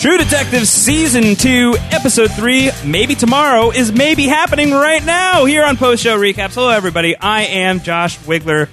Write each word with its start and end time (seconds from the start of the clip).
True 0.00 0.16
Detective 0.16 0.66
Season 0.66 1.36
2, 1.36 1.76
Episode 1.90 2.30
3, 2.30 2.70
Maybe 2.86 3.14
Tomorrow 3.14 3.70
is 3.70 3.92
maybe 3.92 4.22
happening 4.26 4.70
right 4.72 5.04
now 5.04 5.44
here 5.44 5.62
on 5.62 5.76
Post 5.76 6.02
Show 6.02 6.18
Recaps. 6.18 6.54
Hello, 6.54 6.70
everybody. 6.70 7.14
I 7.18 7.42
am 7.42 7.80
Josh 7.80 8.16
Wigler, 8.20 8.68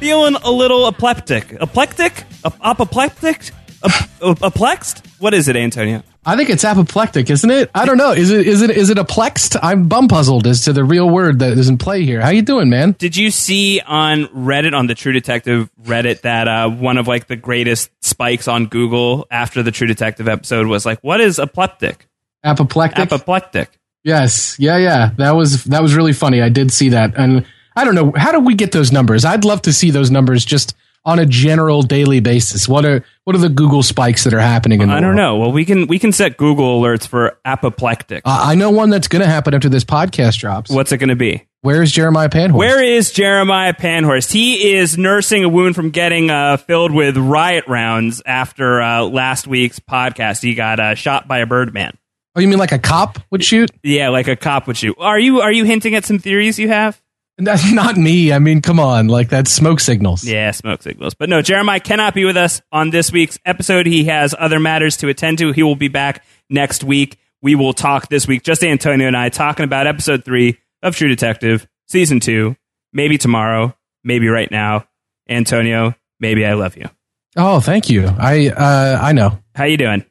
feeling 0.00 0.34
a 0.42 0.50
little 0.50 0.90
apleptic. 0.90 1.56
Aplectic? 1.60 2.24
Ap- 2.44 2.58
apoplectic? 2.60 3.52
Ap- 3.84 4.42
aplexed? 4.42 5.06
What 5.20 5.34
is 5.34 5.46
it, 5.46 5.54
Antonio? 5.54 6.02
I 6.24 6.36
think 6.36 6.50
it's 6.50 6.64
apoplectic, 6.64 7.30
isn't 7.30 7.50
it? 7.50 7.68
I 7.74 7.84
don't 7.84 7.96
know. 7.96 8.12
Is 8.12 8.30
it 8.30 8.46
is 8.46 8.62
it 8.62 8.70
is 8.70 8.90
it 8.90 8.98
aplexed? 8.98 9.56
I'm 9.60 9.88
bum 9.88 10.06
puzzled 10.06 10.46
as 10.46 10.64
to 10.66 10.72
the 10.72 10.84
real 10.84 11.10
word 11.10 11.40
that 11.40 11.58
is 11.58 11.68
in 11.68 11.78
play 11.78 12.04
here. 12.04 12.20
How 12.20 12.30
you 12.30 12.42
doing, 12.42 12.70
man? 12.70 12.94
Did 12.96 13.16
you 13.16 13.32
see 13.32 13.80
on 13.80 14.26
Reddit, 14.26 14.72
on 14.72 14.86
the 14.86 14.94
True 14.94 15.12
Detective 15.12 15.68
Reddit, 15.82 16.20
that 16.20 16.46
uh, 16.46 16.70
one 16.70 16.96
of 16.96 17.08
like 17.08 17.26
the 17.26 17.34
greatest 17.34 17.90
spikes 18.04 18.46
on 18.46 18.66
Google 18.66 19.26
after 19.32 19.64
the 19.64 19.72
True 19.72 19.88
Detective 19.88 20.28
episode 20.28 20.68
was 20.68 20.86
like, 20.86 21.00
"What 21.00 21.20
is 21.20 21.40
apoplectic?" 21.40 22.06
Apoplectic. 22.44 22.98
Apoplectic. 23.00 23.70
yes. 24.04 24.56
Yeah. 24.60 24.76
Yeah. 24.76 25.10
That 25.16 25.32
was 25.32 25.64
that 25.64 25.82
was 25.82 25.94
really 25.96 26.12
funny. 26.12 26.40
I 26.40 26.50
did 26.50 26.72
see 26.72 26.90
that, 26.90 27.16
and 27.16 27.44
I 27.74 27.84
don't 27.84 27.96
know 27.96 28.12
how 28.16 28.30
do 28.30 28.38
we 28.38 28.54
get 28.54 28.70
those 28.70 28.92
numbers. 28.92 29.24
I'd 29.24 29.44
love 29.44 29.62
to 29.62 29.72
see 29.72 29.90
those 29.90 30.10
numbers 30.10 30.44
just 30.44 30.76
on 31.04 31.18
a 31.18 31.26
general 31.26 31.82
daily 31.82 32.20
basis. 32.20 32.68
What 32.68 32.84
are 32.84 33.04
what 33.24 33.36
are 33.36 33.40
the 33.40 33.48
Google 33.48 33.82
spikes 33.82 34.24
that 34.24 34.34
are 34.34 34.40
happening 34.40 34.80
in 34.80 34.88
the 34.88 34.94
I 34.94 35.00
don't 35.00 35.10
world? 35.10 35.16
know. 35.16 35.36
Well, 35.38 35.52
we 35.52 35.64
can 35.64 35.86
we 35.86 35.98
can 35.98 36.12
set 36.12 36.36
Google 36.36 36.80
alerts 36.80 37.06
for 37.06 37.38
apoplectic. 37.44 38.22
Uh, 38.24 38.40
I 38.46 38.54
know 38.54 38.70
one 38.70 38.90
that's 38.90 39.08
going 39.08 39.22
to 39.22 39.28
happen 39.28 39.54
after 39.54 39.68
this 39.68 39.84
podcast 39.84 40.38
drops. 40.38 40.70
What's 40.70 40.92
it 40.92 40.98
going 40.98 41.08
to 41.08 41.16
be? 41.16 41.46
Where 41.62 41.82
is 41.82 41.92
Jeremiah 41.92 42.28
Panhorst? 42.28 42.54
Where 42.54 42.82
is 42.82 43.12
Jeremiah 43.12 43.72
Panhorst? 43.72 44.32
He 44.32 44.74
is 44.74 44.98
nursing 44.98 45.44
a 45.44 45.48
wound 45.48 45.76
from 45.76 45.90
getting 45.90 46.28
uh, 46.28 46.56
filled 46.56 46.92
with 46.92 47.16
riot 47.16 47.64
rounds 47.68 48.20
after 48.26 48.82
uh, 48.82 49.02
last 49.04 49.46
week's 49.46 49.78
podcast. 49.78 50.42
He 50.42 50.54
got 50.54 50.80
uh, 50.80 50.94
shot 50.96 51.28
by 51.28 51.38
a 51.38 51.46
birdman. 51.46 51.96
Oh, 52.34 52.40
you 52.40 52.48
mean 52.48 52.58
like 52.58 52.72
a 52.72 52.78
cop 52.78 53.18
would 53.30 53.44
shoot? 53.44 53.70
Yeah, 53.84 54.08
like 54.08 54.26
a 54.26 54.34
cop 54.36 54.66
would 54.66 54.76
shoot. 54.76 54.96
Are 54.98 55.18
you 55.20 55.40
are 55.40 55.52
you 55.52 55.64
hinting 55.64 55.94
at 55.94 56.04
some 56.04 56.18
theories 56.18 56.58
you 56.58 56.68
have? 56.68 57.00
That's 57.38 57.72
not 57.72 57.96
me. 57.96 58.32
I 58.32 58.38
mean, 58.38 58.60
come 58.60 58.78
on, 58.78 59.08
like 59.08 59.30
that's 59.30 59.50
smoke 59.50 59.80
signals. 59.80 60.22
Yeah, 60.22 60.50
smoke 60.50 60.82
signals. 60.82 61.14
But 61.14 61.30
no, 61.30 61.40
Jeremiah 61.40 61.80
cannot 61.80 62.14
be 62.14 62.26
with 62.26 62.36
us 62.36 62.60
on 62.70 62.90
this 62.90 63.10
week's 63.10 63.38
episode. 63.46 63.86
He 63.86 64.04
has 64.04 64.34
other 64.38 64.60
matters 64.60 64.98
to 64.98 65.08
attend 65.08 65.38
to. 65.38 65.50
He 65.50 65.62
will 65.62 65.74
be 65.74 65.88
back 65.88 66.24
next 66.50 66.84
week. 66.84 67.18
We 67.40 67.54
will 67.54 67.72
talk 67.72 68.08
this 68.08 68.28
week, 68.28 68.42
just 68.42 68.62
Antonio 68.62 69.06
and 69.08 69.16
I, 69.16 69.30
talking 69.30 69.64
about 69.64 69.86
episode 69.86 70.24
three 70.24 70.58
of 70.82 70.94
True 70.94 71.08
Detective, 71.08 71.66
season 71.86 72.20
two. 72.20 72.54
Maybe 72.92 73.16
tomorrow, 73.16 73.74
maybe 74.04 74.28
right 74.28 74.50
now. 74.50 74.86
Antonio, 75.28 75.94
maybe 76.20 76.44
I 76.44 76.52
love 76.52 76.76
you. 76.76 76.88
Oh, 77.34 77.60
thank 77.60 77.88
you. 77.88 78.06
I 78.06 78.48
uh, 78.48 78.98
I 79.00 79.12
know. 79.12 79.38
How 79.54 79.64
you 79.64 79.78
doing? 79.78 80.04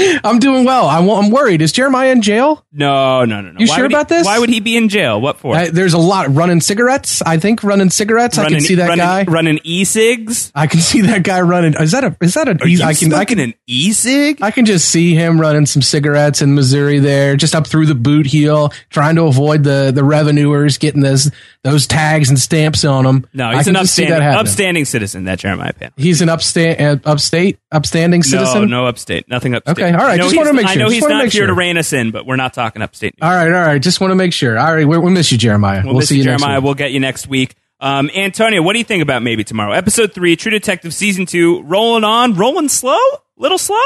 I'm 0.24 0.38
doing 0.38 0.64
well. 0.64 0.88
I'm, 0.88 1.08
I'm 1.08 1.30
worried. 1.30 1.62
Is 1.62 1.72
Jeremiah 1.72 2.10
in 2.10 2.22
jail? 2.22 2.64
No, 2.72 3.24
no, 3.24 3.40
no, 3.40 3.52
no. 3.52 3.60
You 3.60 3.66
Why 3.66 3.74
sure 3.74 3.84
would 3.84 3.90
he- 3.90 3.96
about 3.96 4.08
this? 4.08 4.24
Why 4.24 4.38
would 4.38 4.48
he 4.48 4.60
be 4.60 4.76
in 4.76 4.88
jail? 4.88 5.20
What 5.20 5.38
for? 5.38 5.56
Uh, 5.56 5.68
there's 5.72 5.94
a 5.94 5.98
lot 5.98 6.34
running 6.34 6.60
cigarettes. 6.60 7.22
I 7.22 7.38
think 7.38 7.62
running 7.64 7.90
cigarettes. 7.90 8.38
I 8.38 8.48
can 8.48 8.60
see 8.60 8.76
that 8.76 8.88
running, 8.88 9.04
guy. 9.04 9.24
running 9.24 9.60
e-cigs. 9.64 10.52
I 10.54 10.66
can 10.66 10.80
see 10.80 11.02
that 11.02 11.22
guy 11.22 11.40
running. 11.40 11.74
Is 11.74 11.92
that 11.92 12.04
a? 12.04 12.16
Is 12.20 12.34
that 12.34 12.48
a? 12.48 12.58
Are 12.60 12.68
you 12.68 12.82
I 12.82 12.94
can. 12.94 13.12
I 13.12 13.24
can. 13.24 13.38
an 13.38 13.54
e-cig? 13.66 14.42
I 14.42 14.50
can 14.50 14.66
just 14.66 14.88
see 14.88 15.14
him 15.14 15.40
running 15.40 15.66
some 15.66 15.82
cigarettes 15.82 16.42
in 16.42 16.54
Missouri 16.54 16.98
there, 16.98 17.36
just 17.36 17.54
up 17.54 17.66
through 17.66 17.86
the 17.86 17.94
boot 17.94 18.26
heel, 18.26 18.70
trying 18.88 19.16
to 19.16 19.24
avoid 19.24 19.64
the 19.64 19.92
the 19.94 20.04
revenuers 20.04 20.78
getting 20.78 21.00
those 21.02 21.30
those 21.62 21.86
tags 21.86 22.30
and 22.30 22.38
stamps 22.38 22.84
on 22.84 23.04
them. 23.04 23.26
No, 23.34 23.48
I 23.48 23.56
he's 23.56 23.66
an 23.66 23.74
just 23.74 23.94
see 23.94 24.04
that 24.04 24.22
upstanding, 24.22 24.40
upstanding 24.40 24.84
citizen. 24.84 25.24
That 25.24 25.38
Jeremiah 25.38 25.72
Pan. 25.72 25.92
He's 25.96 26.22
an 26.22 26.28
upstate, 26.28 26.80
uh, 26.80 26.96
upstate, 27.04 27.58
upstanding 27.70 28.22
citizen. 28.22 28.62
No, 28.62 28.82
no 28.82 28.86
upstate. 28.86 29.28
Nothing 29.28 29.54
upstate. 29.54 29.78
Okay, 29.78 29.89
all 29.96 30.02
right, 30.04 30.20
I 30.20 30.22
just 30.22 30.36
wanna 30.36 30.52
make 30.52 30.66
sure. 30.68 30.72
I 30.72 30.74
know 30.76 30.86
just 30.86 30.94
he's 30.94 31.08
not 31.08 31.32
here 31.32 31.46
to 31.46 31.54
rein 31.54 31.78
us 31.78 31.92
in, 31.92 32.10
but 32.10 32.26
we're 32.26 32.36
not 32.36 32.54
talking 32.54 32.82
upstate. 32.82 33.14
All 33.20 33.30
right, 33.30 33.52
all 33.52 33.66
right. 33.66 33.80
Just 33.80 34.00
want 34.00 34.10
to 34.10 34.14
make 34.14 34.32
sure. 34.32 34.58
All 34.58 34.74
right, 34.74 34.86
we, 34.86 34.98
we 34.98 35.10
miss 35.10 35.30
you, 35.32 35.38
Jeremiah. 35.38 35.82
We'll, 35.84 35.94
We'll, 35.94 36.06
see 36.06 36.18
you 36.18 36.24
next 36.24 36.40
Jeremiah. 36.42 36.58
week. 36.60 36.64
We'll 36.64 36.74
get 36.74 36.92
you 36.92 37.00
next 37.00 37.26
week. 37.26 37.54
Um, 37.80 38.10
Antonio, 38.14 38.62
what 38.62 38.74
do 38.74 38.78
you 38.78 38.84
think 38.84 39.02
about 39.02 39.22
maybe 39.22 39.42
tomorrow? 39.44 39.72
Episode 39.72 40.12
three, 40.12 40.36
True 40.36 40.50
Detective 40.50 40.92
season 40.92 41.24
two, 41.26 41.62
rolling 41.62 42.04
on, 42.04 42.34
rolling 42.34 42.68
slow, 42.68 42.98
little 43.36 43.56
slow. 43.58 43.80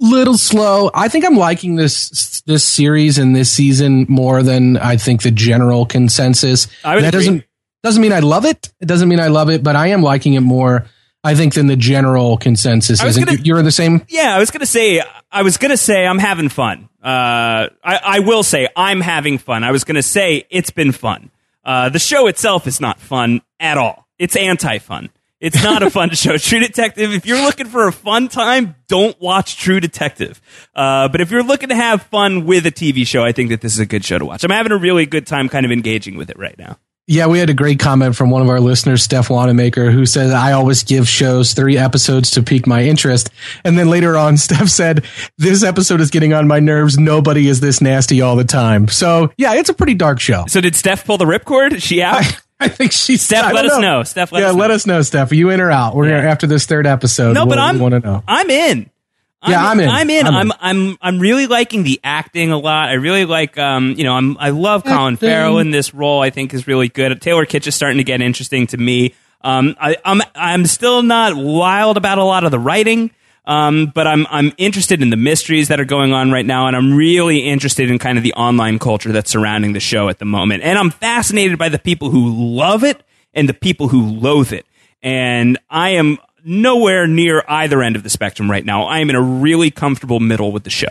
little 0.00 0.38
slow. 0.38 0.90
I 0.94 1.08
think 1.08 1.24
I'm 1.26 1.36
liking 1.36 1.76
this 1.76 2.40
this 2.46 2.64
series 2.64 3.18
and 3.18 3.36
this 3.36 3.50
season 3.52 4.06
more 4.08 4.42
than 4.42 4.76
I 4.78 4.96
think 4.96 5.22
the 5.22 5.30
general 5.30 5.84
consensus. 5.86 6.68
I 6.84 6.94
would 6.94 7.04
that 7.04 7.08
agree. 7.08 7.20
doesn't 7.20 7.44
doesn't 7.82 8.00
mean 8.02 8.12
I 8.12 8.20
love 8.20 8.46
it. 8.46 8.72
It 8.80 8.88
doesn't 8.88 9.08
mean 9.08 9.20
I 9.20 9.28
love 9.28 9.50
it, 9.50 9.62
but 9.62 9.76
I 9.76 9.88
am 9.88 10.02
liking 10.02 10.34
it 10.34 10.40
more. 10.40 10.86
I 11.24 11.34
think 11.34 11.54
than 11.54 11.66
the 11.66 11.76
general 11.76 12.36
consensus 12.36 13.02
is. 13.02 13.16
Gonna- 13.18 13.38
You're 13.42 13.62
the 13.62 13.72
same. 13.72 14.04
Yeah, 14.08 14.36
I 14.36 14.38
was 14.38 14.50
gonna 14.50 14.66
say, 14.66 15.02
I 15.32 15.42
was 15.42 15.56
gonna 15.56 15.76
say, 15.76 16.06
I'm 16.06 16.18
having 16.18 16.48
fun. 16.50 16.88
Uh, 17.02 17.68
I, 17.82 18.00
I 18.04 18.18
will 18.20 18.42
say, 18.42 18.68
I'm 18.76 19.00
having 19.00 19.38
fun. 19.38 19.64
I 19.64 19.70
was 19.72 19.84
gonna 19.84 20.02
say, 20.02 20.46
it's 20.50 20.70
been 20.70 20.92
fun. 20.92 21.30
Uh, 21.64 21.88
the 21.88 21.98
show 21.98 22.26
itself 22.26 22.66
is 22.66 22.80
not 22.80 23.00
fun 23.00 23.40
at 23.58 23.78
all. 23.78 24.06
It's 24.18 24.36
anti-fun. 24.36 25.08
It's 25.40 25.62
not 25.62 25.82
a 25.82 25.90
fun 25.90 26.10
show. 26.14 26.36
True 26.36 26.60
Detective. 26.60 27.12
If 27.12 27.26
you're 27.26 27.42
looking 27.42 27.66
for 27.66 27.86
a 27.88 27.92
fun 27.92 28.28
time, 28.28 28.74
don't 28.88 29.18
watch 29.20 29.56
True 29.56 29.80
Detective. 29.80 30.40
Uh, 30.74 31.08
but 31.08 31.20
if 31.20 31.30
you're 31.30 31.42
looking 31.42 31.70
to 31.70 31.74
have 31.74 32.02
fun 32.04 32.44
with 32.46 32.64
a 32.66 32.70
TV 32.70 33.06
show, 33.06 33.24
I 33.24 33.32
think 33.32 33.50
that 33.50 33.60
this 33.60 33.72
is 33.72 33.78
a 33.80 33.86
good 33.86 34.04
show 34.04 34.18
to 34.18 34.24
watch. 34.24 34.44
I'm 34.44 34.50
having 34.50 34.72
a 34.72 34.76
really 34.78 35.04
good 35.06 35.26
time, 35.26 35.48
kind 35.48 35.66
of 35.66 35.72
engaging 35.72 36.16
with 36.16 36.30
it 36.30 36.38
right 36.38 36.58
now. 36.58 36.78
Yeah, 37.06 37.26
we 37.26 37.38
had 37.38 37.50
a 37.50 37.54
great 37.54 37.78
comment 37.78 38.16
from 38.16 38.30
one 38.30 38.40
of 38.40 38.48
our 38.48 38.60
listeners, 38.60 39.02
Steph 39.02 39.28
Wanamaker, 39.28 39.90
who 39.90 40.06
said, 40.06 40.30
I 40.30 40.52
always 40.52 40.82
give 40.84 41.06
shows 41.06 41.52
three 41.52 41.76
episodes 41.76 42.30
to 42.32 42.42
pique 42.42 42.66
my 42.66 42.82
interest. 42.84 43.28
And 43.62 43.78
then 43.78 43.90
later 43.90 44.16
on, 44.16 44.36
Steph 44.38 44.68
said, 44.68 45.04
This 45.36 45.62
episode 45.62 46.00
is 46.00 46.10
getting 46.10 46.32
on 46.32 46.48
my 46.48 46.60
nerves. 46.60 46.98
Nobody 46.98 47.46
is 47.46 47.60
this 47.60 47.82
nasty 47.82 48.22
all 48.22 48.36
the 48.36 48.44
time. 48.44 48.88
So, 48.88 49.30
yeah, 49.36 49.52
it's 49.54 49.68
a 49.68 49.74
pretty 49.74 49.92
dark 49.94 50.18
show. 50.18 50.44
So 50.48 50.62
did 50.62 50.74
Steph 50.74 51.04
pull 51.04 51.18
the 51.18 51.26
ripcord? 51.26 51.72
Is 51.74 51.82
she 51.82 52.00
out? 52.02 52.24
I 52.60 52.68
think 52.68 52.92
she's. 52.92 53.20
Steph, 53.20 53.52
let 53.52 53.66
us 53.66 53.78
know. 53.78 54.02
Steph, 54.04 54.32
let 54.32 54.40
yeah, 54.40 54.48
us 54.50 54.54
let 54.54 54.68
know. 54.68 54.74
us 54.74 54.86
know, 54.86 55.02
Steph. 55.02 55.30
Are 55.30 55.34
you 55.34 55.50
in 55.50 55.60
or 55.60 55.70
out? 55.70 55.94
We're 55.94 56.08
Yeah. 56.08 56.30
after 56.30 56.46
this 56.46 56.64
third 56.64 56.86
episode. 56.86 57.34
No, 57.34 57.44
but 57.44 57.58
we'll- 57.58 57.66
I'm 57.66 57.74
we 57.74 57.80
want 57.82 57.92
to 57.94 58.00
know. 58.00 58.22
I'm 58.26 58.48
in. 58.48 58.88
Yeah, 59.46 59.64
I'm 59.64 59.80
in. 59.80 59.88
I'm 59.88 60.10
in. 60.10 60.26
I'm 60.26 60.34
I'm. 60.34 60.52
I'm 60.60 60.98
I'm 61.00 61.18
really 61.18 61.46
liking 61.46 61.82
the 61.82 62.00
acting 62.02 62.50
a 62.50 62.58
lot. 62.58 62.88
I 62.88 62.94
really 62.94 63.24
like 63.24 63.58
um 63.58 63.94
you 63.96 64.04
know 64.04 64.14
I'm 64.14 64.36
I 64.38 64.50
love 64.50 64.84
Colin 64.84 65.16
Farrell 65.16 65.58
in 65.58 65.70
this 65.70 65.92
role. 65.94 66.22
I 66.22 66.30
think 66.30 66.54
is 66.54 66.66
really 66.66 66.88
good. 66.88 67.20
Taylor 67.20 67.46
Kitsch 67.46 67.66
is 67.66 67.74
starting 67.74 67.98
to 67.98 68.04
get 68.04 68.20
interesting 68.20 68.66
to 68.68 68.76
me. 68.76 69.14
Um 69.42 69.76
I 69.80 69.96
I'm 70.04 70.22
I'm 70.34 70.66
still 70.66 71.02
not 71.02 71.36
wild 71.36 71.96
about 71.96 72.18
a 72.18 72.24
lot 72.24 72.44
of 72.44 72.50
the 72.50 72.58
writing. 72.58 73.10
Um, 73.46 73.92
but 73.94 74.06
I'm 74.06 74.26
I'm 74.30 74.52
interested 74.56 75.02
in 75.02 75.10
the 75.10 75.18
mysteries 75.18 75.68
that 75.68 75.78
are 75.78 75.84
going 75.84 76.14
on 76.14 76.30
right 76.32 76.46
now, 76.46 76.66
and 76.66 76.74
I'm 76.74 76.94
really 76.94 77.40
interested 77.40 77.90
in 77.90 77.98
kind 77.98 78.16
of 78.16 78.24
the 78.24 78.32
online 78.32 78.78
culture 78.78 79.12
that's 79.12 79.30
surrounding 79.30 79.74
the 79.74 79.80
show 79.80 80.08
at 80.08 80.18
the 80.18 80.24
moment. 80.24 80.62
And 80.62 80.78
I'm 80.78 80.90
fascinated 80.90 81.58
by 81.58 81.68
the 81.68 81.78
people 81.78 82.08
who 82.08 82.56
love 82.56 82.84
it 82.84 83.02
and 83.34 83.46
the 83.46 83.52
people 83.52 83.88
who 83.88 84.00
loathe 84.06 84.54
it. 84.54 84.64
And 85.02 85.58
I 85.68 85.90
am 85.90 86.16
nowhere 86.44 87.06
near 87.06 87.42
either 87.48 87.82
end 87.82 87.96
of 87.96 88.02
the 88.02 88.10
spectrum 88.10 88.50
right 88.50 88.64
now. 88.64 88.84
I 88.84 89.00
am 89.00 89.10
in 89.10 89.16
a 89.16 89.22
really 89.22 89.70
comfortable 89.70 90.20
middle 90.20 90.52
with 90.52 90.64
the 90.64 90.70
show. 90.70 90.88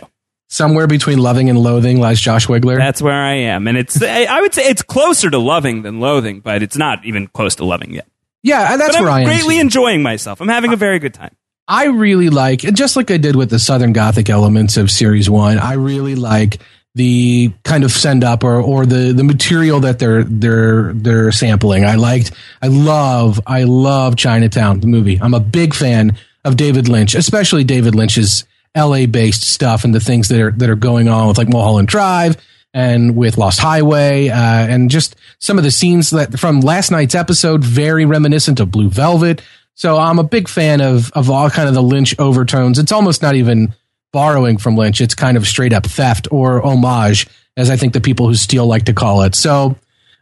Somewhere 0.48 0.86
between 0.86 1.18
loving 1.18 1.48
and 1.48 1.58
loathing 1.58 1.98
lies 2.00 2.20
Josh 2.20 2.46
Wigler. 2.46 2.76
That's 2.76 3.00
where 3.00 3.14
I 3.14 3.32
am, 3.34 3.66
and 3.66 3.78
it's 3.78 4.00
I 4.02 4.40
would 4.40 4.52
say 4.54 4.68
it's 4.68 4.82
closer 4.82 5.30
to 5.30 5.38
loving 5.38 5.82
than 5.82 6.00
loathing, 6.00 6.40
but 6.40 6.62
it's 6.62 6.76
not 6.76 7.04
even 7.04 7.26
close 7.28 7.56
to 7.56 7.64
loving 7.64 7.92
yet. 7.94 8.06
yeah, 8.42 8.72
and 8.72 8.80
that's 8.80 8.92
but 8.92 8.98
I'm 8.98 9.04
where 9.04 9.12
I 9.12 9.20
am. 9.20 9.26
greatly 9.26 9.58
enjoying 9.58 10.02
myself. 10.02 10.40
I'm 10.40 10.48
having 10.48 10.72
a 10.72 10.76
very 10.76 10.98
good 10.98 11.14
time. 11.14 11.34
I 11.66 11.86
really 11.86 12.28
like, 12.28 12.60
just 12.60 12.94
like 12.94 13.10
I 13.10 13.16
did 13.16 13.36
with 13.36 13.48
the 13.48 13.58
Southern 13.58 13.94
Gothic 13.94 14.28
elements 14.28 14.76
of 14.76 14.90
Series 14.90 15.30
One. 15.30 15.58
I 15.58 15.72
really 15.74 16.14
like 16.14 16.58
the 16.94 17.52
kind 17.64 17.82
of 17.82 17.90
send 17.90 18.22
up 18.22 18.44
or 18.44 18.60
or 18.60 18.86
the 18.86 19.12
the 19.12 19.24
material 19.24 19.80
that 19.80 19.98
they're 19.98 20.24
they're 20.24 20.92
they're 20.92 21.32
sampling. 21.32 21.84
I 21.84 21.96
liked, 21.96 22.32
I 22.62 22.68
love, 22.68 23.40
I 23.46 23.64
love 23.64 24.16
Chinatown 24.16 24.80
the 24.80 24.86
movie. 24.86 25.18
I'm 25.20 25.34
a 25.34 25.40
big 25.40 25.74
fan 25.74 26.16
of 26.44 26.56
David 26.56 26.88
Lynch, 26.88 27.14
especially 27.14 27.64
David 27.64 27.94
Lynch's 27.94 28.44
L.A. 28.74 29.06
based 29.06 29.42
stuff 29.42 29.84
and 29.84 29.94
the 29.94 30.00
things 30.00 30.28
that 30.28 30.40
are 30.40 30.50
that 30.52 30.70
are 30.70 30.76
going 30.76 31.08
on 31.08 31.28
with 31.28 31.38
like 31.38 31.48
Mulholland 31.48 31.88
Drive 31.88 32.36
and 32.72 33.16
with 33.16 33.38
Lost 33.38 33.60
Highway, 33.60 34.28
uh, 34.28 34.34
and 34.36 34.90
just 34.90 35.14
some 35.38 35.58
of 35.58 35.64
the 35.64 35.70
scenes 35.70 36.10
that 36.10 36.38
from 36.38 36.60
last 36.60 36.90
night's 36.90 37.14
episode, 37.14 37.62
very 37.62 38.04
reminiscent 38.04 38.60
of 38.60 38.70
Blue 38.70 38.88
Velvet. 38.88 39.42
So 39.74 39.96
I'm 39.96 40.18
a 40.20 40.24
big 40.24 40.48
fan 40.48 40.80
of 40.80 41.10
of 41.12 41.28
all 41.28 41.50
kind 41.50 41.68
of 41.68 41.74
the 41.74 41.82
Lynch 41.82 42.18
overtones. 42.20 42.78
It's 42.78 42.92
almost 42.92 43.20
not 43.22 43.34
even 43.34 43.74
borrowing 44.14 44.56
from 44.56 44.76
Lynch; 44.76 45.02
it's 45.02 45.14
kind 45.14 45.36
of 45.36 45.46
straight 45.46 45.74
up 45.74 45.84
theft 45.84 46.28
or 46.30 46.64
homage, 46.64 47.26
as 47.58 47.68
I 47.68 47.76
think 47.76 47.92
the 47.92 48.00
people 48.00 48.26
who 48.28 48.34
steal 48.34 48.66
like 48.66 48.84
to 48.84 48.94
call 48.94 49.22
it. 49.24 49.34
So 49.34 49.76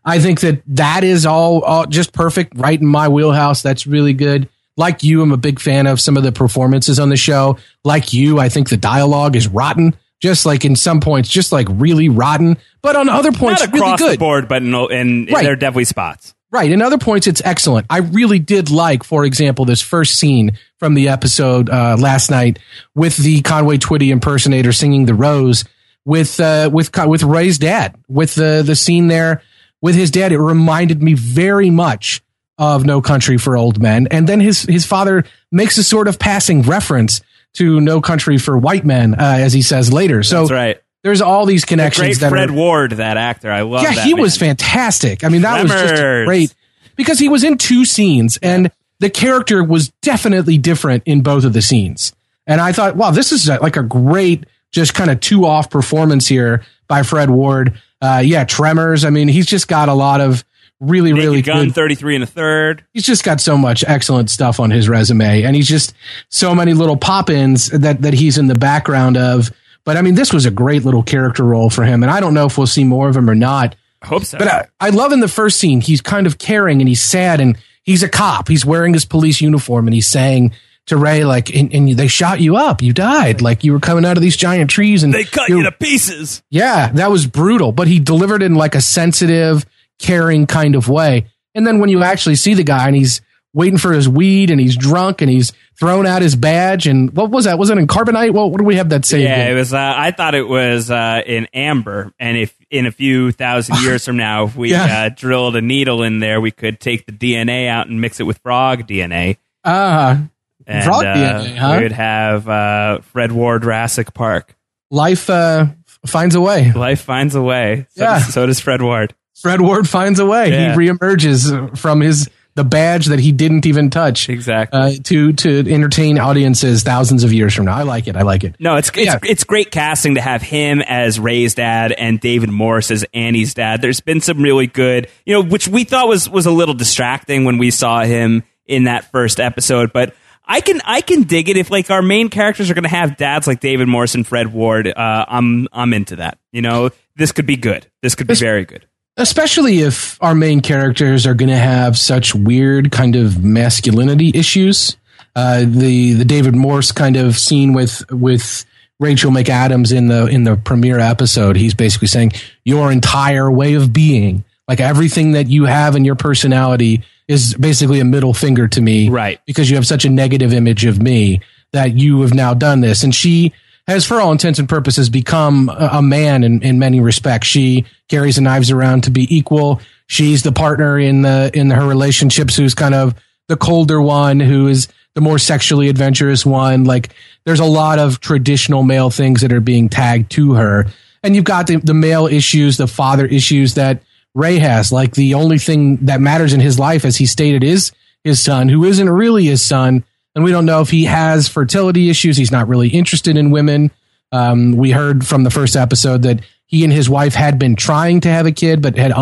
I 0.04 0.18
think 0.18 0.40
that 0.40 0.62
that 0.68 1.04
is 1.04 1.24
all, 1.26 1.60
all 1.62 1.86
just 1.86 2.12
perfect, 2.12 2.54
right 2.56 2.80
in 2.80 2.86
my 2.88 3.08
wheelhouse. 3.08 3.62
That's 3.62 3.86
really 3.86 4.14
good. 4.14 4.48
Like 4.76 5.02
you, 5.04 5.22
I'm 5.22 5.30
a 5.32 5.36
big 5.36 5.60
fan 5.60 5.86
of 5.86 6.00
some 6.00 6.16
of 6.16 6.22
the 6.24 6.32
performances 6.32 6.98
on 6.98 7.10
the 7.10 7.16
show. 7.16 7.58
Like 7.84 8.12
you, 8.14 8.40
I 8.40 8.48
think 8.48 8.70
the 8.70 8.76
dialogue 8.78 9.36
is 9.36 9.46
rotten. 9.46 9.94
Just 10.20 10.46
like 10.46 10.64
in 10.64 10.76
some 10.76 11.00
points, 11.00 11.28
just 11.28 11.50
like 11.52 11.66
really 11.68 12.08
rotten, 12.08 12.56
but 12.80 12.94
on 12.94 13.08
other 13.08 13.32
points, 13.32 13.60
Not 13.60 13.72
really 13.72 13.80
across 13.86 13.98
good. 14.00 14.12
the 14.14 14.18
board, 14.18 14.46
but 14.48 14.62
in, 14.62 14.72
in, 14.72 15.26
Right. 15.26 15.42
there 15.42 15.52
are 15.52 15.56
definitely 15.56 15.84
spots. 15.84 16.32
Right. 16.52 16.70
In 16.70 16.82
other 16.82 16.98
points, 16.98 17.26
it's 17.26 17.40
excellent. 17.42 17.86
I 17.88 17.98
really 17.98 18.38
did 18.38 18.70
like, 18.70 19.04
for 19.04 19.24
example, 19.24 19.64
this 19.64 19.80
first 19.80 20.18
scene 20.18 20.58
from 20.78 20.92
the 20.92 21.08
episode 21.08 21.70
uh, 21.70 21.96
last 21.98 22.30
night 22.30 22.58
with 22.94 23.16
the 23.16 23.40
Conway 23.40 23.78
Twitty 23.78 24.10
impersonator 24.10 24.72
singing 24.72 25.06
the 25.06 25.14
Rose 25.14 25.64
with 26.04 26.38
uh, 26.40 26.68
with 26.70 26.94
with 27.06 27.22
Ray's 27.22 27.56
dad. 27.56 27.96
With 28.06 28.34
the 28.34 28.62
the 28.64 28.76
scene 28.76 29.08
there 29.08 29.42
with 29.80 29.94
his 29.94 30.10
dad, 30.10 30.30
it 30.30 30.38
reminded 30.38 31.02
me 31.02 31.14
very 31.14 31.70
much 31.70 32.20
of 32.58 32.84
No 32.84 33.00
Country 33.00 33.38
for 33.38 33.56
Old 33.56 33.80
Men. 33.80 34.06
And 34.10 34.28
then 34.28 34.40
his 34.40 34.60
his 34.60 34.84
father 34.84 35.24
makes 35.50 35.78
a 35.78 35.82
sort 35.82 36.06
of 36.06 36.18
passing 36.18 36.60
reference 36.62 37.22
to 37.54 37.80
No 37.80 38.02
Country 38.02 38.36
for 38.36 38.58
White 38.58 38.84
Men, 38.84 39.14
uh, 39.14 39.36
as 39.40 39.54
he 39.54 39.62
says 39.62 39.90
later. 39.90 40.22
So 40.22 40.40
That's 40.40 40.50
right. 40.50 40.81
There's 41.02 41.20
all 41.20 41.46
these 41.46 41.62
The 41.62 41.68
connections 41.68 42.18
great 42.18 42.20
that 42.20 42.30
Fred 42.30 42.50
are, 42.50 42.54
Ward, 42.54 42.92
that 42.92 43.16
actor. 43.16 43.50
I 43.50 43.62
love 43.62 43.82
yeah, 43.82 43.92
he 43.92 44.14
was 44.14 44.36
fantastic. 44.36 45.24
I 45.24 45.28
mean, 45.28 45.42
that 45.42 45.62
was 45.62 45.72
just 45.72 46.02
great 46.26 46.54
because 46.96 47.18
he 47.18 47.28
was 47.28 47.44
in 47.44 47.58
two 47.58 47.84
scenes 47.84 48.38
and 48.42 48.70
the 49.00 49.10
character 49.10 49.64
was 49.64 49.88
definitely 50.00 50.58
different 50.58 51.02
in 51.06 51.22
both 51.22 51.44
of 51.44 51.52
the 51.52 51.62
scenes. 51.62 52.12
And 52.46 52.60
I 52.60 52.72
thought, 52.72 52.96
wow, 52.96 53.10
this 53.10 53.32
is 53.32 53.48
like 53.48 53.76
a 53.76 53.82
great, 53.82 54.46
just 54.70 54.94
kind 54.94 55.10
of 55.10 55.20
two 55.20 55.44
off 55.44 55.70
performance 55.70 56.26
here 56.26 56.64
by 56.88 57.02
Fred 57.02 57.30
Ward. 57.30 57.80
Uh, 58.00 58.22
yeah, 58.24 58.44
Tremors. 58.44 59.04
I 59.04 59.10
mean, 59.10 59.28
he's 59.28 59.46
just 59.46 59.68
got 59.68 59.88
a 59.88 59.94
lot 59.94 60.20
of 60.20 60.44
really, 60.80 61.12
Naked 61.12 61.24
really 61.24 61.42
Gun, 61.42 61.66
good. 61.66 61.74
33 61.74 62.14
and 62.16 62.24
a 62.24 62.26
third. 62.26 62.84
He's 62.92 63.04
just 63.04 63.24
got 63.24 63.40
so 63.40 63.56
much 63.56 63.84
excellent 63.86 64.30
stuff 64.30 64.60
on 64.60 64.70
his 64.70 64.88
resume, 64.88 65.42
and 65.42 65.54
he's 65.54 65.68
just 65.68 65.94
so 66.28 66.54
many 66.54 66.74
little 66.74 66.96
pop-ins 66.96 67.68
that 67.68 68.02
that 68.02 68.14
he's 68.14 68.38
in 68.38 68.46
the 68.46 68.54
background 68.54 69.16
of. 69.16 69.50
But 69.84 69.96
I 69.96 70.02
mean, 70.02 70.14
this 70.14 70.32
was 70.32 70.46
a 70.46 70.50
great 70.50 70.84
little 70.84 71.02
character 71.02 71.44
role 71.44 71.70
for 71.70 71.84
him, 71.84 72.02
and 72.02 72.10
I 72.10 72.20
don't 72.20 72.34
know 72.34 72.46
if 72.46 72.56
we'll 72.56 72.66
see 72.66 72.84
more 72.84 73.08
of 73.08 73.16
him 73.16 73.28
or 73.28 73.34
not. 73.34 73.74
I 74.00 74.06
hope 74.06 74.24
so. 74.24 74.38
But 74.38 74.48
I, 74.48 74.68
I 74.80 74.90
love 74.90 75.12
in 75.12 75.20
the 75.20 75.28
first 75.28 75.58
scene, 75.58 75.80
he's 75.80 76.00
kind 76.00 76.26
of 76.26 76.38
caring 76.38 76.80
and 76.80 76.88
he's 76.88 77.00
sad 77.02 77.40
and 77.40 77.56
he's 77.84 78.02
a 78.02 78.08
cop. 78.08 78.48
He's 78.48 78.64
wearing 78.64 78.94
his 78.94 79.04
police 79.04 79.40
uniform 79.40 79.86
and 79.86 79.94
he's 79.94 80.08
saying 80.08 80.52
to 80.86 80.96
Ray, 80.96 81.24
like, 81.24 81.54
and, 81.54 81.72
and 81.72 81.90
they 81.90 82.08
shot 82.08 82.40
you 82.40 82.56
up. 82.56 82.82
You 82.82 82.92
died. 82.92 83.40
Like 83.40 83.62
you 83.62 83.72
were 83.72 83.78
coming 83.78 84.04
out 84.04 84.16
of 84.16 84.22
these 84.22 84.36
giant 84.36 84.70
trees 84.70 85.04
and 85.04 85.14
they 85.14 85.22
cut 85.22 85.48
you 85.48 85.62
to 85.62 85.70
pieces. 85.70 86.42
yeah, 86.50 86.90
that 86.92 87.10
was 87.10 87.28
brutal, 87.28 87.70
but 87.70 87.86
he 87.86 88.00
delivered 88.00 88.42
it 88.42 88.46
in 88.46 88.56
like 88.56 88.74
a 88.74 88.80
sensitive, 88.80 89.64
caring 90.00 90.46
kind 90.46 90.74
of 90.74 90.88
way. 90.88 91.26
And 91.54 91.64
then 91.64 91.78
when 91.78 91.88
you 91.88 92.02
actually 92.02 92.34
see 92.34 92.54
the 92.54 92.64
guy 92.64 92.88
and 92.88 92.96
he's 92.96 93.20
waiting 93.54 93.78
for 93.78 93.92
his 93.92 94.08
weed 94.08 94.50
and 94.50 94.60
he's 94.60 94.76
drunk 94.76 95.20
and 95.20 95.30
he's 95.30 95.52
thrown 95.78 96.06
out 96.06 96.22
his 96.22 96.34
badge 96.36 96.86
and 96.86 97.14
what 97.14 97.30
was 97.30 97.44
that? 97.44 97.58
Was 97.58 97.68
it 97.70 97.76
in 97.78 97.86
carbonite? 97.86 98.32
Well, 98.32 98.50
what 98.50 98.58
do 98.58 98.64
we 98.64 98.76
have 98.76 98.88
that 98.90 99.04
say? 99.04 99.22
Yeah, 99.24 99.48
it 99.48 99.54
was. 99.54 99.74
Uh, 99.74 99.94
I 99.96 100.10
thought 100.10 100.34
it 100.34 100.48
was 100.48 100.90
uh, 100.90 101.20
in 101.26 101.46
amber, 101.52 102.12
and 102.18 102.36
if 102.38 102.54
in 102.70 102.86
a 102.86 102.92
few 102.92 103.30
thousand 103.32 103.76
years 103.82 104.04
from 104.04 104.16
now, 104.16 104.44
if 104.44 104.56
we 104.56 104.70
Yeah. 104.70 105.04
uh, 105.06 105.08
drilled 105.14 105.56
a 105.56 105.60
needle 105.60 106.02
in 106.02 106.18
there, 106.20 106.40
we 106.40 106.50
could 106.50 106.80
take 106.80 107.04
the 107.06 107.12
DNA 107.12 107.68
out 107.68 107.88
and 107.88 108.00
mix 108.00 108.20
it 108.20 108.24
with 108.24 108.38
frog 108.38 108.86
DNA, 108.86 109.36
Ah, 109.64 110.22
and 110.66 110.84
Frog 110.84 111.04
uh, 111.04 111.14
DNA, 111.14 111.56
huh? 111.56 111.74
we 111.76 111.82
would 111.84 111.92
have 111.92 112.48
uh, 112.48 113.00
Fred 113.12 113.32
Ward 113.32 113.62
Jurassic 113.62 114.14
Park. 114.14 114.56
life 114.90 115.28
uh, 115.28 115.66
finds 116.06 116.34
a 116.34 116.40
way. 116.40 116.72
Life 116.72 117.00
finds 117.02 117.34
a 117.34 117.42
way. 117.42 117.86
So, 117.90 118.04
Yeah. 118.04 118.18
does, 118.20 118.32
so 118.34 118.46
does 118.46 118.60
Fred 118.60 118.80
Ward. 118.82 119.14
Fred 119.40 119.60
Ward 119.60 119.88
finds 119.88 120.18
a 120.20 120.26
way. 120.26 120.50
Yeah. 120.50 120.72
He 120.72 120.78
reemerges 120.78 121.76
from 121.78 122.00
his 122.00 122.28
the 122.54 122.64
badge 122.64 123.06
that 123.06 123.18
he 123.18 123.32
didn't 123.32 123.64
even 123.64 123.88
touch 123.90 124.28
Exactly. 124.28 124.78
uh, 124.78 124.92
to 125.04 125.32
to 125.32 125.72
entertain 125.72 126.18
audiences 126.18 126.82
thousands 126.82 127.24
of 127.24 127.32
years 127.32 127.54
from 127.54 127.64
now. 127.64 127.74
I 127.76 127.82
like 127.82 128.08
it. 128.08 128.16
I 128.16 128.22
like 128.22 128.44
it. 128.44 128.56
No, 128.60 128.76
it's 128.76 128.90
it's, 128.90 128.98
Yeah. 129.06 129.18
it's 129.22 129.44
great 129.44 129.70
casting 129.70 130.16
to 130.16 130.20
have 130.20 130.42
him 130.42 130.82
as 130.82 131.18
Ray's 131.18 131.54
dad 131.54 131.92
and 131.92 132.20
David 132.20 132.50
Morse 132.50 132.90
as 132.90 133.04
Annie's 133.14 133.54
dad. 133.54 133.80
There's 133.80 134.00
been 134.00 134.20
some 134.20 134.42
really 134.42 134.66
good, 134.66 135.08
you 135.24 135.32
know, 135.34 135.42
which 135.42 135.66
we 135.68 135.84
thought 135.84 136.08
was 136.08 136.28
was 136.28 136.46
a 136.46 136.50
little 136.50 136.74
distracting 136.74 137.44
when 137.44 137.58
we 137.58 137.70
saw 137.70 138.02
him 138.02 138.42
in 138.66 138.84
that 138.84 139.10
first 139.10 139.40
episode, 139.40 139.92
but 139.92 140.14
I 140.44 140.60
can 140.60 140.80
I 140.84 141.00
can 141.00 141.22
dig 141.22 141.48
it 141.48 141.56
if 141.56 141.70
like 141.70 141.90
our 141.90 142.02
main 142.02 142.28
characters 142.28 142.70
are 142.70 142.74
going 142.74 142.82
to 142.84 142.90
have 142.90 143.16
dads 143.16 143.46
like 143.46 143.60
David 143.60 143.88
Morse 143.88 144.14
and 144.14 144.26
Fred 144.26 144.52
Ward. 144.52 144.86
Uh, 144.88 145.24
I'm 145.28 145.68
I'm 145.72 145.94
into 145.94 146.16
that. 146.16 146.38
You 146.50 146.62
know, 146.62 146.90
this 147.16 147.32
could 147.32 147.46
be 147.46 147.56
good. 147.56 147.86
This 148.02 148.14
could 148.14 148.26
be 148.26 148.34
very 148.34 148.64
good. 148.64 148.86
Especially 149.16 149.80
if 149.80 150.22
our 150.22 150.34
main 150.34 150.60
characters 150.60 151.26
are 151.26 151.34
going 151.34 151.48
to 151.48 151.56
have 151.56 151.98
such 151.98 152.34
weird 152.34 152.90
kind 152.90 153.16
of 153.16 153.42
masculinity 153.44 154.32
issues. 154.34 154.96
Uh, 155.34 155.60
the 155.60 156.12
the 156.12 156.24
David 156.24 156.54
Morse 156.54 156.92
kind 156.92 157.16
of 157.16 157.38
scene 157.38 157.72
with 157.72 158.04
with 158.10 158.66
Rachel 159.00 159.30
McAdams 159.30 159.94
in 159.94 160.08
the 160.08 160.26
in 160.26 160.44
the 160.44 160.56
premiere 160.56 160.98
episode, 160.98 161.56
he's 161.56 161.74
basically 161.74 162.08
saying 162.08 162.32
your 162.64 162.92
entire 162.92 163.50
way 163.50 163.74
of 163.74 163.92
being, 163.92 164.44
like 164.68 164.80
everything 164.80 165.32
that 165.32 165.48
you 165.48 165.64
have 165.64 165.96
in 165.96 166.04
your 166.04 166.16
personality, 166.16 167.02
is 167.28 167.54
basically 167.54 167.98
a 168.00 168.04
middle 168.04 168.34
finger 168.34 168.68
to 168.68 168.80
me, 168.80 169.08
Right. 169.08 169.40
Because 169.46 169.70
you 169.70 169.76
have 169.76 169.86
such 169.86 170.04
a 170.04 170.10
negative 170.10 170.52
image 170.52 170.84
of 170.84 171.00
me 171.00 171.40
that 171.72 171.96
you 171.96 172.20
have 172.20 172.34
now 172.34 172.52
done 172.52 172.80
this, 172.80 173.02
and 173.02 173.14
she 173.14 173.54
has, 173.88 174.06
for 174.06 174.20
all 174.20 174.32
intents 174.32 174.58
and 174.58 174.68
purposes, 174.68 175.10
become 175.10 175.68
a, 175.68 176.00
man 176.00 176.44
in, 176.44 176.62
in 176.62 176.78
many 176.78 177.00
respects. 177.00 177.48
She 177.48 177.84
carries 178.08 178.36
the 178.36 178.42
knives 178.42 178.70
around 178.70 179.04
to 179.04 179.10
be 179.10 179.34
equal. 179.34 179.80
She's 180.06 180.42
the 180.42 180.52
partner 180.52 180.98
in 180.98 181.22
the 181.22 181.50
in 181.52 181.70
her 181.70 181.86
relationships 181.86 182.56
who's 182.56 182.74
kind 182.74 182.94
of 182.94 183.14
the 183.48 183.56
colder 183.56 184.00
one, 184.00 184.38
who 184.40 184.68
is 184.68 184.88
the 185.14 185.20
more 185.20 185.38
sexually 185.38 185.88
adventurous 185.88 186.46
one. 186.46 186.84
Like 186.84 187.14
there's 187.44 187.60
a 187.60 187.64
lot 187.64 187.98
of 187.98 188.20
traditional 188.20 188.82
male 188.82 189.10
things 189.10 189.40
that 189.40 189.52
are 189.52 189.60
being 189.60 189.88
tagged 189.88 190.30
to 190.32 190.54
her, 190.54 190.86
and 191.22 191.34
you've 191.34 191.44
got 191.44 191.66
the, 191.66 191.76
the 191.76 191.94
male 191.94 192.26
issues, 192.26 192.76
the 192.76 192.86
father 192.86 193.26
issues 193.26 193.74
that 193.74 194.02
Ray 194.34 194.58
has. 194.58 194.92
Like 194.92 195.14
the 195.14 195.34
only 195.34 195.58
thing 195.58 195.96
that 196.06 196.20
matters 196.20 196.52
in 196.52 196.60
his 196.60 196.78
life, 196.78 197.04
as 197.04 197.16
he 197.16 197.26
stated, 197.26 197.64
is 197.64 197.90
his 198.22 198.38
son, 198.38 198.68
who 198.68 198.84
isn't 198.84 199.10
really 199.10 199.46
his 199.46 199.62
son 199.62 200.04
and 200.34 200.44
we 200.44 200.50
don't 200.50 200.66
know 200.66 200.80
if 200.80 200.90
he 200.90 201.04
has 201.04 201.48
fertility 201.48 202.10
issues. 202.10 202.36
He's 202.36 202.52
not 202.52 202.68
really 202.68 202.88
interested 202.88 203.36
in 203.36 203.50
women. 203.50 203.90
Um, 204.30 204.72
we 204.72 204.90
heard 204.90 205.26
from 205.26 205.44
the 205.44 205.50
first 205.50 205.76
episode 205.76 206.22
that 206.22 206.40
he 206.66 206.84
and 206.84 206.92
his 206.92 207.10
wife 207.10 207.34
had 207.34 207.58
been 207.58 207.76
trying 207.76 208.20
to 208.20 208.30
have 208.30 208.46
a 208.46 208.52
kid, 208.52 208.80
but 208.80 208.96
had 208.96 209.12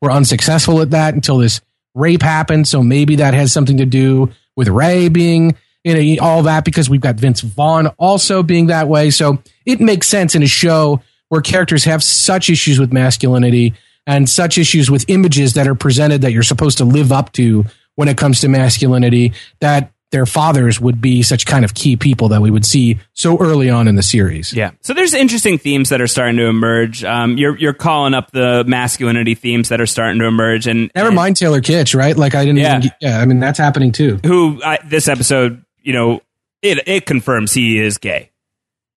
were 0.00 0.12
unsuccessful 0.12 0.80
at 0.80 0.90
that 0.90 1.14
until 1.14 1.38
this 1.38 1.60
rape 1.94 2.22
happened. 2.22 2.68
So 2.68 2.82
maybe 2.82 3.16
that 3.16 3.34
has 3.34 3.52
something 3.52 3.78
to 3.78 3.86
do 3.86 4.30
with 4.56 4.68
Ray 4.68 5.08
being 5.08 5.56
in 5.82 5.96
a, 5.96 6.18
all 6.18 6.44
that 6.44 6.64
because 6.64 6.88
we've 6.88 7.00
got 7.00 7.16
Vince 7.16 7.40
Vaughn 7.40 7.88
also 7.98 8.42
being 8.42 8.66
that 8.66 8.88
way. 8.88 9.10
So 9.10 9.42
it 9.66 9.80
makes 9.80 10.08
sense 10.08 10.34
in 10.34 10.42
a 10.42 10.46
show 10.46 11.02
where 11.28 11.40
characters 11.40 11.84
have 11.84 12.02
such 12.02 12.48
issues 12.48 12.78
with 12.78 12.92
masculinity 12.92 13.74
and 14.06 14.28
such 14.28 14.56
issues 14.56 14.90
with 14.90 15.04
images 15.08 15.54
that 15.54 15.66
are 15.66 15.74
presented 15.74 16.22
that 16.22 16.32
you're 16.32 16.42
supposed 16.42 16.78
to 16.78 16.84
live 16.84 17.10
up 17.10 17.32
to 17.32 17.64
when 17.96 18.08
it 18.08 18.16
comes 18.16 18.40
to 18.40 18.48
masculinity 18.48 19.32
that 19.60 19.92
their 20.14 20.26
fathers 20.26 20.80
would 20.80 21.00
be 21.00 21.22
such 21.22 21.44
kind 21.44 21.64
of 21.64 21.74
key 21.74 21.96
people 21.96 22.28
that 22.28 22.40
we 22.40 22.48
would 22.50 22.64
see 22.64 23.00
so 23.14 23.36
early 23.38 23.68
on 23.68 23.88
in 23.88 23.96
the 23.96 24.02
series. 24.02 24.52
Yeah. 24.54 24.70
So 24.80 24.94
there's 24.94 25.12
interesting 25.12 25.58
themes 25.58 25.88
that 25.88 26.00
are 26.00 26.06
starting 26.06 26.36
to 26.36 26.44
emerge. 26.46 27.02
Um, 27.02 27.36
you're 27.36 27.58
you're 27.58 27.72
calling 27.74 28.14
up 28.14 28.30
the 28.30 28.62
masculinity 28.66 29.34
themes 29.34 29.70
that 29.70 29.80
are 29.80 29.86
starting 29.86 30.20
to 30.20 30.26
emerge, 30.26 30.68
and 30.68 30.90
Never 30.94 31.08
and 31.08 31.16
mind 31.16 31.36
Taylor 31.36 31.60
Kitsch, 31.60 31.94
right? 31.94 32.16
Like 32.16 32.34
I 32.36 32.44
didn't 32.44 32.58
Yeah. 32.60 32.78
get, 32.78 32.96
yeah, 33.00 33.18
I 33.20 33.24
mean 33.26 33.40
that's 33.40 33.58
happening 33.58 33.90
too. 33.90 34.20
who 34.24 34.60
I, 34.64 34.78
this 34.86 35.08
episode, 35.08 35.64
you 35.82 35.92
know, 35.92 36.20
it 36.62 36.78
it 36.86 37.06
confirms 37.06 37.52
he 37.52 37.78
is 37.80 37.98
gay. 37.98 38.30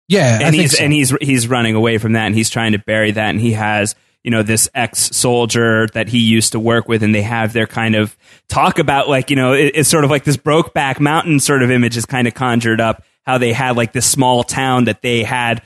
Yeah, 0.07 0.37
I 0.39 0.43
and 0.43 0.51
think 0.51 0.61
he's 0.61 0.77
so. 0.77 0.83
and 0.83 0.93
he's 0.93 1.09
he's 1.19 1.47
running 1.47 1.75
away 1.75 1.97
from 1.97 2.13
that 2.13 2.27
and 2.27 2.35
he's 2.35 2.49
trying 2.51 2.71
to 2.73 2.79
bury 2.79 3.11
that 3.11 3.29
and 3.31 3.41
he 3.41 3.53
has 3.53 3.95
you 4.23 4.31
know 4.31 4.43
this 4.43 4.69
ex 4.73 5.15
soldier 5.15 5.87
that 5.93 6.09
he 6.09 6.19
used 6.19 6.51
to 6.51 6.59
work 6.59 6.87
with 6.87 7.03
and 7.03 7.13
they 7.13 7.21
have 7.21 7.53
their 7.53 7.67
kind 7.67 7.95
of 7.95 8.17
talk 8.47 8.79
about 8.79 9.07
like 9.07 9.29
you 9.29 9.35
know 9.35 9.53
it, 9.53 9.71
it's 9.75 9.89
sort 9.89 10.03
of 10.03 10.09
like 10.09 10.23
this 10.23 10.37
brokeback 10.37 10.99
mountain 10.99 11.39
sort 11.39 11.63
of 11.63 11.71
image 11.71 11.97
is 11.97 12.05
kind 12.05 12.27
of 12.27 12.33
conjured 12.33 12.81
up 12.81 13.03
how 13.25 13.37
they 13.37 13.53
had 13.53 13.75
like 13.75 13.91
this 13.91 14.09
small 14.09 14.43
town 14.43 14.85
that 14.85 15.01
they 15.01 15.23
had 15.23 15.61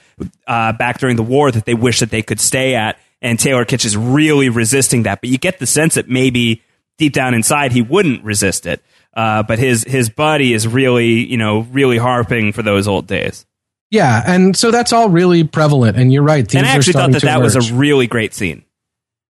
uh, 0.47 0.73
back 0.73 0.99
during 0.99 1.15
the 1.15 1.23
war 1.23 1.51
that 1.51 1.65
they 1.65 1.75
wish 1.75 1.99
that 1.99 2.09
they 2.09 2.21
could 2.21 2.39
stay 2.39 2.75
at 2.75 2.97
and 3.21 3.39
Taylor 3.39 3.65
Kitsch 3.65 3.85
is 3.85 3.95
really 3.95 4.49
resisting 4.49 5.03
that. 5.03 5.21
But 5.21 5.29
you 5.29 5.37
get 5.37 5.59
the 5.59 5.67
sense 5.67 5.95
that 5.95 6.09
maybe 6.09 6.63
deep 6.97 7.13
down 7.13 7.33
inside 7.33 7.71
he 7.71 7.81
wouldn't 7.81 8.23
resist 8.23 8.65
it. 8.65 8.83
Uh, 9.13 9.43
but 9.43 9.59
his 9.59 9.83
his 9.83 10.09
buddy 10.09 10.53
is 10.53 10.67
really 10.67 11.25
you 11.25 11.37
know 11.37 11.61
really 11.71 11.97
harping 11.97 12.53
for 12.53 12.63
those 12.63 12.87
old 12.87 13.07
days 13.07 13.45
yeah, 13.91 14.23
and 14.25 14.55
so 14.55 14.71
that's 14.71 14.93
all 14.93 15.09
really 15.09 15.43
prevalent. 15.43 15.97
And 15.97 16.11
you're 16.11 16.23
right. 16.23 16.55
and 16.55 16.65
I 16.65 16.69
actually 16.69 16.93
thought 16.93 17.11
that 17.11 17.21
that 17.23 17.41
was 17.41 17.55
a 17.55 17.73
really 17.73 18.07
great 18.07 18.33
scene. 18.33 18.63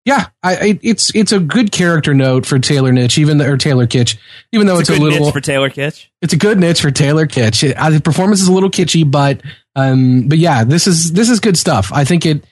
yeah. 0.04 0.26
I, 0.42 0.56
I, 0.56 0.80
it's 0.82 1.14
it's 1.16 1.32
a 1.32 1.40
good 1.40 1.72
character 1.72 2.14
note 2.14 2.46
for 2.46 2.58
Taylor 2.60 2.92
Nitch, 2.92 3.18
even 3.20 3.38
though, 3.38 3.52
or 3.52 3.58
Taylor 3.58 3.86
Kitsch, 3.88 4.18
even 4.52 4.66
though 4.66 4.80
It's, 4.80 4.90
it's, 4.90 4.98
a, 4.98 5.00
good 5.00 5.12
little. 5.12 5.26
niche 5.28 5.34
for 5.34 5.42
Taylor 5.42 5.70
Kitsch. 5.70 6.08
it's 6.22 6.34
a 6.34 6.38
good 6.38 6.60
niche 6.60 6.82
for 6.82 6.92
Taylor 6.92 7.28
Kitsch. 7.28 7.64
It, 7.70 7.78
uh, 7.78 7.92
the 7.92 8.02
performance 8.02 8.42
is 8.42 8.48
a 8.48 8.54
little 8.54 8.72
kitschy, 8.72 9.10
but 9.10 9.42
um, 9.76 10.28
but 10.28 10.40
yeah, 10.40 10.64
this 10.64 10.88
is 10.88 11.12
this 11.14 11.30
is 11.30 11.40
good 11.40 11.58
stuff. 11.58 11.92
I 11.94 12.04
think 12.04 12.26
it 12.26 12.44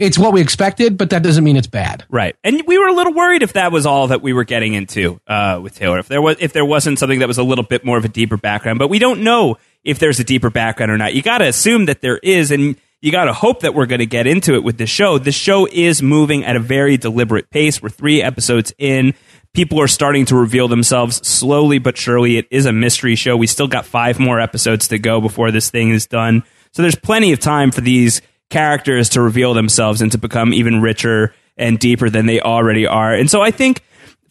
it's 0.00 0.18
what 0.18 0.32
we 0.32 0.40
expected, 0.40 0.98
but 0.98 1.10
that 1.10 1.22
doesn't 1.22 1.44
mean 1.44 1.56
it's 1.56 1.68
bad. 1.68 2.04
Right, 2.08 2.34
and 2.42 2.60
we 2.66 2.76
were 2.78 2.88
a 2.88 2.92
little 2.92 3.14
worried 3.14 3.44
if 3.44 3.52
that 3.52 3.70
was 3.70 3.86
all 3.86 4.08
that 4.08 4.22
we 4.22 4.32
were 4.32 4.42
getting 4.42 4.74
into 4.74 5.20
uh, 5.28 5.60
with 5.62 5.76
Taylor. 5.76 6.00
If 6.00 6.08
there 6.08 6.20
was, 6.20 6.38
if 6.40 6.52
there 6.52 6.64
wasn't 6.64 6.98
something 6.98 7.20
that 7.20 7.28
was 7.28 7.38
a 7.38 7.44
little 7.44 7.62
bit 7.62 7.84
more 7.84 7.96
of 7.98 8.04
a 8.04 8.08
deeper 8.08 8.36
background, 8.36 8.80
but 8.80 8.88
we 8.88 8.98
don't 8.98 9.22
know 9.22 9.58
if 9.84 9.98
there's 9.98 10.20
a 10.20 10.24
deeper 10.24 10.50
background 10.50 10.90
or 10.90 10.98
not. 10.98 11.14
You 11.14 11.22
got 11.22 11.38
to 11.38 11.46
assume 11.46 11.86
that 11.86 12.00
there 12.00 12.18
is, 12.18 12.50
and 12.50 12.76
you 13.00 13.12
got 13.12 13.24
to 13.24 13.32
hope 13.32 13.60
that 13.60 13.74
we're 13.74 13.86
going 13.86 13.98
to 14.00 14.06
get 14.06 14.26
into 14.26 14.54
it 14.54 14.64
with 14.64 14.78
the 14.78 14.86
show. 14.86 15.18
The 15.18 15.32
show 15.32 15.66
is 15.70 16.02
moving 16.02 16.44
at 16.44 16.56
a 16.56 16.60
very 16.60 16.96
deliberate 16.96 17.50
pace. 17.50 17.82
We're 17.82 17.90
three 17.90 18.22
episodes 18.22 18.72
in. 18.78 19.14
People 19.52 19.80
are 19.80 19.86
starting 19.86 20.24
to 20.26 20.36
reveal 20.36 20.68
themselves 20.68 21.26
slowly 21.26 21.78
but 21.78 21.96
surely. 21.96 22.38
It 22.38 22.46
is 22.50 22.66
a 22.66 22.72
mystery 22.72 23.14
show. 23.14 23.36
We 23.36 23.46
still 23.46 23.68
got 23.68 23.84
five 23.84 24.18
more 24.18 24.40
episodes 24.40 24.88
to 24.88 24.98
go 24.98 25.20
before 25.20 25.50
this 25.50 25.70
thing 25.70 25.90
is 25.90 26.06
done. 26.06 26.42
So 26.72 26.82
there's 26.82 26.96
plenty 26.96 27.32
of 27.32 27.38
time 27.38 27.70
for 27.70 27.82
these 27.82 28.20
characters 28.50 29.10
to 29.10 29.20
reveal 29.20 29.54
themselves 29.54 30.00
and 30.00 30.10
to 30.12 30.18
become 30.18 30.52
even 30.52 30.80
richer 30.80 31.34
and 31.56 31.78
deeper 31.78 32.10
than 32.10 32.26
they 32.26 32.40
already 32.40 32.86
are. 32.86 33.14
And 33.14 33.30
so 33.30 33.42
I 33.42 33.50
think 33.50 33.82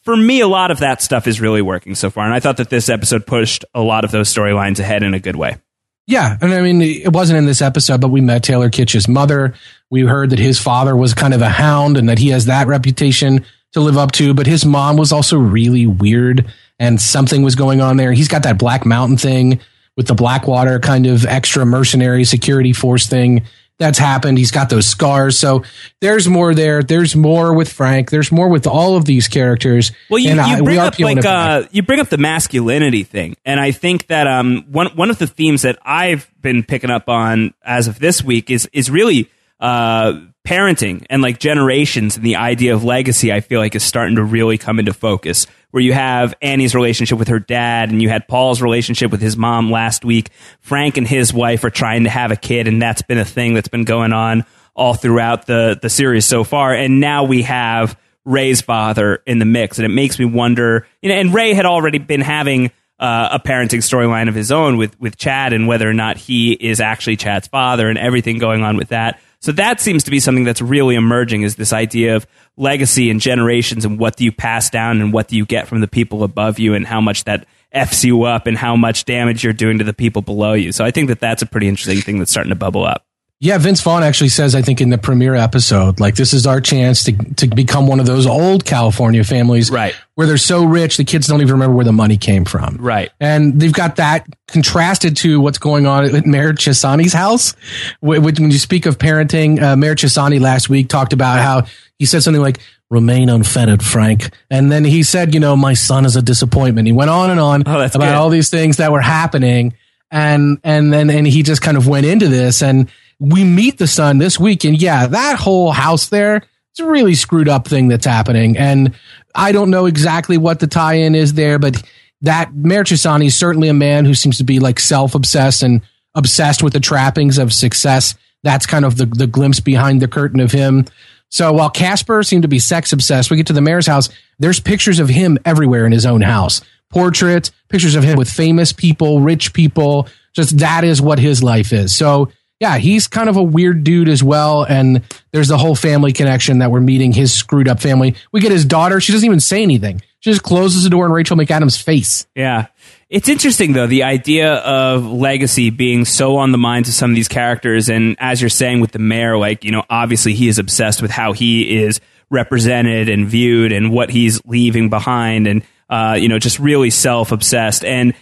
for 0.04 0.16
me, 0.16 0.42
a 0.42 0.48
lot 0.48 0.72
of 0.72 0.80
that 0.80 1.02
stuff 1.02 1.28
is 1.28 1.42
really 1.42 1.62
working 1.62 1.96
so 1.96 2.10
far. 2.10 2.26
And 2.26 2.34
I 2.34 2.40
thought 2.40 2.58
that 2.58 2.70
this 2.70 2.90
episode 2.90 3.26
pushed 3.26 3.66
a 3.74 3.82
lot 3.82 4.04
of 4.06 4.12
those 4.12 4.34
storylines 4.34 4.80
ahead 4.80 5.04
in 5.04 5.14
a 5.14 5.20
good 5.20 5.36
way. 5.36 5.58
Yeah, 6.06 6.38
and 6.42 6.54
I 6.54 6.62
mean, 6.62 6.82
it 6.82 7.14
wasn't 7.14 7.38
in 7.38 7.46
this 7.46 7.62
episode, 7.62 8.02
but 8.02 8.10
we 8.10 8.20
met 8.20 8.44
Taylor 8.44 8.70
Kitsch's 8.70 9.08
mother. 9.08 9.54
We 9.90 10.02
heard 10.02 10.32
that 10.32 10.40
his 10.40 10.60
father 10.60 10.98
was 10.98 11.14
kind 11.14 11.34
of 11.34 11.42
a 11.42 11.48
hound 11.48 11.96
and 11.96 12.10
that 12.10 12.20
he 12.20 12.30
has 12.30 12.46
that 12.46 12.68
reputation 12.68 13.46
to 13.72 13.80
live 13.80 13.98
up 13.98 14.12
to. 14.14 14.34
But 14.34 14.46
his 14.46 14.66
mom 14.66 14.98
was 14.98 15.14
also 15.14 15.38
really 15.38 15.88
weird, 15.88 16.46
and 16.78 17.00
something 17.00 17.42
was 17.42 17.56
going 17.56 17.80
on 17.80 17.96
there. 17.96 18.12
He's 18.12 18.28
got 18.28 18.44
that 18.44 18.58
Black 18.58 18.86
Mountain 18.86 19.18
thing 19.18 19.62
with 19.96 20.08
the 20.08 20.14
Blackwater 20.14 20.80
kind 20.80 21.06
of 21.06 21.26
extra 21.26 21.66
mercenary 21.66 22.26
security 22.26 22.74
force 22.74 23.08
thing 23.08 23.44
that's 23.80 23.98
happened. 23.98 24.38
He's 24.38 24.52
got 24.52 24.70
those 24.70 24.86
scars. 24.86 25.38
So 25.38 25.64
there's 26.00 26.28
more 26.28 26.54
there. 26.54 26.84
There's 26.84 27.16
more 27.16 27.54
with 27.54 27.72
Frank. 27.72 28.12
There's 28.12 28.32
more 28.32 28.48
with 28.48 28.68
all 28.68 28.96
of 28.96 29.06
these 29.06 29.28
characters. 29.28 29.92
Well, 30.10 30.20
you, 30.20 30.34
you 30.34 30.40
I, 30.40 30.62
bring 30.62 30.78
up 30.78 31.00
like 31.00 31.26
uh, 31.26 31.64
you 31.72 31.84
bring 31.84 32.00
up 32.00 32.10
the 32.10 32.18
masculinity 32.18 33.04
thing, 33.04 33.36
and 33.46 33.60
I 33.60 33.72
think 33.72 34.08
that 34.08 34.28
um 34.28 34.66
one 34.72 34.88
one 34.96 35.10
of 35.10 35.18
the 35.18 35.28
themes 35.28 35.64
that 35.64 35.80
I've 35.84 36.30
been 36.42 36.64
picking 36.64 36.92
up 36.92 37.10
on 37.10 37.54
as 37.64 37.88
of 37.88 38.00
this 38.00 38.24
week 38.24 38.50
is 38.50 38.70
is 38.74 38.92
really 38.92 39.30
uh 39.60 40.20
parenting 40.46 41.06
and 41.10 41.22
like 41.22 41.40
generations 41.40 42.18
and 42.18 42.26
the 42.26 42.36
idea 42.36 42.74
of 42.74 42.84
legacy. 42.84 43.32
I 43.32 43.42
feel 43.42 43.60
like 43.60 43.76
is 43.76 43.84
starting 43.84 44.16
to 44.18 44.24
really 44.24 44.58
come 44.58 44.80
into 44.80 44.94
focus 44.94 45.48
where 45.74 45.82
you 45.82 45.94
have 45.94 46.36
Annie's 46.40 46.76
relationship 46.76 47.18
with 47.18 47.30
her 47.30 47.40
dad 47.40 47.90
and 47.90 48.00
you 48.00 48.08
had 48.08 48.28
Paul's 48.28 48.62
relationship 48.62 49.10
with 49.10 49.22
his 49.22 49.36
mom 49.36 49.72
last 49.72 50.06
week. 50.06 50.30
Frank 50.60 50.98
and 50.98 51.08
his 51.08 51.34
wife 51.34 51.64
are 51.64 51.72
trying 51.72 52.04
to 52.04 52.12
have 52.12 52.32
a 52.32 52.36
kid, 52.36 52.68
and 52.68 52.80
that's 52.80 53.02
been 53.02 53.18
a 53.18 53.26
thing 53.26 53.56
that's 53.56 53.70
been 53.70 53.84
going 53.84 54.14
on 54.14 54.46
all 54.76 54.94
throughout 54.94 55.48
the, 55.48 55.80
the 55.82 55.90
series 55.90 56.28
so 56.28 56.44
far. 56.44 56.76
And 56.76 57.00
now 57.00 57.24
we 57.24 57.42
have 57.42 58.00
Ray's 58.24 58.62
father 58.62 59.24
in 59.26 59.40
the 59.40 59.46
mix, 59.46 59.80
and 59.80 59.86
it 59.88 59.90
makes 59.90 60.20
me 60.20 60.26
wonder. 60.26 60.86
You 61.02 61.10
know, 61.10 61.16
and 61.16 61.34
Ray 61.34 61.56
had 61.56 61.66
already 61.66 61.98
been 61.98 62.22
having 62.22 62.72
uh, 63.00 63.30
a 63.32 63.40
parenting 63.40 63.80
storyline 63.80 64.30
of 64.30 64.36
his 64.36 64.52
own 64.52 64.78
with 64.78 65.00
with 65.00 65.18
Chad, 65.18 65.54
and 65.54 65.68
whether 65.68 65.90
or 65.90 65.94
not 65.94 66.18
he 66.18 66.54
is 66.54 66.82
actually 66.82 67.18
Chad's 67.18 67.48
father, 67.48 67.90
and 67.90 67.98
everything 67.98 68.38
going 68.38 68.62
on 68.62 68.78
with 68.78 68.90
that. 68.90 69.20
So 69.44 69.52
that 69.52 69.82
seems 69.82 70.06
to 70.06 70.12
be 70.12 70.22
something 70.22 70.46
that's 70.46 70.62
really 70.62 70.96
emerging 70.96 71.42
is 71.42 71.58
this 71.58 71.74
idea 71.74 72.16
of 72.16 72.26
legacy 72.56 73.10
and 73.10 73.20
generations 73.20 73.84
and 73.84 74.00
what 74.00 74.16
do 74.16 74.24
you 74.24 74.32
pass 74.32 74.70
down 74.70 75.02
and 75.02 75.12
what 75.12 75.28
do 75.28 75.36
you 75.36 75.46
get 75.46 75.68
from 75.68 75.82
the 75.82 75.88
people 75.88 76.24
above 76.24 76.60
you 76.60 76.76
and 76.76 76.88
how 76.88 77.02
much 77.02 77.26
that 77.26 77.46
f's 77.74 78.06
you 78.06 78.24
up 78.24 78.48
and 78.48 78.58
how 78.58 78.78
much 78.78 79.04
damage 79.04 79.44
you're 79.44 79.52
doing 79.52 79.80
to 79.80 79.84
the 79.84 79.94
people 79.94 80.22
below 80.22 80.54
you. 80.54 80.72
So 80.72 80.86
I 80.86 80.92
think 80.92 81.10
that 81.10 81.20
that's 81.20 81.42
a 81.42 81.46
pretty 81.46 81.68
interesting 81.68 82.00
thing 82.00 82.20
that's 82.20 82.32
starting 82.32 82.52
to 82.52 82.56
bubble 82.56 82.86
up. 82.86 83.06
Yeah, 83.44 83.58
Vince 83.58 83.82
Vaughn 83.82 84.04
actually 84.04 84.30
says, 84.30 84.56
I 84.56 84.62
think 84.62 84.80
in 84.80 84.90
the 84.90 84.98
premiere 84.98 85.36
episode, 85.36 86.00
like 86.00 86.16
this 86.16 86.34
is 86.34 86.48
our 86.48 86.62
chance 86.62 87.04
to 87.04 87.12
to 87.12 87.48
become 87.48 87.88
one 87.88 88.00
of 88.00 88.06
those 88.06 88.26
old 88.26 88.64
California 88.64 89.22
families, 89.26 89.70
right? 89.70 89.94
Where 90.16 90.26
they're 90.26 90.38
so 90.38 90.64
rich 90.64 90.96
the 90.96 91.04
kids 91.04 91.28
don't 91.28 91.42
even 91.42 91.52
remember 91.52 91.76
where 91.76 91.84
the 91.84 91.92
money 91.92 92.16
came 92.16 92.46
from, 92.46 92.78
right? 92.78 93.12
And 93.20 93.60
they've 93.60 93.74
got 93.74 93.98
that 93.98 94.26
contrasted 94.48 95.18
to 95.18 95.42
what's 95.42 95.58
going 95.58 95.86
on 95.86 96.16
at 96.16 96.26
Mayor 96.26 96.54
Chessani's 96.54 97.12
house. 97.12 97.54
When 98.00 98.50
you 98.50 98.58
speak 98.58 98.86
of 98.86 98.98
parenting, 98.98 99.62
uh, 99.62 99.76
Mayor 99.76 99.96
Chessani 99.96 100.40
last 100.40 100.70
week 100.70 100.88
talked 100.88 101.12
about 101.12 101.40
how 101.40 101.68
he 102.00 102.06
said 102.06 102.24
something 102.24 102.42
like, 102.42 102.60
remain 102.90 103.28
unfettered, 103.28 103.84
Frank. 103.84 104.30
And 104.50 104.72
then 104.72 104.86
he 104.86 105.04
said, 105.04 105.34
you 105.34 105.42
know, 105.42 105.58
my 105.58 105.74
son 105.74 106.06
is 106.06 106.16
a 106.16 106.22
disappointment. 106.22 106.88
He 106.88 106.94
went 106.94 107.10
on 107.10 107.30
and 107.30 107.42
on 107.42 107.64
oh, 107.66 107.82
about 107.82 107.92
good. 107.92 108.08
all 108.08 108.30
these 108.30 108.50
things 108.50 108.78
that 108.78 108.94
were 108.94 109.02
happening. 109.02 109.74
And, 110.12 110.60
and 110.64 110.94
then, 110.94 111.10
and 111.10 111.28
he 111.28 111.44
just 111.44 111.62
kind 111.62 111.76
of 111.76 111.90
went 111.90 112.06
into 112.06 112.30
this 112.30 112.62
and 112.62 112.90
we 113.24 113.46
meet 113.46 113.78
the 113.78 113.88
son 113.88 114.18
this 114.18 114.38
week. 114.38 114.66
And 114.66 114.82
yeah, 114.82 115.08
that 115.08 115.40
whole 115.40 115.72
house 115.72 116.10
there, 116.10 116.44
it's 116.72 116.80
a 116.82 116.86
really 116.86 117.16
screwed 117.16 117.48
up 117.48 117.66
thing 117.66 117.88
that's 117.88 118.06
happening. 118.06 118.58
And 118.58 118.94
I 119.34 119.54
don't 119.54 119.70
know 119.70 119.86
exactly 119.86 120.38
what 120.38 120.60
the 120.60 120.68
tie 120.68 120.96
in 120.96 121.16
is 121.16 121.34
there, 121.34 121.58
but 121.58 121.82
that 122.22 122.54
Mayor 122.54 122.84
Chessani 122.84 123.28
is 123.28 123.36
certainly 123.36 123.70
a 123.70 123.74
man 123.74 124.04
who 124.04 124.14
seems 124.14 124.40
to 124.40 124.44
be 124.44 124.60
like 124.60 124.78
self 124.78 125.16
obsessed 125.16 125.64
and 125.64 125.82
obsessed 126.16 126.62
with 126.62 126.74
the 126.74 126.82
trappings 126.82 127.38
of 127.38 127.54
success. 127.54 128.16
That's 128.44 128.66
kind 128.66 128.84
of 128.84 128.98
the, 128.98 129.06
the 129.06 129.28
glimpse 129.28 129.62
behind 129.62 130.02
the 130.02 130.10
curtain 130.10 130.42
of 130.42 130.52
him. 130.52 130.86
So 131.30 131.54
while 131.54 131.70
Casper 131.70 132.24
seemed 132.24 132.42
to 132.42 132.50
be 132.50 132.60
sex 132.60 132.92
obsessed, 132.92 133.32
we 133.32 133.38
get 133.38 133.48
to 133.48 133.54
the 133.54 133.62
mayor's 133.62 133.88
house. 133.88 134.10
There's 134.38 134.60
pictures 134.60 135.00
of 135.00 135.08
him 135.08 135.40
everywhere 135.46 135.86
in 135.86 135.94
his 135.94 136.06
own 136.06 136.20
house. 136.20 136.62
Portraits, 136.90 137.52
pictures 137.70 137.96
of 137.96 138.04
him 138.04 138.18
with 138.18 138.30
famous 138.30 138.74
people, 138.74 139.22
rich 139.22 139.54
people. 139.54 140.10
Just 140.34 140.58
that 140.58 140.84
is 140.84 141.02
what 141.02 141.20
his 141.20 141.42
life 141.42 141.72
is. 141.72 141.96
So 141.96 142.30
yeah, 142.64 142.78
he's 142.78 143.08
kind 143.08 143.28
of 143.28 143.36
a 143.36 143.44
weird 143.44 143.84
dude 143.84 144.08
as 144.08 144.24
well. 144.24 144.64
And 144.64 145.02
there's 145.34 145.50
the 145.50 145.58
whole 145.58 145.76
family 145.76 146.14
connection 146.14 146.60
that 146.60 146.72
we're 146.72 146.80
meeting 146.80 147.12
his 147.12 147.34
screwed 147.34 147.68
up 147.68 147.82
family. 147.82 148.16
We 148.32 148.40
get 148.40 148.54
his 148.54 148.64
daughter. 148.64 149.02
She 149.02 149.12
doesn't 149.12 149.26
even 149.26 149.42
say 149.42 149.64
anything. 149.64 150.02
She 150.22 150.30
just 150.30 150.44
closes 150.44 150.86
the 150.86 150.90
door 150.90 151.06
in 151.06 151.12
Rachel 151.12 151.36
McAdams' 151.36 151.84
face. 151.84 152.26
Yeah. 152.36 152.68
It's 153.10 153.28
interesting 153.28 153.74
though, 153.74 153.86
the 153.86 154.04
idea 154.04 154.54
of 154.54 155.06
legacy 155.06 155.72
being 155.72 156.06
so 156.06 156.38
on 156.38 156.54
the 156.54 156.58
minds 156.58 156.88
of 156.88 156.96
some 156.96 157.12
of 157.12 157.18
these 157.18 157.28
characters. 157.28 157.90
And 157.90 158.16
as 158.18 158.42
you're 158.42 158.50
saying 158.50 158.80
with 158.80 158.94
the 158.94 159.00
mayor, 159.00 159.38
like, 159.38 159.66
you 159.66 159.72
know, 159.72 159.84
obviously 159.90 160.34
he 160.34 160.48
is 160.48 160.58
obsessed 160.58 161.02
with 161.02 161.12
how 161.12 161.34
he 161.34 161.82
is 161.82 162.00
represented 162.30 163.10
and 163.10 163.28
viewed 163.28 163.74
and 163.74 163.92
what 163.92 164.10
he's 164.10 164.40
leaving 164.46 164.90
behind 164.90 165.48
and, 165.48 165.64
uh, 165.90 166.16
you 166.18 166.30
know, 166.30 166.40
just 166.40 166.60
really 166.60 166.92
self 166.92 167.34
obsessed. 167.34 167.84
And, 167.84 168.14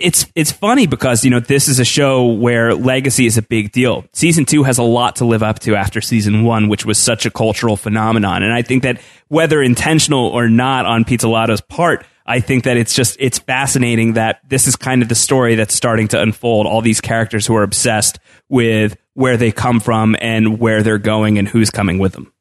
it's 0.00 0.26
it's 0.34 0.50
funny 0.50 0.86
because 0.86 1.24
you 1.24 1.30
know 1.30 1.40
this 1.40 1.68
is 1.68 1.78
a 1.78 1.84
show 1.84 2.26
where 2.26 2.74
legacy 2.74 3.26
is 3.26 3.36
a 3.38 3.42
big 3.42 3.72
deal. 3.72 4.04
Season 4.12 4.44
two 4.44 4.62
has 4.64 4.78
a 4.78 4.82
lot 4.82 5.16
to 5.16 5.24
live 5.24 5.42
up 5.42 5.58
to 5.60 5.76
after 5.76 6.00
season 6.00 6.44
one, 6.44 6.68
which 6.68 6.84
was 6.84 6.98
such 6.98 7.26
a 7.26 7.30
cultural 7.30 7.76
phenomenon. 7.76 8.42
And 8.42 8.52
I 8.52 8.62
think 8.62 8.82
that 8.82 9.00
whether 9.28 9.62
intentional 9.62 10.26
or 10.26 10.48
not 10.48 10.86
on 10.86 11.04
Pizzolatto's 11.04 11.60
part, 11.60 12.04
I 12.26 12.40
think 12.40 12.64
that 12.64 12.76
it's 12.76 12.94
just 12.94 13.16
it's 13.20 13.38
fascinating 13.38 14.14
that 14.14 14.40
this 14.48 14.66
is 14.66 14.76
kind 14.76 15.02
of 15.02 15.08
the 15.08 15.14
story 15.14 15.54
that's 15.54 15.74
starting 15.74 16.08
to 16.08 16.20
unfold. 16.20 16.66
All 16.66 16.82
these 16.82 17.00
characters 17.00 17.46
who 17.46 17.54
are 17.56 17.62
obsessed 17.62 18.18
with 18.48 18.96
where 19.14 19.36
they 19.36 19.52
come 19.52 19.80
from 19.80 20.16
and 20.20 20.58
where 20.58 20.82
they're 20.82 20.98
going 20.98 21.38
and 21.38 21.46
who's 21.46 21.70
coming 21.70 21.98
with 21.98 22.12
them. 22.12 22.32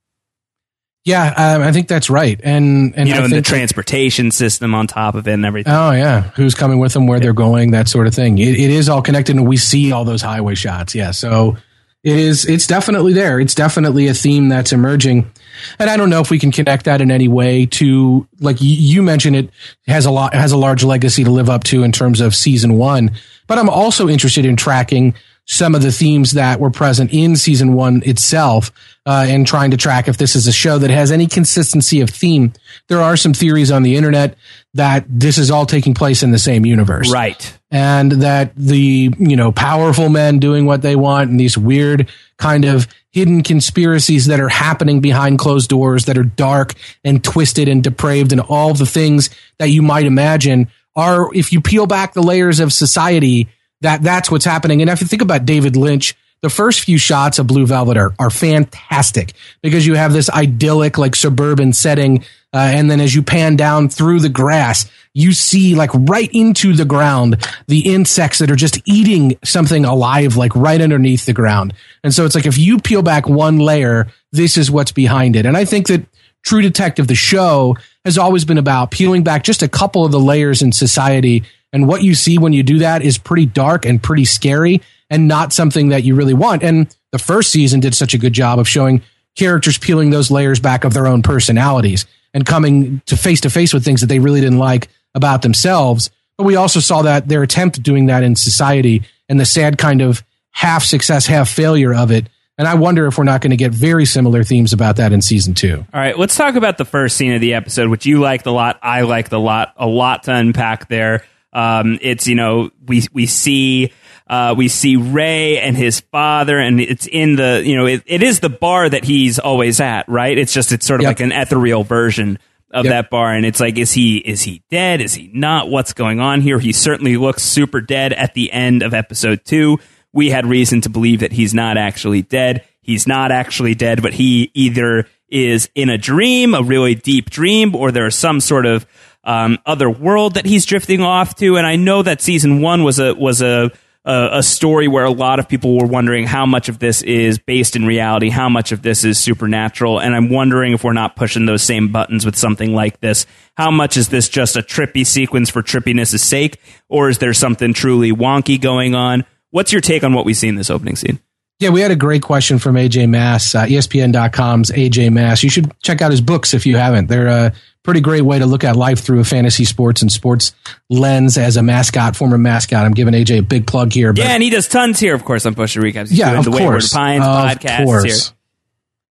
Yeah, 1.09 1.33
um, 1.35 1.63
I 1.63 1.71
think 1.71 1.87
that's 1.87 2.07
right, 2.07 2.39
and 2.43 2.93
and 2.95 3.09
you 3.09 3.15
know, 3.15 3.23
and 3.23 3.33
the 3.33 3.41
transportation 3.41 4.29
system 4.29 4.75
on 4.75 4.85
top 4.85 5.15
of 5.15 5.27
it 5.27 5.31
and 5.31 5.43
everything. 5.43 5.73
Oh 5.73 5.89
yeah, 5.89 6.21
who's 6.35 6.53
coming 6.53 6.77
with 6.77 6.93
them, 6.93 7.07
where 7.07 7.17
yeah. 7.17 7.23
they're 7.23 7.33
going, 7.33 7.71
that 7.71 7.87
sort 7.87 8.05
of 8.05 8.13
thing. 8.13 8.37
It, 8.37 8.49
it 8.49 8.69
is 8.69 8.89
all 8.89 9.01
connected, 9.01 9.35
and 9.35 9.47
we 9.47 9.57
see 9.57 9.91
all 9.91 10.05
those 10.05 10.21
highway 10.21 10.53
shots. 10.53 10.93
Yeah, 10.93 11.09
so 11.09 11.57
it 12.03 12.15
is. 12.15 12.45
It's 12.45 12.67
definitely 12.67 13.13
there. 13.13 13.39
It's 13.39 13.55
definitely 13.55 14.05
a 14.05 14.13
theme 14.13 14.49
that's 14.49 14.71
emerging, 14.71 15.31
and 15.79 15.89
I 15.89 15.97
don't 15.97 16.11
know 16.11 16.21
if 16.21 16.29
we 16.29 16.37
can 16.37 16.51
connect 16.51 16.85
that 16.85 17.01
in 17.01 17.09
any 17.09 17.27
way 17.27 17.65
to 17.65 18.27
like 18.39 18.57
you 18.59 19.01
mentioned. 19.01 19.35
It 19.35 19.49
has 19.87 20.05
a 20.05 20.11
lot 20.11 20.35
has 20.35 20.51
a 20.51 20.57
large 20.57 20.83
legacy 20.83 21.23
to 21.23 21.31
live 21.31 21.49
up 21.49 21.63
to 21.65 21.81
in 21.81 21.91
terms 21.91 22.21
of 22.21 22.35
season 22.35 22.75
one, 22.75 23.13
but 23.47 23.57
I'm 23.57 23.69
also 23.69 24.07
interested 24.07 24.45
in 24.45 24.57
tracking 24.57 25.15
some 25.51 25.73
of 25.73 25.81
the 25.81 25.91
themes 25.91 26.33
that 26.33 26.59
were 26.59 26.69
present 26.69 27.11
in 27.11 27.35
season 27.35 27.73
one 27.73 28.03
itself 28.05 28.71
uh, 29.07 29.25
and 29.27 29.47
trying 29.47 29.71
to 29.71 29.77
track 29.77 30.07
if 30.07 30.15
this 30.15 30.35
is 30.35 30.45
a 30.45 30.51
show 30.51 30.77
that 30.77 30.91
has 30.91 31.11
any 31.11 31.25
consistency 31.25 32.01
of 32.01 32.09
theme. 32.11 32.53
There 32.87 33.01
are 33.01 33.17
some 33.17 33.33
theories 33.33 33.71
on 33.71 33.81
the 33.81 33.95
internet 33.95 34.37
that 34.75 35.05
this 35.09 35.39
is 35.39 35.49
all 35.49 35.65
taking 35.65 35.95
place 35.95 36.21
in 36.21 36.29
the 36.29 36.37
same 36.37 36.67
universe. 36.67 37.11
Right. 37.11 37.57
And 37.71 38.11
that 38.11 38.55
the, 38.55 39.11
you 39.17 39.35
know, 39.35 39.51
powerful 39.51 40.07
men 40.07 40.37
doing 40.37 40.67
what 40.67 40.83
they 40.83 40.95
want 40.95 41.31
and 41.31 41.39
these 41.39 41.57
weird 41.57 42.09
kind 42.37 42.63
of 42.65 42.87
hidden 43.11 43.41
conspiracies 43.41 44.27
that 44.27 44.39
are 44.39 44.49
happening 44.49 45.01
behind 45.01 45.39
closed 45.39 45.67
doors 45.67 46.05
that 46.05 46.17
are 46.19 46.23
dark 46.23 46.75
and 47.03 47.23
twisted 47.23 47.67
and 47.67 47.83
depraved 47.83 48.31
and 48.31 48.41
all 48.41 48.75
the 48.75 48.85
things 48.85 49.31
that 49.57 49.69
you 49.69 49.81
might 49.81 50.05
imagine 50.05 50.67
are, 50.95 51.33
if 51.33 51.51
you 51.51 51.59
peel 51.59 51.87
back 51.87 52.13
the 52.13 52.21
layers 52.21 52.59
of 52.59 52.71
society, 52.71 53.49
that 53.81 54.01
that's 54.01 54.29
what's 54.29 54.45
happening. 54.45 54.81
And 54.81 54.89
if 54.89 55.01
you 55.01 55.07
think 55.07 55.21
about 55.21 55.45
David 55.45 55.75
Lynch, 55.75 56.15
the 56.41 56.49
first 56.49 56.81
few 56.81 56.97
shots 56.97 57.37
of 57.39 57.47
Blue 57.47 57.65
Velvet 57.65 57.97
are, 57.97 58.13
are 58.17 58.29
fantastic 58.29 59.33
because 59.61 59.85
you 59.85 59.95
have 59.95 60.13
this 60.13 60.29
idyllic, 60.29 60.97
like 60.97 61.15
suburban 61.15 61.73
setting. 61.73 62.23
Uh, 62.53 62.71
and 62.73 62.89
then 62.89 63.01
as 63.01 63.13
you 63.13 63.21
pan 63.21 63.55
down 63.55 63.89
through 63.89 64.19
the 64.19 64.29
grass, 64.29 64.89
you 65.13 65.33
see 65.33 65.75
like 65.75 65.89
right 65.93 66.29
into 66.31 66.73
the 66.73 66.85
ground 66.85 67.45
the 67.67 67.93
insects 67.93 68.39
that 68.39 68.49
are 68.49 68.55
just 68.55 68.79
eating 68.85 69.37
something 69.43 69.83
alive, 69.83 70.37
like 70.37 70.55
right 70.55 70.81
underneath 70.81 71.25
the 71.25 71.33
ground. 71.33 71.73
And 72.03 72.13
so 72.13 72.25
it's 72.25 72.35
like 72.35 72.45
if 72.45 72.57
you 72.57 72.79
peel 72.79 73.01
back 73.01 73.27
one 73.27 73.59
layer, 73.59 74.07
this 74.31 74.57
is 74.57 74.71
what's 74.71 74.91
behind 74.93 75.35
it. 75.35 75.45
And 75.45 75.57
I 75.57 75.65
think 75.65 75.87
that 75.87 76.05
True 76.43 76.61
Detective, 76.61 77.07
the 77.07 77.15
show, 77.15 77.75
has 78.05 78.17
always 78.17 78.45
been 78.45 78.57
about 78.57 78.91
peeling 78.91 79.23
back 79.23 79.43
just 79.43 79.61
a 79.61 79.67
couple 79.67 80.05
of 80.05 80.11
the 80.11 80.19
layers 80.19 80.61
in 80.61 80.71
society 80.71 81.43
and 81.71 81.87
what 81.87 82.03
you 82.03 82.15
see 82.15 82.37
when 82.37 82.53
you 82.53 82.63
do 82.63 82.79
that 82.79 83.01
is 83.01 83.17
pretty 83.17 83.45
dark 83.45 83.85
and 83.85 84.01
pretty 84.01 84.25
scary. 84.25 84.81
and 85.11 85.27
not 85.27 85.51
something 85.51 85.89
that 85.89 86.03
you 86.03 86.13
really 86.13 86.35
want. 86.35 86.61
And 86.61 86.95
the 87.11 87.17
first 87.17 87.49
season 87.49 87.79
did 87.79 87.95
such 87.95 88.13
a 88.13 88.19
good 88.19 88.31
job 88.33 88.59
of 88.59 88.67
showing 88.67 89.01
characters 89.35 89.77
peeling 89.79 90.11
those 90.11 90.29
layers 90.29 90.59
back 90.59 90.83
of 90.83 90.93
their 90.93 91.07
own 91.07 91.23
personalities 91.23 92.05
and 92.31 92.45
coming 92.45 93.01
to 93.07 93.17
face 93.17 93.41
to 93.41 93.49
face 93.49 93.73
with 93.73 93.83
things 93.83 94.01
that 94.01 94.07
they 94.07 94.19
really 94.19 94.39
didn't 94.39 94.59
like 94.59 94.87
about 95.15 95.41
themselves. 95.41 96.11
But 96.37 96.43
we 96.43 96.55
also 96.55 96.79
saw 96.79 97.01
that 97.01 97.27
their 97.27 97.41
attempt 97.41 97.79
at 97.79 97.83
doing 97.83 98.05
that 98.05 98.21
in 98.21 98.35
society 98.35 99.01
and 99.27 99.39
the 99.39 99.47
sad 99.47 99.79
kind 99.79 100.01
of 100.01 100.23
half 100.51 100.83
success, 100.83 101.25
half 101.25 101.49
failure 101.49 101.93
of 101.95 102.11
it. 102.11 102.27
And 102.59 102.67
I 102.67 102.75
wonder 102.75 103.07
if 103.07 103.17
we're 103.17 103.23
not 103.23 103.41
going 103.41 103.49
to 103.49 103.57
get 103.57 103.71
very 103.71 104.05
similar 104.05 104.43
themes 104.43 104.73
about 104.73 104.97
that 104.97 105.11
in 105.11 105.23
season 105.23 105.55
two. 105.55 105.85
All 105.91 105.99
right, 105.99 106.19
let's 106.19 106.35
talk 106.35 106.53
about 106.53 106.77
the 106.77 106.85
first 106.85 107.17
scene 107.17 107.33
of 107.33 107.41
the 107.41 107.55
episode, 107.55 107.89
which 107.89 108.05
you 108.05 108.19
liked 108.19 108.45
a 108.45 108.51
lot. 108.51 108.77
I 108.83 109.01
liked 109.01 109.31
a 109.31 109.39
lot. 109.39 109.73
A 109.75 109.87
lot 109.87 110.23
to 110.25 110.33
unpack 110.35 110.87
there. 110.87 111.23
Um, 111.53 111.97
it's 112.01 112.27
you 112.27 112.35
know 112.35 112.69
we 112.85 113.03
we 113.13 113.25
see 113.25 113.91
uh, 114.27 114.53
we 114.57 114.67
see 114.67 114.95
Ray 114.95 115.59
and 115.59 115.75
his 115.75 115.99
father, 115.99 116.59
and 116.59 116.79
it's 116.79 117.07
in 117.07 117.35
the 117.35 117.61
you 117.65 117.75
know 117.75 117.85
it, 117.87 118.03
it 118.05 118.21
is 118.21 118.39
the 118.39 118.49
bar 118.49 118.87
that 118.89 119.03
he's 119.03 119.39
always 119.39 119.79
at, 119.79 120.07
right? 120.07 120.37
It's 120.37 120.53
just 120.53 120.71
it's 120.71 120.85
sort 120.85 120.99
of 120.99 121.03
Yep. 121.03 121.09
like 121.09 121.19
an 121.21 121.31
ethereal 121.31 121.83
version 121.83 122.37
of 122.71 122.85
Yep. 122.85 122.91
that 122.91 123.09
bar, 123.09 123.33
and 123.33 123.45
it's 123.45 123.59
like 123.59 123.77
is 123.79 123.91
he 123.91 124.17
is 124.17 124.43
he 124.43 124.61
dead? 124.69 125.01
Is 125.01 125.15
he 125.15 125.31
not? 125.33 125.69
What's 125.69 125.93
going 125.93 126.19
on 126.19 126.41
here? 126.41 126.59
He 126.59 126.71
certainly 126.71 127.17
looks 127.17 127.41
super 127.41 127.81
dead 127.81 128.13
at 128.13 128.35
the 128.35 128.51
end 128.51 128.83
of 128.83 128.93
episode 128.93 129.43
two. 129.43 129.79
We 130.13 130.29
had 130.29 130.45
reason 130.45 130.81
to 130.81 130.89
believe 130.89 131.21
that 131.21 131.31
he's 131.31 131.53
not 131.55 131.77
actually 131.77 132.21
dead. 132.21 132.63
He's 132.81 133.07
not 133.07 133.31
actually 133.31 133.73
dead, 133.75 134.01
but 134.01 134.13
he 134.13 134.51
either 134.53 135.07
is 135.29 135.69
in 135.75 135.89
a 135.89 135.97
dream, 135.97 136.55
a 136.55 136.61
really 136.63 136.95
deep 136.95 137.29
dream, 137.29 137.75
or 137.75 137.91
there's 137.91 138.15
some 138.15 138.39
sort 138.39 138.65
of 138.65 138.85
um, 139.23 139.57
other 139.65 139.89
world 139.89 140.35
that 140.35 140.45
he's 140.45 140.65
drifting 140.65 141.01
off 141.01 141.35
to. 141.35 141.57
And 141.57 141.65
I 141.67 141.75
know 141.75 142.03
that 142.03 142.21
season 142.21 142.61
one 142.61 142.83
was 142.83 142.99
a 142.99 143.13
was 143.13 143.41
a 143.41 143.71
a, 144.05 144.41
story 144.43 144.87
where 144.87 145.03
a 145.03 145.11
lot 145.11 145.39
of 145.39 145.47
people 145.47 145.77
were 145.77 145.85
wondering 145.85 146.25
how 146.25 146.45
much 146.45 146.69
of 146.69 146.79
this 146.79 147.01
is 147.01 147.37
based 147.37 147.75
in 147.75 147.85
reality, 147.85 148.29
how 148.29 148.49
much 148.49 148.71
of 148.71 148.81
this 148.81 149.03
is 149.03 149.19
supernatural, 149.19 149.99
and 149.99 150.15
I'm 150.15 150.29
wondering 150.29 150.73
if 150.73 150.83
we're 150.83 150.93
not 150.93 151.15
pushing 151.15 151.45
those 151.45 151.63
same 151.63 151.91
buttons 151.91 152.25
with 152.25 152.35
something 152.35 152.73
like 152.73 152.99
this. 153.01 153.25
How 153.55 153.71
much 153.71 153.97
is 153.97 154.09
this 154.09 154.29
just 154.29 154.55
a 154.55 154.61
trippy 154.61 155.05
sequence 155.05 155.49
for 155.49 155.61
trippiness' 155.61 156.19
sake, 156.19 156.59
or 156.87 157.09
is 157.09 157.17
there 157.19 157.33
something 157.33 157.73
truly 157.73 158.11
wonky 158.11 158.59
going 158.59 158.95
on? 158.95 159.25
What's 159.51 159.71
your 159.71 159.81
take 159.81 160.03
on 160.03 160.13
what 160.13 160.25
we 160.25 160.33
see 160.33 160.47
in 160.47 160.55
this 160.55 160.69
opening 160.69 160.95
scene? 160.95 161.19
Yeah, 161.59 161.69
we 161.69 161.81
had 161.81 161.91
a 161.91 161.95
great 161.95 162.21
question 162.21 162.57
from 162.57 162.75
AJ 162.75 163.09
Mass, 163.09 163.53
uh, 163.53 163.65
ESPN.com's 163.65 164.71
AJ 164.71 165.11
Mass. 165.11 165.43
You 165.43 165.49
should 165.49 165.77
check 165.81 166.01
out 166.01 166.09
his 166.09 166.21
books 166.21 166.53
if 166.53 166.65
you 166.65 166.77
haven't. 166.77 167.07
They're 167.07 167.27
a 167.27 167.53
pretty 167.83 168.01
great 168.01 168.21
way 168.21 168.39
to 168.39 168.45
look 168.45 168.63
at 168.63 168.75
life 168.75 168.99
through 168.99 169.19
a 169.19 169.23
fantasy 169.23 169.65
sports 169.65 170.01
and 170.01 170.11
sports 170.11 170.53
lens 170.89 171.37
as 171.37 171.57
a 171.57 171.63
mascot, 171.63 172.15
former 172.15 172.37
mascot. 172.37 172.85
I'm 172.85 172.93
giving 172.93 173.13
AJ 173.13 173.39
a 173.39 173.43
big 173.43 173.65
plug 173.67 173.93
here. 173.93 174.13
But 174.13 174.23
Yeah, 174.25 174.31
and 174.31 174.43
he 174.43 174.49
does 174.49 174.67
tons 174.67 174.99
here, 174.99 175.15
of 175.15 175.23
course, 175.25 175.45
on 175.45 175.55
Push 175.55 175.77
Recaps. 175.77 176.09
He's 176.09 176.19
yeah, 176.19 176.27
doing 176.29 176.39
of 176.39 176.45
the 176.45 176.51
Wayward 176.51 176.71
course. 176.71 176.93
Pines 176.93 177.23
of 177.23 177.29
podcast 177.29 177.85
course. 177.85 178.27
here. 178.27 178.35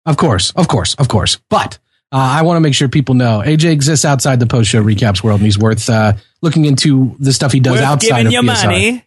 Of 0.06 0.16
course, 0.16 0.50
of 0.52 0.68
course, 0.68 0.94
of 0.94 1.08
course. 1.08 1.38
But 1.50 1.78
uh, 2.12 2.16
I 2.16 2.42
want 2.42 2.56
to 2.56 2.60
make 2.60 2.74
sure 2.74 2.88
people 2.88 3.14
know 3.14 3.42
AJ 3.44 3.70
exists 3.72 4.04
outside 4.04 4.40
the 4.40 4.46
post 4.46 4.70
show 4.70 4.82
recaps 4.82 5.22
world, 5.22 5.40
and 5.40 5.46
he's 5.46 5.58
worth 5.58 5.88
uh, 5.90 6.14
looking 6.40 6.64
into 6.64 7.14
the 7.18 7.32
stuff 7.32 7.52
he 7.52 7.60
does 7.60 7.74
Worth 7.74 7.82
outside 7.82 8.22
giving 8.22 8.26
of 8.28 8.32
you 8.32 8.40
PSR. 8.42 8.64
money. 8.64 9.04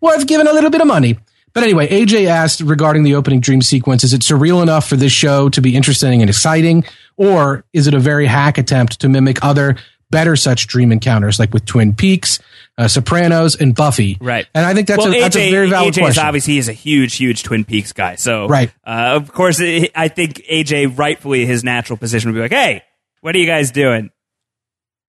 worth 0.00 0.26
giving 0.26 0.46
a 0.46 0.52
little 0.52 0.70
bit 0.70 0.80
of 0.80 0.86
money. 0.86 1.18
But 1.52 1.64
anyway, 1.64 1.88
AJ 1.88 2.26
asked 2.26 2.60
regarding 2.60 3.02
the 3.02 3.14
opening 3.14 3.40
dream 3.40 3.62
sequence, 3.62 4.04
is 4.04 4.12
it 4.12 4.20
surreal 4.22 4.62
enough 4.62 4.88
for 4.88 4.96
this 4.96 5.12
show 5.12 5.48
to 5.50 5.60
be 5.60 5.74
interesting 5.76 6.20
and 6.20 6.30
exciting? 6.30 6.84
Or 7.16 7.64
is 7.72 7.86
it 7.86 7.94
a 7.94 7.98
very 7.98 8.26
hack 8.26 8.56
attempt 8.58 9.00
to 9.00 9.08
mimic 9.08 9.44
other 9.44 9.76
better 10.10 10.34
such 10.36 10.66
dream 10.66 10.90
encounters 10.90 11.38
like 11.38 11.52
with 11.52 11.64
Twin 11.64 11.94
Peaks, 11.94 12.40
uh, 12.78 12.88
Sopranos, 12.88 13.56
and 13.56 13.74
Buffy? 13.74 14.16
Right. 14.20 14.46
And 14.54 14.64
I 14.64 14.74
think 14.74 14.86
that's, 14.88 14.98
well, 15.04 15.14
a, 15.14 15.20
that's 15.20 15.36
a 15.36 15.50
very 15.50 15.68
valid 15.68 15.94
AJ 15.94 15.98
is 15.98 16.02
question. 16.04 16.24
obviously 16.24 16.54
he's 16.54 16.68
a 16.68 16.72
huge, 16.72 17.16
huge 17.16 17.42
Twin 17.42 17.64
Peaks 17.64 17.92
guy. 17.92 18.14
So, 18.14 18.46
Right. 18.46 18.72
Uh, 18.86 19.16
of 19.16 19.32
course, 19.32 19.60
it, 19.60 19.90
I 19.94 20.08
think 20.08 20.42
AJ 20.50 20.96
rightfully 20.98 21.46
his 21.46 21.64
natural 21.64 21.96
position 21.96 22.30
would 22.30 22.36
be 22.36 22.42
like, 22.42 22.52
"Hey, 22.52 22.82
what 23.20 23.34
are 23.34 23.38
you 23.38 23.46
guys 23.46 23.70
doing? 23.70 24.10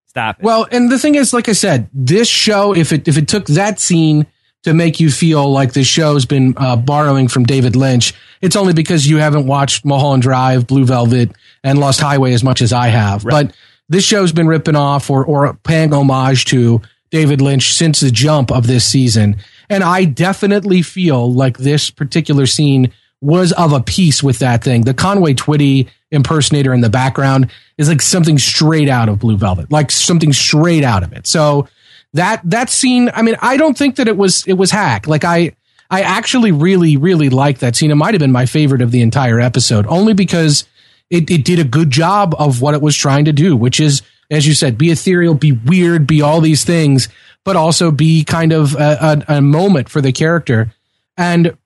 Stop 0.08 0.40
it." 0.40 0.44
Well, 0.44 0.68
and 0.72 0.92
the 0.92 1.00
thing 1.00 1.16
is, 1.16 1.34
like 1.34 1.50
I 1.50 1.54
said, 1.54 1.90
this 1.94 2.28
show, 2.28 2.76
if 2.76 2.92
it 2.92 3.08
if 3.08 3.18
it 3.18 3.28
took 3.28 3.46
that 3.46 3.80
scene 3.80 4.28
to 4.64 4.74
make 4.74 5.00
you 5.00 5.10
feel 5.10 5.52
like 5.52 5.74
this 5.74 5.88
show's 5.88 6.26
been 6.26 6.54
uh, 6.58 6.76
borrowing 6.76 7.28
from 7.28 7.46
David 7.46 7.76
Lynch, 7.76 8.14
it's 8.42 8.56
only 8.56 8.74
because 8.74 9.08
you 9.08 9.18
haven't 9.18 9.48
watched 9.48 9.86
Mulholland 9.86 10.24
Drive, 10.24 10.68
Blue 10.68 10.86
Velvet, 10.86 11.32
and 11.64 11.80
Lost 11.80 12.00
Highway 12.00 12.34
as 12.34 12.44
much 12.44 12.62
as 12.62 12.74
I 12.74 12.88
have. 12.88 13.24
But 13.24 13.56
this 13.90 14.04
show's 14.04 14.32
been 14.32 14.48
ripping 14.48 14.76
off 14.76 15.10
or 15.10 15.26
or 15.26 15.54
paying 15.64 15.94
homage 15.94 16.46
to 16.46 16.82
David 17.10 17.42
Lynch 17.42 17.74
since 17.74 18.00
the 18.00 18.12
jump 18.12 18.52
of 18.52 18.68
this 18.68 18.86
season, 18.86 19.38
and 19.70 19.84
I 19.84 20.06
definitely 20.06 20.82
feel 20.82 21.32
like 21.32 21.58
this 21.58 21.90
particular 21.90 22.46
scene 22.46 22.92
was 23.20 23.52
of 23.54 23.74
a 23.74 23.82
piece 23.82 24.24
with 24.24 24.40
that 24.40 24.64
thing. 24.64 24.82
The 24.82 24.94
Conway 24.94 25.34
Twitty 25.36 25.90
impersonator 26.12 26.74
in 26.74 26.82
the 26.82 26.90
background 26.90 27.52
is 27.78 27.88
like 27.88 28.02
something 28.02 28.38
straight 28.38 28.90
out 28.90 29.10
of 29.10 29.20
Blue 29.20 29.38
Velvet, 29.38 29.72
like 29.72 29.92
something 29.92 30.34
straight 30.34 30.84
out 30.84 31.04
of 31.04 31.14
it. 31.14 31.28
So 31.28 31.68
that 32.14 32.42
that 32.44 32.70
scene, 32.70 33.10
I 33.14 33.22
mean, 33.22 33.36
I 33.42 33.58
don't 33.58 33.78
think 33.78 33.96
that 33.96 34.08
it 34.08 34.18
was 34.18 34.46
it 34.48 34.54
was 34.54 34.72
hack. 34.72 35.08
Like 35.08 35.24
I 35.24 35.54
I 35.90 36.02
actually 36.02 36.52
really 36.52 36.98
really 36.98 37.30
like 37.30 37.60
that 37.60 37.76
scene. 37.76 37.92
It 37.92 37.96
might 37.96 38.14
have 38.14 38.20
been 38.20 38.32
my 38.32 38.46
favorite 38.46 38.82
of 38.82 38.92
the 38.92 39.02
entire 39.02 39.40
episode, 39.40 39.86
only 39.88 40.14
because 40.14 40.66
it, 41.10 41.30
it 41.30 41.44
did 41.44 41.60
a 41.60 41.64
good 41.64 41.92
job 41.92 42.36
of 42.40 42.62
what 42.62 42.74
it 42.74 42.82
was 42.82 42.96
trying 42.96 43.26
to 43.26 43.34
do, 43.34 43.56
which 43.56 43.80
is, 43.80 44.02
as 44.32 44.48
you 44.48 44.54
said, 44.54 44.78
be 44.78 44.92
ethereal, 44.92 45.34
be 45.34 45.52
weird, 45.52 46.08
be 46.08 46.22
all 46.22 46.42
these 46.42 46.64
things, 46.64 47.10
but 47.44 47.56
also 47.56 47.92
be 47.92 48.24
kind 48.24 48.54
of 48.54 48.76
a, 48.76 49.24
a, 49.28 49.36
a 49.38 49.42
moment 49.42 49.90
for 49.90 50.00
the 50.02 50.14
character. 50.14 50.74
And 51.18 51.58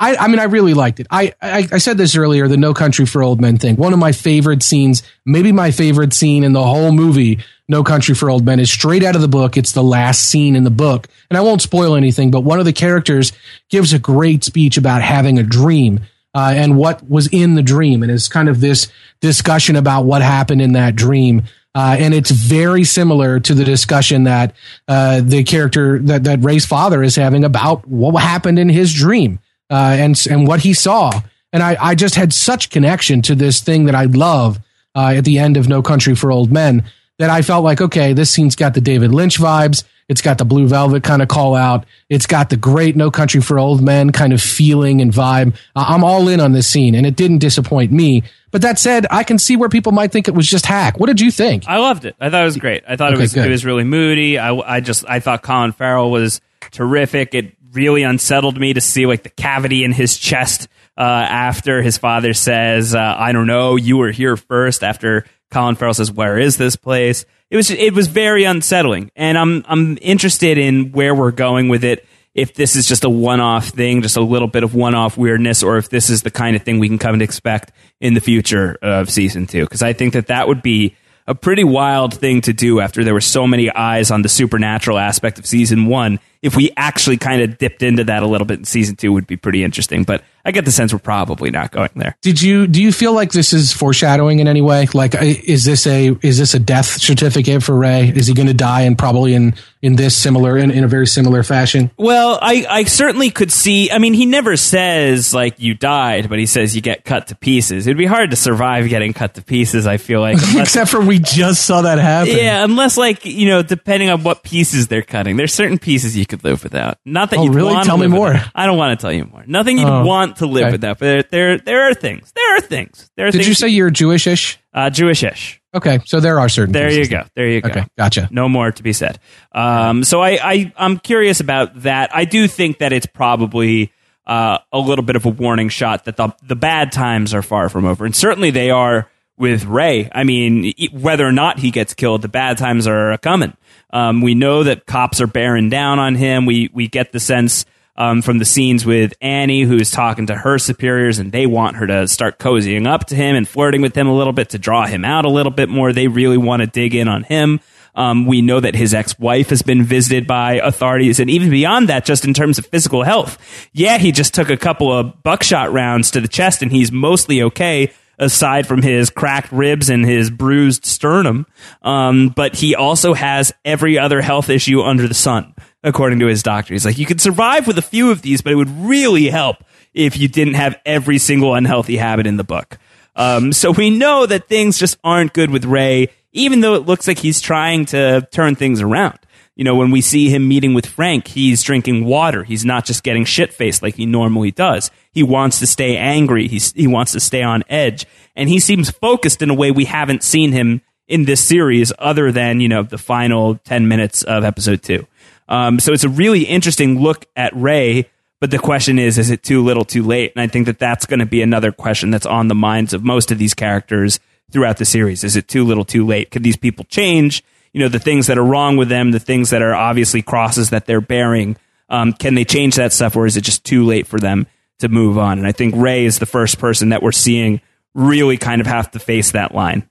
I, 0.00 0.16
I 0.16 0.28
mean, 0.28 0.40
I 0.40 0.44
really 0.44 0.74
liked 0.74 1.00
it. 1.00 1.06
I, 1.10 1.32
I, 1.40 1.68
I 1.72 1.78
said 1.78 1.96
this 1.96 2.16
earlier, 2.16 2.48
the 2.48 2.56
No 2.56 2.74
Country 2.74 3.06
for 3.06 3.22
Old 3.22 3.40
Men 3.40 3.56
thing. 3.56 3.76
One 3.76 3.92
of 3.92 3.98
my 3.98 4.12
favorite 4.12 4.62
scenes, 4.62 5.02
maybe 5.24 5.52
my 5.52 5.70
favorite 5.70 6.12
scene 6.12 6.44
in 6.44 6.52
the 6.52 6.64
whole 6.64 6.92
movie, 6.92 7.38
No 7.68 7.84
Country 7.84 8.14
for 8.14 8.30
Old 8.30 8.44
Men, 8.44 8.60
is 8.60 8.70
straight 8.70 9.04
out 9.04 9.14
of 9.14 9.20
the 9.20 9.28
book. 9.28 9.56
It's 9.56 9.72
the 9.72 9.82
last 9.82 10.24
scene 10.24 10.56
in 10.56 10.64
the 10.64 10.70
book. 10.70 11.06
And 11.28 11.36
I 11.36 11.42
won't 11.42 11.60
spoil 11.60 11.94
anything, 11.94 12.30
but 12.30 12.40
one 12.40 12.58
of 12.58 12.64
the 12.64 12.72
characters 12.72 13.32
gives 13.68 13.92
a 13.92 13.98
great 13.98 14.42
speech 14.42 14.78
about 14.78 15.02
having 15.02 15.38
a 15.38 15.42
dream 15.42 16.00
uh, 16.34 16.52
and 16.56 16.76
what 16.76 17.08
was 17.08 17.26
in 17.28 17.54
the 17.54 17.62
dream. 17.62 18.02
And 18.02 18.10
it's 18.10 18.28
kind 18.28 18.48
of 18.48 18.60
this 18.60 18.88
discussion 19.20 19.76
about 19.76 20.04
what 20.04 20.22
happened 20.22 20.62
in 20.62 20.72
that 20.72 20.96
dream. 20.96 21.42
Uh, 21.74 21.96
and 21.98 22.14
it's 22.14 22.30
very 22.30 22.84
similar 22.84 23.38
to 23.40 23.54
the 23.54 23.64
discussion 23.64 24.24
that 24.24 24.54
uh, 24.88 25.20
the 25.20 25.44
character 25.44 25.98
that, 26.00 26.24
that 26.24 26.42
Ray's 26.42 26.64
father 26.64 27.02
is 27.02 27.16
having 27.16 27.44
about 27.44 27.86
what 27.86 28.20
happened 28.22 28.58
in 28.58 28.68
his 28.68 28.92
dream 28.92 29.38
uh, 29.70 29.96
and 29.98 30.18
and 30.30 30.46
what 30.46 30.60
he 30.60 30.72
saw. 30.72 31.12
And 31.52 31.62
I, 31.62 31.76
I 31.80 31.94
just 31.94 32.14
had 32.14 32.32
such 32.32 32.70
connection 32.70 33.22
to 33.22 33.34
this 33.34 33.60
thing 33.60 33.84
that 33.84 33.94
I 33.94 34.04
love 34.04 34.58
uh, 34.94 35.14
at 35.16 35.24
the 35.24 35.38
end 35.38 35.56
of 35.56 35.68
No 35.68 35.82
Country 35.82 36.14
for 36.14 36.32
Old 36.32 36.50
Men 36.50 36.84
that 37.18 37.30
I 37.30 37.42
felt 37.42 37.64
like, 37.64 37.80
okay, 37.80 38.12
this 38.12 38.30
scene's 38.30 38.56
got 38.56 38.74
the 38.74 38.80
David 38.80 39.12
Lynch 39.12 39.38
vibes. 39.38 39.84
It's 40.08 40.22
got 40.22 40.38
the 40.38 40.44
Blue 40.46 40.66
Velvet 40.66 41.02
kind 41.02 41.20
of 41.20 41.28
call 41.28 41.54
out. 41.54 41.84
It's 42.08 42.24
got 42.26 42.48
the 42.48 42.56
great 42.56 42.96
No 42.96 43.10
Country 43.10 43.42
for 43.42 43.58
Old 43.58 43.82
Men 43.82 44.10
kind 44.10 44.32
of 44.32 44.40
feeling 44.40 45.02
and 45.02 45.12
vibe. 45.12 45.54
I'm 45.76 46.02
all 46.02 46.28
in 46.28 46.40
on 46.40 46.52
this 46.52 46.66
scene, 46.66 46.94
and 46.94 47.04
it 47.06 47.14
didn't 47.14 47.38
disappoint 47.38 47.92
me. 47.92 48.22
But 48.50 48.62
that 48.62 48.78
said, 48.78 49.06
I 49.10 49.22
can 49.24 49.38
see 49.38 49.56
where 49.56 49.68
people 49.68 49.92
might 49.92 50.10
think 50.10 50.26
it 50.26 50.34
was 50.34 50.48
just 50.48 50.64
hack. 50.64 50.98
What 50.98 51.08
did 51.08 51.20
you 51.20 51.30
think? 51.30 51.64
I 51.68 51.76
loved 51.76 52.06
it. 52.06 52.16
I 52.18 52.30
thought 52.30 52.40
it 52.40 52.46
was 52.46 52.56
great. 52.56 52.84
I 52.88 52.96
thought 52.96 53.12
Okay, 53.12 53.18
it 53.18 53.22
was 53.22 53.34
good. 53.34 53.46
it 53.46 53.50
was 53.50 53.66
really 53.66 53.84
moody. 53.84 54.38
I, 54.38 54.54
I 54.54 54.80
just 54.80 55.04
I 55.06 55.20
thought 55.20 55.42
Colin 55.42 55.72
Farrell 55.72 56.10
was 56.10 56.40
terrific. 56.70 57.34
It 57.34 57.54
really 57.72 58.02
unsettled 58.02 58.58
me 58.58 58.72
to 58.72 58.80
see 58.80 59.04
like 59.04 59.22
the 59.24 59.28
cavity 59.28 59.84
in 59.84 59.92
his 59.92 60.16
chest 60.16 60.68
uh, 60.96 61.02
after 61.02 61.82
his 61.82 61.98
father 61.98 62.32
says, 62.32 62.94
uh, 62.94 62.98
"I 63.18 63.32
don't 63.32 63.46
know, 63.46 63.76
you 63.76 63.98
were 63.98 64.10
here 64.10 64.36
first. 64.38 64.82
After 64.82 65.26
Colin 65.50 65.76
Farrell 65.76 65.94
says, 65.94 66.12
"Where 66.12 66.38
is 66.38 66.56
this 66.56 66.76
place?" 66.76 67.24
It 67.50 67.56
was 67.56 67.70
it 67.70 67.94
was 67.94 68.08
very 68.08 68.44
unsettling, 68.44 69.10
and 69.16 69.38
I'm 69.38 69.64
I'm 69.68 69.98
interested 70.00 70.58
in 70.58 70.92
where 70.92 71.14
we're 71.14 71.30
going 71.30 71.68
with 71.68 71.84
it. 71.84 72.06
If 72.34 72.54
this 72.54 72.76
is 72.76 72.86
just 72.86 73.02
a 73.02 73.10
one-off 73.10 73.70
thing, 73.70 74.02
just 74.02 74.16
a 74.16 74.20
little 74.20 74.46
bit 74.46 74.62
of 74.62 74.72
one-off 74.72 75.16
weirdness, 75.16 75.62
or 75.64 75.76
if 75.76 75.88
this 75.88 76.08
is 76.08 76.22
the 76.22 76.30
kind 76.30 76.54
of 76.54 76.62
thing 76.62 76.78
we 76.78 76.86
can 76.86 76.98
come 76.98 77.18
to 77.18 77.24
expect 77.24 77.72
in 78.00 78.14
the 78.14 78.20
future 78.20 78.78
of 78.80 79.10
season 79.10 79.46
two, 79.46 79.64
because 79.64 79.82
I 79.82 79.92
think 79.92 80.12
that 80.12 80.28
that 80.28 80.46
would 80.46 80.62
be 80.62 80.94
a 81.26 81.34
pretty 81.34 81.64
wild 81.64 82.14
thing 82.14 82.40
to 82.42 82.52
do 82.52 82.80
after 82.80 83.04
there 83.04 83.12
were 83.12 83.20
so 83.20 83.46
many 83.46 83.70
eyes 83.70 84.10
on 84.10 84.22
the 84.22 84.28
supernatural 84.28 84.98
aspect 84.98 85.38
of 85.38 85.46
season 85.46 85.86
one. 85.86 86.20
If 86.42 86.56
we 86.56 86.70
actually 86.76 87.16
kind 87.16 87.42
of 87.42 87.58
dipped 87.58 87.82
into 87.82 88.04
that 88.04 88.22
a 88.22 88.26
little 88.26 88.46
bit 88.46 88.58
in 88.60 88.64
season 88.64 88.96
two, 88.96 89.12
would 89.12 89.26
be 89.26 89.36
pretty 89.36 89.64
interesting. 89.64 90.04
But 90.04 90.22
I 90.44 90.50
get 90.50 90.64
the 90.64 90.70
sense 90.70 90.92
we're 90.92 90.98
probably 90.98 91.50
not 91.50 91.72
going 91.72 91.90
there. 91.96 92.16
Did 92.22 92.40
you 92.40 92.66
do 92.66 92.82
you 92.82 92.92
feel 92.92 93.12
like 93.12 93.32
this 93.32 93.52
is 93.52 93.72
foreshadowing 93.72 94.38
in 94.38 94.48
any 94.48 94.62
way? 94.62 94.86
Like, 94.94 95.14
uh, 95.14 95.18
is 95.22 95.64
this 95.64 95.86
a 95.86 96.16
is 96.22 96.38
this 96.38 96.54
a 96.54 96.58
death 96.58 96.86
certificate 96.86 97.62
for 97.62 97.74
Ray? 97.74 98.08
Is 98.08 98.26
he 98.26 98.34
going 98.34 98.48
to 98.48 98.54
die 98.54 98.82
and 98.82 98.96
probably 98.96 99.34
in 99.34 99.54
in 99.82 99.96
this 99.96 100.16
similar 100.16 100.56
in, 100.56 100.70
in 100.70 100.84
a 100.84 100.88
very 100.88 101.06
similar 101.06 101.42
fashion? 101.42 101.90
Well, 101.96 102.38
I, 102.40 102.66
I 102.68 102.84
certainly 102.84 103.30
could 103.30 103.52
see. 103.52 103.90
I 103.90 103.98
mean, 103.98 104.14
he 104.14 104.26
never 104.26 104.56
says 104.56 105.34
like 105.34 105.60
you 105.60 105.74
died, 105.74 106.28
but 106.28 106.38
he 106.38 106.46
says 106.46 106.74
you 106.74 106.82
get 106.82 107.04
cut 107.04 107.28
to 107.28 107.34
pieces. 107.34 107.86
It'd 107.86 107.98
be 107.98 108.06
hard 108.06 108.30
to 108.30 108.36
survive 108.36 108.88
getting 108.88 109.12
cut 109.12 109.34
to 109.34 109.42
pieces. 109.42 109.86
I 109.86 109.96
feel 109.98 110.20
like, 110.20 110.36
unless, 110.48 110.68
Except 110.68 110.90
for 110.90 111.00
we 111.00 111.18
just 111.18 111.66
saw 111.66 111.82
that 111.82 111.98
happen. 111.98 112.36
yeah, 112.36 112.64
unless 112.64 112.96
like 112.96 113.24
you 113.24 113.48
know, 113.48 113.62
depending 113.62 114.08
on 114.08 114.22
what 114.22 114.42
pieces 114.42 114.88
they're 114.88 115.02
cutting, 115.02 115.36
there's 115.36 115.52
certain 115.52 115.78
pieces 115.78 116.16
you 116.16 116.26
could 116.28 116.44
live 116.44 116.62
without. 116.62 116.98
Not 117.04 117.30
that 117.30 117.38
Oh, 117.40 117.44
you'd 117.44 117.54
really? 117.54 117.72
want 117.72 117.86
Tell 117.86 117.96
to 117.96 118.02
me 118.02 118.06
live 118.08 118.16
more. 118.16 118.28
without. 118.32 118.50
I 118.54 118.66
don't 118.66 118.76
want 118.78 118.98
to 118.98 119.02
tell 119.02 119.12
you 119.12 119.24
more. 119.24 119.42
Nothing 119.46 119.78
you'd 119.78 119.88
Oh, 119.88 120.04
want 120.04 120.36
to 120.36 120.46
live 120.46 120.64
okay. 120.66 120.72
without. 120.72 120.98
But 120.98 121.04
there, 121.06 121.22
there, 121.22 121.58
there 121.58 121.90
are 121.90 121.94
things. 121.94 122.30
There 122.36 122.56
are 122.56 122.60
things. 122.60 123.10
There 123.16 123.26
are 123.26 123.30
Did 123.30 123.38
things. 123.38 123.48
you 123.48 123.54
say 123.54 123.68
you're 123.68 123.90
Jewish-ish? 123.90 124.58
uh, 124.72 124.90
Jewish-ish? 124.90 125.60
Okay, 125.74 125.98
so 126.04 126.20
there 126.20 126.38
are 126.40 126.48
certain. 126.48 126.72
There 126.72 126.90
you 126.90 127.06
go. 127.08 127.22
There 127.34 127.48
you 127.48 127.60
go. 127.60 127.68
Okay, 127.70 127.84
gotcha. 127.98 128.28
No 128.30 128.48
more 128.48 128.70
to 128.70 128.82
be 128.82 128.92
said. 128.92 129.18
Um, 129.52 130.04
so 130.04 130.20
I, 130.22 130.38
I, 130.42 130.72
I'm 130.76 130.98
curious 130.98 131.40
about 131.40 131.82
that. 131.82 132.14
I 132.14 132.24
do 132.24 132.46
think 132.48 132.78
that 132.78 132.92
it's 132.92 133.06
probably 133.06 133.92
uh, 134.26 134.58
a 134.72 134.78
little 134.78 135.04
bit 135.04 135.16
of 135.16 135.26
a 135.26 135.30
warning 135.30 135.68
shot 135.68 136.04
that 136.06 136.16
the 136.16 136.34
the 136.42 136.56
bad 136.56 136.92
times 136.92 137.34
are 137.34 137.42
far 137.42 137.68
from 137.68 137.84
over, 137.84 138.04
and 138.06 138.14
certainly 138.16 138.50
they 138.50 138.70
are 138.70 139.10
with 139.36 139.64
Ray. 139.66 140.08
I 140.12 140.24
mean, 140.24 140.72
whether 140.92 141.26
or 141.26 141.32
not 141.32 141.58
he 141.58 141.70
gets 141.70 141.94
killed, 141.94 142.22
the 142.22 142.28
bad 142.28 142.58
times 142.58 142.86
are 142.86 143.16
coming. 143.18 143.54
Um, 143.90 144.20
we 144.20 144.34
know 144.34 144.64
that 144.64 144.86
cops 144.86 145.20
are 145.20 145.26
bearing 145.26 145.70
down 145.70 145.98
on 145.98 146.14
him. 146.14 146.46
We 146.46 146.70
we 146.72 146.88
get 146.88 147.12
the 147.12 147.20
sense. 147.20 147.64
Um, 148.00 148.22
from 148.22 148.38
the 148.38 148.44
scenes 148.44 148.86
with 148.86 149.12
Annie, 149.20 149.62
who's 149.62 149.90
talking 149.90 150.28
to 150.28 150.36
her 150.36 150.58
superiors, 150.58 151.18
and 151.18 151.32
they 151.32 151.46
want 151.46 151.78
her 151.78 151.86
to 151.88 152.06
start 152.06 152.38
cozying 152.38 152.86
up 152.86 153.06
to 153.06 153.16
him 153.16 153.34
and 153.34 153.48
flirting 153.48 153.82
with 153.82 153.96
him 153.96 154.06
a 154.06 154.16
little 154.16 154.32
bit 154.32 154.50
to 154.50 154.58
draw 154.60 154.86
him 154.86 155.04
out 155.04 155.24
a 155.24 155.28
little 155.28 155.50
bit 155.50 155.68
more. 155.68 155.92
They 155.92 156.06
really 156.06 156.38
want 156.38 156.60
to 156.62 156.68
dig 156.68 156.94
in 156.94 157.08
on 157.08 157.24
him. 157.24 157.58
Um, 157.96 158.26
we 158.26 158.40
know 158.40 158.60
that 158.60 158.76
his 158.76 158.94
ex-wife 158.94 159.50
has 159.50 159.62
been 159.62 159.82
visited 159.82 160.28
by 160.28 160.60
authorities, 160.62 161.18
and 161.18 161.28
even 161.28 161.50
beyond 161.50 161.88
that, 161.88 162.04
just 162.04 162.24
in 162.24 162.32
terms 162.32 162.56
of 162.56 162.66
physical 162.66 163.02
health. 163.02 163.36
Yeah, 163.72 163.98
he 163.98 164.12
just 164.12 164.32
took 164.32 164.48
a 164.48 164.56
couple 164.56 164.96
of 164.96 165.24
buckshot 165.24 165.72
rounds 165.72 166.12
to 166.12 166.20
the 166.20 166.28
chest, 166.28 166.62
and 166.62 166.70
he's 166.70 166.92
mostly 166.92 167.42
okay, 167.42 167.92
aside 168.18 168.66
from 168.66 168.82
his 168.82 169.10
cracked 169.10 169.52
ribs 169.52 169.88
and 169.88 170.04
his 170.04 170.30
bruised 170.30 170.84
sternum. 170.84 171.46
Um, 171.82 172.28
but 172.28 172.56
he 172.56 172.74
also 172.74 173.14
has 173.14 173.52
every 173.64 173.98
other 173.98 174.20
health 174.20 174.50
issue 174.50 174.82
under 174.82 175.06
the 175.06 175.14
sun, 175.14 175.54
according 175.82 176.18
to 176.20 176.26
his 176.26 176.42
doctor. 176.42 176.74
He's 176.74 176.84
like, 176.84 176.98
you 176.98 177.06
could 177.06 177.20
survive 177.20 177.66
with 177.66 177.78
a 177.78 177.82
few 177.82 178.10
of 178.10 178.22
these, 178.22 178.40
but 178.40 178.52
it 178.52 178.56
would 178.56 178.70
really 178.80 179.28
help 179.28 179.64
if 179.94 180.16
you 180.16 180.28
didn't 180.28 180.54
have 180.54 180.78
every 180.84 181.18
single 181.18 181.54
unhealthy 181.54 181.96
habit 181.96 182.26
in 182.26 182.36
the 182.36 182.44
book. 182.44 182.78
Um, 183.16 183.52
so 183.52 183.72
we 183.72 183.90
know 183.90 184.26
that 184.26 184.48
things 184.48 184.78
just 184.78 184.96
aren't 185.02 185.32
good 185.32 185.50
with 185.50 185.64
Ray, 185.64 186.08
even 186.32 186.60
though 186.60 186.74
it 186.74 186.86
looks 186.86 187.08
like 187.08 187.18
he's 187.18 187.40
trying 187.40 187.86
to 187.86 188.26
turn 188.30 188.54
things 188.54 188.80
around. 188.80 189.18
You 189.58 189.64
know, 189.64 189.74
when 189.74 189.90
we 189.90 190.00
see 190.00 190.30
him 190.30 190.46
meeting 190.46 190.72
with 190.72 190.86
Frank, 190.86 191.26
he's 191.26 191.64
drinking 191.64 192.04
water. 192.04 192.44
He's 192.44 192.64
not 192.64 192.84
just 192.84 193.02
getting 193.02 193.24
shit 193.24 193.52
faced 193.52 193.82
like 193.82 193.96
he 193.96 194.06
normally 194.06 194.52
does. 194.52 194.92
He 195.10 195.24
wants 195.24 195.58
to 195.58 195.66
stay 195.66 195.96
angry. 195.96 196.46
He's, 196.46 196.72
he 196.74 196.86
wants 196.86 197.10
to 197.12 197.20
stay 197.20 197.42
on 197.42 197.64
edge. 197.68 198.06
And 198.36 198.48
he 198.48 198.60
seems 198.60 198.88
focused 198.88 199.42
in 199.42 199.50
a 199.50 199.54
way 199.54 199.72
we 199.72 199.84
haven't 199.84 200.22
seen 200.22 200.52
him 200.52 200.80
in 201.08 201.24
this 201.24 201.42
series 201.42 201.92
other 201.98 202.30
than, 202.30 202.60
you 202.60 202.68
know, 202.68 202.84
the 202.84 202.98
final 202.98 203.56
10 203.56 203.88
minutes 203.88 204.22
of 204.22 204.44
episode 204.44 204.80
two. 204.80 205.08
Um, 205.48 205.80
so 205.80 205.92
it's 205.92 206.04
a 206.04 206.08
really 206.08 206.44
interesting 206.44 207.00
look 207.00 207.26
at 207.34 207.52
Ray. 207.56 208.08
But 208.40 208.52
the 208.52 208.60
question 208.60 209.00
is, 209.00 209.18
is 209.18 209.30
it 209.30 209.42
too 209.42 209.64
little, 209.64 209.84
too 209.84 210.04
late? 210.04 210.32
And 210.36 210.40
I 210.40 210.46
think 210.46 210.66
that 210.66 210.78
that's 210.78 211.04
going 211.04 211.18
to 211.18 211.26
be 211.26 211.42
another 211.42 211.72
question 211.72 212.12
that's 212.12 212.26
on 212.26 212.46
the 212.46 212.54
minds 212.54 212.94
of 212.94 213.02
most 213.02 213.32
of 213.32 213.38
these 213.38 213.54
characters 213.54 214.20
throughout 214.52 214.76
the 214.76 214.84
series. 214.84 215.24
Is 215.24 215.34
it 215.34 215.48
too 215.48 215.64
little, 215.64 215.84
too 215.84 216.06
late? 216.06 216.30
Could 216.30 216.44
these 216.44 216.56
people 216.56 216.84
change? 216.84 217.42
You 217.72 217.80
know, 217.80 217.88
the 217.88 217.98
things 217.98 218.26
that 218.26 218.38
are 218.38 218.44
wrong 218.44 218.76
with 218.76 218.88
them, 218.88 219.10
the 219.10 219.20
things 219.20 219.50
that 219.50 219.62
are 219.62 219.74
obviously 219.74 220.22
crosses 220.22 220.70
that 220.70 220.86
they're 220.86 221.00
bearing. 221.00 221.56
Um, 221.88 222.12
can 222.12 222.34
they 222.34 222.44
change 222.44 222.76
that 222.76 222.92
stuff, 222.92 223.16
or 223.16 223.26
is 223.26 223.36
it 223.36 223.42
just 223.42 223.64
too 223.64 223.84
late 223.84 224.06
for 224.06 224.18
them 224.18 224.46
to 224.80 224.88
move 224.88 225.18
on? 225.18 225.38
And 225.38 225.46
I 225.46 225.52
think 225.52 225.74
Ray 225.76 226.04
is 226.04 226.18
the 226.18 226.26
first 226.26 226.58
person 226.58 226.90
that 226.90 227.02
we're 227.02 227.12
seeing 227.12 227.60
really 227.94 228.36
kind 228.36 228.60
of 228.60 228.66
have 228.66 228.90
to 228.92 228.98
face 228.98 229.32
that 229.32 229.54
line. 229.54 229.88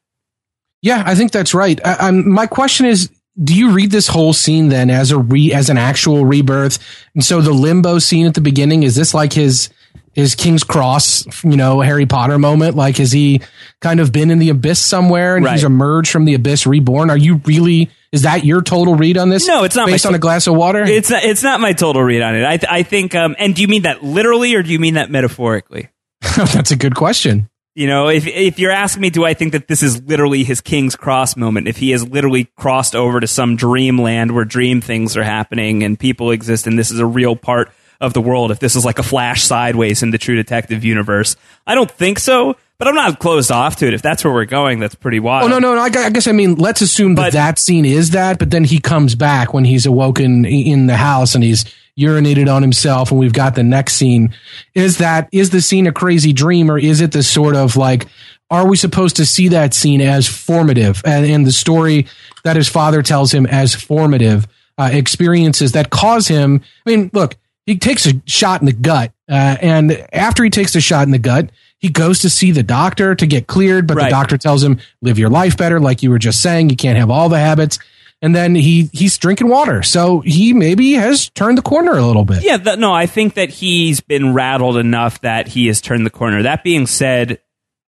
Yeah, 0.81 1.03
I 1.05 1.15
think 1.15 1.31
that's 1.31 1.53
right. 1.53 1.79
I, 1.83 2.07
I'm, 2.07 2.29
my 2.29 2.45
question 2.45 2.85
is, 2.85 3.09
do 3.43 3.55
you 3.55 3.71
read 3.71 3.91
this 3.91 4.07
whole 4.07 4.33
scene 4.33 4.69
then 4.69 4.89
as 4.89 5.11
a 5.11 5.17
re 5.17 5.53
as 5.53 5.69
an 5.69 5.77
actual 5.77 6.25
rebirth? 6.25 6.79
And 7.13 7.23
so 7.23 7.41
the 7.41 7.51
limbo 7.51 7.99
scene 7.99 8.25
at 8.25 8.33
the 8.33 8.41
beginning 8.41 8.83
is 8.83 8.95
this 8.95 9.13
like 9.13 9.33
his 9.33 9.69
his 10.13 10.35
King's 10.35 10.63
Cross, 10.63 11.43
you 11.43 11.57
know, 11.57 11.81
Harry 11.81 12.05
Potter 12.05 12.39
moment? 12.39 12.75
Like, 12.75 12.97
has 12.97 13.11
he 13.11 13.41
kind 13.81 13.99
of 13.99 14.11
been 14.11 14.31
in 14.31 14.39
the 14.39 14.49
abyss 14.49 14.79
somewhere 14.79 15.35
and 15.37 15.47
he's 15.47 15.63
emerged 15.63 16.11
from 16.11 16.25
the 16.25 16.33
abyss, 16.33 16.65
reborn? 16.65 17.09
Are 17.09 17.17
you 17.17 17.35
really? 17.45 17.89
Is 18.11 18.23
that 18.23 18.45
your 18.45 18.61
total 18.61 18.95
read 18.95 19.17
on 19.17 19.29
this? 19.29 19.47
No, 19.47 19.63
it's 19.63 19.75
not 19.75 19.87
my 19.87 19.93
based 19.93 20.05
on 20.05 20.15
a 20.15 20.19
glass 20.19 20.47
of 20.47 20.55
water. 20.55 20.83
It's 20.83 21.09
not, 21.09 21.23
it's 21.23 21.43
not 21.43 21.59
my 21.59 21.73
total 21.73 22.01
read 22.01 22.21
on 22.21 22.35
it. 22.35 22.45
I, 22.45 22.57
th- 22.57 22.71
I 22.71 22.83
think, 22.83 23.13
um, 23.15 23.35
and 23.37 23.53
do 23.53 23.61
you 23.61 23.67
mean 23.67 23.83
that 23.83 24.03
literally 24.03 24.55
or 24.55 24.63
do 24.63 24.71
you 24.71 24.79
mean 24.79 24.93
that 24.95 25.11
metaphorically? 25.11 25.89
that's 26.37 26.71
a 26.71 26.75
good 26.75 26.95
question. 26.95 27.49
You 27.77 27.85
know, 27.85 28.07
if 28.07 28.25
if 28.25 28.57
you're 28.57 28.71
asking 28.71 29.01
me, 29.01 29.11
do 29.11 29.23
I 29.23 29.35
think 29.35 29.51
that 29.51 29.67
this 29.67 29.83
is 29.83 30.01
literally 30.01 30.43
his 30.43 30.61
King's 30.61 30.95
Cross 30.95 31.37
moment? 31.37 31.67
If 31.67 31.77
he 31.77 31.91
has 31.91 32.07
literally 32.07 32.45
crossed 32.55 32.95
over 32.95 33.19
to 33.19 33.27
some 33.27 33.55
dreamland 33.55 34.33
where 34.33 34.45
dream 34.45 34.81
things 34.81 35.15
are 35.15 35.23
happening 35.23 35.83
and 35.83 35.99
people 35.99 36.31
exist, 36.31 36.65
and 36.65 36.79
this 36.79 36.89
is 36.89 36.99
a 36.99 37.05
real 37.05 37.35
part 37.35 37.71
of 37.99 38.13
the 38.13 38.21
world, 38.21 38.51
if 38.51 38.59
this 38.59 38.75
is 38.75 38.85
like 38.85 38.99
a 38.99 39.03
flash 39.03 39.43
sideways 39.43 40.03
in 40.03 40.11
the 40.11 40.17
True 40.17 40.35
Detective 40.35 40.83
universe, 40.83 41.35
I 41.65 41.75
don't 41.75 41.89
think 41.89 42.19
so. 42.19 42.55
But 42.79 42.87
I'm 42.87 42.93
not 42.93 43.17
closed 43.19 43.51
off 43.51 43.77
to 43.77 43.87
it. 43.87 43.95
If 43.95 44.03
that's 44.03 44.23
where 44.23 44.31
we're 44.31 44.45
going, 44.45 44.79
that's 44.79 44.93
pretty 44.93 45.19
wild. 45.19 45.45
Oh 45.45 45.47
no, 45.47 45.57
no, 45.57 45.73
no. 45.73 45.81
I, 45.81 45.85
I 46.05 46.09
guess 46.11 46.27
I 46.27 46.31
mean 46.31 46.55
let's 46.55 46.81
assume 46.81 47.15
that 47.15 47.21
But- 47.27 47.33
that 47.33 47.57
scene 47.57 47.85
is 47.85 48.11
that, 48.11 48.37
but 48.37 48.51
then 48.51 48.63
he 48.63 48.79
comes 48.79 49.15
back 49.15 49.51
when 49.53 49.65
he's 49.65 49.87
awoken 49.87 50.45
in 50.45 50.85
the 50.85 50.95
house 50.97 51.33
and 51.33 51.43
he's 51.43 51.65
urinated 51.97 52.53
on 52.53 52.61
himself, 52.61 53.09
and 53.09 53.19
we've 53.19 53.33
got 53.33 53.55
the 53.55 53.63
next 53.63 53.93
scene. 53.95 54.31
Is 54.75 54.99
that 54.99 55.27
is 55.31 55.49
the 55.49 55.61
scene 55.61 55.87
a 55.87 55.91
crazy 55.91 56.33
dream, 56.33 56.69
or 56.69 56.77
is 56.77 57.01
it 57.01 57.11
the 57.13 57.23
sort 57.23 57.55
of 57.55 57.75
like? 57.77 58.05
Are 58.51 58.65
we 58.67 58.77
supposed 58.77 59.15
to 59.17 59.25
see 59.25 59.47
that 59.49 59.73
scene 59.73 59.99
as 59.99 60.25
formative 60.27 61.01
and, 61.03 61.25
and 61.25 61.45
the 61.45 61.51
story 61.51 62.05
that 62.45 62.55
his 62.55 62.69
father 62.69 63.01
tells 63.01 63.33
him 63.33 63.45
as 63.47 63.75
formative 63.75 64.47
uh, 64.77 64.89
experiences 64.93 65.71
that 65.73 65.89
cause 65.89 66.27
him? 66.29 66.61
I 66.85 66.89
mean, 66.91 67.09
look, 67.11 67.35
he 67.67 67.77
takes 67.77 68.07
a 68.07 68.13
shot 68.25 68.61
in 68.61 68.65
the 68.65 68.73
gut, 68.73 69.11
uh, 69.29 69.57
and 69.61 69.91
after 70.11 70.43
he 70.43 70.49
takes 70.49 70.73
the 70.73 70.81
shot 70.81 71.05
in 71.05 71.11
the 71.11 71.19
gut, 71.19 71.51
he 71.77 71.89
goes 71.89 72.19
to 72.21 72.29
see 72.31 72.49
the 72.51 72.63
doctor 72.63 73.13
to 73.13 73.27
get 73.27 73.45
cleared, 73.45 73.85
but 73.85 73.97
Right. 73.97 74.05
the 74.05 74.09
doctor 74.09 74.37
tells 74.39 74.63
him 74.63 74.79
live 75.03 75.19
your 75.19 75.29
life 75.29 75.55
better, 75.57 75.79
like 75.79 76.01
you 76.01 76.09
were 76.09 76.17
just 76.17 76.41
saying. 76.41 76.71
You 76.71 76.75
can't 76.75 76.97
have 76.97 77.11
all 77.11 77.29
the 77.29 77.37
habits, 77.37 77.77
and 78.21 78.35
then 78.35 78.55
he 78.55 78.89
he's 78.93 79.15
drinking 79.19 79.47
water, 79.49 79.83
so 79.83 80.21
he 80.21 80.53
maybe 80.53 80.93
has 80.93 81.29
turned 81.29 81.55
the 81.57 81.61
corner 81.61 81.91
a 81.91 82.03
little 82.05 82.25
bit. 82.25 82.41
Yeah, 82.43 82.57
th- 82.57 82.79
no, 82.79 82.93
I 82.93 83.05
think 83.05 83.35
that 83.35 83.49
he's 83.51 83.99
been 83.99 84.33
rattled 84.33 84.77
enough 84.77 85.21
that 85.21 85.49
he 85.49 85.67
has 85.67 85.79
turned 85.81 86.03
the 86.03 86.09
corner. 86.09 86.41
That 86.41 86.63
being 86.63 86.87
said, 86.87 87.39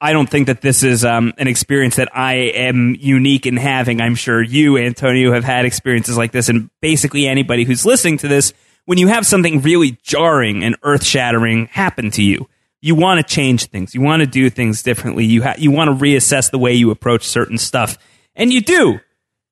I 0.01 0.13
don't 0.13 0.29
think 0.29 0.47
that 0.47 0.61
this 0.61 0.81
is 0.83 1.05
um, 1.05 1.33
an 1.37 1.47
experience 1.47 1.97
that 1.97 2.09
I 2.15 2.33
am 2.55 2.95
unique 2.99 3.45
in 3.45 3.55
having. 3.55 4.01
I'm 4.01 4.15
sure 4.15 4.41
you, 4.41 4.77
Antonio, 4.77 5.31
have 5.33 5.43
had 5.43 5.65
experiences 5.65 6.17
like 6.17 6.31
this, 6.31 6.49
and 6.49 6.69
basically 6.81 7.27
anybody 7.27 7.65
who's 7.65 7.85
listening 7.85 8.17
to 8.19 8.27
this, 8.27 8.51
when 8.85 8.97
you 8.97 9.07
have 9.07 9.25
something 9.25 9.61
really 9.61 9.97
jarring 10.03 10.63
and 10.63 10.75
earth 10.83 11.03
shattering 11.03 11.67
happen 11.67 12.11
to 12.11 12.23
you, 12.23 12.47
you 12.81 12.95
want 12.95 13.17
to 13.17 13.23
change 13.23 13.65
things. 13.65 13.95
You 13.95 14.01
want 14.01 14.21
to 14.21 14.27
do 14.27 14.49
things 14.49 14.83
differently. 14.83 15.25
You 15.25 15.43
ha- 15.43 15.55
you 15.57 15.71
want 15.71 15.89
to 15.89 16.03
reassess 16.03 16.51
the 16.51 16.59
way 16.59 16.73
you 16.73 16.91
approach 16.91 17.23
certain 17.23 17.57
stuff, 17.57 17.97
and 18.35 18.53
you 18.53 18.61
do 18.61 18.99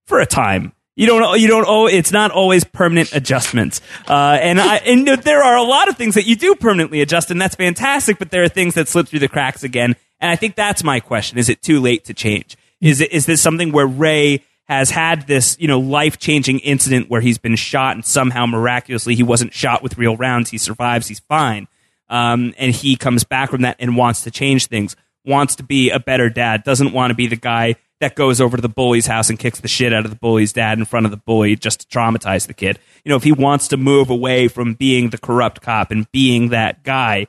for 0.06 0.20
a 0.20 0.26
time. 0.26 0.74
You 0.96 1.08
don't. 1.08 1.40
You 1.40 1.48
don't. 1.48 1.66
Oh, 1.68 1.88
it's 1.88 2.12
not 2.12 2.30
always 2.30 2.64
permanent 2.64 3.14
adjustments. 3.14 3.82
Uh, 4.08 4.38
and 4.40 4.62
I 4.62 4.78
and 4.78 5.08
there 5.08 5.42
are 5.44 5.58
a 5.58 5.64
lot 5.64 5.90
of 5.90 5.98
things 5.98 6.14
that 6.16 6.28
you 6.28 6.36
do 6.36 6.54
permanently 6.54 7.02
adjust, 7.02 7.32
and 7.32 7.42
that's 7.42 7.56
fantastic. 7.56 8.20
But 8.20 8.30
there 8.30 8.44
are 8.44 8.50
things 8.50 8.76
that 8.76 8.88
slip 8.88 9.08
through 9.08 9.20
the 9.20 9.28
cracks 9.28 9.64
again. 9.64 9.96
And 10.20 10.30
I 10.30 10.36
think 10.36 10.56
that's 10.56 10.84
my 10.84 11.00
question: 11.00 11.40
Is 11.40 11.50
it 11.50 11.64
too 11.64 11.80
late 11.80 12.06
to 12.06 12.14
change? 12.14 12.56
Is 12.80 13.02
it 13.02 13.12
is 13.12 13.26
this 13.26 13.42
something 13.42 13.72
where 13.72 13.88
Ray 13.88 14.44
has 14.78 14.92
had 14.92 15.28
this 15.28 15.58
you 15.60 15.68
know 15.68 15.80
life 15.80 16.20
changing 16.20 16.60
incident 16.60 17.10
where 17.10 17.22
he's 17.22 17.38
been 17.38 17.56
shot 17.56 17.96
and 17.96 18.06
somehow 18.06 18.46
miraculously 18.46 19.16
he 19.16 19.24
wasn't 19.24 19.54
shot 19.54 19.82
with 19.84 19.98
real 19.98 20.18
rounds. 20.18 20.50
He 20.50 20.58
survives. 20.58 21.08
He's 21.08 21.20
fine. 21.22 21.68
Um, 22.10 22.54
and 22.58 22.74
he 22.74 22.96
comes 22.96 23.24
back 23.24 23.50
from 23.50 23.62
that 23.62 23.78
and 23.80 23.98
wants 23.98 24.22
to 24.24 24.32
change 24.32 24.68
things. 24.68 24.96
Wants 25.26 25.56
to 25.56 25.64
be 25.64 25.90
a 25.90 26.00
better 26.00 26.30
dad. 26.30 26.64
Doesn't 26.64 26.92
want 26.92 27.12
to 27.12 27.16
be 27.16 27.28
the 27.28 27.36
guy 27.36 27.76
that 28.04 28.16
goes 28.16 28.42
over 28.42 28.58
to 28.58 28.62
the 28.62 28.70
bully's 28.70 29.08
house 29.08 29.30
and 29.30 29.40
kicks 29.40 29.62
the 29.62 29.68
shit 29.70 29.94
out 29.94 30.04
of 30.04 30.12
the 30.12 30.18
bully's 30.18 30.52
dad 30.52 30.78
in 30.78 30.84
front 30.84 31.06
of 31.06 31.12
the 31.12 31.18
bully 31.18 31.56
just 31.56 31.80
to 31.80 31.88
traumatize 31.88 32.48
the 32.48 32.54
kid. 32.54 32.78
You 33.06 33.10
know, 33.10 33.16
if 33.16 33.24
he 33.24 33.32
wants 33.32 33.70
to 33.70 33.78
move 33.78 34.10
away 34.10 34.50
from 34.50 34.74
being 34.74 35.10
the 35.10 35.18
corrupt 35.18 35.62
cop 35.62 35.90
and 35.90 36.12
being 36.12 36.50
that 36.50 36.84
guy, 36.84 37.28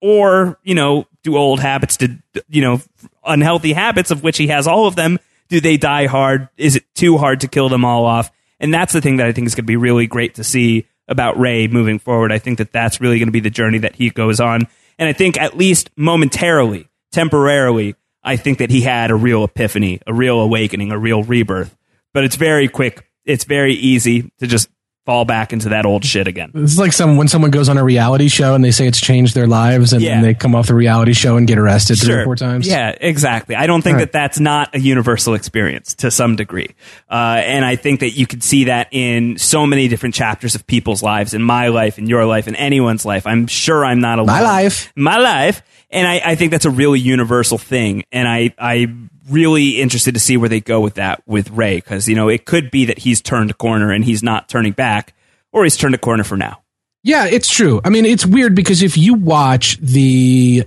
or 0.00 0.58
you 0.64 0.74
know, 0.74 1.06
do 1.22 1.36
old 1.36 1.60
habits 1.60 1.96
to 1.98 2.18
you 2.48 2.62
know 2.62 2.80
unhealthy 3.24 3.72
habits 3.72 4.10
of 4.10 4.22
which 4.22 4.38
he 4.38 4.48
has 4.48 4.66
all 4.66 4.86
of 4.86 4.96
them. 4.96 5.18
Do 5.48 5.60
they 5.60 5.76
die 5.76 6.06
hard? 6.06 6.48
Is 6.56 6.76
it 6.76 6.84
too 6.94 7.18
hard 7.18 7.40
to 7.40 7.48
kill 7.48 7.68
them 7.68 7.84
all 7.84 8.04
off? 8.04 8.30
And 8.60 8.72
that's 8.72 8.92
the 8.92 9.00
thing 9.00 9.16
that 9.18 9.26
I 9.26 9.32
think 9.32 9.46
is 9.46 9.54
going 9.54 9.64
to 9.64 9.68
be 9.68 9.76
really 9.76 10.06
great 10.06 10.34
to 10.34 10.44
see 10.44 10.86
about 11.06 11.38
Ray 11.38 11.68
moving 11.68 11.98
forward. 11.98 12.32
I 12.32 12.38
think 12.38 12.58
that 12.58 12.72
that's 12.72 13.00
really 13.00 13.18
going 13.18 13.28
to 13.28 13.32
be 13.32 13.40
the 13.40 13.50
journey 13.50 13.78
that 13.78 13.94
he 13.94 14.10
goes 14.10 14.40
on. 14.40 14.62
And 14.98 15.08
I 15.08 15.12
think 15.12 15.40
at 15.40 15.56
least 15.56 15.90
momentarily, 15.96 16.88
temporarily, 17.12 17.94
I 18.22 18.36
think 18.36 18.58
that 18.58 18.70
he 18.70 18.82
had 18.82 19.10
a 19.10 19.14
real 19.14 19.44
epiphany, 19.44 20.00
a 20.06 20.12
real 20.12 20.40
awakening, 20.40 20.92
a 20.92 20.98
real 20.98 21.22
rebirth. 21.22 21.74
But 22.12 22.24
it's 22.24 22.36
very 22.36 22.68
quick. 22.68 23.08
It's 23.24 23.44
very 23.44 23.74
easy 23.74 24.30
to 24.38 24.46
just 24.46 24.68
fall 25.08 25.24
back 25.24 25.54
into 25.54 25.70
that 25.70 25.86
old 25.86 26.04
shit 26.04 26.26
again. 26.28 26.50
It's 26.54 26.76
like 26.76 26.92
some 26.92 27.16
when 27.16 27.28
someone 27.28 27.50
goes 27.50 27.70
on 27.70 27.78
a 27.78 27.82
reality 27.82 28.28
show 28.28 28.54
and 28.54 28.62
they 28.62 28.70
say 28.72 28.86
it's 28.86 29.00
changed 29.00 29.34
their 29.34 29.46
lives, 29.46 29.94
and 29.94 30.02
Yeah. 30.02 30.16
then 30.16 30.22
they 30.22 30.34
come 30.34 30.54
off 30.54 30.66
the 30.66 30.74
reality 30.74 31.14
show 31.14 31.38
and 31.38 31.46
get 31.46 31.56
arrested 31.56 31.98
three 31.98 32.12
or 32.12 32.24
four 32.24 32.36
times. 32.36 32.68
Yeah, 32.68 32.94
exactly. 33.00 33.54
I 33.54 33.66
don't 33.66 33.80
think 33.80 34.00
that 34.00 34.12
that's 34.12 34.38
not 34.38 34.74
a 34.74 34.78
universal 34.78 35.32
experience 35.32 35.94
to 35.94 36.10
some 36.10 36.36
degree. 36.36 36.68
Uh, 37.10 37.40
and 37.42 37.64
I 37.64 37.76
think 37.76 38.00
that 38.00 38.10
you 38.18 38.26
could 38.26 38.42
see 38.44 38.64
that 38.64 38.88
in 38.90 39.38
so 39.38 39.66
many 39.66 39.88
different 39.88 40.14
chapters 40.14 40.54
of 40.54 40.66
people's 40.66 41.02
lives, 41.02 41.32
in 41.32 41.42
my 41.42 41.68
life, 41.68 41.96
in 41.98 42.06
your 42.06 42.26
life, 42.26 42.46
in 42.46 42.54
anyone's 42.54 43.06
life. 43.06 43.26
I'm 43.26 43.46
sure 43.46 43.86
I'm 43.86 44.00
not 44.00 44.18
alone. 44.18 44.26
My 44.26 44.42
life. 44.42 44.92
My 44.94 45.16
life. 45.16 45.62
And 45.90 46.06
I, 46.06 46.20
I 46.22 46.34
think 46.34 46.50
that's 46.52 46.66
a 46.66 46.70
really 46.70 47.00
universal 47.00 47.56
thing. 47.56 48.04
And 48.12 48.28
I, 48.28 48.52
I'm 48.58 49.08
really 49.30 49.80
interested 49.80 50.14
to 50.14 50.20
see 50.20 50.36
where 50.36 50.48
they 50.48 50.60
go 50.60 50.80
with 50.80 50.94
that 50.94 51.22
with 51.26 51.50
Ray. 51.50 51.76
Because, 51.76 52.08
you 52.08 52.14
know, 52.14 52.28
it 52.28 52.44
could 52.44 52.70
be 52.70 52.86
that 52.86 52.98
he's 52.98 53.20
turned 53.20 53.50
a 53.50 53.54
corner 53.54 53.92
and 53.92 54.04
he's 54.04 54.22
not 54.22 54.48
turning 54.48 54.72
back, 54.72 55.14
or 55.52 55.64
he's 55.64 55.76
turned 55.76 55.94
a 55.94 55.98
corner 55.98 56.24
for 56.24 56.36
now. 56.36 56.62
Yeah, 57.02 57.26
it's 57.26 57.48
true. 57.48 57.80
I 57.84 57.90
mean, 57.90 58.04
it's 58.04 58.26
weird 58.26 58.54
because 58.54 58.82
if 58.82 58.96
you 58.96 59.14
watch 59.14 59.78
the 59.78 60.64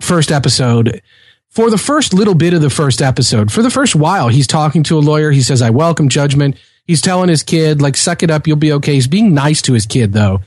first 0.00 0.30
episode, 0.30 1.02
for 1.48 1.70
the 1.70 1.78
first 1.78 2.14
little 2.14 2.34
bit 2.34 2.54
of 2.54 2.62
the 2.62 2.70
first 2.70 3.02
episode, 3.02 3.52
for 3.52 3.62
the 3.62 3.70
first 3.70 3.94
while, 3.94 4.28
he's 4.28 4.46
talking 4.46 4.82
to 4.84 4.98
a 4.98 5.00
lawyer. 5.00 5.30
He 5.30 5.42
says, 5.42 5.60
I 5.60 5.70
welcome 5.70 6.08
judgment. 6.08 6.56
He's 6.86 7.02
telling 7.02 7.28
his 7.28 7.42
kid, 7.42 7.82
like, 7.82 7.96
suck 7.96 8.22
it 8.22 8.30
up, 8.30 8.46
you'll 8.46 8.56
be 8.56 8.72
okay. 8.72 8.94
He's 8.94 9.06
being 9.06 9.34
nice 9.34 9.60
to 9.62 9.72
his 9.72 9.86
kid, 9.86 10.12
though. 10.12 10.40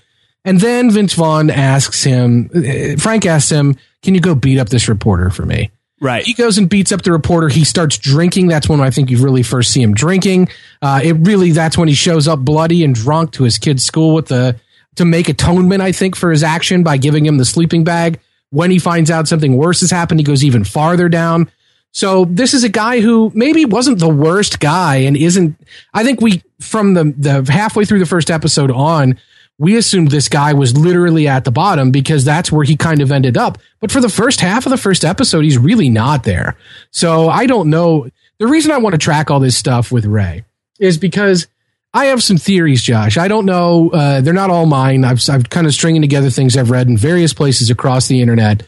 And 0.44 0.60
then 0.60 0.92
Vince 0.92 1.14
Vaughn 1.14 1.50
asks 1.50 2.04
him, 2.04 2.50
uh, 2.56 3.00
Frank 3.00 3.26
asks 3.26 3.52
him, 3.52 3.76
Can 4.02 4.14
you 4.14 4.20
go 4.20 4.36
beat 4.36 4.60
up 4.60 4.70
this 4.70 4.88
reporter 4.88 5.30
for 5.30 5.46
me? 5.46 5.72
Right. 6.06 6.24
He 6.24 6.34
goes 6.34 6.60
and 6.60 6.70
beats 6.70 6.92
up 6.92 7.02
the 7.02 7.12
reporter. 7.12 7.50
He 7.50 7.64
starts 7.64 7.98
drinking. 7.98 8.46
That's 8.46 8.70
when 8.70 8.80
I 8.80 8.92
think 8.92 9.10
you 9.10 9.24
really 9.24 9.42
first 9.42 9.72
see 9.72 9.82
him 9.82 9.96
drinking. 9.96 10.50
Uh, 10.80 11.02
it 11.04 11.14
really 11.14 11.50
that's 11.50 11.80
when 11.80 11.88
he 11.88 11.96
shows 11.96 12.28
up 12.28 12.40
bloody 12.40 12.84
and 12.84 12.94
drunk 12.94 13.32
to 13.34 13.44
his 13.44 13.58
kid's 13.58 13.84
school 13.84 14.14
with 14.14 14.28
the 14.28 14.56
to 14.98 15.06
make 15.06 15.30
atonement. 15.30 15.82
I 15.82 15.92
think 15.92 16.16
for 16.16 16.30
his 16.30 16.44
action 16.44 16.84
by 16.84 16.98
giving 16.98 17.26
him 17.26 17.40
the 17.40 17.46
sleeping 17.46 17.84
bag. 17.84 18.20
When 18.52 18.70
he 18.70 18.78
finds 18.78 19.10
out 19.10 19.28
something 19.28 19.58
worse 19.58 19.82
has 19.82 19.90
happened, 19.90 20.20
he 20.20 20.24
goes 20.24 20.44
even 20.44 20.64
farther 20.64 21.10
down. 21.10 21.50
So 21.92 22.26
this 22.26 22.54
is 22.54 22.64
a 22.64 22.70
guy 22.70 23.00
who 23.00 23.32
maybe 23.34 23.66
wasn't 23.66 23.98
the 23.98 24.08
worst 24.08 24.60
guy 24.60 24.98
and 24.98 25.18
isn't. 25.18 25.60
I 25.92 26.04
think 26.04 26.22
we 26.22 26.44
from 26.60 26.94
the 26.94 27.16
the 27.18 27.52
halfway 27.52 27.84
through 27.84 28.00
the 28.00 28.06
first 28.06 28.30
episode 28.30 28.70
on, 28.70 29.18
we 29.58 29.78
assumed 29.78 30.12
this 30.12 30.28
guy 30.28 30.54
was 30.54 30.78
literally 30.78 31.28
at 31.28 31.46
the 31.46 31.52
bottom 31.52 31.92
because 31.92 32.26
that's 32.26 32.52
where 32.52 32.66
he 32.66 32.76
kind 32.76 33.02
of 33.02 33.12
ended 33.12 33.38
up. 33.38 33.58
But 33.80 33.92
for 33.92 34.02
the 34.02 34.10
first 34.10 34.42
half 34.42 34.66
of 34.66 34.70
the 34.70 34.78
first 34.78 35.06
episode, 35.06 35.44
he's 35.46 35.58
really 35.58 35.90
not 35.90 36.24
there. 36.24 36.58
So 36.92 37.30
I 37.30 37.46
don't 37.46 37.70
know. 37.70 38.10
The 38.38 38.48
reason 38.48 38.72
I 38.72 38.78
want 38.78 38.94
to 38.94 39.00
track 39.00 39.32
all 39.32 39.40
this 39.40 39.56
stuff 39.56 39.92
with 39.92 40.06
Ray 40.06 40.44
is 40.80 40.98
because 40.98 41.48
I 41.94 42.08
have 42.08 42.22
some 42.22 42.36
theories, 42.36 42.82
Josh. 42.82 43.18
I 43.18 43.30
don't 43.30 43.46
know. 43.46 43.90
Uh, 43.92 44.20
they're 44.20 44.34
not 44.34 44.50
all 44.50 44.66
mine. 44.66 45.06
I've, 45.06 45.22
I've 45.30 45.50
kind 45.50 45.66
of 45.66 45.74
stringing 45.74 46.02
together 46.02 46.30
things 46.30 46.58
I've 46.58 46.70
read 46.70 46.90
in 46.90 46.98
various 46.98 47.34
places 47.34 47.70
across 47.70 48.10
the 48.10 48.22
internet. 48.22 48.68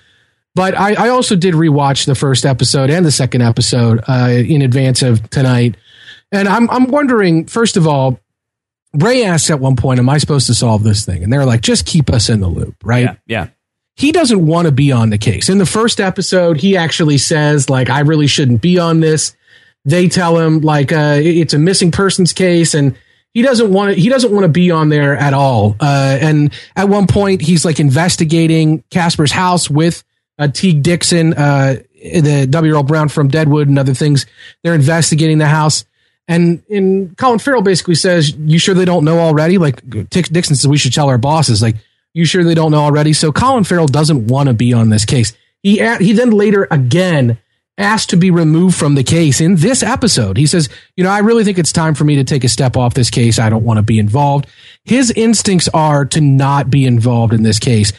But 0.55 0.75
I, 0.75 0.93
I 0.93 1.09
also 1.09 1.35
did 1.35 1.53
rewatch 1.53 2.05
the 2.05 2.15
first 2.15 2.45
episode 2.45 2.89
and 2.89 3.05
the 3.05 3.11
second 3.11 3.41
episode 3.41 4.01
uh, 4.07 4.29
in 4.29 4.61
advance 4.61 5.01
of 5.01 5.29
tonight. 5.29 5.75
And 6.31 6.47
I'm, 6.47 6.69
I'm 6.69 6.85
wondering, 6.85 7.47
first 7.47 7.75
of 7.75 7.85
all, 7.85 8.19
Ray 8.97 9.23
asks 9.23 9.49
at 9.49 9.59
one 9.59 9.75
point, 9.75 9.99
Am 9.99 10.09
I 10.09 10.17
supposed 10.17 10.47
to 10.47 10.53
solve 10.53 10.83
this 10.83 11.05
thing? 11.05 11.23
And 11.23 11.31
they're 11.31 11.45
like, 11.45 11.61
Just 11.61 11.85
keep 11.85 12.09
us 12.09 12.29
in 12.29 12.39
the 12.39 12.47
loop, 12.47 12.75
right? 12.83 13.03
Yeah. 13.03 13.15
Yeah. 13.27 13.47
he 13.95 14.11
doesn't 14.11 14.45
want 14.45 14.65
to 14.65 14.71
be 14.71 14.91
on 14.91 15.09
the 15.09 15.17
case. 15.17 15.49
In 15.49 15.57
the 15.57 15.65
first 15.65 15.99
episode, 15.99 16.57
he 16.57 16.75
actually 16.77 17.17
says, 17.17 17.69
like, 17.69 17.89
I 17.89 18.01
really 18.01 18.27
shouldn't 18.27 18.61
be 18.61 18.77
on 18.79 18.99
this. 18.99 19.35
They 19.85 20.07
tell 20.09 20.37
him, 20.37 20.61
like, 20.61 20.91
uh, 20.91 21.17
it's 21.21 21.53
a 21.53 21.57
missing 21.59 21.91
persons 21.91 22.33
case, 22.33 22.73
and 22.73 22.95
he 23.33 23.41
doesn't 23.41 23.71
want 23.71 23.93
to, 23.95 24.01
he 24.01 24.09
doesn't 24.09 24.31
want 24.31 24.43
to 24.43 24.49
be 24.49 24.69
on 24.71 24.89
there 24.89 25.15
at 25.15 25.33
all. 25.33 25.75
Uh, 25.79 26.17
and 26.19 26.53
at 26.75 26.89
one 26.89 27.07
point, 27.07 27.41
he's 27.41 27.63
like 27.63 27.79
investigating 27.79 28.83
Casper's 28.89 29.31
house 29.31 29.69
with 29.69 30.03
uh, 30.39 30.47
Teague 30.47 30.83
Dixon, 30.83 31.33
uh, 31.33 31.77
the 32.01 32.47
W. 32.49 32.73
Earl 32.73 32.83
Brown 32.83 33.09
from 33.09 33.27
Deadwood 33.29 33.67
and 33.67 33.79
other 33.79 33.93
things. 33.93 34.25
They're 34.63 34.75
investigating 34.75 35.37
the 35.37 35.47
house. 35.47 35.85
And 36.27 36.61
in 36.69 37.15
Colin 37.17 37.39
Farrell 37.39 37.61
basically 37.61 37.95
says, 37.95 38.33
"You 38.37 38.59
sure 38.59 38.75
they 38.75 38.85
don't 38.85 39.05
know 39.05 39.19
already?" 39.19 39.57
Like 39.57 39.81
Dixon 40.09 40.55
says, 40.55 40.67
"We 40.67 40.77
should 40.77 40.93
tell 40.93 41.07
our 41.07 41.17
bosses." 41.17 41.61
Like, 41.61 41.77
you 42.13 42.25
sure 42.25 42.43
they 42.43 42.55
don't 42.55 42.71
know 42.71 42.81
already? 42.81 43.13
So 43.13 43.31
Colin 43.31 43.63
Farrell 43.63 43.87
doesn't 43.87 44.27
want 44.27 44.47
to 44.47 44.53
be 44.53 44.73
on 44.73 44.89
this 44.89 45.05
case. 45.05 45.33
He 45.63 45.77
he 45.99 46.13
then 46.13 46.31
later 46.31 46.67
again 46.69 47.37
asked 47.77 48.09
to 48.09 48.17
be 48.17 48.31
removed 48.31 48.75
from 48.75 48.95
the 48.95 49.03
case 49.03 49.39
in 49.39 49.55
this 49.55 49.83
episode. 49.83 50.37
He 50.37 50.47
says, 50.47 50.69
"You 50.95 51.03
know, 51.03 51.11
I 51.11 51.19
really 51.19 51.43
think 51.43 51.59
it's 51.59 51.71
time 51.71 51.93
for 51.93 52.03
me 52.03 52.15
to 52.15 52.23
take 52.23 52.43
a 52.43 52.49
step 52.49 52.75
off 52.75 52.93
this 52.93 53.09
case. 53.09 53.39
I 53.39 53.49
don't 53.49 53.63
want 53.63 53.77
to 53.77 53.83
be 53.83 53.99
involved." 53.99 54.47
His 54.83 55.11
instincts 55.11 55.67
are 55.73 56.05
to 56.05 56.21
not 56.21 56.69
be 56.69 56.85
involved 56.85 57.33
in 57.33 57.43
this 57.43 57.59
case, 57.59 57.91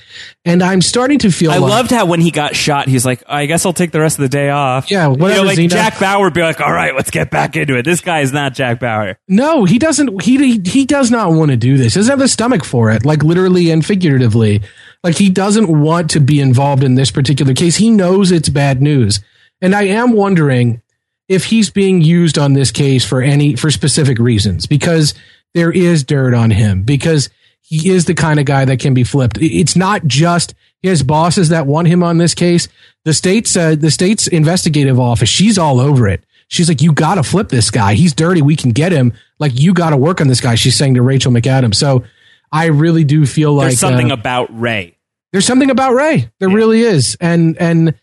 and 0.46 0.62
I'm 0.62 0.80
starting 0.80 1.18
to 1.18 1.30
feel. 1.30 1.50
I 1.50 1.58
like, 1.58 1.70
loved 1.70 1.90
how 1.90 2.06
when 2.06 2.20
he 2.20 2.30
got 2.30 2.56
shot, 2.56 2.88
he's 2.88 3.04
like, 3.04 3.22
I 3.28 3.44
guess 3.44 3.66
I'll 3.66 3.74
take 3.74 3.92
the 3.92 4.00
rest 4.00 4.18
of 4.18 4.22
the 4.22 4.30
day 4.30 4.48
off. 4.48 4.90
Yeah, 4.90 5.10
You 5.10 5.16
know, 5.16 5.42
like 5.42 5.58
Xena. 5.58 5.68
Jack 5.68 6.00
Bauer 6.00 6.24
would 6.24 6.32
be 6.32 6.40
like, 6.40 6.62
all 6.62 6.72
right, 6.72 6.94
let's 6.94 7.10
get 7.10 7.30
back 7.30 7.56
into 7.56 7.76
it. 7.76 7.84
This 7.84 8.00
guy 8.00 8.20
is 8.20 8.32
not 8.32 8.54
Jack 8.54 8.80
Bauer. 8.80 9.18
No, 9.28 9.64
he 9.64 9.78
doesn't. 9.78 10.22
He 10.22 10.38
he, 10.38 10.62
he 10.64 10.86
does 10.86 11.10
not 11.10 11.32
want 11.32 11.50
to 11.50 11.58
do 11.58 11.76
this. 11.76 11.92
He 11.92 12.00
doesn't 12.00 12.10
have 12.10 12.18
the 12.18 12.28
stomach 12.28 12.64
for 12.64 12.90
it, 12.90 13.04
like 13.04 13.22
literally 13.22 13.70
and 13.70 13.84
figuratively. 13.84 14.62
Like 15.04 15.16
he 15.16 15.28
doesn't 15.28 15.68
want 15.68 16.10
to 16.12 16.20
be 16.20 16.40
involved 16.40 16.82
in 16.82 16.94
this 16.94 17.10
particular 17.10 17.52
case. 17.52 17.76
He 17.76 17.90
knows 17.90 18.32
it's 18.32 18.48
bad 18.48 18.80
news, 18.80 19.20
and 19.60 19.74
I 19.74 19.84
am 19.84 20.12
wondering 20.12 20.82
if 21.28 21.44
he's 21.44 21.70
being 21.70 22.00
used 22.00 22.38
on 22.38 22.54
this 22.54 22.70
case 22.70 23.04
for 23.04 23.20
any 23.20 23.54
for 23.56 23.70
specific 23.70 24.18
reasons 24.18 24.66
because 24.66 25.14
there 25.54 25.70
is 25.70 26.04
dirt 26.04 26.34
on 26.34 26.50
him 26.50 26.82
because 26.82 27.28
he 27.60 27.90
is 27.90 28.06
the 28.06 28.14
kind 28.14 28.40
of 28.40 28.46
guy 28.46 28.64
that 28.64 28.80
can 28.80 28.94
be 28.94 29.04
flipped. 29.04 29.38
It's 29.40 29.76
not 29.76 30.06
just 30.06 30.54
his 30.82 31.02
bosses 31.02 31.50
that 31.50 31.66
want 31.66 31.88
him 31.88 32.02
on 32.02 32.18
this 32.18 32.34
case. 32.34 32.68
The 33.04 33.12
state's 33.12 33.56
uh, 33.56 33.74
the 33.74 33.90
state's 33.90 34.26
investigative 34.26 34.98
office, 34.98 35.28
she's 35.28 35.58
all 35.58 35.80
over 35.80 36.08
it. 36.08 36.24
She's 36.50 36.68
like, 36.68 36.80
you 36.80 36.92
got 36.92 37.16
to 37.16 37.22
flip 37.22 37.50
this 37.50 37.70
guy. 37.70 37.92
He's 37.92 38.14
dirty. 38.14 38.40
We 38.40 38.56
can 38.56 38.70
get 38.70 38.90
him. 38.90 39.12
Like 39.38 39.52
you 39.54 39.74
got 39.74 39.90
to 39.90 39.98
work 39.98 40.22
on 40.22 40.28
this 40.28 40.40
guy. 40.40 40.54
She's 40.54 40.76
saying 40.76 40.94
to 40.94 41.02
Rachel 41.02 41.30
McAdams. 41.30 41.74
So 41.74 42.04
I 42.50 42.66
really 42.66 43.04
do 43.04 43.26
feel 43.26 43.52
like 43.52 43.68
There's 43.68 43.80
something 43.80 44.10
uh, 44.10 44.14
about 44.14 44.58
Ray. 44.58 44.96
there's 45.32 45.44
something 45.44 45.70
about 45.70 45.92
Ray. 45.92 46.30
There 46.38 46.48
really 46.48 46.80
is, 46.80 47.18
and 47.20 47.58
and 47.58 47.94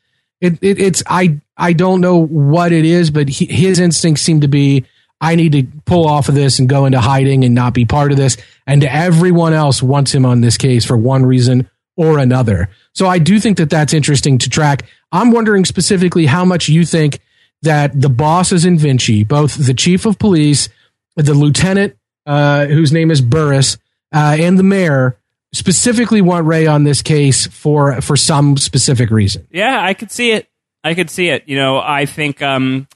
it, 0.41 0.59
it 0.61 0.79
it's 0.79 1.01
I 1.07 1.41
I 1.57 1.73
don't 1.73 2.01
know 2.01 2.17
what 2.17 2.71
it 2.71 2.85
is, 2.85 3.11
but 3.11 3.29
he, 3.29 3.45
his 3.45 3.79
instincts 3.79 4.21
seem 4.21 4.41
to 4.41 4.47
be 4.47 4.85
I 5.21 5.35
need 5.35 5.53
to 5.53 5.63
pull 5.85 6.05
off 6.07 6.29
of 6.29 6.35
this 6.35 6.59
and 6.59 6.67
go 6.67 6.85
into 6.85 6.99
hiding 6.99 7.45
and 7.45 7.55
not 7.55 7.73
be 7.73 7.85
part 7.85 8.11
of 8.11 8.17
this. 8.17 8.37
And 8.67 8.83
everyone 8.83 9.53
else 9.53 9.81
wants 9.81 10.13
him 10.13 10.25
on 10.25 10.41
this 10.41 10.57
case 10.57 10.85
for 10.85 10.97
one 10.97 11.25
reason 11.25 11.69
or 11.95 12.19
another. 12.19 12.69
So 12.93 13.07
I 13.07 13.19
do 13.19 13.39
think 13.39 13.57
that 13.57 13.69
that's 13.69 13.93
interesting 13.93 14.37
to 14.39 14.49
track. 14.49 14.83
I'm 15.11 15.31
wondering 15.31 15.65
specifically 15.65 16.25
how 16.25 16.43
much 16.43 16.67
you 16.67 16.85
think 16.85 17.19
that 17.61 17.99
the 17.99 18.09
bosses 18.09 18.65
in 18.65 18.77
Vinci, 18.77 19.23
both 19.23 19.55
the 19.55 19.73
chief 19.73 20.05
of 20.05 20.19
police, 20.19 20.67
the 21.15 21.33
lieutenant, 21.33 21.97
uh, 22.25 22.65
whose 22.65 22.91
name 22.91 23.09
is 23.09 23.21
Burris, 23.21 23.77
uh, 24.13 24.35
and 24.39 24.59
the 24.59 24.63
mayor, 24.63 25.17
specifically 25.53 26.21
want 26.21 26.45
Ray 26.45 26.67
on 26.67 26.83
this 26.83 27.01
case 27.01 27.47
for 27.47 28.01
for 28.01 28.17
some 28.17 28.57
specific 28.57 29.09
reason. 29.09 29.47
Yeah, 29.51 29.81
I 29.81 29.93
could 29.93 30.11
see 30.11 30.31
it. 30.31 30.49
I 30.85 30.93
could 30.93 31.09
see 31.09 31.29
it. 31.29 31.43
You 31.47 31.57
know, 31.57 31.79
I 31.79 32.05
think 32.05 32.41
um 32.41 32.87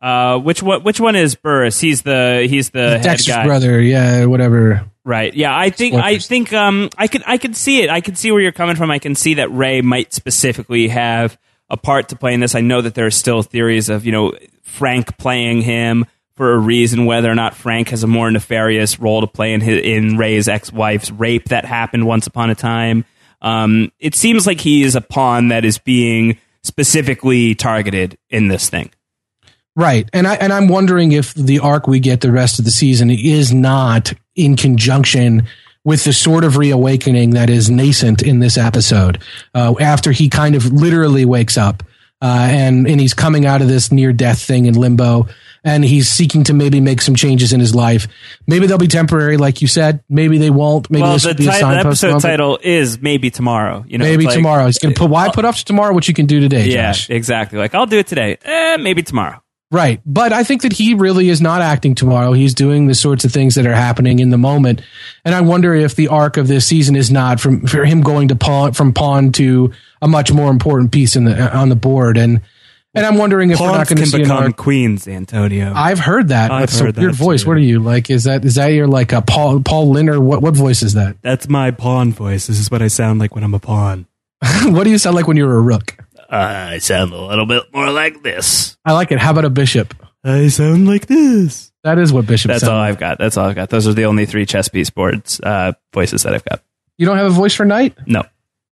uh 0.00 0.38
which 0.38 0.62
one 0.62 0.82
which 0.82 1.00
one 1.00 1.16
is 1.16 1.34
Burris? 1.34 1.80
He's 1.80 2.02
the 2.02 2.46
he's 2.48 2.70
the 2.70 3.00
Dexter's 3.02 3.44
brother, 3.44 3.80
yeah, 3.80 4.24
whatever. 4.26 4.86
Right. 5.04 5.34
Yeah, 5.34 5.56
I 5.56 5.70
think 5.70 5.96
I 5.96 6.18
think 6.18 6.52
um 6.52 6.88
I 6.96 7.08
could 7.08 7.24
I 7.26 7.36
could 7.36 7.56
see 7.56 7.82
it. 7.82 7.90
I 7.90 8.00
could 8.00 8.16
see 8.16 8.30
where 8.30 8.40
you're 8.40 8.52
coming 8.52 8.76
from. 8.76 8.90
I 8.90 9.00
can 9.00 9.16
see 9.16 9.34
that 9.34 9.50
Ray 9.52 9.80
might 9.80 10.12
specifically 10.12 10.88
have 10.88 11.36
a 11.68 11.76
part 11.76 12.10
to 12.10 12.16
play 12.16 12.34
in 12.34 12.40
this. 12.40 12.54
I 12.54 12.60
know 12.60 12.80
that 12.80 12.94
there 12.94 13.06
are 13.06 13.10
still 13.10 13.42
theories 13.42 13.88
of, 13.88 14.06
you 14.06 14.12
know, 14.12 14.32
Frank 14.62 15.18
playing 15.18 15.62
him 15.62 16.06
for 16.36 16.52
a 16.52 16.58
reason 16.58 17.04
whether 17.04 17.30
or 17.30 17.34
not 17.34 17.54
Frank 17.54 17.88
has 17.88 18.04
a 18.04 18.06
more 18.06 18.30
nefarious 18.30 19.00
role 19.00 19.20
to 19.22 19.26
play 19.26 19.52
in 19.52 19.60
his, 19.60 19.82
in 19.82 20.16
Ray's 20.16 20.48
ex-wife's 20.48 21.10
rape 21.10 21.48
that 21.48 21.64
happened 21.64 22.06
once 22.06 22.26
upon 22.28 22.50
a 22.50 22.54
time. 22.54 23.04
Um 23.40 23.90
it 23.98 24.14
seems 24.14 24.46
like 24.46 24.60
he 24.60 24.84
is 24.84 24.94
a 24.94 25.00
pawn 25.00 25.48
that 25.48 25.64
is 25.64 25.78
being 25.78 26.38
specifically 26.62 27.54
targeted 27.54 28.18
in 28.30 28.48
this 28.48 28.68
thing. 28.68 28.90
Right. 29.74 30.08
And 30.12 30.26
I 30.26 30.34
and 30.34 30.52
I'm 30.52 30.68
wondering 30.68 31.12
if 31.12 31.32
the 31.34 31.58
arc 31.58 31.86
we 31.86 31.98
get 31.98 32.20
the 32.20 32.32
rest 32.32 32.58
of 32.58 32.64
the 32.64 32.70
season 32.70 33.10
is 33.10 33.52
not 33.52 34.12
in 34.36 34.56
conjunction 34.56 35.48
with 35.84 36.04
the 36.04 36.12
sort 36.12 36.44
of 36.44 36.56
reawakening 36.56 37.30
that 37.30 37.50
is 37.50 37.70
nascent 37.70 38.22
in 38.22 38.38
this 38.38 38.56
episode. 38.56 39.20
Uh, 39.54 39.74
after 39.80 40.12
he 40.12 40.28
kind 40.28 40.54
of 40.54 40.72
literally 40.72 41.24
wakes 41.24 41.56
up 41.56 41.82
uh, 42.22 42.48
and 42.50 42.86
and 42.86 43.00
he's 43.00 43.12
coming 43.12 43.44
out 43.44 43.60
of 43.60 43.68
this 43.68 43.92
near 43.92 44.12
death 44.12 44.40
thing 44.40 44.64
in 44.66 44.74
limbo 44.74 45.26
and 45.64 45.84
he's 45.84 46.08
seeking 46.08 46.44
to 46.44 46.52
maybe 46.52 46.80
make 46.80 47.00
some 47.00 47.14
changes 47.14 47.52
in 47.52 47.60
his 47.60 47.74
life. 47.74 48.08
Maybe 48.46 48.66
they'll 48.66 48.78
be 48.78 48.88
temporary, 48.88 49.36
like 49.36 49.62
you 49.62 49.68
said. 49.68 50.02
Maybe 50.08 50.38
they 50.38 50.50
won't. 50.50 50.90
Maybe 50.90 51.02
well, 51.02 51.12
this 51.12 51.24
the, 51.24 51.34
be 51.34 51.46
a 51.46 51.50
the 51.50 51.66
episode 51.66 52.06
moment. 52.08 52.22
title 52.22 52.58
is 52.62 53.00
maybe 53.00 53.30
tomorrow. 53.30 53.84
You 53.86 53.98
know, 53.98 54.04
Maybe 54.04 54.24
like- 54.24 54.34
tomorrow. 54.34 54.66
He's 54.66 54.78
gonna 54.78 54.94
put. 54.94 55.10
Why 55.10 55.30
put 55.30 55.44
off 55.44 55.58
to 55.58 55.64
tomorrow 55.64 55.94
what 55.94 56.08
you 56.08 56.14
can 56.14 56.26
do 56.26 56.40
today? 56.40 56.66
Yeah, 56.66 56.92
Josh? 56.92 57.10
exactly. 57.10 57.58
Like 57.58 57.74
I'll 57.74 57.86
do 57.86 57.98
it 57.98 58.06
today. 58.06 58.38
Eh, 58.44 58.76
maybe 58.78 59.02
tomorrow. 59.02 59.41
Right. 59.72 60.02
But 60.04 60.34
I 60.34 60.44
think 60.44 60.62
that 60.62 60.74
he 60.74 60.92
really 60.92 61.30
is 61.30 61.40
not 61.40 61.62
acting 61.62 61.94
tomorrow. 61.94 62.34
He's 62.34 62.52
doing 62.52 62.88
the 62.88 62.94
sorts 62.94 63.24
of 63.24 63.32
things 63.32 63.54
that 63.54 63.66
are 63.66 63.74
happening 63.74 64.18
in 64.18 64.28
the 64.28 64.36
moment. 64.36 64.82
And 65.24 65.34
I 65.34 65.40
wonder 65.40 65.74
if 65.74 65.96
the 65.96 66.08
arc 66.08 66.36
of 66.36 66.46
this 66.46 66.66
season 66.66 66.94
is 66.94 67.10
not 67.10 67.40
from 67.40 67.66
for 67.66 67.86
him 67.86 68.02
going 68.02 68.28
to 68.28 68.36
pawn 68.36 68.74
from 68.74 68.92
pawn 68.92 69.32
to 69.32 69.72
a 70.02 70.06
much 70.08 70.30
more 70.30 70.50
important 70.50 70.92
piece 70.92 71.16
in 71.16 71.24
the 71.24 71.56
on 71.56 71.70
the 71.70 71.76
board. 71.76 72.18
And 72.18 72.42
and 72.94 73.06
I'm 73.06 73.16
wondering 73.16 73.50
if 73.50 73.60
we're 73.60 73.68
not 73.68 73.88
going 73.88 73.96
to 73.96 74.02
can 74.02 74.06
see 74.06 74.18
become 74.18 74.52
queens, 74.52 75.08
Antonio. 75.08 75.72
I've 75.74 75.98
heard 75.98 76.28
that. 76.28 76.50
I've 76.50 76.60
That's 76.60 76.78
a 76.78 76.84
heard 76.84 76.96
weird 76.98 77.14
that 77.14 77.16
voice. 77.16 77.42
too. 77.44 77.48
What 77.48 77.56
are 77.56 77.60
you 77.60 77.80
like? 77.80 78.10
Is 78.10 78.24
that 78.24 78.44
is 78.44 78.56
that 78.56 78.66
your 78.68 78.86
like 78.86 79.12
a 79.12 79.22
Paul 79.22 79.62
Paul 79.62 79.90
Lynde 79.90 80.10
or 80.10 80.20
what 80.20 80.42
what 80.42 80.54
voice 80.54 80.82
is 80.82 80.92
that? 80.92 81.16
That's 81.22 81.48
my 81.48 81.70
pawn 81.70 82.12
voice. 82.12 82.46
This 82.46 82.58
is 82.58 82.70
what 82.70 82.82
I 82.82 82.88
sound 82.88 83.20
like 83.20 83.34
when 83.34 83.42
I'm 83.42 83.54
a 83.54 83.58
pawn. 83.58 84.06
what 84.64 84.84
do 84.84 84.90
you 84.90 84.98
sound 84.98 85.16
like 85.16 85.26
when 85.26 85.38
you're 85.38 85.56
a 85.56 85.60
rook? 85.60 85.96
I 86.32 86.78
sound 86.78 87.12
a 87.12 87.20
little 87.20 87.46
bit 87.46 87.64
more 87.74 87.90
like 87.90 88.22
this. 88.22 88.76
I 88.84 88.92
like 88.92 89.12
it. 89.12 89.18
How 89.18 89.30
about 89.32 89.44
a 89.44 89.50
bishop? 89.50 89.94
I 90.24 90.48
sound 90.48 90.86
like 90.88 91.06
this. 91.06 91.72
That 91.84 91.98
is 91.98 92.12
what 92.12 92.26
bishop 92.26 92.48
That's 92.50 92.60
sound 92.62 92.72
all 92.74 92.78
like. 92.78 92.90
I've 92.90 92.98
got. 92.98 93.18
That's 93.18 93.36
all 93.36 93.48
I've 93.48 93.56
got. 93.56 93.68
Those 93.70 93.86
are 93.86 93.92
the 93.92 94.04
only 94.06 94.24
three 94.24 94.46
chess 94.46 94.68
piece 94.68 94.88
boards 94.88 95.40
uh, 95.40 95.72
voices 95.92 96.22
that 96.22 96.34
I've 96.34 96.44
got. 96.44 96.62
You 96.96 97.06
don't 97.06 97.16
have 97.18 97.26
a 97.26 97.30
voice 97.30 97.54
for 97.54 97.64
knight? 97.64 97.96
No. 98.06 98.22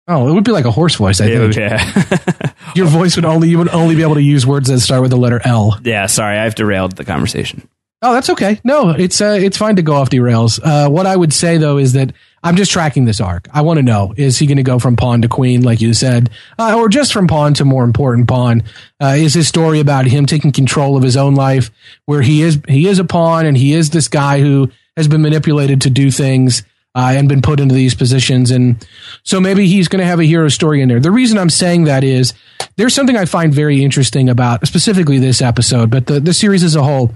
Oh, 0.09 0.29
it 0.29 0.33
would 0.33 0.45
be 0.45 0.53
like 0.53 0.65
a 0.65 0.71
horse 0.71 0.95
voice, 0.97 1.21
I 1.21 1.27
think. 1.29 1.57
Yeah. 1.57 2.53
Your 2.75 2.87
voice 2.87 3.17
would 3.17 3.25
only 3.25 3.49
you 3.49 3.59
would 3.59 3.69
only 3.69 3.95
be 3.95 4.03
able 4.03 4.15
to 4.15 4.23
use 4.23 4.47
words 4.47 4.69
that 4.69 4.81
start 4.81 5.03
with 5.03 5.11
the 5.11 5.17
letter 5.17 5.41
L. 5.45 5.79
yeah. 5.85 6.07
Sorry, 6.07 6.39
I've 6.39 6.55
derailed 6.55 6.97
the 6.97 7.05
conversation. 7.05 7.69
Oh, 8.03 8.15
that's 8.15 8.31
okay. 8.31 8.59
No, 8.65 8.91
it's 8.91 9.21
uh, 9.21 9.39
it's 9.39 9.59
fine 9.59 9.77
to 9.77 9.83
go 9.83 9.93
off 9.93 10.09
derails. 10.09 10.59
Uh, 10.63 10.89
what 10.89 11.05
I 11.07 11.15
would 11.15 11.35
say 11.35 11.59
though 11.59 11.77
is 11.77 11.93
that 11.93 12.15
I'm 12.43 12.57
just 12.57 12.73
tracking 12.73 13.05
this 13.05 13.21
arc. 13.21 13.47
I 13.53 13.61
want 13.61 13.77
to 13.77 13.83
know 13.83 14.15
is 14.17 14.39
he 14.39 14.47
going 14.47 14.57
to 14.57 14.63
go 14.63 14.79
from 14.79 14.97
pawn 14.97 15.21
to 15.21 15.29
queen, 15.29 15.63
like 15.63 15.83
you 15.83 15.93
said, 15.93 16.31
uh, 16.59 16.77
or 16.79 16.89
just 16.89 17.13
from 17.13 17.27
pawn 17.27 17.53
to 17.55 17.67
more 17.67 17.85
important 17.85 18.27
pawn? 18.27 18.63
Uh, 19.03 19.17
is 19.19 19.35
his 19.35 19.49
story 19.49 19.81
about 19.81 20.07
him 20.07 20.25
taking 20.25 20.51
control 20.51 20.97
of 20.97 21.03
his 21.03 21.17
own 21.17 21.35
life, 21.35 21.71
where 22.07 22.23
he 22.23 22.41
is 22.41 22.59
he 22.67 22.89
is 22.89 22.99
a 22.99 23.05
pawn 23.05 23.45
and 23.45 23.57
he 23.57 23.75
is 23.75 23.91
this 23.91 24.09
guy 24.09 24.41
who 24.41 24.71
has 24.97 25.07
been 25.07 25.21
manipulated 25.21 25.83
to 25.83 25.91
do 25.91 26.11
things 26.11 26.63
uh, 26.95 27.13
and 27.15 27.29
been 27.29 27.43
put 27.43 27.61
into 27.61 27.75
these 27.75 27.95
positions, 27.95 28.51
and 28.51 28.87
so 29.25 29.41
maybe 29.41 29.67
he's 29.67 29.89
going 29.89 30.01
to 30.01 30.07
have 30.07 30.21
a 30.21 30.25
hero 30.25 30.49
story 30.49 30.81
in 30.81 30.89
there. 30.89 31.01
The 31.01 31.11
reason 31.11 31.37
I'm 31.37 31.51
saying 31.51 31.85
that 31.85 32.03
is 32.03 32.33
there's 32.77 32.95
something 32.95 33.17
I 33.19 33.27
find 33.27 33.53
very 33.53 33.85
interesting 33.85 34.31
about 34.31 34.67
specifically 34.67 35.19
this 35.19 35.43
episode, 35.43 35.91
but 35.91 36.07
the 36.07 36.19
the 36.19 36.33
series 36.33 36.65
as 36.65 36.77
a 36.77 36.83
whole. 36.83 37.15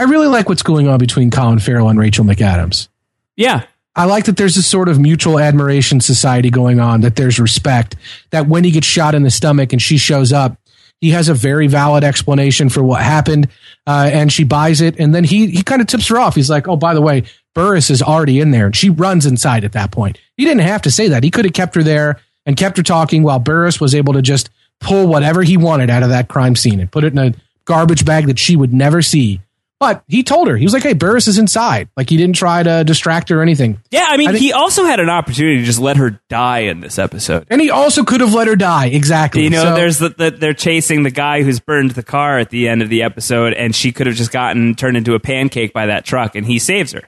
I 0.00 0.04
really 0.04 0.28
like 0.28 0.48
what's 0.48 0.62
going 0.62 0.88
on 0.88 0.98
between 0.98 1.30
Colin 1.30 1.58
Farrell 1.58 1.90
and 1.90 1.98
Rachel 1.98 2.24
McAdams. 2.24 2.88
Yeah. 3.36 3.64
I 3.94 4.06
like 4.06 4.24
that 4.24 4.38
there's 4.38 4.54
this 4.54 4.66
sort 4.66 4.88
of 4.88 4.98
mutual 4.98 5.38
admiration 5.38 6.00
society 6.00 6.48
going 6.48 6.80
on, 6.80 7.02
that 7.02 7.16
there's 7.16 7.38
respect, 7.38 7.96
that 8.30 8.46
when 8.46 8.64
he 8.64 8.70
gets 8.70 8.86
shot 8.86 9.14
in 9.14 9.24
the 9.24 9.30
stomach 9.30 9.74
and 9.74 9.82
she 9.82 9.98
shows 9.98 10.32
up, 10.32 10.56
he 11.02 11.10
has 11.10 11.28
a 11.28 11.34
very 11.34 11.66
valid 11.66 12.02
explanation 12.02 12.70
for 12.70 12.82
what 12.82 13.02
happened, 13.02 13.48
uh, 13.86 14.08
and 14.10 14.32
she 14.32 14.42
buys 14.42 14.80
it. 14.80 14.98
And 14.98 15.14
then 15.14 15.24
he 15.24 15.48
he 15.48 15.62
kind 15.62 15.82
of 15.82 15.86
tips 15.86 16.08
her 16.08 16.18
off. 16.18 16.34
He's 16.34 16.48
like, 16.48 16.66
"Oh, 16.66 16.76
by 16.76 16.94
the 16.94 17.02
way, 17.02 17.24
Burris 17.54 17.90
is 17.90 18.00
already 18.00 18.40
in 18.40 18.52
there," 18.52 18.66
and 18.66 18.76
she 18.76 18.88
runs 18.88 19.26
inside 19.26 19.64
at 19.64 19.72
that 19.72 19.90
point. 19.90 20.18
He 20.38 20.46
didn't 20.46 20.62
have 20.62 20.82
to 20.82 20.90
say 20.90 21.08
that. 21.08 21.24
He 21.24 21.30
could 21.30 21.44
have 21.44 21.54
kept 21.54 21.74
her 21.74 21.82
there 21.82 22.20
and 22.46 22.56
kept 22.56 22.78
her 22.78 22.82
talking 22.82 23.22
while 23.22 23.38
Burris 23.38 23.80
was 23.80 23.94
able 23.94 24.14
to 24.14 24.22
just 24.22 24.48
pull 24.80 25.06
whatever 25.08 25.42
he 25.42 25.58
wanted 25.58 25.90
out 25.90 26.02
of 26.02 26.08
that 26.08 26.28
crime 26.28 26.56
scene 26.56 26.80
and 26.80 26.90
put 26.90 27.04
it 27.04 27.12
in 27.12 27.18
a 27.18 27.34
garbage 27.66 28.06
bag 28.06 28.26
that 28.28 28.38
she 28.38 28.56
would 28.56 28.72
never 28.72 29.02
see. 29.02 29.40
But 29.80 30.04
he 30.08 30.22
told 30.22 30.46
her, 30.48 30.56
he 30.58 30.64
was 30.66 30.74
like, 30.74 30.82
"Hey, 30.82 30.92
Burris 30.92 31.26
is 31.26 31.38
inside." 31.38 31.88
Like 31.96 32.10
he 32.10 32.18
didn't 32.18 32.36
try 32.36 32.62
to 32.62 32.84
distract 32.84 33.30
her 33.30 33.38
or 33.38 33.42
anything. 33.42 33.80
Yeah. 33.90 34.04
I 34.08 34.18
mean, 34.18 34.28
I 34.28 34.32
think- 34.32 34.42
he 34.44 34.52
also 34.52 34.84
had 34.84 35.00
an 35.00 35.08
opportunity 35.08 35.56
to 35.60 35.64
just 35.64 35.78
let 35.80 35.96
her 35.96 36.20
die 36.28 36.60
in 36.60 36.80
this 36.80 36.98
episode. 36.98 37.46
And 37.48 37.60
he 37.62 37.70
also 37.70 38.04
could 38.04 38.20
have 38.20 38.34
let 38.34 38.46
her 38.46 38.56
die. 38.56 38.88
Exactly. 38.88 39.42
You 39.44 39.50
know, 39.50 39.62
So- 39.64 39.74
there's 39.74 39.98
the, 39.98 40.10
the 40.10 40.30
they're 40.32 40.52
chasing 40.54 41.02
the 41.02 41.10
guy 41.10 41.42
who's 41.42 41.60
burned 41.60 41.92
the 41.92 42.02
car 42.02 42.38
at 42.38 42.50
the 42.50 42.68
end 42.68 42.82
of 42.82 42.90
the 42.90 43.02
episode, 43.02 43.54
and 43.54 43.74
she 43.74 43.90
could 43.90 44.06
have 44.06 44.16
just 44.16 44.30
gotten 44.32 44.74
turned 44.74 44.98
into 44.98 45.14
a 45.14 45.18
pancake 45.20 45.72
by 45.72 45.86
that 45.86 46.04
truck, 46.04 46.36
and 46.36 46.44
he 46.46 46.58
saves 46.58 46.92
her. 46.92 47.02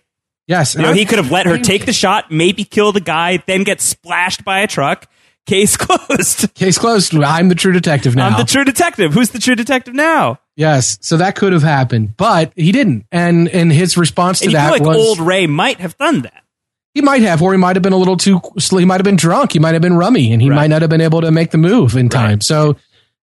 yes. 0.46 0.74
You 0.74 0.80
know, 0.80 0.94
he 0.94 1.04
could 1.04 1.18
have 1.18 1.30
let 1.30 1.44
her 1.46 1.58
take 1.58 1.84
the 1.84 1.92
shot, 1.92 2.30
maybe 2.30 2.64
kill 2.64 2.90
the 2.92 3.00
guy, 3.00 3.36
then 3.46 3.64
get 3.64 3.82
splashed 3.82 4.44
by 4.44 4.60
a 4.60 4.66
truck. 4.66 5.06
Case 5.44 5.76
closed. 5.78 6.54
Case 6.54 6.78
closed. 6.78 7.14
I'm 7.16 7.48
the 7.50 7.54
true 7.54 7.72
detective 7.72 8.14
now. 8.16 8.28
I'm 8.28 8.38
the 8.38 8.44
true 8.50 8.64
detective. 8.64 9.12
Who's 9.12 9.30
the 9.30 9.40
true 9.40 9.56
detective 9.56 9.92
now? 9.92 10.38
Yes. 10.56 10.98
So 11.00 11.16
that 11.18 11.36
could 11.36 11.52
have 11.52 11.62
happened, 11.62 12.16
but 12.16 12.52
he 12.56 12.72
didn't. 12.72 13.06
And 13.12 13.48
and 13.48 13.72
his 13.72 13.96
response 13.96 14.40
to 14.40 14.46
And 14.46 14.54
that 14.54 14.64
feel 14.72 14.72
like 14.72 14.82
was 14.82 14.96
old 14.96 15.20
Ray 15.20 15.46
might 15.46 15.78
have 15.80 15.96
done 15.98 16.22
that. 16.22 16.42
he 16.94 17.00
might 17.00 17.22
have, 17.22 17.40
or 17.42 17.52
he 17.52 17.58
might 17.58 17.76
have 17.76 17.82
been 17.82 17.92
a 17.92 17.96
little 17.98 18.16
too. 18.16 18.40
He 18.70 18.84
might 18.84 19.00
have 19.00 19.04
been 19.04 19.16
drunk. 19.16 19.52
He 19.52 19.58
might 19.58 19.72
have 19.74 19.82
been 19.82 19.96
rummy, 19.96 20.32
and 20.32 20.42
he 20.42 20.50
Right. 20.50 20.56
might 20.56 20.66
not 20.70 20.82
have 20.82 20.90
been 20.90 21.00
able 21.00 21.20
to 21.22 21.30
make 21.30 21.50
the 21.50 21.58
move 21.58 21.96
in 21.96 22.08
time. 22.08 22.40
So 22.40 22.76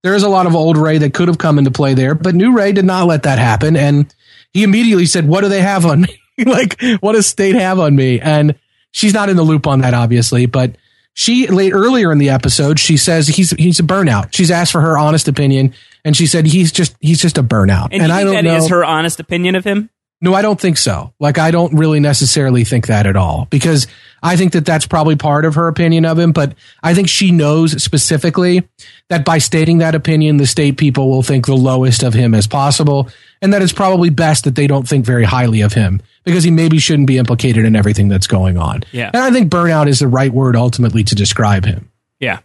there 0.04 0.16
is 0.16 0.24
a 0.24 0.30
lot 0.30 0.46
of 0.48 0.56
old 0.56 0.78
Ray 0.78 0.98
that 1.00 1.14
could 1.14 1.28
have 1.28 1.38
come 1.38 1.58
into 1.60 1.72
play 1.72 1.94
there, 1.94 2.16
but 2.16 2.34
new 2.36 2.52
Ray 2.54 2.72
did 2.72 2.86
not 2.86 3.06
let 3.06 3.24
that 3.24 3.38
happen, 3.38 3.76
and 3.76 4.14
he 4.54 4.64
immediately 4.64 5.06
said, 5.06 5.28
"What 5.28 5.42
do 5.42 5.50
they 5.50 5.62
have 5.62 5.86
on 5.86 6.02
me? 6.02 6.20
like, 6.46 6.82
what 7.02 7.14
does 7.14 7.28
State 7.28 7.56
have 7.56 7.80
on 7.80 7.96
me?" 7.96 8.20
And 8.20 8.56
she's 8.92 9.14
not 9.14 9.30
in 9.30 9.36
the 9.38 9.44
loop 9.44 9.68
on 9.68 9.82
that, 9.82 9.94
obviously, 9.94 10.46
but. 10.46 10.76
She 11.20 11.48
late 11.48 11.74
earlier 11.74 12.14
in 12.14 12.18
the 12.18 12.30
episode, 12.30 12.80
she 12.80 12.96
says 12.96 13.28
he's 13.28 13.52
he's 13.52 13.78
a 13.82 13.84
burnout. 13.84 14.30
She's 14.32 14.50
asked 14.50 14.72
for 14.72 14.80
her 14.80 14.98
honest 14.98 15.28
opinion, 15.28 15.74
and 16.06 16.16
she 16.16 16.26
said 16.26 16.46
he's 16.46 16.72
just 16.72 16.96
he's 17.02 17.20
just 17.20 17.38
a 17.38 17.44
burnout. 17.44 17.90
And, 17.92 18.08
you 18.08 18.14
I 18.14 18.24
don't 18.24 18.36
that 18.36 18.46
know. 18.46 18.56
is 18.56 18.70
her 18.70 18.86
honest 18.86 19.20
opinion 19.20 19.56
of 19.56 19.66
him? 19.66 19.90
No, 20.22 20.34
I 20.34 20.42
don't 20.42 20.60
think 20.60 20.78
so. 20.78 21.14
Like, 21.20 21.38
I 21.38 21.50
don't 21.50 21.74
really 21.76 22.02
necessarily 22.02 22.66
think 22.66 22.88
that 22.88 23.08
at 23.08 23.16
all 23.16 23.48
because 23.50 23.88
I 24.22 24.36
think 24.36 24.52
that 24.52 24.66
that's 24.66 24.86
probably 24.86 25.16
part 25.16 25.46
of 25.46 25.56
her 25.56 25.70
opinion 25.70 26.06
of 26.06 26.20
him. 26.20 26.34
But 26.34 26.56
I 26.84 26.94
think 26.94 27.08
she 27.08 27.32
knows 27.32 27.82
specifically 27.82 28.68
that 29.08 29.24
by 29.24 29.38
stating 29.38 29.78
that 29.78 29.96
opinion, 29.96 30.36
the 30.36 30.46
state 30.46 30.78
people 30.78 31.10
will 31.10 31.24
think 31.24 31.46
the 31.46 31.56
lowest 31.56 32.04
of 32.04 32.14
him 32.14 32.36
as 32.36 32.48
possible. 32.48 33.08
And 33.42 33.54
that 33.54 33.62
it's 33.62 33.72
probably 33.72 34.10
best 34.10 34.44
that 34.44 34.56
they 34.56 34.68
don't 34.68 34.86
think 34.86 35.06
very 35.06 35.24
highly 35.24 35.62
of 35.62 35.72
him 35.72 36.02
because 36.26 36.44
he 36.44 36.52
maybe 36.52 36.80
shouldn't 36.80 37.08
be 37.08 37.18
implicated 37.18 37.64
in 37.64 37.78
everything 37.78 38.10
that's 38.10 38.28
going 38.28 38.58
on. 38.58 38.84
Yeah. 38.92 39.12
And 39.14 39.24
I 39.24 39.32
think 39.32 39.50
burnout 39.50 39.88
is 39.88 40.00
the 40.00 40.10
right 40.10 40.34
word 40.34 40.58
ultimately 40.58 41.06
to 41.06 41.16
describe 41.16 41.64
him. 41.64 41.90
Yeah. 42.20 42.40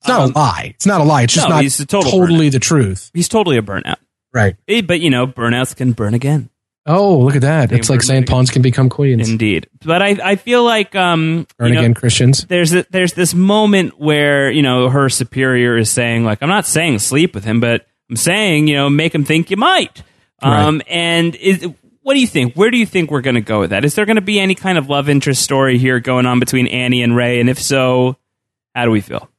It's 0.00 0.08
not 0.08 0.28
a 0.28 0.32
lie. 0.32 0.72
It's 0.74 0.86
not 0.86 1.00
a 1.00 1.04
lie. 1.04 1.22
It's 1.22 1.34
just 1.34 1.44
Um, 1.46 1.50
no, 1.50 1.56
not 1.56 1.62
he's 1.62 1.76
total 1.86 2.10
totally 2.10 2.48
the 2.48 2.58
truth. 2.58 3.12
He's 3.14 3.28
totally 3.28 3.56
a 3.56 3.62
burnout. 3.62 3.98
Right. 4.32 4.56
But, 4.66 4.98
you 4.98 5.10
know, 5.10 5.28
burnouts 5.28 5.76
can 5.76 5.92
burn 5.92 6.14
again. 6.14 6.48
Oh, 6.84 7.18
look 7.18 7.36
at 7.36 7.42
that. 7.42 7.70
They 7.70 7.76
It's 7.76 7.88
like 7.88 8.02
saying 8.02 8.26
pawns 8.26 8.50
can 8.50 8.60
become 8.60 8.88
queens. 8.88 9.28
Indeed. 9.28 9.68
But 9.84 10.02
I, 10.02 10.18
I 10.22 10.36
feel 10.36 10.64
like 10.64 10.96
um, 10.96 11.46
you 11.60 11.68
know, 11.68 11.78
again 11.78 11.94
Christians. 11.94 12.44
there's 12.46 12.74
a, 12.74 12.84
there's 12.90 13.12
this 13.12 13.34
moment 13.34 14.00
where 14.00 14.50
you 14.50 14.62
know 14.62 14.88
her 14.88 15.08
superior 15.08 15.76
is 15.76 15.90
saying 15.90 16.24
like 16.24 16.42
I'm 16.42 16.48
not 16.48 16.66
saying 16.66 16.98
sleep 16.98 17.34
with 17.34 17.44
him, 17.44 17.60
but 17.60 17.86
I'm 18.10 18.16
saying 18.16 18.66
you 18.66 18.74
know 18.74 18.90
make 18.90 19.14
him 19.14 19.24
think 19.24 19.50
you 19.50 19.56
might. 19.56 20.02
Um, 20.42 20.82
and 20.88 21.36
is, 21.36 21.68
what 22.02 22.14
do 22.14 22.20
you 22.20 22.26
think? 22.26 22.54
Where 22.54 22.70
do 22.70 22.76
you 22.76 22.86
think 22.86 23.12
we're 23.12 23.20
going 23.20 23.36
to 23.36 23.40
go 23.40 23.60
with 23.60 23.70
that? 23.70 23.84
Is 23.84 23.94
there 23.94 24.06
going 24.06 24.16
to 24.16 24.22
be 24.22 24.40
any 24.40 24.56
kind 24.56 24.76
of 24.76 24.88
love 24.88 25.08
interest 25.08 25.40
story 25.40 25.78
here 25.78 26.00
going 26.00 26.26
on 26.26 26.40
between 26.40 26.66
Annie 26.66 27.04
and 27.04 27.14
Ray? 27.14 27.38
And 27.38 27.48
if 27.48 27.62
so, 27.62 28.16
how 28.74 28.84
do 28.84 28.90
we 28.90 29.00
feel? 29.00 29.30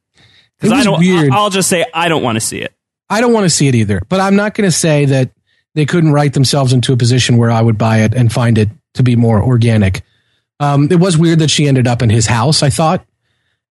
Because 0.58 0.72
I 0.72 0.82
don't. 0.82 0.98
weird. 0.98 1.30
I'll 1.30 1.50
just 1.50 1.68
say 1.68 1.84
I 1.92 2.08
don't 2.08 2.22
want 2.22 2.36
to 2.36 2.40
see 2.40 2.60
it. 2.60 2.72
I 3.10 3.20
don't 3.20 3.34
want 3.34 3.44
to 3.44 3.50
see 3.50 3.68
it 3.68 3.74
either, 3.74 4.00
but 4.08 4.20
I'm 4.20 4.34
not 4.34 4.54
going 4.54 4.66
to 4.66 4.74
say 4.74 5.04
that 5.04 5.30
they 5.74 5.86
couldn't 5.86 6.12
write 6.12 6.34
themselves 6.34 6.72
into 6.72 6.92
a 6.92 6.96
position 6.96 7.36
where 7.36 7.50
I 7.50 7.60
would 7.60 7.78
buy 7.78 7.98
it 7.98 8.14
and 8.14 8.32
find 8.32 8.58
it 8.58 8.68
to 8.94 9.02
be 9.02 9.16
more 9.16 9.42
organic. 9.42 10.02
Um, 10.60 10.88
it 10.90 11.00
was 11.00 11.18
weird 11.18 11.40
that 11.40 11.50
she 11.50 11.66
ended 11.66 11.86
up 11.86 12.00
in 12.00 12.10
his 12.10 12.26
house, 12.26 12.62
I 12.62 12.70
thought. 12.70 13.04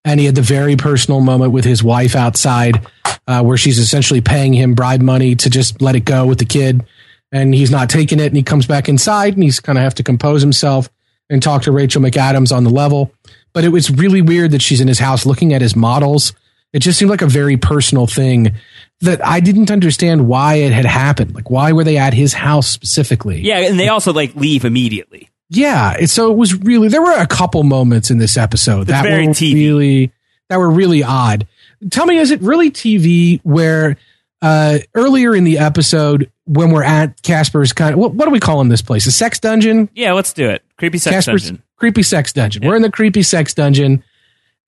And 0.05 0.19
he 0.19 0.25
had 0.25 0.35
the 0.35 0.41
very 0.41 0.75
personal 0.75 1.21
moment 1.21 1.53
with 1.53 1.63
his 1.63 1.81
wife 1.81 2.13
outside, 2.13 2.85
uh, 3.25 3.41
where 3.41 3.55
she's 3.55 3.79
essentially 3.79 4.19
paying 4.19 4.53
him 4.53 4.75
bribe 4.75 5.01
money 5.01 5.33
to 5.35 5.49
just 5.49 5.81
let 5.81 5.95
it 5.95 6.03
go 6.03 6.25
with 6.25 6.39
the 6.39 6.45
kid. 6.45 6.85
And 7.31 7.55
he's 7.55 7.71
not 7.71 7.89
taking 7.89 8.19
it. 8.19 8.27
And 8.27 8.35
he 8.35 8.43
comes 8.43 8.67
back 8.67 8.89
inside 8.89 9.33
and 9.33 9.43
he's 9.43 9.61
kind 9.61 9.77
of 9.77 9.83
have 9.83 9.95
to 9.95 10.03
compose 10.03 10.41
himself 10.41 10.89
and 11.29 11.41
talk 11.41 11.63
to 11.63 11.71
Rachel 11.71 12.01
McAdams 12.01 12.55
on 12.55 12.65
the 12.65 12.69
level. 12.69 13.13
But 13.53 13.63
it 13.63 13.69
was 13.69 13.89
really 13.89 14.21
weird 14.21 14.51
that 14.51 14.61
she's 14.61 14.81
in 14.81 14.89
his 14.89 14.99
house 14.99 15.25
looking 15.25 15.53
at 15.53 15.61
his 15.61 15.75
models. 15.75 16.33
It 16.73 16.79
just 16.79 16.97
seemed 16.97 17.11
like 17.11 17.21
a 17.21 17.27
very 17.27 17.55
personal 17.55 18.07
thing 18.07 18.53
that 19.01 19.25
I 19.25 19.39
didn't 19.39 19.69
understand 19.69 20.27
why 20.27 20.55
it 20.55 20.71
had 20.73 20.85
happened. 20.85 21.35
Like, 21.35 21.49
why 21.49 21.71
were 21.71 21.83
they 21.83 21.97
at 21.97 22.13
his 22.13 22.33
house 22.33 22.67
specifically? 22.67 23.41
Yeah, 23.41 23.59
and 23.59 23.79
they 23.79 23.89
also 23.89 24.11
like 24.11 24.35
leave 24.35 24.65
immediately. 24.65 25.29
Yeah, 25.49 26.05
so 26.05 26.31
it 26.31 26.37
was 26.37 26.55
really 26.61 26.87
there 26.87 27.01
were 27.01 27.17
a 27.17 27.27
couple 27.27 27.61
moments 27.63 28.09
in 28.09 28.17
this 28.17 28.37
episode 28.37 28.87
that 28.87 29.03
very 29.03 29.27
were 29.27 29.33
TV. 29.33 29.53
really 29.53 30.11
that 30.49 30.57
were 30.57 30.69
really 30.69 31.03
odd. 31.03 31.47
Tell 31.91 32.05
me, 32.05 32.17
is 32.17 32.31
it 32.31 32.41
really 32.41 32.71
TV 32.71 33.39
where 33.43 33.97
uh, 34.41 34.79
earlier 34.95 35.35
in 35.35 35.43
the 35.43 35.59
episode 35.59 36.31
when 36.45 36.71
we're 36.71 36.83
at 36.83 37.21
Casper's 37.21 37.71
kind 37.71 37.93
of 37.93 37.99
what, 37.99 38.13
what 38.13 38.25
do 38.25 38.31
we 38.31 38.39
call 38.39 38.59
him 38.61 38.69
this 38.69 38.81
place? 38.81 39.05
A 39.05 39.11
sex 39.11 39.39
dungeon? 39.39 39.89
Yeah, 39.93 40.13
let's 40.13 40.33
do 40.33 40.49
it. 40.49 40.63
Creepy 40.77 40.97
sex 40.97 41.15
Casper's 41.17 41.43
dungeon. 41.43 41.63
creepy 41.77 42.03
sex 42.03 42.33
dungeon. 42.33 42.65
We're 42.65 42.75
in 42.75 42.81
the 42.81 42.91
creepy 42.91 43.21
sex 43.21 43.53
dungeon. 43.53 44.03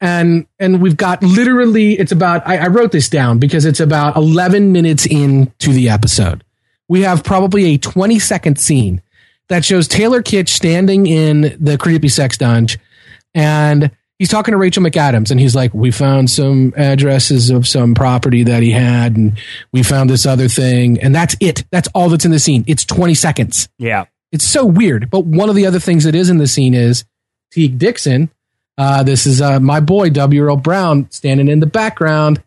And 0.02 0.46
and 0.60 0.82
we've 0.82 0.98
got 0.98 1.24
literally 1.24 1.94
it's 1.94 2.12
about 2.12 2.46
I, 2.48 2.58
I 2.58 2.68
wrote 2.68 2.92
this 2.92 3.10
down 3.10 3.40
because 3.40 3.66
it's 3.66 3.80
about 3.80 4.16
11 4.16 4.72
minutes 4.72 5.06
into 5.06 5.72
the 5.72 5.90
episode. 5.90 6.44
We 6.88 7.02
have 7.02 7.24
probably 7.24 7.74
a 7.74 7.78
20 7.78 8.20
second 8.20 8.60
scene 8.60 9.02
that 9.48 9.64
shows 9.64 9.88
Taylor 9.88 10.22
Kitsch 10.22 10.50
standing 10.50 11.08
in 11.08 11.58
the 11.60 11.78
creepy 11.78 12.10
sex 12.10 12.38
dungeon 12.38 12.82
and 13.34 13.92
he's 14.18 14.30
talking 14.30 14.54
to 14.54 14.58
Rachel 14.58 14.84
McAdams 14.84 15.32
and 15.32 15.40
he's 15.40 15.56
like, 15.56 15.74
We 15.74 15.92
found 15.92 16.30
some 16.30 16.74
addresses 16.76 17.50
of 17.50 17.68
some 17.68 17.94
property 17.94 18.44
that 18.44 18.64
he 18.64 18.72
had, 18.72 19.16
and 19.16 19.38
we 19.72 19.84
found 19.84 20.10
this 20.10 20.26
other 20.26 20.48
thing. 20.48 21.00
And 21.02 21.14
that's 21.14 21.36
it. 21.40 21.66
That's 21.72 21.90
all 21.94 22.10
that's 22.10 22.26
in 22.26 22.32
the 22.32 22.40
scene. 22.40 22.64
It's 22.68 22.86
20 22.86 23.14
seconds. 23.14 23.70
Yeah. 23.78 24.06
It's 24.32 24.46
so 24.46 24.66
weird. 24.66 25.10
But 25.10 25.26
one 25.26 25.50
of 25.50 25.56
the 25.56 25.66
other 25.66 25.80
things 25.80 26.04
that 26.06 26.16
is 26.16 26.30
in 26.30 26.38
the 26.38 26.48
scene 26.48 26.74
is 26.74 27.06
Teague 27.52 27.78
Dixon. 27.78 28.30
Uh, 28.78 29.04
this 29.04 29.26
is 29.26 29.42
uh, 29.42 29.60
my 29.60 29.80
boy, 29.80 30.10
W. 30.10 30.44
Earl 30.44 30.58
Brown, 30.58 31.10
standing 31.12 31.48
in 31.48 31.60
the 31.60 31.66
background, 31.66 32.44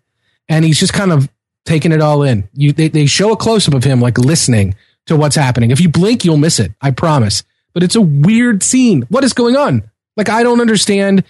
and 0.48 0.64
he's 0.64 0.78
just 0.78 0.92
kind 0.92 1.12
of 1.12 1.28
taking 1.64 1.92
it 1.92 2.00
all 2.00 2.22
in. 2.22 2.48
You, 2.54 2.72
they, 2.72 2.88
they 2.88 3.06
show 3.06 3.32
a 3.32 3.36
close 3.36 3.66
up 3.68 3.74
of 3.74 3.84
him, 3.84 4.00
like 4.00 4.18
listening 4.18 4.74
to 5.06 5.16
what's 5.16 5.36
happening. 5.36 5.70
If 5.70 5.80
you 5.80 5.88
blink, 5.88 6.24
you'll 6.24 6.36
miss 6.36 6.60
it. 6.60 6.72
I 6.80 6.90
promise. 6.90 7.44
But 7.72 7.82
it's 7.82 7.96
a 7.96 8.00
weird 8.00 8.62
scene. 8.62 9.02
What 9.08 9.24
is 9.24 9.32
going 9.32 9.56
on? 9.56 9.90
Like, 10.16 10.28
I 10.28 10.42
don't 10.42 10.60
understand. 10.60 11.24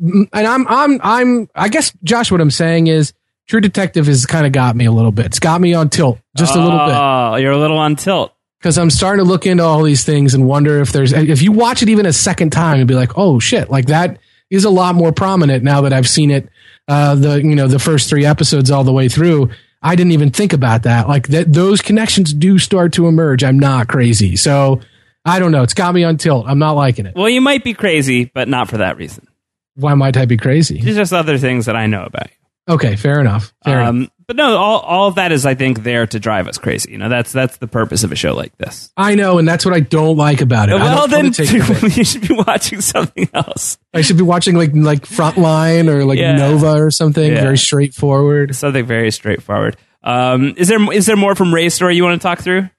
And 0.00 0.28
I'm, 0.34 0.66
I'm, 0.68 1.00
I'm, 1.02 1.48
I 1.54 1.68
guess, 1.68 1.92
Josh, 2.02 2.30
what 2.30 2.40
I'm 2.40 2.50
saying 2.50 2.88
is 2.88 3.12
True 3.46 3.60
Detective 3.60 4.06
has 4.06 4.26
kind 4.26 4.46
of 4.46 4.52
got 4.52 4.74
me 4.74 4.84
a 4.86 4.92
little 4.92 5.12
bit. 5.12 5.26
It's 5.26 5.38
got 5.38 5.60
me 5.60 5.74
on 5.74 5.90
tilt 5.90 6.18
just 6.36 6.56
a 6.56 6.58
little 6.58 6.86
bit. 6.86 6.94
Oh, 6.94 7.36
you're 7.36 7.52
a 7.52 7.58
little 7.58 7.78
on 7.78 7.96
tilt. 7.96 8.32
Because 8.58 8.78
I'm 8.78 8.90
starting 8.90 9.24
to 9.24 9.28
look 9.28 9.46
into 9.46 9.62
all 9.62 9.82
these 9.82 10.04
things 10.04 10.34
and 10.34 10.46
wonder 10.46 10.80
if 10.80 10.92
there's, 10.92 11.12
if 11.12 11.42
you 11.42 11.52
watch 11.52 11.82
it 11.82 11.88
even 11.88 12.06
a 12.06 12.12
second 12.12 12.50
time 12.50 12.78
and 12.78 12.88
be 12.88 12.94
like, 12.94 13.16
oh 13.16 13.38
shit, 13.38 13.70
like 13.70 13.86
that 13.86 14.18
is 14.52 14.64
a 14.64 14.70
lot 14.70 14.94
more 14.94 15.12
prominent 15.12 15.64
now 15.64 15.80
that 15.80 15.92
I've 15.94 16.08
seen 16.08 16.30
it, 16.30 16.48
uh, 16.86 17.14
the, 17.14 17.42
you 17.42 17.54
know, 17.54 17.66
the 17.66 17.78
first 17.78 18.10
three 18.10 18.26
episodes 18.26 18.70
all 18.70 18.84
the 18.84 18.92
way 18.92 19.08
through. 19.08 19.50
I 19.82 19.96
didn't 19.96 20.12
even 20.12 20.30
think 20.30 20.52
about 20.52 20.82
that. 20.82 21.08
Like 21.08 21.28
that, 21.28 21.52
those 21.52 21.80
connections 21.80 22.34
do 22.34 22.58
start 22.58 22.92
to 22.92 23.08
emerge. 23.08 23.42
I'm 23.42 23.58
not 23.58 23.88
crazy. 23.88 24.36
So 24.36 24.80
I 25.24 25.38
don't 25.38 25.52
know. 25.52 25.62
It's 25.62 25.74
got 25.74 25.94
me 25.94 26.04
on 26.04 26.18
tilt. 26.18 26.46
I'm 26.46 26.58
not 26.58 26.72
liking 26.72 27.06
it. 27.06 27.14
Well, 27.16 27.30
you 27.30 27.40
might 27.40 27.64
be 27.64 27.72
crazy, 27.72 28.26
but 28.26 28.46
not 28.46 28.68
for 28.68 28.76
that 28.76 28.98
reason. 28.98 29.26
Why 29.74 29.94
might 29.94 30.18
I 30.18 30.26
be 30.26 30.36
crazy? 30.36 30.80
There's 30.80 30.96
just 30.96 31.14
other 31.14 31.38
things 31.38 31.64
that 31.66 31.74
I 31.74 31.86
know 31.86 32.04
about 32.04 32.28
you. 32.30 32.74
Okay, 32.74 32.94
fair 32.96 33.20
enough. 33.20 33.54
Fair 33.64 33.80
enough. 33.80 34.10
But 34.32 34.36
no, 34.36 34.56
all, 34.56 34.78
all 34.80 35.08
of 35.08 35.16
that 35.16 35.30
is, 35.30 35.44
I 35.44 35.54
think, 35.54 35.82
there 35.82 36.06
to 36.06 36.18
drive 36.18 36.48
us 36.48 36.56
crazy. 36.56 36.92
You 36.92 36.96
know, 36.96 37.10
that's 37.10 37.32
that's 37.32 37.58
the 37.58 37.66
purpose 37.66 38.02
of 38.02 38.12
a 38.12 38.14
show 38.14 38.34
like 38.34 38.56
this. 38.56 38.90
I 38.96 39.14
know, 39.14 39.36
and 39.36 39.46
that's 39.46 39.66
what 39.66 39.74
I 39.74 39.80
don't 39.80 40.16
like 40.16 40.40
about 40.40 40.70
it. 40.70 40.76
I 40.76 40.76
Well, 40.94 41.06
then 41.06 41.24
wanna 41.26 41.34
take 41.34 41.48
it. 41.52 41.96
you 41.98 42.04
should 42.04 42.26
be 42.26 42.32
watching 42.34 42.80
something 42.80 43.28
else, 43.34 43.76
I 43.92 44.00
should 44.00 44.16
be 44.16 44.22
watching 44.22 44.54
like 44.56 44.70
like 44.74 45.02
Frontline 45.02 45.88
or 45.88 46.06
like 46.06 46.18
Yeah. 46.18 46.36
Nova 46.36 46.72
or 46.82 46.90
something. 46.90 47.30
Yeah. 47.30 47.42
Very 47.42 47.58
straightforward. 47.58 48.54
something 48.56 48.86
very 48.86 49.10
straightforward. 49.10 49.76
Um, 50.02 50.54
is 50.56 50.68
there 50.68 50.92
is 50.92 51.04
there 51.04 51.16
more 51.16 51.34
from 51.34 51.52
Ray's 51.52 51.74
story 51.74 51.94
you 51.94 52.02
want 52.04 52.20
to 52.20 52.26
talk 52.26 52.38
through? 52.40 52.70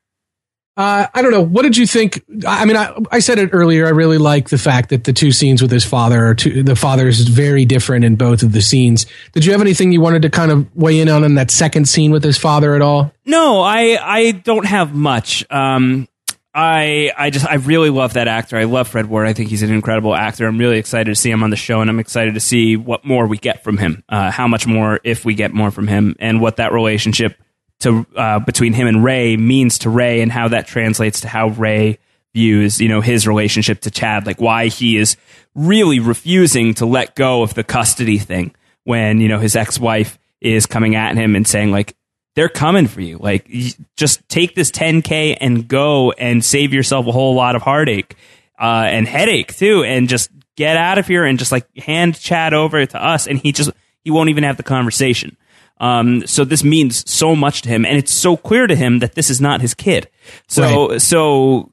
Uh, 0.76 1.06
I 1.14 1.22
don't 1.22 1.32
know. 1.32 1.42
What 1.44 1.62
did 1.62 1.78
you 1.78 1.86
think? 1.86 2.24
I 2.48 2.66
mean, 2.66 2.76
I, 2.76 2.98
I 3.12 3.20
said 3.20 3.38
it 3.38 3.52
earlier. 3.54 3.86
I 3.86 3.90
really 3.90 4.18
like 4.18 4.50
the 4.50 4.58
fact 4.58 4.90
that 4.90 5.04
the 5.04 5.14
two 5.14 5.32
scenes 5.32 5.62
with 5.62 5.70
his 5.70 5.86
father 5.86 6.26
are 6.26 6.34
two, 6.34 6.64
the 6.64 6.76
father 6.76 7.08
is 7.08 7.28
very 7.28 7.64
different 7.64 8.06
in 8.06 8.16
both 8.16 8.42
of 8.42 8.54
the 8.54 8.62
scenes. 8.62 9.06
Did 9.34 9.46
you 9.46 9.52
have 9.52 9.62
anything 9.62 9.92
you 9.92 10.02
wanted 10.02 10.24
to 10.24 10.32
kind 10.32 10.52
of 10.52 10.76
weigh 10.76 11.00
in 11.00 11.10
on 11.10 11.24
in 11.24 11.36
that 11.36 11.52
second 11.52 11.88
scene 11.88 12.12
with 12.12 12.24
his 12.24 12.40
father 12.40 12.74
at 12.74 12.82
all? 12.82 13.14
No, 13.24 13.62
I 13.62 14.00
I 14.02 14.32
don't 14.32 14.66
have 14.66 14.96
much. 14.96 15.46
Um, 15.52 16.08
I 16.56 17.12
I 17.16 17.30
just 17.30 17.46
I 17.46 17.56
really 17.56 17.92
love 17.92 18.14
that 18.14 18.28
actor. 18.28 18.58
I 18.58 18.64
love 18.64 18.88
Fred 18.88 19.08
Ward. 19.08 19.28
I 19.28 19.34
think 19.34 19.50
he's 19.50 19.62
an 19.62 19.72
incredible 19.72 20.16
actor. 20.16 20.48
I'm 20.48 20.58
really 20.58 20.80
excited 20.80 21.12
to 21.12 21.16
see 21.16 21.30
him 21.30 21.44
on 21.44 21.52
the 21.52 21.56
show, 21.56 21.82
and 21.82 21.90
I'm 21.90 22.00
excited 22.00 22.34
to 22.34 22.40
see 22.40 22.78
what 22.78 23.06
more 23.06 23.28
we 23.28 23.38
get 23.38 23.64
from 23.64 23.78
him. 23.78 24.04
Uh, 24.10 24.32
how 24.32 24.48
much 24.48 24.66
more, 24.66 25.00
if 25.04 25.24
we 25.24 25.36
get 25.36 25.54
more 25.54 25.70
from 25.70 25.88
him, 25.88 26.16
and 26.20 26.42
what 26.42 26.58
that 26.58 26.72
relationship 26.74 27.38
to 27.84 28.06
uh, 28.16 28.40
between 28.40 28.74
him 28.74 28.88
and 28.88 29.04
Ray 29.04 29.38
means 29.38 29.80
to 29.80 29.90
Ray, 29.90 30.22
and 30.22 30.32
how 30.32 30.50
that 30.50 30.68
translates 30.68 31.22
to 31.22 31.28
how 31.28 31.50
Ray 31.50 32.00
views 32.34 32.82
you 32.82 32.90
know 32.90 33.02
his 33.02 33.28
relationship 33.28 33.82
to 33.82 33.92
Chad. 33.92 34.26
Like 34.26 34.42
why 34.42 34.68
he 34.68 34.98
is 34.98 35.18
really 35.56 36.00
refusing 36.00 36.74
to 36.76 36.86
let 36.86 37.16
go 37.16 37.44
of 37.44 37.54
the 37.54 37.64
custody 37.64 38.18
thing 38.18 38.56
when 38.84 39.22
you 39.22 39.28
know 39.28 39.40
his 39.40 39.56
ex 39.56 39.80
wife 39.80 40.18
is 40.42 40.66
coming 40.66 40.96
at 40.96 41.16
him 41.16 41.36
and 41.36 41.48
saying 41.48 41.72
like 41.72 41.96
they're 42.36 42.50
coming 42.50 42.88
for 42.88 43.02
you. 43.02 43.18
Like, 43.18 43.50
just 43.96 44.28
take 44.28 44.56
this 44.56 44.72
10K 44.72 45.38
and 45.40 45.68
go 45.68 46.12
and 46.12 46.44
save 46.44 46.74
yourself 46.74 47.08
a 47.08 47.12
whole 47.12 47.36
lot 47.36 47.56
of 47.56 47.62
heartache 47.62 48.16
uh, 48.60 48.86
and 48.88 49.08
headache 49.08 49.56
too, 49.56 49.84
and 49.84 50.10
just 50.10 50.32
get 50.56 50.78
out 50.78 50.98
of 50.98 51.08
here 51.08 51.26
and 51.26 51.40
just 51.40 51.52
like 51.52 51.68
hand 51.78 52.20
Chad 52.20 52.54
over 52.54 52.86
to 52.86 53.04
us. 53.04 53.28
And 53.28 53.40
he 53.40 53.52
just, 53.52 53.72
he 54.04 54.12
won't 54.12 54.30
even 54.30 54.44
have 54.44 54.58
the 54.58 54.64
conversation. 54.64 55.38
Um, 55.80 56.26
so 56.28 56.46
this 56.46 56.64
means 56.64 57.10
so 57.10 57.36
much 57.36 57.64
to 57.64 57.70
him, 57.70 57.86
and 57.86 57.98
it's 57.98 58.12
so 58.12 58.38
clear 58.38 58.68
to 58.68 58.76
him 58.76 59.00
that 59.00 59.16
this 59.16 59.30
is 59.30 59.42
not 59.42 59.62
his 59.62 59.74
kid. 59.74 60.10
So, 60.48 60.98
so 60.98 61.72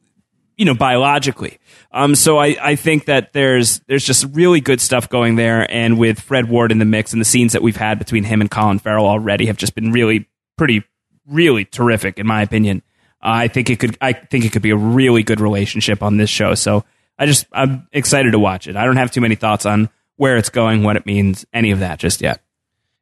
you 0.56 0.64
know 0.64 0.74
biologically. 0.74 1.58
Um, 1.92 2.14
so 2.14 2.38
I, 2.38 2.56
I 2.60 2.76
think 2.76 3.06
that 3.06 3.32
there's 3.32 3.80
there's 3.88 4.04
just 4.04 4.26
really 4.32 4.60
good 4.60 4.80
stuff 4.80 5.08
going 5.08 5.36
there, 5.36 5.70
and 5.70 5.98
with 5.98 6.20
Fred 6.20 6.48
Ward 6.48 6.70
in 6.70 6.78
the 6.78 6.84
mix, 6.84 7.12
and 7.12 7.20
the 7.20 7.24
scenes 7.24 7.52
that 7.52 7.62
we've 7.62 7.76
had 7.76 7.98
between 7.98 8.24
him 8.24 8.40
and 8.40 8.50
Colin 8.50 8.78
Farrell 8.78 9.06
already 9.06 9.46
have 9.46 9.56
just 9.56 9.74
been 9.74 9.90
really 9.90 10.28
pretty 10.56 10.84
really 11.26 11.64
terrific 11.64 12.18
in 12.18 12.26
my 12.26 12.42
opinion. 12.42 12.82
I 13.22 13.48
think 13.48 13.70
it 13.70 13.78
could 13.78 13.96
I 14.00 14.12
think 14.12 14.44
it 14.44 14.52
could 14.52 14.62
be 14.62 14.70
a 14.70 14.76
really 14.76 15.22
good 15.22 15.40
relationship 15.40 16.02
on 16.02 16.16
this 16.16 16.30
show. 16.30 16.54
So 16.54 16.84
I 17.18 17.26
just 17.26 17.46
I'm 17.52 17.88
excited 17.92 18.32
to 18.32 18.38
watch 18.38 18.66
it. 18.66 18.76
I 18.76 18.84
don't 18.84 18.96
have 18.96 19.10
too 19.10 19.20
many 19.20 19.34
thoughts 19.34 19.66
on 19.66 19.88
where 20.16 20.36
it's 20.36 20.50
going, 20.50 20.82
what 20.82 20.96
it 20.96 21.06
means, 21.06 21.46
any 21.52 21.70
of 21.70 21.80
that 21.80 21.98
just 21.98 22.20
yet. 22.20 22.42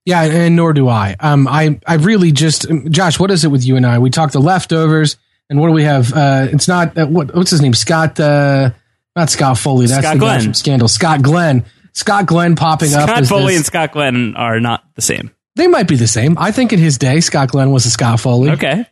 Yeah, 0.09 0.23
and 0.23 0.57
nor 0.57 0.73
do 0.73 0.89
I. 0.89 1.15
Um, 1.21 1.47
I 1.47 1.79
I 1.87 1.97
really 1.97 2.33
just 2.33 2.65
Josh, 2.89 3.21
what 3.21 3.31
is 3.31 3.45
it 3.45 3.49
with 3.49 3.63
you 3.67 3.77
and 3.77 3.85
I? 3.85 3.99
We 3.99 4.09
talked 4.09 4.33
the 4.33 4.41
leftovers, 4.41 5.19
and 5.51 5.61
what 5.61 5.67
do 5.67 5.75
we 5.75 5.83
have? 5.83 6.13
Uh, 6.15 6.47
it's 6.51 6.67
not 6.67 6.97
uh, 6.97 7.07
what 7.07 7.35
what's 7.35 7.51
his 7.51 7.61
name? 7.61 7.75
Scott, 7.75 8.19
uh, 8.19 8.71
not 9.15 9.29
Scott 9.29 9.59
Foley. 9.59 9.85
That's 9.87 10.07
Scott 10.07 10.15
the 10.19 10.25
guy 10.25 10.41
from 10.41 10.55
Scandal. 10.55 10.89
Scott 10.89 11.21
Glenn. 11.21 11.67
Scott 11.93 12.25
Glenn 12.25 12.57
popping 12.57 12.95
up. 12.95 13.03
Scott 13.09 13.27
Foley 13.27 13.55
and 13.55 13.67
Scott 13.67 13.93
Glenn 13.93 14.35
are 14.37 14.61
not 14.61 14.83
the 14.95 15.03
same. 15.03 15.31
they 15.57 15.67
might 15.67 15.89
be 15.89 15.97
the 15.97 16.07
same. 16.07 16.39
I 16.39 16.53
think 16.53 16.73
in 16.73 16.79
his 16.79 16.97
day, 16.97 17.21
Scott 17.21 17.49
Glenn 17.51 17.71
was 17.71 17.85
a 17.85 17.91
Scott 17.91 18.19
Foley. 18.21 18.51
Okay. 18.53 18.87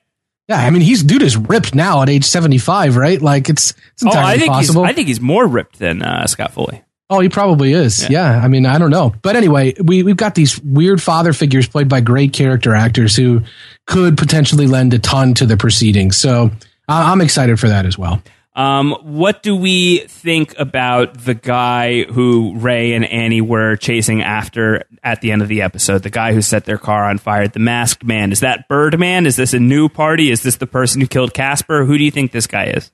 Yeah, 0.49 0.59
I 0.59 0.69
mean, 0.69 0.83
he's 0.83 1.03
dude 1.03 1.23
is 1.23 1.37
ripped 1.37 1.75
now 1.75 2.03
at 2.03 2.11
age 2.11 2.25
seventy 2.25 2.59
five, 2.59 2.95
right? 2.97 3.23
Like 3.23 3.49
it's 3.49 3.73
it's 3.95 4.05
Oh, 4.05 4.11
I 4.11 4.37
think 4.37 4.53
possible. 4.53 4.83
he's 4.85 4.91
I 4.91 4.93
think 4.93 5.09
he's 5.09 5.21
more 5.21 5.47
ripped 5.47 5.79
than 5.79 6.03
uh, 6.03 6.27
Scott 6.27 6.53
Foley. 6.53 6.83
Oh, 7.09 7.21
he 7.21 7.29
probably 7.29 7.73
is. 7.73 8.09
Yeah. 8.11 8.41
I 8.43 8.49
mean, 8.49 8.67
I 8.67 8.79
don't 8.79 8.91
know. 8.91 9.15
But 9.23 9.37
anyway, 9.37 9.75
we, 9.83 10.03
we've 10.03 10.17
got 10.17 10.35
these 10.35 10.61
weird 10.63 11.01
father 11.01 11.33
figures 11.33 11.69
played 11.69 11.89
by 11.89 12.01
great 12.01 12.33
character 12.33 12.75
actors 12.75 13.15
who 13.15 13.43
could 13.87 14.19
potentially 14.19 14.67
lend 14.67 14.93
a 14.93 14.99
ton 14.99 15.35
to 15.35 15.47
the 15.47 15.57
proceedings. 15.57 16.17
So 16.17 16.51
I- 16.89 17.13
I'm 17.13 17.21
excited 17.21 17.61
for 17.61 17.69
that 17.69 17.87
as 17.87 17.97
well. 17.97 18.21
Um, 18.57 18.93
what 19.03 19.43
do 19.43 19.55
we 19.55 19.99
think 20.09 20.59
about 20.59 21.13
the 21.25 21.35
guy 21.35 22.05
who 22.05 22.55
Ray 22.57 22.95
and 22.95 23.05
Annie 23.05 23.43
were 23.43 23.77
chasing 23.77 24.23
after 24.23 24.83
at 25.05 25.21
the 25.21 25.31
end 25.31 25.43
of 25.43 25.49
the 25.49 25.61
episode? 25.61 26.03
The 26.03 26.09
guy 26.11 26.33
who 26.33 26.41
set 26.41 26.65
their 26.65 26.79
car 26.79 27.05
on 27.05 27.19
fire, 27.19 27.47
the 27.49 27.61
masked 27.61 28.03
man. 28.03 28.33
Is 28.33 28.41
that 28.41 28.67
Birdman? 28.67 29.27
Is 29.27 29.37
this 29.37 29.53
a 29.53 29.61
new 29.61 29.91
party? 29.91 30.31
Is 30.31 30.43
this 30.43 30.57
the 30.57 30.67
person 30.67 31.03
who 31.03 31.07
killed 31.07 31.35
Casper? 31.35 31.85
Who 31.85 31.99
do 31.99 32.03
you 32.05 32.11
think 32.11 32.33
this 32.33 32.47
guy 32.47 32.69
is? 32.69 32.91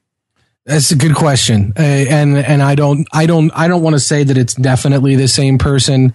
That's 0.65 0.91
a 0.93 0.97
good 0.97 1.15
question. 1.15 1.73
Uh, 1.77 1.83
and, 1.83 2.37
and 2.37 2.63
I 2.63 2.75
don't, 2.75 3.07
I 3.13 3.27
don't, 3.27 3.51
I 3.55 3.69
don't 3.69 3.83
want 3.83 3.95
to 3.95 4.01
say 4.01 4.23
that 4.23 4.37
it's 4.39 4.55
definitely 4.55 5.17
the 5.17 5.29
same 5.29 5.59
person 5.59 6.15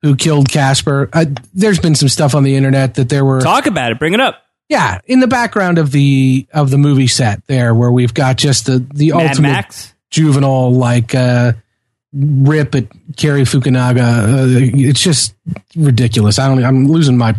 who 0.00 0.16
killed 0.16 0.48
Casper. 0.48 1.08
Uh, 1.12 1.26
there's 1.54 1.78
been 1.78 1.94
some 1.94 2.08
stuff 2.08 2.34
on 2.34 2.42
the 2.42 2.56
internet 2.56 2.94
that 2.94 3.08
there 3.08 3.24
were. 3.24 3.40
Talk 3.40 3.66
about 3.66 3.92
it. 3.92 3.98
Bring 3.98 4.14
it 4.14 4.20
up. 4.20 4.42
Yeah, 4.68 5.00
in 5.06 5.20
the 5.20 5.26
background 5.28 5.76
of 5.76 5.90
the 5.90 6.46
of 6.54 6.70
the 6.70 6.78
movie 6.78 7.06
set 7.06 7.46
there, 7.46 7.74
where 7.74 7.90
we've 7.92 8.14
got 8.14 8.38
just 8.38 8.64
the 8.64 8.78
the 8.94 9.12
Mad 9.12 9.28
ultimate 9.28 9.48
Max. 9.48 9.94
juvenile 10.08 10.72
like 10.72 11.14
uh, 11.14 11.52
rip 12.14 12.74
at 12.74 12.86
Cary 13.16 13.42
Fukunaga. 13.42 14.00
Uh, 14.00 14.78
it's 14.88 15.02
just 15.02 15.34
ridiculous. 15.76 16.38
I 16.38 16.48
don't. 16.48 16.64
I'm 16.64 16.86
losing 16.88 17.18
my 17.18 17.36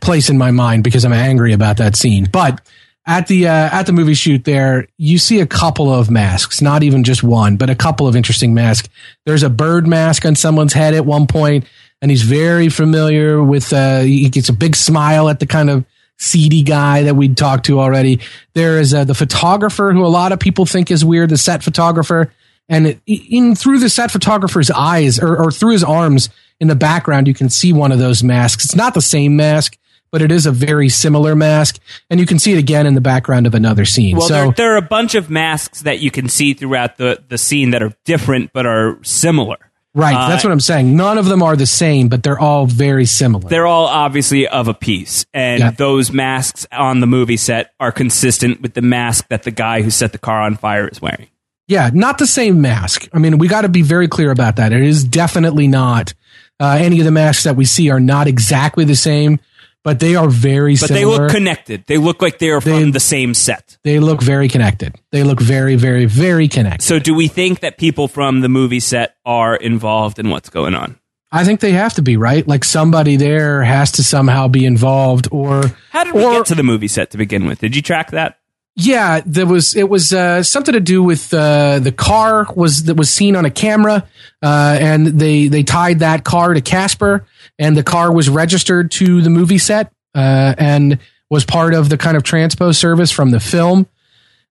place 0.00 0.28
in 0.30 0.36
my 0.36 0.50
mind 0.50 0.82
because 0.82 1.04
I'm 1.04 1.12
angry 1.12 1.52
about 1.52 1.76
that 1.76 1.94
scene. 1.94 2.28
But 2.32 2.60
at 3.06 3.26
the 3.26 3.48
uh, 3.48 3.50
at 3.50 3.84
the 3.84 3.92
movie 3.92 4.14
shoot 4.14 4.44
there, 4.44 4.88
you 4.96 5.18
see 5.18 5.40
a 5.40 5.46
couple 5.46 5.92
of 5.92 6.10
masks, 6.10 6.62
not 6.62 6.82
even 6.82 7.04
just 7.04 7.22
one, 7.22 7.56
but 7.56 7.68
a 7.68 7.74
couple 7.74 8.06
of 8.06 8.16
interesting 8.16 8.54
masks. 8.54 8.88
There's 9.26 9.42
a 9.42 9.50
bird 9.50 9.86
mask 9.86 10.24
on 10.24 10.34
someone's 10.34 10.72
head 10.72 10.94
at 10.94 11.04
one 11.04 11.26
point, 11.26 11.66
and 12.00 12.10
he's 12.10 12.22
very 12.22 12.68
familiar 12.68 13.42
with. 13.42 13.72
Uh, 13.72 14.00
he 14.00 14.28
gets 14.30 14.48
a 14.48 14.54
big 14.54 14.74
smile 14.74 15.28
at 15.28 15.40
the 15.40 15.46
kind 15.46 15.68
of 15.68 15.84
seedy 16.18 16.62
guy 16.62 17.02
that 17.02 17.16
we'd 17.16 17.36
talked 17.36 17.66
to 17.66 17.80
already. 17.80 18.20
There 18.54 18.78
is 18.80 18.94
uh, 18.94 19.04
the 19.04 19.14
photographer 19.14 19.92
who 19.92 20.04
a 20.04 20.08
lot 20.08 20.32
of 20.32 20.40
people 20.40 20.64
think 20.64 20.90
is 20.90 21.04
weird, 21.04 21.30
the 21.30 21.36
set 21.36 21.62
photographer. 21.62 22.32
And 22.68 22.98
in 23.06 23.54
through 23.54 23.80
the 23.80 23.90
set 23.90 24.10
photographer's 24.10 24.70
eyes 24.70 25.18
or, 25.18 25.36
or 25.36 25.50
through 25.50 25.72
his 25.72 25.84
arms 25.84 26.30
in 26.60 26.68
the 26.68 26.74
background, 26.74 27.28
you 27.28 27.34
can 27.34 27.50
see 27.50 27.72
one 27.72 27.92
of 27.92 27.98
those 27.98 28.22
masks. 28.22 28.64
It's 28.64 28.76
not 28.76 28.94
the 28.94 29.02
same 29.02 29.36
mask, 29.36 29.76
but 30.14 30.22
it 30.22 30.30
is 30.30 30.46
a 30.46 30.52
very 30.52 30.88
similar 30.88 31.34
mask. 31.34 31.80
And 32.08 32.20
you 32.20 32.26
can 32.26 32.38
see 32.38 32.52
it 32.52 32.58
again 32.58 32.86
in 32.86 32.94
the 32.94 33.00
background 33.00 33.48
of 33.48 33.54
another 33.56 33.84
scene. 33.84 34.16
Well, 34.16 34.28
so 34.28 34.34
there, 34.34 34.52
there 34.52 34.74
are 34.74 34.76
a 34.76 34.82
bunch 34.82 35.16
of 35.16 35.28
masks 35.28 35.82
that 35.82 35.98
you 35.98 36.12
can 36.12 36.28
see 36.28 36.54
throughout 36.54 36.98
the, 36.98 37.20
the 37.26 37.36
scene 37.36 37.70
that 37.72 37.82
are 37.82 37.92
different 38.04 38.52
but 38.52 38.64
are 38.64 38.96
similar. 39.02 39.56
right, 39.92 40.14
Uh, 40.14 40.28
that's 40.28 40.44
what 40.44 40.52
I'm 40.52 40.60
saying. 40.60 40.94
None 40.96 41.18
of 41.18 41.24
them 41.24 41.42
are 41.42 41.56
the 41.56 41.66
same, 41.66 42.06
but 42.06 42.22
they're 42.22 42.38
all 42.38 42.64
very 42.66 43.06
similar. 43.06 43.48
they're 43.48 43.66
all 43.66 43.86
obviously 43.88 44.46
of 44.46 44.68
a 44.68 44.74
piece, 44.74 45.26
and 45.34 45.58
Yeah. 45.58 45.70
those 45.72 46.12
masks 46.12 46.64
on 46.70 47.00
the 47.00 47.08
movie 47.08 47.36
set 47.36 47.72
are 47.80 47.90
consistent 47.90 48.62
with 48.62 48.74
the 48.74 48.82
mask 48.82 49.26
that 49.30 49.42
the 49.42 49.50
guy 49.50 49.82
who 49.82 49.90
set 49.90 50.12
the 50.12 50.18
car 50.18 50.42
on 50.42 50.54
fire 50.56 50.86
is 50.86 51.02
wearing. 51.02 51.26
Yeah, 51.66 51.90
not 51.92 52.18
the 52.18 52.26
same 52.28 52.60
mask. 52.60 53.08
I 53.12 53.18
mean, 53.18 53.38
we 53.38 53.48
got 53.48 53.62
to 53.62 53.68
be 53.68 53.82
very 53.82 54.06
clear 54.06 54.30
about 54.30 54.54
that. 54.56 54.72
It 54.72 54.82
is 54.82 55.02
definitely 55.02 55.66
not. 55.66 56.14
Uh, 56.60 56.76
any 56.78 57.00
of 57.00 57.04
the 57.04 57.10
masks 57.10 57.42
that 57.42 57.56
we 57.56 57.64
see 57.64 57.90
are 57.90 57.98
not 57.98 58.28
exactly 58.28 58.84
the 58.84 58.94
same, 58.94 59.40
but 59.84 60.00
they 60.00 60.16
are 60.16 60.28
very 60.28 60.74
But 60.74 60.88
similar. 60.88 60.98
they 60.98 61.04
look 61.24 61.30
connected. 61.30 61.84
They 61.86 61.98
look 61.98 62.20
like 62.22 62.38
they 62.38 62.50
are 62.50 62.60
They- 62.60 62.80
from 62.80 62.90
the 62.92 63.00
same 63.00 63.34
set. 63.34 63.76
They 63.84 64.00
look 64.00 64.22
very 64.22 64.48
connected. 64.48 64.94
They 65.12 65.22
look 65.22 65.40
very, 65.40 65.76
very, 65.76 66.06
very 66.06 66.48
connected. 66.48 66.82
So 66.82 66.98
do 66.98 67.14
we 67.14 67.28
think 67.28 67.60
that 67.60 67.78
people 67.78 68.08
from 68.08 68.40
the 68.40 68.48
movie 68.48 68.80
set 68.80 69.14
are 69.24 69.54
involved 69.54 70.18
in 70.18 70.30
what's 70.30 70.48
going 70.48 70.74
on? 70.74 70.96
I 71.30 71.44
think 71.44 71.60
they 71.60 71.72
have 71.72 71.94
to 71.94 72.02
be 72.02 72.16
right. 72.16 72.46
Like 72.46 72.64
somebody 72.64 73.16
there 73.16 73.62
has 73.64 73.90
to 73.92 74.04
somehow 74.04 74.46
be 74.48 74.64
involved, 74.64 75.28
or 75.30 75.62
How 75.90 76.04
did 76.04 76.14
we 76.14 76.24
Or- 76.24 76.32
get 76.34 76.46
to 76.46 76.54
the 76.54 76.62
movie 76.62 76.88
set 76.88 77.10
to 77.10 77.18
begin 77.18 77.44
with? 77.46 77.58
Did 77.60 77.74
you 77.76 77.82
track 77.82 78.12
that? 78.12 78.38
Yeah, 78.76 79.20
there 79.24 79.46
was 79.46 79.76
it 79.76 79.88
was 79.88 80.12
uh, 80.12 80.42
something 80.42 80.72
to 80.72 80.80
do 80.80 81.02
with 81.02 81.32
uh, 81.32 81.78
the 81.78 81.92
car 81.92 82.46
was 82.56 82.84
that 82.84 82.96
was 82.96 83.08
seen 83.08 83.36
on 83.36 83.44
a 83.44 83.50
camera, 83.50 84.08
uh, 84.42 84.78
and 84.80 85.06
they 85.06 85.46
they 85.46 85.62
tied 85.62 86.00
that 86.00 86.24
car 86.24 86.54
to 86.54 86.60
Casper, 86.60 87.24
and 87.56 87.76
the 87.76 87.84
car 87.84 88.12
was 88.12 88.28
registered 88.28 88.90
to 88.92 89.22
the 89.22 89.30
movie 89.30 89.58
set, 89.58 89.92
uh, 90.16 90.54
and 90.58 90.98
was 91.30 91.44
part 91.44 91.72
of 91.72 91.88
the 91.88 91.96
kind 91.96 92.16
of 92.16 92.24
transpo 92.24 92.74
service 92.74 93.12
from 93.12 93.30
the 93.30 93.38
film. 93.38 93.86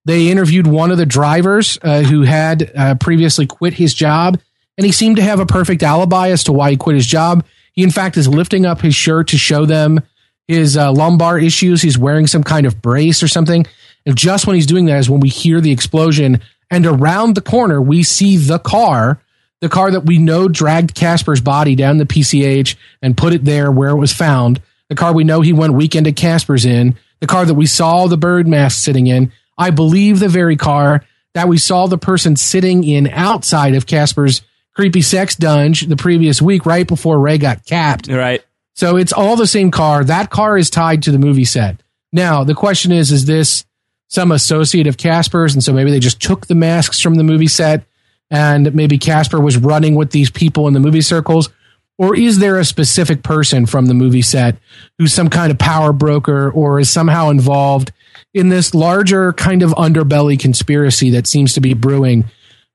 They 0.06 0.32
interviewed 0.32 0.68
one 0.68 0.92
of 0.92 0.98
the 0.98 1.06
drivers 1.06 1.78
uh, 1.82 2.04
who 2.04 2.22
had 2.22 2.72
uh, 2.76 2.96
previously 2.96 3.46
quit 3.46 3.74
his 3.74 3.94
job, 3.94 4.40
and 4.78 4.86
he 4.86 4.94
seemed 4.94 5.18
to 5.18 5.22
have 5.22 5.42
a 5.42 5.46
perfect 5.46 5.84
alibi 5.84 6.30
as 6.30 6.46
to 6.46 6.54
why 6.54 6.72
he 6.72 6.78
quit 6.78 6.96
his 6.96 7.08
job. 7.08 7.46
He, 7.74 7.84
in 7.84 7.92
fact, 7.92 8.16
is 8.16 8.30
lifting 8.30 8.66
up 8.66 8.80
his 8.80 8.96
shirt 8.96 9.28
to 9.30 9.38
show 9.38 9.66
them 9.66 10.00
his 10.48 10.78
lumbar 10.78 11.40
issues. 11.40 11.82
He's 11.82 11.98
wearing 11.98 12.28
some 12.28 12.44
kind 12.44 12.66
of 12.66 12.82
brace 12.82 13.22
or 13.22 13.28
something. 13.28 13.66
And 14.06 14.18
just 14.18 14.48
when 14.48 14.56
he's 14.56 14.66
doing 14.66 14.86
that 14.86 15.00
is 15.00 15.10
when 15.10 15.20
we 15.20 15.30
hear 15.30 15.62
the 15.62 15.72
explosion. 15.72 16.42
And 16.70 16.86
around 16.86 17.36
the 17.36 17.42
corner, 17.42 17.82
we 17.82 18.04
see 18.04 18.38
the 18.38 18.60
car, 18.60 19.22
the 19.62 19.70
car 19.70 19.92
that 19.92 20.06
we 20.06 20.18
know 20.18 20.48
dragged 20.48 20.96
Casper's 20.96 21.42
body 21.42 21.76
down 21.76 21.98
the 21.98 22.06
PCH 22.06 22.76
and 23.02 23.18
put 23.18 23.34
it 23.34 23.46
there 23.46 23.72
where 23.72 23.90
it 23.90 23.98
was 23.98 24.14
found. 24.14 24.62
The 24.90 24.96
car 24.96 25.14
we 25.14 25.24
know 25.24 25.42
he 25.42 25.54
went 25.54 25.74
weekend 25.74 26.08
at 26.08 26.16
Casper's 26.16 26.66
in. 26.66 26.98
The 27.20 27.28
car 27.28 27.46
that 27.46 27.54
we 27.54 27.66
saw 27.66 28.08
the 28.08 28.18
bird 28.18 28.48
mask 28.48 28.84
sitting 28.84 29.08
in. 29.08 29.32
I 29.58 29.70
believe 29.70 30.20
the 30.20 30.28
very 30.28 30.58
car 30.58 31.06
that 31.34 31.48
we 31.48 31.58
saw 31.58 31.88
the 31.88 31.98
person 31.98 32.36
sitting 32.36 32.84
in 32.84 33.08
outside 33.08 33.76
of 33.76 33.86
Casper's 33.86 34.42
creepy 34.76 35.02
sex 35.02 35.36
dunge 35.36 35.82
the 35.82 35.96
previous 35.96 36.42
week, 36.42 36.66
right 36.66 36.88
before 36.88 37.20
Ray 37.20 37.38
got 37.38 37.66
capped. 37.66 38.08
Right. 38.08 38.44
So 38.76 38.98
it's 38.98 39.14
all 39.14 39.36
the 39.36 39.48
same 39.48 39.72
car. 39.72 40.04
That 40.04 40.30
car 40.30 40.58
is 40.58 40.70
tied 40.70 41.04
to 41.04 41.12
the 41.12 41.20
movie 41.20 41.46
set. 41.46 41.82
Now, 42.12 42.44
the 42.44 42.56
question 42.56 42.92
is, 42.92 43.12
is 43.12 43.26
this 43.26 43.66
some 44.14 44.32
associate 44.32 44.88
of 44.88 44.98
Casper's? 44.98 45.54
And 45.54 45.64
so 45.64 45.74
maybe 45.74 45.90
they 45.90 46.00
just 46.00 46.22
took 46.22 46.46
the 46.46 46.56
masks 46.56 47.00
from 47.00 47.16
the 47.16 47.24
movie 47.24 47.48
set 47.48 47.84
and 48.30 48.74
maybe 48.74 48.98
Casper 48.98 49.40
was 49.40 49.58
running 49.58 49.96
with 49.96 50.12
these 50.12 50.30
people 50.30 50.68
in 50.68 50.74
the 50.74 50.80
movie 50.80 51.02
circles? 51.02 51.50
Or 51.98 52.16
is 52.16 52.40
there 52.40 52.60
a 52.60 52.66
specific 52.66 53.24
person 53.24 53.66
from 53.66 53.88
the 53.88 53.94
movie 53.94 54.22
set 54.22 54.58
who's 54.98 55.14
some 55.14 55.30
kind 55.30 55.52
of 55.52 55.58
power 55.58 55.94
broker 55.94 56.52
or 56.52 56.80
is 56.80 56.90
somehow 56.90 57.30
involved 57.30 57.92
in 58.34 58.50
this 58.50 58.74
larger 58.74 59.34
kind 59.34 59.62
of 59.64 59.72
underbelly 59.72 60.40
conspiracy 60.40 61.12
that 61.12 61.28
seems 61.28 61.54
to 61.54 61.62
be 61.62 61.74
brewing 61.74 62.26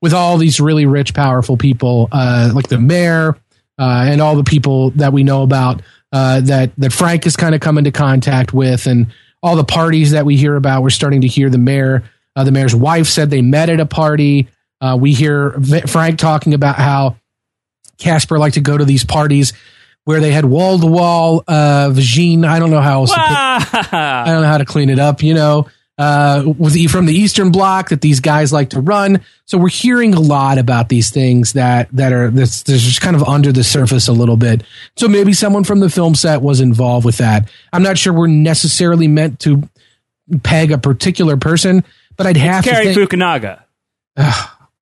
with 0.01 0.15
all 0.15 0.39
these 0.39 0.61
really 0.61 0.87
rich, 0.87 1.15
powerful 1.15 1.57
people, 1.57 2.09
uh, 2.13 2.51
like 2.55 2.69
the 2.69 2.79
mayor, 2.79 3.37
uh, 3.79 4.07
and 4.09 4.21
all 4.21 4.37
the 4.37 4.45
people 4.45 4.91
that 4.91 5.13
we 5.13 5.25
know 5.25 5.43
about 5.43 5.83
uh, 6.13 6.41
that 6.41 6.71
that 6.79 6.93
Frank 6.93 7.27
is 7.27 7.37
kind 7.37 7.55
of 7.55 7.61
come 7.61 7.79
into 7.79 7.91
contact 7.93 8.53
with, 8.53 8.87
and 8.87 9.09
all 9.43 9.57
the 9.57 9.65
parties 9.65 10.11
that 10.13 10.25
we 10.27 10.37
hear 10.37 10.57
about. 10.57 10.83
We're 10.83 10.91
starting 10.91 11.21
to 11.23 11.29
hear 11.29 11.49
the 11.51 11.59
mayor, 11.59 12.05
uh, 12.37 12.45
the 12.45 12.53
mayor's 12.53 12.75
wife 12.75 13.07
said 13.07 13.31
they 13.31 13.43
met 13.43 13.69
at 13.71 13.81
a 13.81 13.87
party. 13.87 14.49
Uh, 14.81 14.97
we 15.01 15.13
hear 15.13 15.55
V- 15.59 15.83
Frank 15.83 16.19
talking 16.19 16.55
about 16.55 16.77
how 16.77 17.17
Casper 17.99 18.39
liked 18.39 18.55
to 18.55 18.61
go 18.61 18.77
to 18.77 18.85
these 18.85 19.05
parties 19.05 19.53
where 20.05 20.21
they 20.21 20.31
had 20.33 20.45
wall 20.45 20.79
to 20.79 20.87
wall 20.87 21.43
vagine. 21.43 22.47
I 22.47 22.59
don't 22.59 22.71
know 22.71 22.81
how 22.81 23.01
else 23.01 23.11
to 23.13 23.17
put 23.17 23.93
I 23.93 24.25
don't 24.27 24.43
know 24.43 24.49
how 24.49 24.59
to 24.59 24.65
clean 24.65 24.89
it 24.91 24.99
up, 24.99 25.23
you 25.23 25.35
know, 25.35 25.69
uh, 25.99 26.45
with 26.57 26.75
the, 26.75 26.87
from 26.87 27.07
the 27.07 27.13
Eastern 27.13 27.51
Bloc 27.51 27.89
that 27.89 28.01
these 28.01 28.21
guys 28.21 28.53
like 28.53 28.71
to 28.71 28.81
run. 28.81 29.21
So 29.47 29.59
we're 29.59 29.69
hearing 29.69 30.15
a 30.15 30.21
lot 30.21 30.59
about 30.59 30.89
these 30.89 31.11
things 31.11 31.55
that 31.55 31.89
that 31.93 32.13
are 32.13 32.31
that's, 32.31 32.63
that's 32.63 32.83
just 32.83 33.01
kind 33.01 33.17
of 33.17 33.25
under 33.25 33.51
the 33.51 33.65
surface 33.65 34.07
a 34.07 34.13
little 34.13 34.37
bit. 34.37 34.63
So 34.97 35.09
maybe 35.09 35.33
someone 35.33 35.65
from 35.65 35.81
the 35.81 35.91
film 35.91 36.15
set 36.15 36.41
was 36.41 36.61
involved 36.61 37.05
with 37.05 37.19
that. 37.19 37.51
I'm 37.73 37.83
not 37.83 37.99
sure 37.99 38.13
we're 38.13 38.29
necessarily 38.29 39.09
meant 39.09 39.41
to 39.41 39.69
peg 40.43 40.71
a 40.71 40.79
particular 40.79 41.37
person, 41.37 41.83
but 42.17 42.27
I'd 42.27 42.37
have 42.37 42.65
to 42.65 42.71
Cary 42.71 42.95
think. 42.95 43.11
Fukunaga. 43.11 43.63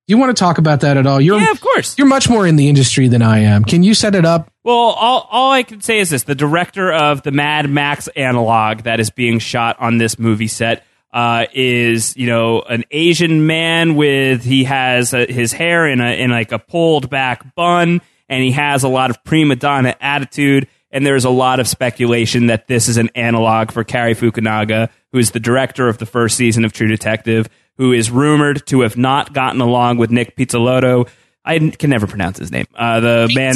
you 0.07 0.17
want 0.17 0.35
to 0.35 0.39
talk 0.39 0.57
about 0.57 0.81
that 0.81 0.97
at 0.97 1.07
all? 1.07 1.19
You're 1.19 1.39
Yeah, 1.39 1.51
of 1.51 1.61
course. 1.61 1.97
you're 1.97 2.07
much 2.07 2.29
more 2.29 2.45
in 2.45 2.57
the 2.57 2.69
industry 2.69 3.07
than 3.07 3.21
I 3.21 3.39
am. 3.39 3.63
Can 3.63 3.81
you 3.83 3.93
set 3.93 4.13
it 4.13 4.25
up? 4.25 4.51
Well, 4.63 4.75
all, 4.75 5.27
all 5.31 5.51
I 5.51 5.63
can 5.63 5.81
say 5.81 5.99
is 5.99 6.11
this: 6.11 6.23
the 6.23 6.35
director 6.35 6.91
of 6.91 7.23
the 7.23 7.31
Mad 7.31 7.69
Max 7.69 8.07
analog 8.09 8.83
that 8.83 8.99
is 8.99 9.09
being 9.09 9.39
shot 9.39 9.77
on 9.79 9.97
this 9.97 10.19
movie 10.19 10.47
set 10.47 10.83
uh, 11.17 11.47
is, 11.51 12.15
you 12.15 12.27
know, 12.27 12.61
an 12.61 12.83
Asian 12.91 13.47
man 13.47 13.95
with 13.95 14.43
he 14.43 14.65
has 14.65 15.15
uh 15.15 15.25
his 15.27 15.51
hair 15.51 15.87
in 15.87 15.99
a 15.99 16.11
in 16.11 16.29
like 16.29 16.51
a 16.51 16.59
pulled 16.59 17.09
back 17.09 17.55
bun, 17.55 18.01
and 18.29 18.43
he 18.43 18.51
has 18.51 18.83
a 18.83 18.87
lot 18.87 19.09
of 19.09 19.23
prima 19.23 19.55
donna 19.55 19.95
attitude. 19.99 20.67
And 20.91 21.07
there's 21.07 21.25
a 21.25 21.31
lot 21.31 21.59
of 21.59 21.67
speculation 21.67 22.45
that 22.47 22.67
this 22.67 22.87
is 22.87 22.97
an 22.97 23.09
analog 23.15 23.71
for 23.71 23.83
Cary 23.83 24.13
Fukunaga, 24.13 24.89
who 25.11 25.17
is 25.17 25.31
the 25.31 25.39
director 25.39 25.89
of 25.89 25.97
the 25.97 26.05
first 26.05 26.37
season 26.37 26.63
of 26.63 26.71
True 26.71 26.87
Detective, 26.87 27.49
who 27.77 27.93
is 27.93 28.11
rumored 28.11 28.67
to 28.67 28.81
have 28.81 28.95
not 28.95 29.33
gotten 29.33 29.59
along 29.59 29.97
with 29.97 30.11
Nick 30.11 30.35
Pizzolatto. 30.35 31.09
I 31.43 31.57
can 31.57 31.89
never 31.89 32.05
pronounce 32.05 32.37
his 32.37 32.51
name. 32.51 32.67
Uh, 32.75 32.99
the 32.99 33.31
man, 33.33 33.53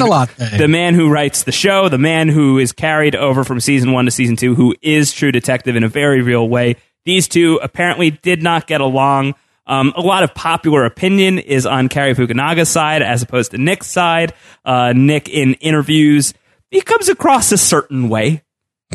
the 0.58 0.68
man 0.68 0.96
who 0.96 1.10
writes 1.10 1.44
the 1.44 1.52
show, 1.52 1.90
the 1.90 1.98
man 2.00 2.28
who 2.28 2.58
is 2.58 2.72
carried 2.72 3.16
over 3.16 3.44
from 3.44 3.60
season 3.60 3.92
one 3.92 4.06
to 4.06 4.12
season 4.12 4.36
two, 4.36 4.56
who 4.56 4.74
is 4.82 5.12
True 5.12 5.32
Detective 5.32 5.76
in 5.76 5.84
a 5.84 5.90
very 5.90 6.22
real 6.24 6.50
way. 6.50 6.78
These 7.06 7.28
two 7.28 7.60
apparently 7.62 8.12
did 8.12 8.44
not 8.44 8.68
get 8.68 8.82
along. 8.82 9.36
Um, 9.68 9.94
a 9.96 10.02
lot 10.02 10.24
of 10.24 10.34
popular 10.34 10.86
opinion 10.86 11.40
is 11.40 11.66
on 11.66 11.88
Cary 11.88 12.14
Fukunaga's 12.14 12.70
side 12.70 13.02
as 13.02 13.22
opposed 13.22 13.52
to 13.52 13.58
Nick's 13.58 13.88
side. 13.88 14.34
Uh, 14.66 14.94
Nick, 14.96 15.30
in 15.30 15.54
interviews, 15.56 16.34
he 16.70 16.82
comes 16.82 17.10
across 17.10 17.52
a 17.52 17.58
certain 17.58 18.10
way, 18.10 18.44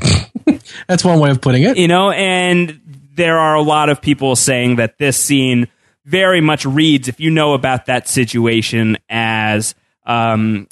That's 0.89 1.05
one 1.05 1.21
way 1.21 1.31
of 1.31 1.41
putting 1.41 1.63
it. 1.63 1.77
you 1.77 1.89
know, 1.89 2.11
and 2.11 2.81
there 3.15 3.39
are 3.39 3.55
a 3.55 3.63
lot 3.63 3.89
of 3.89 4.01
people 4.01 4.37
saying 4.37 4.77
that 4.77 4.99
this 4.99 5.17
scene 5.17 5.69
very 6.05 6.41
much 6.41 6.65
reads, 6.65 7.09
if 7.09 7.21
you 7.21 7.31
know 7.31 7.55
about 7.55 7.87
that 7.87 8.09
situation, 8.09 8.97
as 9.09 9.75
um, 10.05 10.69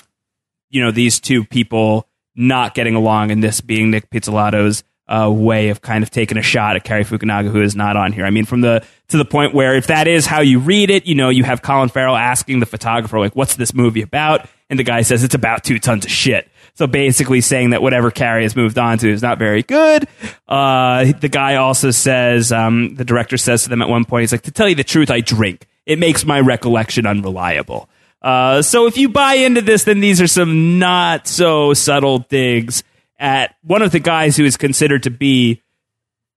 you 0.71 0.83
know 0.83 0.91
these 0.91 1.21
two 1.21 1.45
people 1.45 2.09
not 2.37 2.75
getting 2.75 2.95
along, 2.95 3.31
and 3.31 3.43
this 3.43 3.61
being 3.61 3.91
Nick 3.91 4.11
Pizzolatto's 4.11 4.85
uh, 5.07 5.31
way 5.31 5.69
of 5.69 5.83
kind 5.83 6.03
of 6.03 6.11
taking 6.11 6.39
a 6.39 6.43
shot 6.43 6.77
at 6.77 6.85
Cary 6.85 7.05
Fukunaga, 7.05 7.51
who 7.51 7.63
is 7.63 7.77
not 7.77 7.97
on 7.97 8.13
here. 8.13 8.25
I 8.25 8.31
mean, 8.31 8.45
from 8.45 8.63
the 8.63 8.85
to 9.09 9.19
the 9.19 9.25
point 9.25 9.55
where 9.55 9.77
if 9.77 9.89
that 9.89 10.09
is 10.09 10.27
how 10.27 10.41
you 10.41 10.59
read 10.59 10.91
it, 10.91 11.07
you 11.07 11.15
know, 11.15 11.29
you 11.29 11.45
have 11.45 11.63
Colin 11.63 11.89
Farrell 11.89 12.17
asking 12.17 12.61
the 12.61 12.67
photographer, 12.67 13.19
like, 13.19 13.37
"What's 13.37 13.57
this 13.57 13.75
movie 13.75 14.03
about?" 14.03 14.47
and 14.71 14.79
the 14.79 14.85
guy 14.85 15.03
says 15.03 15.23
it's 15.23 15.35
about 15.35 15.63
two 15.63 15.79
tons 15.79 16.05
of 16.05 16.11
shit. 16.11 16.49
So 16.75 16.87
basically, 16.87 17.41
saying 17.41 17.71
that 17.71 17.83
whatever 17.83 18.11
Cary 18.11 18.43
has 18.43 18.57
moved 18.57 18.79
on 18.79 18.99
to 18.99 19.09
is 19.09 19.23
not 19.23 19.39
very 19.39 19.63
good. 19.63 20.09
Uh, 20.49 21.13
the 21.21 21.29
guy 21.29 21.57
also 21.57 21.93
says, 21.93 22.51
um, 22.51 22.97
the 22.97 23.05
director 23.05 23.37
says 23.37 23.63
to 23.63 23.69
them 23.69 23.81
at 23.81 23.89
one 23.89 24.05
point, 24.05 24.23
he's 24.23 24.33
like, 24.33 24.43
"To 24.43 24.51
tell 24.51 24.69
you 24.69 24.75
the 24.75 24.85
truth, 24.85 25.11
I 25.11 25.21
drink. 25.21 25.67
It 25.87 25.99
makes 25.99 26.25
my 26.25 26.41
recollection 26.41 27.07
unreliable." 27.07 27.89
Uh, 28.21 28.63
so 28.63 28.87
if 28.87 28.97
you 28.97 29.11
buy 29.11 29.35
into 29.35 29.61
this, 29.61 29.85
then 29.85 30.01
these 30.01 30.21
are 30.21 30.27
some 30.27 30.79
not 30.79 31.29
so 31.29 31.75
subtle 31.75 32.21
digs 32.21 32.83
at 33.19 33.55
one 33.63 33.83
of 33.83 33.93
the 33.93 34.01
guys 34.01 34.37
who 34.37 34.45
is 34.45 34.57
considered 34.57 35.05
to 35.05 35.11
be 35.11 35.63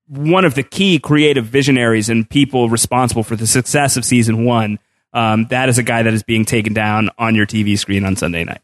one 0.07 0.45
of 0.45 0.55
the 0.55 0.63
key 0.63 0.99
creative 0.99 1.45
visionaries 1.45 2.09
and 2.09 2.29
people 2.29 2.69
responsible 2.69 3.23
for 3.23 3.35
the 3.35 3.47
success 3.47 3.97
of 3.97 4.05
season 4.05 4.45
one. 4.45 4.79
Um, 5.13 5.47
that 5.47 5.69
is 5.69 5.77
a 5.77 5.83
guy 5.83 6.03
that 6.03 6.13
is 6.13 6.23
being 6.23 6.45
taken 6.45 6.73
down 6.73 7.09
on 7.17 7.35
your 7.35 7.45
TV 7.45 7.77
screen 7.77 8.05
on 8.05 8.15
Sunday 8.15 8.43
night 8.43 8.61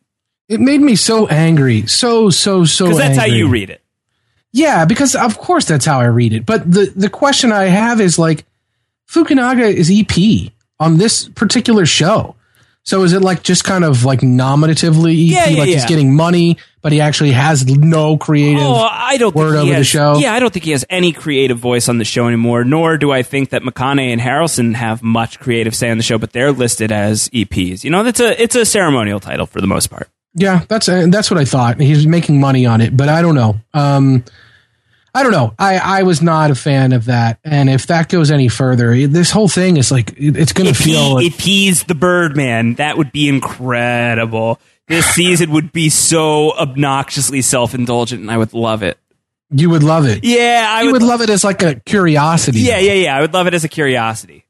It 0.47 0.59
made 0.59 0.81
me 0.81 0.95
so 0.95 1.27
angry, 1.27 1.87
so 1.87 2.29
so 2.29 2.65
so. 2.65 2.85
because 2.85 2.97
that's 2.97 3.17
how 3.17 3.25
you 3.25 3.47
read 3.47 3.69
it. 3.69 3.81
Yeah, 4.51 4.85
because 4.85 5.15
of 5.15 5.37
course 5.37 5.65
that's 5.65 5.85
how 5.85 5.99
I 5.99 6.05
read 6.05 6.33
it. 6.33 6.45
But 6.45 6.69
the 6.69 6.93
the 6.95 7.09
question 7.09 7.51
I 7.51 7.63
have 7.63 7.99
is 7.99 8.19
like, 8.19 8.45
Fukunaga 9.09 9.71
is 9.73 9.91
EP 9.91 10.51
on 10.79 10.97
this 10.97 11.27
particular 11.29 11.85
show. 11.85 12.35
So 12.85 13.03
is 13.03 13.13
it 13.13 13.21
like 13.21 13.43
just 13.43 13.63
kind 13.63 13.85
of 13.85 14.03
like 14.03 14.19
nominatively 14.19 15.13
EP, 15.13 15.31
Yeah, 15.31 15.47
yeah, 15.47 15.59
like 15.59 15.69
he's 15.69 15.85
getting 15.85 16.13
money, 16.15 16.57
but 16.81 16.91
he 16.91 16.99
actually 16.99 17.31
has 17.31 17.65
no 17.65 18.17
creative? 18.17 18.61
Oh, 18.61 18.75
I 18.91 19.15
don't 19.17 19.33
word 19.33 19.55
over 19.55 19.73
the 19.73 19.83
show? 19.85 20.17
Yeah, 20.17 20.33
I 20.33 20.39
don't 20.39 20.51
think 20.51 20.65
he 20.65 20.71
has 20.71 20.83
any 20.89 21.13
creative 21.13 21.57
voice 21.57 21.87
on 21.87 21.97
the 21.97 22.03
show 22.05 22.27
anymore. 22.27 22.65
Nor 22.65 22.97
do 22.97 23.11
I 23.11 23.23
think 23.23 23.51
that 23.51 23.61
McConaughey 23.61 24.11
and 24.11 24.19
Harrelson 24.19 24.75
have 24.75 25.01
much 25.01 25.39
creative 25.39 25.73
say 25.73 25.89
on 25.89 25.97
the 25.97 26.03
show, 26.03 26.17
but 26.17 26.33
they're 26.33 26.51
listed 26.51 26.91
as 26.91 27.29
EPs. 27.29 27.85
You 27.85 27.89
know, 27.89 28.03
that's 28.03 28.19
a 28.19 28.41
it's 28.41 28.55
a 28.55 28.65
ceremonial 28.65 29.21
title 29.21 29.45
for 29.45 29.61
the 29.61 29.67
most 29.67 29.87
part. 29.87 30.09
Yeah, 30.35 30.65
that's 30.67 30.87
that's 30.87 31.31
what 31.31 31.39
I 31.39 31.45
thought. 31.45 31.79
He's 31.79 32.05
making 32.05 32.39
money 32.39 32.65
on 32.65 32.81
it, 32.81 32.97
but 32.97 33.07
I 33.07 33.21
don't 33.21 33.35
know. 33.35 33.55
Um, 33.73 34.25
I 35.15 35.21
don't 35.21 35.31
know. 35.31 35.53
I, 35.59 35.77
I 35.77 36.03
was 36.03 36.21
not 36.21 36.49
a 36.49 36.55
fan 36.55 36.91
of 36.91 37.05
that. 37.05 37.39
And 37.43 37.69
if 37.69 37.87
that 37.87 38.09
goes 38.09 38.31
any 38.31 38.47
further, 38.47 39.07
this 39.07 39.29
whole 39.29 39.47
thing 39.47 39.77
is 39.77 39.91
like, 39.91 40.13
it's 40.17 40.53
going 40.53 40.67
to 40.67 40.73
feel. 40.73 41.17
He, 41.17 41.27
if 41.27 41.39
he's 41.39 41.83
the 41.83 41.93
Birdman, 41.93 42.75
that 42.75 42.97
would 42.97 43.11
be 43.11 43.29
incredible. 43.29 44.59
This 44.87 45.05
season 45.05 45.51
would 45.51 45.71
be 45.71 45.89
so 45.89 46.51
obnoxiously 46.53 47.41
self 47.41 47.73
indulgent, 47.75 48.21
and 48.21 48.31
I 48.31 48.37
would 48.37 48.53
love 48.53 48.83
it. 48.83 48.97
You 49.51 49.69
would 49.69 49.83
love 49.83 50.07
it. 50.07 50.23
Yeah, 50.23 50.65
I 50.67 50.81
you 50.81 50.91
would, 50.91 51.01
would 51.01 51.07
love 51.07 51.21
it 51.21 51.29
as 51.29 51.43
like 51.43 51.61
a 51.61 51.75
curiosity. 51.75 52.61
Yeah, 52.61 52.79
yeah, 52.79 52.93
yeah. 52.93 53.17
I 53.17 53.21
would 53.21 53.33
love 53.33 53.45
it 53.47 53.53
as 53.53 53.63
a 53.63 53.69
curiosity. 53.69 54.45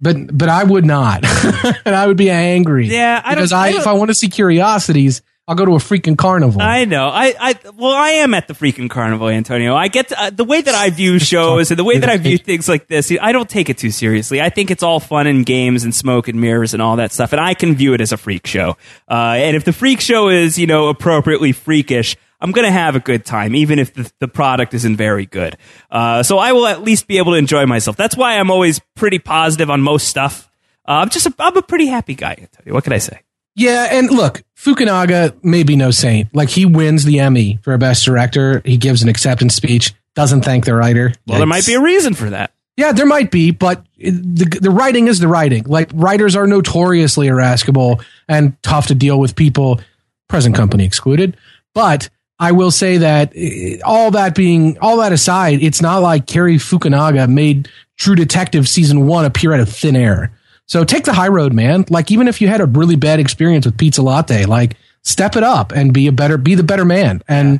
But 0.00 0.36
but 0.36 0.48
I 0.48 0.64
would 0.64 0.84
not, 0.84 1.24
and 1.84 1.94
I 1.94 2.06
would 2.06 2.16
be 2.16 2.30
angry. 2.30 2.88
Yeah, 2.88 3.20
I 3.24 3.34
because 3.34 3.52
I, 3.52 3.68
I 3.68 3.70
if 3.70 3.86
I 3.86 3.92
want 3.92 4.10
to 4.10 4.14
see 4.14 4.28
curiosities, 4.28 5.22
I'll 5.50 5.56
go 5.56 5.64
to 5.64 5.72
a 5.72 5.78
freaking 5.78 6.16
carnival. 6.16 6.62
I 6.62 6.84
know. 6.84 7.08
I, 7.08 7.34
I, 7.36 7.54
well, 7.76 7.90
I 7.90 8.10
am 8.10 8.34
at 8.34 8.46
the 8.46 8.54
freaking 8.54 8.88
carnival, 8.88 9.28
Antonio. 9.28 9.74
I 9.74 9.88
get 9.88 10.10
to, 10.10 10.22
uh, 10.22 10.30
the 10.30 10.44
way 10.44 10.62
that 10.62 10.76
I 10.76 10.90
view 10.90 11.18
shows 11.18 11.72
and 11.72 11.78
the 11.78 11.82
way 11.82 11.98
that 11.98 12.08
I 12.08 12.18
view 12.18 12.38
things 12.38 12.68
like 12.68 12.86
this. 12.86 13.12
I 13.20 13.32
don't 13.32 13.50
take 13.50 13.68
it 13.68 13.76
too 13.76 13.90
seriously. 13.90 14.40
I 14.40 14.50
think 14.50 14.70
it's 14.70 14.84
all 14.84 15.00
fun 15.00 15.26
and 15.26 15.44
games 15.44 15.82
and 15.82 15.92
smoke 15.92 16.28
and 16.28 16.40
mirrors 16.40 16.72
and 16.72 16.80
all 16.80 16.94
that 16.98 17.10
stuff, 17.10 17.32
and 17.32 17.40
I 17.40 17.54
can 17.54 17.74
view 17.74 17.94
it 17.94 18.00
as 18.00 18.12
a 18.12 18.16
freak 18.16 18.46
show. 18.46 18.76
Uh, 19.10 19.34
and 19.38 19.56
if 19.56 19.64
the 19.64 19.72
freak 19.72 20.00
show 20.00 20.28
is, 20.28 20.56
you 20.56 20.68
know, 20.68 20.86
appropriately 20.86 21.50
freakish, 21.50 22.16
I'm 22.40 22.52
going 22.52 22.66
to 22.66 22.70
have 22.70 22.94
a 22.94 23.00
good 23.00 23.24
time, 23.24 23.56
even 23.56 23.80
if 23.80 23.92
the, 23.92 24.08
the 24.20 24.28
product 24.28 24.72
isn't 24.72 24.96
very 24.98 25.26
good. 25.26 25.56
Uh, 25.90 26.22
so 26.22 26.38
I 26.38 26.52
will 26.52 26.68
at 26.68 26.82
least 26.82 27.08
be 27.08 27.18
able 27.18 27.32
to 27.32 27.38
enjoy 27.38 27.66
myself. 27.66 27.96
That's 27.96 28.16
why 28.16 28.38
I'm 28.38 28.52
always 28.52 28.80
pretty 28.94 29.18
positive 29.18 29.68
on 29.68 29.82
most 29.82 30.06
stuff. 30.06 30.48
Uh, 30.86 30.92
I'm 30.92 31.10
just, 31.10 31.26
a, 31.26 31.34
I'm 31.40 31.56
a 31.56 31.62
pretty 31.62 31.86
happy 31.86 32.14
guy. 32.14 32.36
Antonio. 32.38 32.72
What 32.72 32.84
can 32.84 32.92
I 32.92 32.98
say? 32.98 33.22
Yeah, 33.56 33.88
and 33.90 34.10
look, 34.10 34.42
Fukunaga 34.56 35.34
may 35.42 35.62
be 35.62 35.76
no 35.76 35.90
saint. 35.90 36.34
Like 36.34 36.50
he 36.50 36.66
wins 36.66 37.04
the 37.04 37.20
Emmy 37.20 37.58
for 37.62 37.76
best 37.78 38.04
director. 38.04 38.62
He 38.64 38.76
gives 38.76 39.02
an 39.02 39.08
acceptance 39.08 39.54
speech, 39.54 39.92
doesn't 40.14 40.42
thank 40.42 40.64
the 40.64 40.74
writer. 40.74 41.12
Well, 41.26 41.38
there 41.38 41.46
might 41.46 41.66
be 41.66 41.74
a 41.74 41.80
reason 41.80 42.14
for 42.14 42.30
that. 42.30 42.52
Yeah, 42.76 42.92
there 42.92 43.06
might 43.06 43.30
be, 43.30 43.50
but 43.50 43.84
the 43.98 44.58
the 44.60 44.70
writing 44.70 45.08
is 45.08 45.18
the 45.18 45.28
writing. 45.28 45.64
Like 45.64 45.90
writers 45.92 46.36
are 46.36 46.46
notoriously 46.46 47.26
irascible 47.26 48.00
and 48.28 48.56
tough 48.62 48.86
to 48.86 48.94
deal 48.94 49.18
with 49.18 49.36
people, 49.36 49.80
present 50.28 50.54
company 50.54 50.84
excluded. 50.84 51.36
But 51.74 52.08
I 52.38 52.52
will 52.52 52.70
say 52.70 52.96
that 52.98 53.32
eh, 53.36 53.80
all 53.84 54.10
that 54.12 54.34
being 54.34 54.78
all 54.78 54.96
that 54.98 55.12
aside, 55.12 55.62
it's 55.62 55.82
not 55.82 55.98
like 55.98 56.26
Cary 56.26 56.56
Fukunaga 56.56 57.28
made 57.28 57.68
True 57.98 58.14
Detective 58.14 58.66
season 58.66 59.06
one 59.06 59.26
appear 59.26 59.52
out 59.52 59.60
of 59.60 59.68
thin 59.68 59.94
air. 59.94 60.32
So 60.70 60.84
take 60.84 61.02
the 61.02 61.12
high 61.12 61.26
road, 61.26 61.52
man. 61.52 61.84
Like 61.90 62.12
even 62.12 62.28
if 62.28 62.40
you 62.40 62.46
had 62.46 62.60
a 62.60 62.64
really 62.64 62.94
bad 62.94 63.18
experience 63.18 63.66
with 63.66 63.76
Pizzolatto, 63.76 64.46
like 64.46 64.76
step 65.02 65.34
it 65.34 65.42
up 65.42 65.72
and 65.72 65.92
be 65.92 66.06
a 66.06 66.12
better, 66.12 66.38
be 66.38 66.54
the 66.54 66.62
better 66.62 66.84
man. 66.84 67.24
And 67.26 67.54
yeah. 67.54 67.58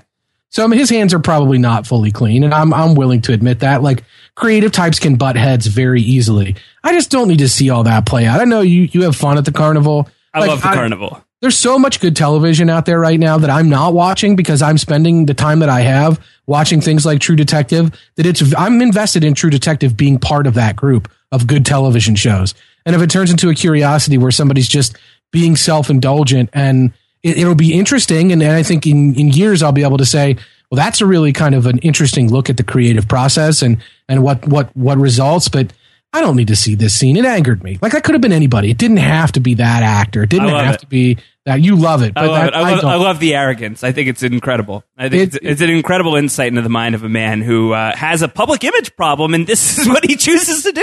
so 0.50 0.62
I 0.62 0.68
mean, 0.68 0.78
his 0.78 0.90
hands 0.90 1.12
are 1.12 1.18
probably 1.18 1.58
not 1.58 1.88
fully 1.88 2.12
clean, 2.12 2.44
and 2.44 2.54
I'm 2.54 2.72
I'm 2.72 2.94
willing 2.94 3.20
to 3.22 3.32
admit 3.32 3.60
that. 3.60 3.82
Like 3.82 4.04
creative 4.36 4.70
types 4.70 5.00
can 5.00 5.16
butt 5.16 5.34
heads 5.34 5.66
very 5.66 6.00
easily. 6.00 6.54
I 6.84 6.92
just 6.92 7.10
don't 7.10 7.26
need 7.26 7.40
to 7.40 7.48
see 7.48 7.68
all 7.68 7.82
that 7.82 8.06
play 8.06 8.26
out. 8.26 8.40
I 8.40 8.44
know 8.44 8.60
you 8.60 8.82
you 8.92 9.02
have 9.02 9.16
fun 9.16 9.38
at 9.38 9.44
the 9.44 9.50
carnival. 9.50 10.08
I 10.32 10.38
like, 10.38 10.50
love 10.50 10.62
the 10.62 10.68
I, 10.68 10.74
carnival. 10.74 11.24
There's 11.40 11.58
so 11.58 11.78
much 11.78 12.00
good 12.00 12.16
television 12.16 12.68
out 12.68 12.84
there 12.84 13.00
right 13.00 13.18
now 13.18 13.38
that 13.38 13.48
I'm 13.48 13.70
not 13.70 13.94
watching 13.94 14.36
because 14.36 14.60
I'm 14.60 14.76
spending 14.76 15.24
the 15.24 15.32
time 15.32 15.60
that 15.60 15.70
I 15.70 15.80
have 15.80 16.20
watching 16.46 16.82
things 16.82 17.06
like 17.06 17.20
True 17.20 17.36
Detective. 17.36 17.90
That 18.16 18.26
it's 18.26 18.54
I'm 18.56 18.82
invested 18.82 19.24
in 19.24 19.34
True 19.34 19.48
Detective 19.48 19.96
being 19.96 20.18
part 20.18 20.46
of 20.46 20.54
that 20.54 20.76
group 20.76 21.10
of 21.32 21.46
good 21.46 21.64
television 21.64 22.14
shows. 22.14 22.54
And 22.84 22.94
if 22.94 23.00
it 23.00 23.08
turns 23.08 23.30
into 23.30 23.48
a 23.48 23.54
curiosity 23.54 24.18
where 24.18 24.30
somebody's 24.30 24.68
just 24.68 24.96
being 25.30 25.56
self 25.56 25.88
indulgent 25.88 26.50
and 26.52 26.92
it, 27.22 27.46
will 27.46 27.54
be 27.54 27.74
interesting. 27.74 28.32
And, 28.32 28.42
and 28.42 28.52
I 28.52 28.62
think 28.62 28.86
in, 28.86 29.14
in 29.14 29.28
years, 29.28 29.62
I'll 29.62 29.72
be 29.72 29.82
able 29.82 29.98
to 29.98 30.06
say, 30.06 30.36
well, 30.70 30.76
that's 30.76 31.00
a 31.00 31.06
really 31.06 31.32
kind 31.32 31.54
of 31.54 31.66
an 31.66 31.78
interesting 31.78 32.30
look 32.30 32.48
at 32.48 32.56
the 32.56 32.62
creative 32.62 33.08
process 33.08 33.62
and, 33.62 33.78
and 34.08 34.22
what, 34.22 34.46
what, 34.46 34.74
what 34.76 34.98
results. 34.98 35.48
But 35.48 35.72
I 36.12 36.20
don't 36.20 36.36
need 36.36 36.48
to 36.48 36.56
see 36.56 36.74
this 36.74 36.94
scene. 36.94 37.16
It 37.16 37.24
angered 37.24 37.62
me. 37.62 37.78
Like 37.80 37.92
that 37.92 38.02
could 38.02 38.14
have 38.14 38.22
been 38.22 38.32
anybody. 38.32 38.70
It 38.70 38.78
didn't 38.78 38.96
have 38.96 39.32
to 39.32 39.40
be 39.40 39.54
that 39.54 39.82
actor. 39.82 40.24
It 40.24 40.30
didn't 40.30 40.48
have 40.48 40.74
it. 40.74 40.80
to 40.80 40.86
be 40.86 41.18
that 41.46 41.60
you 41.62 41.76
love 41.76 42.02
it. 42.02 42.12
I 42.16 42.26
love, 42.26 42.34
that, 42.34 42.46
it. 42.48 42.54
I, 42.54 42.60
love, 42.60 42.84
I, 42.84 42.92
I, 42.92 42.96
love 42.96 43.18
the 43.18 43.34
arrogance. 43.34 43.82
I 43.82 43.92
think 43.92 44.08
it's 44.08 44.22
incredible. 44.22 44.84
I 44.98 45.08
think 45.08 45.22
it's, 45.22 45.36
it's, 45.36 45.46
it's, 45.46 45.60
an 45.60 45.70
incredible 45.70 46.16
insight 46.16 46.48
into 46.48 46.62
the 46.62 46.68
mind 46.68 46.94
of 46.94 47.02
a 47.02 47.08
man 47.08 47.40
who 47.40 47.72
uh, 47.72 47.96
has 47.96 48.22
a 48.22 48.28
public 48.28 48.62
image 48.62 48.94
problem, 48.94 49.34
and 49.34 49.46
this 49.46 49.78
is 49.78 49.88
what 49.88 50.04
he 50.04 50.16
chooses 50.16 50.64
to 50.64 50.72
do. 50.72 50.80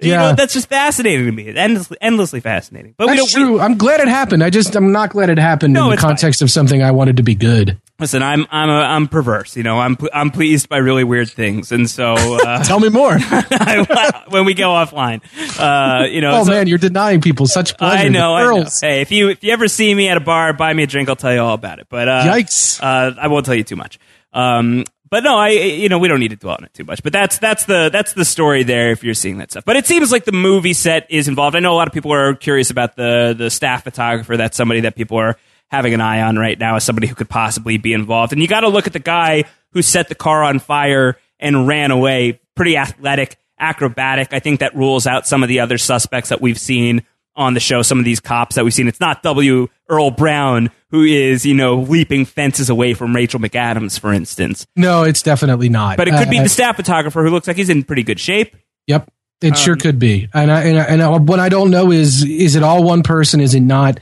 You 0.00 0.12
yeah. 0.12 0.16
know, 0.18 0.34
that's 0.34 0.52
just 0.52 0.68
fascinating 0.68 1.26
to 1.26 1.32
me. 1.32 1.48
Endlessly, 1.54 1.96
endlessly 2.00 2.40
fascinating. 2.40 2.94
But 2.96 3.06
that's 3.06 3.32
true. 3.32 3.54
We, 3.54 3.60
I'm 3.60 3.78
glad 3.78 4.00
it 4.00 4.08
happened. 4.08 4.44
I 4.44 4.50
just 4.50 4.76
I'm 4.76 4.92
not 4.92 5.10
glad 5.10 5.30
it 5.30 5.38
happened 5.38 5.74
no, 5.74 5.86
in 5.86 5.90
the 5.90 5.96
context 5.96 6.40
fine. 6.40 6.46
of 6.46 6.50
something 6.50 6.82
I 6.82 6.92
wanted 6.92 7.16
to 7.16 7.22
be 7.22 7.34
good. 7.34 7.80
Listen, 8.00 8.22
I'm 8.22 8.46
I'm 8.50 8.70
a, 8.70 8.80
I'm 8.80 9.08
perverse. 9.08 9.56
You 9.56 9.62
know, 9.62 9.78
I'm 9.78 9.98
I'm 10.12 10.30
pleased 10.30 10.70
by 10.70 10.78
really 10.78 11.04
weird 11.04 11.28
things, 11.28 11.70
and 11.70 11.88
so 11.88 12.14
uh, 12.14 12.64
tell 12.64 12.80
me 12.80 12.88
more 12.88 13.18
when 14.28 14.46
we 14.46 14.54
go 14.54 14.70
offline. 14.70 15.20
Uh, 15.60 16.06
you 16.06 16.22
know, 16.22 16.40
oh 16.40 16.44
so, 16.44 16.50
man, 16.50 16.66
you're 16.66 16.78
denying 16.78 17.20
people 17.20 17.46
such 17.46 17.76
pleasure. 17.76 18.06
I 18.06 18.08
know, 18.08 18.34
I 18.34 18.44
know. 18.44 18.66
Hey, 18.80 19.02
if 19.02 19.12
you 19.12 19.28
if 19.28 19.44
you 19.44 19.52
ever 19.52 19.68
see 19.68 19.94
me 19.94 20.08
at 20.08 20.16
a 20.16 20.20
bar, 20.20 20.54
buy 20.54 20.72
me 20.72 20.84
a 20.84 20.86
drink. 20.86 21.10
I'll 21.10 21.16
tell 21.16 21.34
you 21.34 21.40
all 21.40 21.54
about 21.54 21.78
it. 21.78 21.88
But 21.90 22.08
uh, 22.08 22.22
yikes, 22.24 22.82
uh, 22.82 23.14
I 23.20 23.28
won't 23.28 23.44
tell 23.44 23.54
you 23.54 23.64
too 23.64 23.76
much. 23.76 23.98
Um, 24.32 24.84
but 25.10 25.22
no, 25.22 25.36
I 25.36 25.48
you 25.48 25.90
know 25.90 25.98
we 25.98 26.08
don't 26.08 26.20
need 26.20 26.28
to 26.28 26.36
dwell 26.36 26.56
on 26.58 26.64
it 26.64 26.72
too 26.72 26.84
much. 26.84 27.02
But 27.02 27.12
that's 27.12 27.38
that's 27.38 27.66
the 27.66 27.90
that's 27.92 28.14
the 28.14 28.24
story 28.24 28.62
there 28.62 28.92
if 28.92 29.04
you're 29.04 29.12
seeing 29.12 29.38
that 29.38 29.50
stuff. 29.50 29.64
But 29.66 29.76
it 29.76 29.86
seems 29.86 30.10
like 30.10 30.24
the 30.24 30.32
movie 30.32 30.72
set 30.72 31.06
is 31.10 31.28
involved. 31.28 31.54
I 31.54 31.60
know 31.60 31.74
a 31.74 31.76
lot 31.76 31.88
of 31.88 31.92
people 31.92 32.12
are 32.12 32.34
curious 32.34 32.70
about 32.70 32.96
the 32.96 33.34
the 33.36 33.50
staff 33.50 33.84
photographer. 33.84 34.38
That's 34.38 34.56
somebody 34.56 34.80
that 34.80 34.94
people 34.94 35.18
are 35.18 35.36
having 35.70 35.94
an 35.94 36.00
eye 36.00 36.22
on 36.22 36.36
right 36.36 36.58
now 36.58 36.76
as 36.76 36.84
somebody 36.84 37.06
who 37.06 37.14
could 37.14 37.28
possibly 37.28 37.78
be 37.78 37.92
involved. 37.92 38.32
And 38.32 38.42
you 38.42 38.48
got 38.48 38.60
to 38.60 38.68
look 38.68 38.86
at 38.86 38.92
the 38.92 38.98
guy 38.98 39.44
who 39.72 39.82
set 39.82 40.08
the 40.08 40.14
car 40.14 40.42
on 40.42 40.58
fire 40.58 41.18
and 41.38 41.66
ran 41.66 41.90
away. 41.90 42.40
Pretty 42.56 42.76
athletic, 42.76 43.38
acrobatic. 43.58 44.32
I 44.32 44.40
think 44.40 44.60
that 44.60 44.74
rules 44.74 45.06
out 45.06 45.26
some 45.26 45.42
of 45.42 45.48
the 45.48 45.60
other 45.60 45.78
suspects 45.78 46.30
that 46.30 46.40
we've 46.40 46.58
seen 46.58 47.02
on 47.36 47.54
the 47.54 47.60
show. 47.60 47.82
Some 47.82 47.98
of 47.98 48.04
these 48.04 48.20
cops 48.20 48.56
that 48.56 48.64
we've 48.64 48.74
seen. 48.74 48.88
It's 48.88 49.00
not 49.00 49.22
W. 49.22 49.68
Earl 49.88 50.10
Brown 50.10 50.70
who 50.90 51.04
is, 51.04 51.46
you 51.46 51.54
know, 51.54 51.76
leaping 51.76 52.24
fences 52.24 52.68
away 52.68 52.94
from 52.94 53.14
Rachel 53.14 53.40
McAdams, 53.40 53.98
for 53.98 54.12
instance. 54.12 54.66
No, 54.76 55.04
it's 55.04 55.22
definitely 55.22 55.68
not. 55.68 55.96
But 55.96 56.08
it 56.08 56.12
could 56.12 56.28
uh, 56.28 56.30
be 56.30 56.40
the 56.40 56.48
staff 56.48 56.76
photographer 56.76 57.22
who 57.22 57.30
looks 57.30 57.46
like 57.46 57.56
he's 57.56 57.70
in 57.70 57.84
pretty 57.84 58.02
good 58.02 58.18
shape. 58.18 58.56
Yep. 58.86 59.10
It 59.40 59.50
um, 59.50 59.56
sure 59.56 59.76
could 59.76 59.98
be. 59.98 60.28
And 60.34 60.50
I, 60.50 60.62
and, 60.64 60.78
I, 60.78 60.82
and 60.84 61.02
I, 61.02 61.08
what 61.16 61.38
I 61.38 61.48
don't 61.48 61.70
know 61.70 61.92
is, 61.92 62.24
is 62.24 62.56
it 62.56 62.62
all 62.62 62.82
one 62.82 63.02
person? 63.02 63.40
Is 63.40 63.54
it 63.54 63.60
not? 63.60 64.00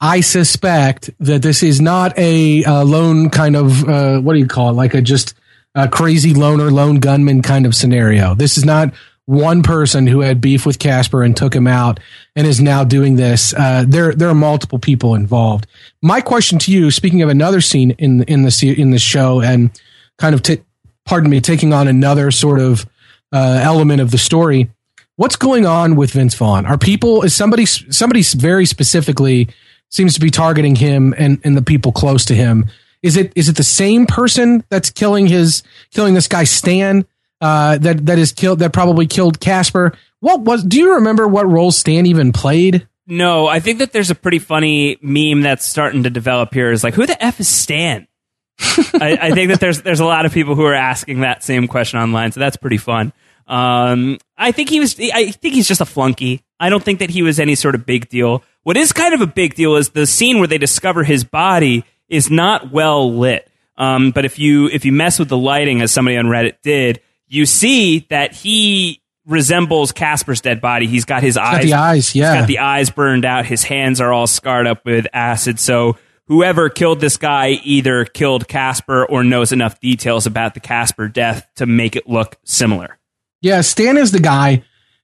I 0.00 0.20
suspect 0.22 1.10
that 1.20 1.42
this 1.42 1.62
is 1.62 1.80
not 1.80 2.18
a, 2.18 2.62
lone 2.66 3.28
kind 3.30 3.54
of 3.54 3.86
uh, 3.88 4.20
what 4.20 4.32
do 4.32 4.38
you 4.38 4.46
call 4.46 4.70
it? 4.70 4.72
Like 4.72 4.94
a 4.94 5.02
just 5.02 5.34
a 5.74 5.88
crazy 5.88 6.34
loner, 6.34 6.70
lone 6.70 7.00
gunman 7.00 7.42
kind 7.42 7.66
of 7.66 7.74
scenario. 7.74 8.34
This 8.34 8.56
is 8.58 8.64
not 8.64 8.94
one 9.26 9.62
person 9.62 10.06
who 10.06 10.20
had 10.20 10.40
beef 10.40 10.66
with 10.66 10.78
Casper 10.78 11.22
and 11.22 11.36
took 11.36 11.54
him 11.54 11.66
out 11.66 12.00
and 12.34 12.46
is 12.46 12.60
now 12.60 12.82
doing 12.82 13.14
this. 13.14 13.54
Uh, 13.54 13.84
there, 13.86 14.12
there 14.12 14.28
are 14.28 14.34
multiple 14.34 14.78
people 14.78 15.14
involved. 15.14 15.66
My 16.02 16.20
question 16.20 16.58
to 16.60 16.72
you, 16.72 16.90
speaking 16.90 17.22
of 17.22 17.28
another 17.28 17.60
scene 17.60 17.92
in 17.92 18.22
in 18.24 18.42
the 18.42 18.74
in 18.76 18.90
the 18.90 18.98
show, 18.98 19.40
and 19.40 19.70
kind 20.18 20.34
of, 20.34 20.42
t- 20.42 20.62
pardon 21.04 21.30
me, 21.30 21.40
taking 21.40 21.72
on 21.72 21.86
another 21.86 22.30
sort 22.30 22.58
of 22.58 22.86
uh, 23.32 23.60
element 23.62 24.00
of 24.00 24.10
the 24.10 24.18
story. 24.18 24.70
What's 25.14 25.36
going 25.36 25.66
on 25.66 25.94
with 25.96 26.12
Vince 26.12 26.34
Vaughn? 26.34 26.64
Are 26.64 26.78
people 26.78 27.22
is 27.22 27.34
somebody 27.34 27.66
somebody 27.66 28.22
very 28.22 28.64
specifically 28.64 29.50
seems 29.90 30.14
to 30.14 30.20
be 30.20 30.30
targeting 30.30 30.74
him 30.74 31.14
and, 31.18 31.40
and 31.44 31.56
the 31.56 31.62
people 31.62 31.92
close 31.92 32.24
to 32.26 32.34
him. 32.34 32.66
Is 33.02 33.16
it 33.16 33.32
is 33.34 33.48
it 33.48 33.56
the 33.56 33.64
same 33.64 34.06
person 34.06 34.64
that's 34.68 34.90
killing 34.90 35.26
his 35.26 35.62
killing 35.90 36.14
this 36.14 36.28
guy 36.28 36.44
Stan 36.44 37.06
uh, 37.40 37.78
that 37.78 38.06
that 38.06 38.18
is 38.18 38.32
killed 38.32 38.58
that 38.58 38.72
probably 38.72 39.06
killed 39.06 39.40
Casper? 39.40 39.96
What 40.20 40.40
was? 40.40 40.62
Do 40.62 40.78
you 40.78 40.94
remember 40.94 41.26
what 41.26 41.48
role 41.48 41.70
Stan 41.72 42.06
even 42.06 42.32
played? 42.32 42.86
No, 43.06 43.46
I 43.46 43.60
think 43.60 43.78
that 43.78 43.92
there's 43.92 44.10
a 44.10 44.14
pretty 44.14 44.38
funny 44.38 44.98
meme 45.00 45.40
that's 45.40 45.64
starting 45.64 46.04
to 46.04 46.10
develop 46.10 46.52
here. 46.54 46.70
Is 46.70 46.84
like, 46.84 46.94
who 46.94 47.06
the 47.06 47.22
f 47.22 47.40
is 47.40 47.48
Stan? 47.48 48.06
I, 48.60 49.18
I, 49.20 49.30
think 49.32 49.50
that 49.50 49.58
there's 49.58 49.80
there's 49.80 50.00
a 50.00 50.04
lot 50.04 50.26
of 50.26 50.32
people 50.32 50.54
who 50.54 50.64
are 50.64 50.74
asking 50.74 51.20
that 51.20 51.42
same 51.42 51.66
question 51.66 51.98
online, 51.98 52.32
so 52.32 52.40
that's 52.40 52.58
pretty 52.58 52.76
fun. 52.76 53.14
Um, 53.50 54.18
I 54.38 54.52
think 54.52 54.70
he 54.70 54.78
was. 54.78 54.98
I 54.98 55.32
think 55.32 55.54
he's 55.54 55.66
just 55.66 55.80
a 55.80 55.84
flunky. 55.86 56.42
I 56.60 56.70
don't 56.70 56.82
think 56.82 57.00
that 57.00 57.10
he 57.10 57.22
was 57.22 57.40
any 57.40 57.56
sort 57.56 57.74
of 57.74 57.84
big 57.84 58.08
deal. 58.08 58.44
What 58.62 58.76
is 58.76 58.92
kind 58.92 59.12
of 59.12 59.20
a 59.20 59.26
big 59.26 59.54
deal 59.54 59.74
is 59.76 59.90
the 59.90 60.06
scene 60.06 60.38
where 60.38 60.46
they 60.46 60.58
discover 60.58 61.02
his 61.02 61.24
body 61.24 61.84
is 62.08 62.30
not 62.30 62.70
well 62.70 63.12
lit. 63.12 63.50
Um, 63.76 64.12
but 64.12 64.24
if 64.24 64.38
you 64.38 64.68
if 64.68 64.84
you 64.84 64.92
mess 64.92 65.18
with 65.18 65.28
the 65.28 65.36
lighting, 65.36 65.82
as 65.82 65.90
somebody 65.90 66.16
on 66.16 66.26
Reddit 66.26 66.62
did, 66.62 67.00
you 67.26 67.44
see 67.44 68.06
that 68.10 68.34
he 68.34 69.02
resembles 69.26 69.90
Casper's 69.90 70.40
dead 70.40 70.60
body. 70.60 70.86
He's 70.86 71.04
got 71.04 71.22
his 71.22 71.36
eyes, 71.36 71.56
got 71.56 71.62
the 71.62 71.74
eyes, 71.74 72.14
yeah, 72.14 72.40
got 72.40 72.46
the 72.46 72.58
eyes 72.60 72.90
burned 72.90 73.24
out. 73.24 73.46
His 73.46 73.64
hands 73.64 74.00
are 74.00 74.12
all 74.12 74.28
scarred 74.28 74.68
up 74.68 74.84
with 74.84 75.06
acid. 75.12 75.58
So 75.58 75.96
whoever 76.26 76.68
killed 76.68 77.00
this 77.00 77.16
guy 77.16 77.58
either 77.64 78.04
killed 78.04 78.46
Casper 78.46 79.04
or 79.06 79.24
knows 79.24 79.50
enough 79.50 79.80
details 79.80 80.26
about 80.26 80.54
the 80.54 80.60
Casper 80.60 81.08
death 81.08 81.48
to 81.56 81.66
make 81.66 81.96
it 81.96 82.08
look 82.08 82.36
similar. 82.44 82.99
Yeah, 83.42 83.60
Stan 83.62 83.96
is 83.96 84.12
the 84.12 84.20
guy 84.20 84.62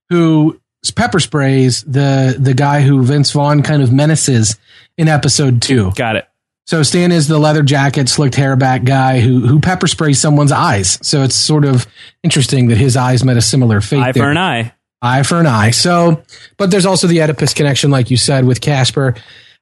who 0.08 0.60
pepper 0.94 1.20
sprays 1.20 1.82
the 1.82 2.36
the 2.38 2.54
guy 2.54 2.80
who 2.82 3.02
Vince 3.02 3.32
Vaughn 3.32 3.62
kind 3.62 3.82
of 3.82 3.92
menaces 3.92 4.56
in 4.96 5.08
episode 5.08 5.62
two. 5.62 5.92
Got 5.94 6.16
it. 6.16 6.28
So 6.66 6.82
Stan 6.82 7.12
is 7.12 7.28
the 7.28 7.38
leather 7.38 7.62
jacket, 7.62 8.08
slicked 8.08 8.34
hair 8.34 8.56
back 8.56 8.84
guy 8.84 9.20
who 9.20 9.46
who 9.46 9.60
pepper 9.60 9.86
sprays 9.86 10.20
someone's 10.20 10.52
eyes. 10.52 10.98
So 11.02 11.22
it's 11.22 11.36
sort 11.36 11.64
of 11.64 11.86
interesting 12.22 12.68
that 12.68 12.76
his 12.76 12.96
eyes 12.96 13.24
met 13.24 13.36
a 13.36 13.42
similar 13.42 13.80
fate. 13.80 14.00
Eye 14.00 14.12
there. 14.12 14.24
for 14.24 14.30
an 14.30 14.36
eye. 14.36 14.72
Eye 15.02 15.22
for 15.22 15.38
an 15.38 15.46
eye. 15.46 15.70
So, 15.70 16.22
but 16.56 16.70
there's 16.70 16.86
also 16.86 17.06
the 17.06 17.20
Oedipus 17.20 17.54
connection, 17.54 17.90
like 17.90 18.10
you 18.10 18.16
said, 18.16 18.44
with 18.44 18.60
Casper. 18.60 19.14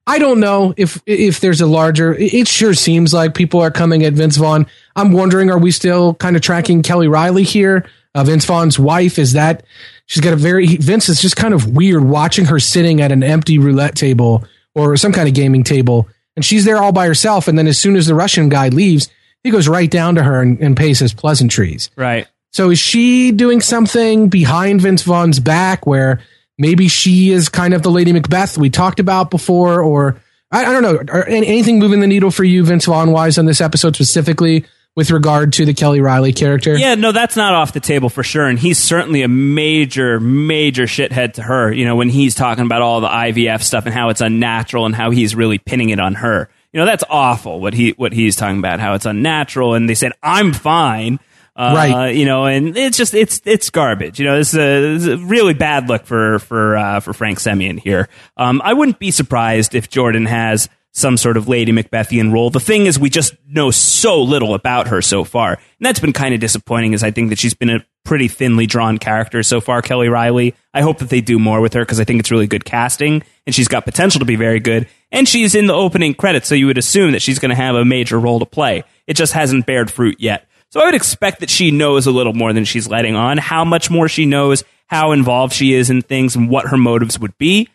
I 0.06 0.18
don't 0.18 0.40
know 0.40 0.74
if 0.76 1.02
if 1.06 1.40
there's 1.40 1.60
a 1.60 1.66
larger. 1.66 2.14
It 2.14 2.48
sure 2.48 2.74
seems 2.74 3.12
like 3.12 3.34
people 3.34 3.60
are 3.60 3.70
coming 3.70 4.04
at 4.04 4.12
Vince 4.14 4.36
Vaughn. 4.36 4.66
I'm 4.96 5.12
wondering, 5.12 5.50
are 5.50 5.58
we 5.58 5.70
still 5.70 6.14
kind 6.14 6.36
of 6.36 6.42
tracking 6.42 6.82
Kelly 6.82 7.08
Reilly 7.08 7.42
here? 7.42 7.86
Uh, 8.14 8.24
Vince 8.24 8.44
Vaughn's 8.44 8.78
wife 8.78 9.18
is 9.18 9.32
that 9.32 9.64
she's 10.06 10.22
got 10.22 10.32
a 10.32 10.36
very 10.36 10.76
Vince 10.76 11.08
is 11.08 11.20
just 11.20 11.36
kind 11.36 11.52
of 11.52 11.74
weird 11.74 12.04
watching 12.04 12.44
her 12.44 12.60
sitting 12.60 13.00
at 13.00 13.10
an 13.10 13.22
empty 13.22 13.58
roulette 13.58 13.96
table 13.96 14.44
or 14.74 14.96
some 14.96 15.12
kind 15.12 15.28
of 15.28 15.34
gaming 15.34 15.64
table 15.64 16.08
and 16.36 16.44
she's 16.44 16.64
there 16.64 16.78
all 16.78 16.92
by 16.92 17.06
herself. 17.06 17.48
And 17.48 17.58
then 17.58 17.66
as 17.66 17.78
soon 17.78 17.96
as 17.96 18.06
the 18.06 18.14
Russian 18.14 18.48
guy 18.48 18.68
leaves, 18.68 19.08
he 19.42 19.50
goes 19.50 19.68
right 19.68 19.90
down 19.90 20.16
to 20.16 20.22
her 20.22 20.40
and, 20.40 20.60
and 20.60 20.76
pays 20.76 20.98
his 20.98 21.14
pleasantries. 21.14 21.90
Right. 21.96 22.26
So 22.52 22.70
is 22.70 22.78
she 22.78 23.32
doing 23.32 23.60
something 23.60 24.28
behind 24.28 24.80
Vince 24.80 25.02
Vaughn's 25.02 25.40
back 25.40 25.86
where 25.86 26.20
maybe 26.56 26.88
she 26.88 27.30
is 27.30 27.48
kind 27.48 27.74
of 27.74 27.82
the 27.82 27.90
Lady 27.90 28.12
Macbeth 28.12 28.56
we 28.56 28.70
talked 28.70 29.00
about 29.00 29.30
before, 29.30 29.80
or 29.80 30.20
I, 30.50 30.64
I 30.64 30.72
don't 30.72 30.82
know, 30.82 31.12
are 31.12 31.26
anything 31.26 31.78
moving 31.78 32.00
the 32.00 32.06
needle 32.06 32.30
for 32.30 32.44
you, 32.44 32.64
Vince 32.64 32.86
Vaughn 32.86 33.10
wise, 33.10 33.38
on 33.38 33.46
this 33.46 33.60
episode 33.60 33.96
specifically? 33.96 34.64
With 34.96 35.10
regard 35.10 35.54
to 35.54 35.64
the 35.64 35.74
Kelly 35.74 36.00
Reilly 36.00 36.32
character. 36.32 36.76
Yeah, 36.76 36.94
no, 36.94 37.10
that's 37.10 37.34
not 37.34 37.52
off 37.52 37.72
the 37.72 37.80
table 37.80 38.08
for 38.08 38.22
sure. 38.22 38.46
And 38.46 38.56
he's 38.56 38.78
certainly 38.78 39.22
a 39.22 39.28
major, 39.28 40.20
major 40.20 40.84
shithead 40.84 41.32
to 41.34 41.42
her. 41.42 41.72
You 41.72 41.84
know, 41.84 41.96
when 41.96 42.08
he's 42.08 42.36
talking 42.36 42.64
about 42.64 42.80
all 42.80 43.00
the 43.00 43.08
IVF 43.08 43.62
stuff 43.62 43.86
and 43.86 43.94
how 43.94 44.10
it's 44.10 44.20
unnatural 44.20 44.86
and 44.86 44.94
how 44.94 45.10
he's 45.10 45.34
really 45.34 45.58
pinning 45.58 45.90
it 45.90 45.98
on 45.98 46.14
her. 46.14 46.48
You 46.72 46.80
know, 46.80 46.86
that's 46.86 47.04
awful. 47.08 47.60
What 47.60 47.74
he 47.74 47.90
what 47.90 48.12
he's 48.12 48.36
talking 48.36 48.58
about, 48.58 48.78
how 48.80 48.94
it's 48.94 49.06
unnatural, 49.06 49.74
and 49.74 49.88
they 49.88 49.94
said 49.94 50.12
I'm 50.22 50.52
fine. 50.52 51.18
Uh, 51.56 51.72
right. 51.76 52.14
You 52.16 52.24
know, 52.24 52.46
and 52.46 52.76
it's 52.76 52.96
just 52.96 53.14
it's 53.14 53.40
it's 53.44 53.70
garbage. 53.70 54.18
You 54.18 54.26
know, 54.26 54.36
this 54.36 54.54
is 54.54 54.58
a, 54.58 54.94
this 54.94 55.02
is 55.02 55.08
a 55.08 55.16
really 55.18 55.54
bad 55.54 55.88
look 55.88 56.04
for 56.04 56.40
for 56.40 56.76
uh, 56.76 57.00
for 57.00 57.12
Frank 57.12 57.38
Semyon 57.38 57.78
here. 57.78 58.08
Um, 58.36 58.60
I 58.64 58.72
wouldn't 58.72 58.98
be 58.98 59.12
surprised 59.12 59.76
if 59.76 59.88
Jordan 59.88 60.26
has 60.26 60.68
some 60.94 61.16
sort 61.16 61.36
of 61.36 61.48
Lady 61.48 61.72
Macbethian 61.72 62.32
role. 62.32 62.50
The 62.50 62.60
thing 62.60 62.86
is, 62.86 62.98
we 62.98 63.10
just 63.10 63.34
know 63.46 63.70
so 63.70 64.22
little 64.22 64.54
about 64.54 64.88
her 64.88 65.02
so 65.02 65.24
far. 65.24 65.54
And 65.54 65.60
that's 65.80 66.00
been 66.00 66.12
kind 66.12 66.34
of 66.34 66.40
disappointing, 66.40 66.92
is 66.92 67.02
I 67.02 67.10
think 67.10 67.30
that 67.30 67.38
she's 67.38 67.52
been 67.52 67.70
a 67.70 67.84
pretty 68.04 68.28
thinly 68.28 68.66
drawn 68.66 68.98
character 68.98 69.42
so 69.42 69.60
far, 69.60 69.82
Kelly 69.82 70.08
Reilly. 70.08 70.54
I 70.72 70.82
hope 70.82 70.98
that 70.98 71.08
they 71.08 71.20
do 71.20 71.38
more 71.38 71.60
with 71.60 71.72
her 71.72 71.80
because 71.80 71.98
I 71.98 72.04
think 72.04 72.20
it's 72.20 72.30
really 72.30 72.46
good 72.46 72.64
casting 72.64 73.22
and 73.46 73.54
she's 73.54 73.68
got 73.68 73.84
potential 73.84 74.20
to 74.20 74.24
be 74.24 74.36
very 74.36 74.60
good. 74.60 74.88
And 75.10 75.28
she's 75.28 75.54
in 75.54 75.66
the 75.66 75.74
opening 75.74 76.14
credits, 76.14 76.48
so 76.48 76.54
you 76.54 76.66
would 76.66 76.78
assume 76.78 77.12
that 77.12 77.22
she's 77.22 77.38
going 77.38 77.50
to 77.50 77.56
have 77.56 77.74
a 77.74 77.84
major 77.84 78.18
role 78.18 78.38
to 78.38 78.46
play. 78.46 78.84
It 79.06 79.14
just 79.14 79.32
hasn't 79.32 79.66
bared 79.66 79.90
fruit 79.90 80.20
yet. 80.20 80.46
So 80.70 80.80
I 80.80 80.86
would 80.86 80.94
expect 80.94 81.40
that 81.40 81.50
she 81.50 81.70
knows 81.70 82.06
a 82.06 82.10
little 82.10 82.32
more 82.32 82.52
than 82.52 82.64
she's 82.64 82.88
letting 82.88 83.14
on. 83.14 83.38
How 83.38 83.64
much 83.64 83.90
more 83.90 84.08
she 84.08 84.26
knows, 84.26 84.64
how 84.86 85.12
involved 85.12 85.52
she 85.52 85.72
is 85.72 85.90
in 85.90 86.02
things, 86.02 86.34
and 86.36 86.48
what 86.48 86.68
her 86.68 86.76
motives 86.76 87.18
would 87.18 87.36
be 87.38 87.68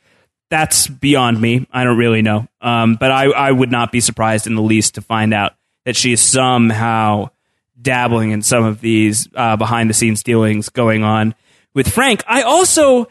that's 0.50 0.88
beyond 0.88 1.40
me. 1.40 1.68
I 1.72 1.84
don't 1.84 1.98
really 1.98 2.22
know. 2.22 2.48
Um, 2.62 2.96
but 2.96 3.12
I, 3.12 3.26
I 3.26 3.52
would 3.52 3.72
not 3.72 3.92
be 3.92 4.02
surprised 4.02 4.48
in 4.48 4.56
the 4.56 4.62
least 4.62 4.96
to 4.96 5.02
find 5.02 5.34
out 5.34 5.54
that 5.86 5.96
she 5.96 6.14
is 6.14 6.22
somehow 6.22 7.30
dabbling 7.82 8.32
in 8.32 8.42
some 8.42 8.64
of 8.66 8.82
these 8.82 9.30
uh, 9.36 9.56
behind 9.56 9.90
the 9.90 9.94
scenes 9.94 10.24
dealings 10.24 10.70
going 10.70 11.04
on 11.04 11.36
with 11.74 11.88
Frank. 11.88 12.24
I 12.28 12.42
also 12.42 13.08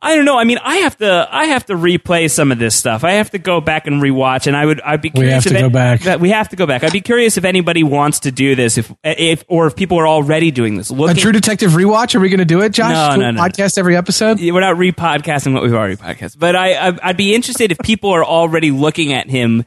I 0.00 0.14
don't 0.14 0.24
know. 0.24 0.38
I 0.38 0.44
mean, 0.44 0.58
I 0.62 0.76
have 0.76 0.96
to 0.98 1.28
I 1.28 1.46
have 1.46 1.66
to 1.66 1.74
replay 1.74 2.30
some 2.30 2.52
of 2.52 2.58
this 2.60 2.76
stuff. 2.76 3.02
I 3.02 3.12
have 3.14 3.30
to 3.30 3.38
go 3.38 3.60
back 3.60 3.88
and 3.88 4.00
rewatch, 4.00 4.46
and 4.46 4.56
I 4.56 4.64
would 4.64 4.80
I'd 4.82 5.02
be 5.02 5.10
curious. 5.10 5.30
We 5.30 5.34
have 5.34 5.42
to 5.44 5.54
if 5.54 5.60
go 5.60 5.70
back. 5.70 6.00
That 6.02 6.20
we 6.20 6.30
have 6.30 6.50
to 6.50 6.56
go 6.56 6.66
back. 6.66 6.84
I'd 6.84 6.92
be 6.92 7.00
curious 7.00 7.36
if 7.36 7.44
anybody 7.44 7.82
wants 7.82 8.20
to 8.20 8.30
do 8.30 8.54
this, 8.54 8.78
if 8.78 8.92
if 9.02 9.44
or 9.48 9.66
if 9.66 9.74
people 9.74 9.98
are 9.98 10.06
already 10.06 10.52
doing 10.52 10.76
this. 10.76 10.90
A 10.90 10.94
Looking, 10.94 11.16
True 11.16 11.32
Detective 11.32 11.72
rewatch? 11.72 12.14
Are 12.14 12.20
we 12.20 12.28
going 12.28 12.38
to 12.38 12.44
do 12.44 12.60
it, 12.60 12.70
Josh? 12.70 12.92
No, 12.92 13.16
no, 13.16 13.30
no. 13.32 13.40
Podcast 13.40 13.76
every 13.76 13.96
episode? 13.96 14.38
we're 14.38 14.60
not 14.60 14.76
repodcasting 14.76 15.52
what 15.52 15.64
we've 15.64 15.74
already 15.74 15.96
podcasted, 15.96 16.38
but 16.38 16.54
I, 16.54 16.74
I 16.74 16.98
I'd 17.02 17.16
be 17.16 17.34
interested 17.34 17.72
if 17.72 17.78
people 17.80 18.10
are 18.10 18.24
already 18.24 18.70
looking 18.70 19.12
at 19.12 19.28
him 19.28 19.64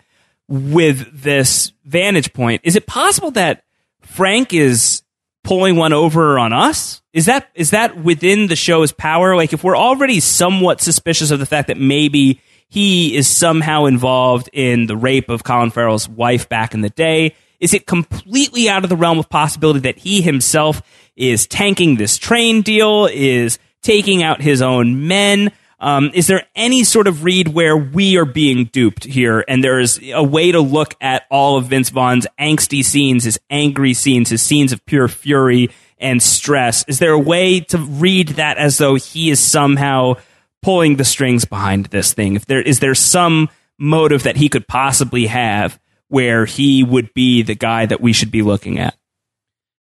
with 0.47 1.21
this 1.21 1.73
vantage 1.83 2.31
point. 2.31 2.61
Is 2.63 2.77
it 2.77 2.87
possible 2.87 3.31
that 3.31 3.63
Frank 4.01 4.53
is 4.53 5.03
pulling 5.43 5.75
one 5.75 5.93
over 5.93 6.37
on 6.39 6.53
us? 6.53 7.01
Is 7.13 7.25
that 7.25 7.49
is 7.55 7.71
that 7.71 7.97
within 7.97 8.47
the 8.47 8.55
show's 8.55 8.91
power? 8.91 9.35
Like 9.35 9.53
if 9.53 9.63
we're 9.63 9.77
already 9.77 10.19
somewhat 10.19 10.81
suspicious 10.81 11.31
of 11.31 11.39
the 11.39 11.45
fact 11.45 11.67
that 11.67 11.77
maybe 11.77 12.41
he 12.67 13.15
is 13.15 13.27
somehow 13.27 13.85
involved 13.85 14.49
in 14.53 14.85
the 14.85 14.95
rape 14.95 15.29
of 15.29 15.43
Colin 15.43 15.71
Farrell's 15.71 16.07
wife 16.07 16.47
back 16.47 16.73
in 16.73 16.81
the 16.81 16.89
day, 16.89 17.35
is 17.59 17.73
it 17.73 17.85
completely 17.85 18.69
out 18.69 18.83
of 18.83 18.89
the 18.89 18.95
realm 18.95 19.19
of 19.19 19.29
possibility 19.29 19.81
that 19.81 19.99
he 19.99 20.21
himself 20.21 20.81
is 21.15 21.47
tanking 21.47 21.97
this 21.97 22.17
train 22.17 22.61
deal, 22.61 23.07
is 23.11 23.59
taking 23.81 24.23
out 24.23 24.41
his 24.41 24.61
own 24.61 25.07
men? 25.07 25.51
Um, 25.81 26.11
is 26.13 26.27
there 26.27 26.45
any 26.55 26.83
sort 26.83 27.07
of 27.07 27.23
read 27.23 27.47
where 27.49 27.75
we 27.75 28.15
are 28.17 28.25
being 28.25 28.65
duped 28.65 29.03
here, 29.03 29.43
and 29.47 29.63
there 29.63 29.79
is 29.79 29.99
a 30.13 30.23
way 30.23 30.51
to 30.51 30.61
look 30.61 30.93
at 31.01 31.23
all 31.31 31.57
of 31.57 31.65
Vince 31.65 31.89
Vaughn's 31.89 32.27
angsty 32.39 32.85
scenes, 32.85 33.23
his 33.23 33.39
angry 33.49 33.93
scenes, 33.95 34.29
his 34.29 34.43
scenes 34.43 34.71
of 34.71 34.85
pure 34.85 35.07
fury 35.07 35.71
and 35.97 36.21
stress? 36.21 36.85
Is 36.87 36.99
there 36.99 37.13
a 37.13 37.19
way 37.19 37.61
to 37.61 37.77
read 37.79 38.29
that 38.29 38.57
as 38.57 38.77
though 38.77 38.93
he 38.95 39.31
is 39.31 39.39
somehow 39.39 40.15
pulling 40.61 40.97
the 40.97 41.03
strings 41.05 41.45
behind 41.45 41.87
this 41.87 42.13
thing? 42.13 42.35
If 42.35 42.45
there 42.45 42.61
is 42.61 42.79
there 42.79 42.95
some 42.95 43.49
motive 43.79 44.23
that 44.23 44.35
he 44.37 44.49
could 44.49 44.67
possibly 44.67 45.25
have 45.25 45.79
where 46.09 46.45
he 46.45 46.83
would 46.83 47.11
be 47.15 47.41
the 47.41 47.55
guy 47.55 47.87
that 47.87 48.01
we 48.01 48.13
should 48.13 48.31
be 48.31 48.43
looking 48.43 48.77
at? 48.77 48.95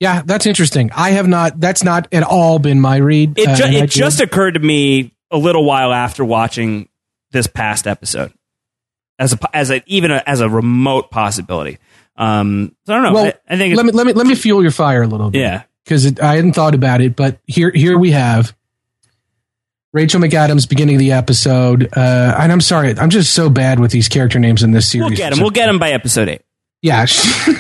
Yeah, 0.00 0.22
that's 0.26 0.46
interesting. 0.46 0.90
I 0.92 1.10
have 1.10 1.28
not. 1.28 1.60
That's 1.60 1.84
not 1.84 2.08
at 2.12 2.24
all 2.24 2.58
been 2.58 2.80
my 2.80 2.96
read. 2.96 3.38
It, 3.38 3.56
ju- 3.56 3.64
Uh, 3.64 3.84
it 3.84 3.90
just 3.90 4.20
occurred 4.20 4.54
to 4.54 4.60
me 4.60 5.13
a 5.30 5.38
little 5.38 5.64
while 5.64 5.92
after 5.92 6.24
watching 6.24 6.88
this 7.32 7.46
past 7.46 7.86
episode, 7.86 8.32
as 9.18 9.32
a 9.32 9.56
as 9.56 9.70
a 9.70 9.82
even 9.86 10.10
a, 10.10 10.22
as 10.26 10.40
a 10.40 10.48
remote 10.48 11.10
possibility. 11.10 11.78
Um, 12.16 12.74
so 12.86 12.92
I 12.94 12.96
don't 12.96 13.04
know. 13.04 13.12
Well, 13.12 13.26
I, 13.48 13.54
I 13.54 13.56
think 13.56 13.76
let 13.76 13.84
me 13.86 13.92
let 13.92 14.06
me 14.06 14.12
let 14.12 14.26
me 14.26 14.34
fuel 14.34 14.62
your 14.62 14.70
fire 14.70 15.02
a 15.02 15.06
little 15.06 15.30
bit. 15.30 15.40
yeah. 15.40 15.62
because 15.84 16.18
I 16.20 16.36
hadn't 16.36 16.52
thought 16.52 16.74
about 16.74 17.00
it, 17.00 17.16
but 17.16 17.38
here 17.46 17.70
here 17.74 17.98
we 17.98 18.12
have 18.12 18.54
Rachel 19.92 20.20
McAdams 20.20 20.68
beginning 20.68 20.94
of 20.96 21.00
the 21.00 21.12
episode. 21.12 21.88
Uh, 21.96 22.36
and 22.38 22.52
I'm 22.52 22.60
sorry, 22.60 22.96
I'm 22.98 23.10
just 23.10 23.32
so 23.34 23.50
bad 23.50 23.80
with 23.80 23.90
these 23.90 24.08
character 24.08 24.38
names 24.38 24.62
in 24.62 24.70
this 24.70 24.88
series. 24.90 25.10
We'll 25.10 25.16
get 25.16 25.32
him. 25.32 25.40
We'll 25.40 25.50
get 25.50 25.68
him 25.68 25.78
by 25.80 25.90
episode 25.90 26.28
eight. 26.28 26.42
Yeah, 26.82 27.04
she- 27.06 27.54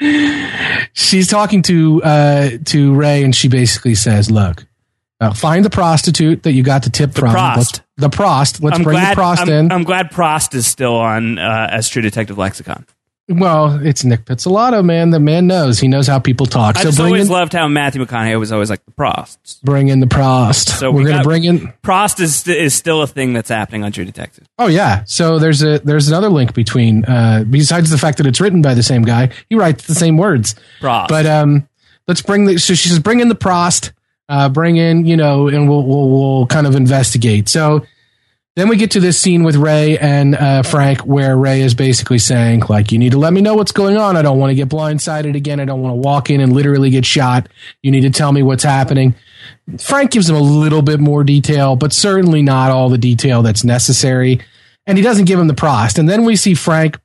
she's 0.94 1.28
talking 1.28 1.62
to 1.62 2.02
uh, 2.02 2.50
to 2.66 2.94
Ray, 2.94 3.24
and 3.24 3.34
she 3.34 3.48
basically 3.48 3.94
says, 3.94 4.30
"Look, 4.30 4.64
uh, 5.22 5.32
find 5.34 5.64
the 5.64 5.70
prostitute 5.70 6.42
that 6.42 6.52
you 6.52 6.62
got 6.62 6.82
the 6.82 6.90
tip 6.90 7.14
from. 7.14 7.34
prost. 7.34 7.56
Let's- 7.56 7.80
the 7.96 8.08
prost. 8.10 8.62
Let's 8.62 8.78
I'm 8.78 8.82
bring 8.84 8.98
glad. 8.98 9.16
the 9.16 9.20
prost 9.22 9.38
I'm, 9.40 9.48
in. 9.48 9.72
I'm 9.72 9.84
glad 9.84 10.10
Prost 10.10 10.54
is 10.54 10.66
still 10.66 10.96
on 10.96 11.38
uh, 11.38 11.68
as 11.70 11.88
True 11.88 12.02
Detective 12.02 12.36
Lexicon. 12.38 12.84
well, 13.28 13.78
it's 13.86 14.02
Nick 14.04 14.24
Pizzolatto, 14.24 14.84
man. 14.84 15.10
The 15.10 15.20
man 15.20 15.46
knows. 15.46 15.78
He 15.78 15.86
knows 15.88 16.06
how 16.08 16.18
people 16.18 16.46
talk. 16.46 16.76
I 16.76 16.80
So 16.82 16.88
just 16.88 17.00
always 17.00 17.26
in, 17.26 17.32
loved 17.32 17.52
how 17.52 17.68
Matthew 17.68 18.04
McConaughey 18.04 18.38
was 18.38 18.50
always 18.50 18.68
like 18.70 18.84
the 18.84 18.90
Prost. 18.92 19.62
bring 19.62 19.88
in 19.88 20.00
the 20.00 20.06
prost. 20.06 20.70
So 20.78 20.90
we're 20.90 21.04
we 21.04 21.10
gonna 21.10 21.22
bring 21.22 21.44
in. 21.44 21.72
Prost 21.84 22.18
is 22.18 22.46
is 22.48 22.74
still 22.74 23.02
a 23.02 23.06
thing 23.06 23.32
that's 23.34 23.48
happening 23.50 23.84
on 23.84 23.92
True 23.92 24.04
Detective. 24.04 24.46
Oh 24.58 24.66
yeah. 24.66 25.04
So 25.06 25.38
there's 25.38 25.62
a 25.62 25.78
there's 25.78 26.08
another 26.08 26.28
link 26.30 26.52
between 26.54 27.04
uh 27.04 27.44
besides 27.48 27.90
the 27.90 27.98
fact 27.98 28.18
that 28.18 28.26
it's 28.26 28.40
written 28.40 28.62
by 28.62 28.74
the 28.74 28.82
same 28.82 29.02
guy, 29.02 29.30
he 29.48 29.54
writes 29.54 29.86
the 29.86 29.94
same 29.94 30.16
words. 30.16 30.56
Prost. 30.80 31.08
But 31.08 31.26
um 31.26 31.68
let's 32.08 32.22
bring 32.22 32.46
the 32.46 32.58
so 32.58 32.74
she 32.74 32.88
says 32.88 32.98
bring 32.98 33.20
in 33.20 33.28
the 33.28 33.36
prost, 33.36 33.92
uh 34.32 34.48
bring 34.48 34.76
in, 34.76 35.04
you 35.04 35.16
know, 35.16 35.48
and 35.48 35.68
we'll 35.68 35.86
we'll, 35.86 36.08
we'll 36.08 36.46
kind 36.46 36.66
of 36.66 36.74
investigate. 36.74 37.48
So 37.48 37.84
then 38.54 38.68
we 38.68 38.76
get 38.76 38.90
to 38.90 39.00
this 39.00 39.18
scene 39.18 39.44
with 39.44 39.56
Ray 39.56 39.96
and 39.96 40.34
uh, 40.34 40.62
Frank, 40.62 41.00
where 41.00 41.36
Ray 41.38 41.62
is 41.62 41.74
basically 41.74 42.18
saying, 42.18 42.64
like, 42.68 42.92
you 42.92 42.98
need 42.98 43.12
to 43.12 43.18
let 43.18 43.32
me 43.32 43.40
know 43.40 43.54
what's 43.54 43.72
going 43.72 43.96
on. 43.96 44.14
I 44.14 44.20
don't 44.20 44.38
want 44.38 44.50
to 44.50 44.54
get 44.54 44.68
blindsided 44.68 45.34
again. 45.34 45.58
I 45.58 45.64
don't 45.64 45.80
want 45.80 45.92
to 45.92 46.06
walk 46.08 46.28
in 46.28 46.40
and 46.42 46.52
literally 46.52 46.90
get 46.90 47.06
shot. 47.06 47.48
You 47.82 47.90
need 47.90 48.02
to 48.02 48.10
tell 48.10 48.30
me 48.30 48.42
what's 48.42 48.64
happening. 48.64 49.14
Frank 49.78 50.10
gives 50.10 50.28
him 50.28 50.36
a 50.36 50.40
little 50.40 50.82
bit 50.82 51.00
more 51.00 51.24
detail, 51.24 51.76
but 51.76 51.94
certainly 51.94 52.42
not 52.42 52.70
all 52.70 52.90
the 52.90 52.98
detail 52.98 53.40
that's 53.42 53.64
necessary. 53.64 54.40
And 54.86 54.98
he 54.98 55.04
doesn't 55.04 55.24
give 55.24 55.40
him 55.40 55.48
the 55.48 55.54
prost. 55.54 55.98
And 55.98 56.06
then 56.06 56.24
we 56.26 56.36
see 56.36 56.54
Frank 56.54 57.00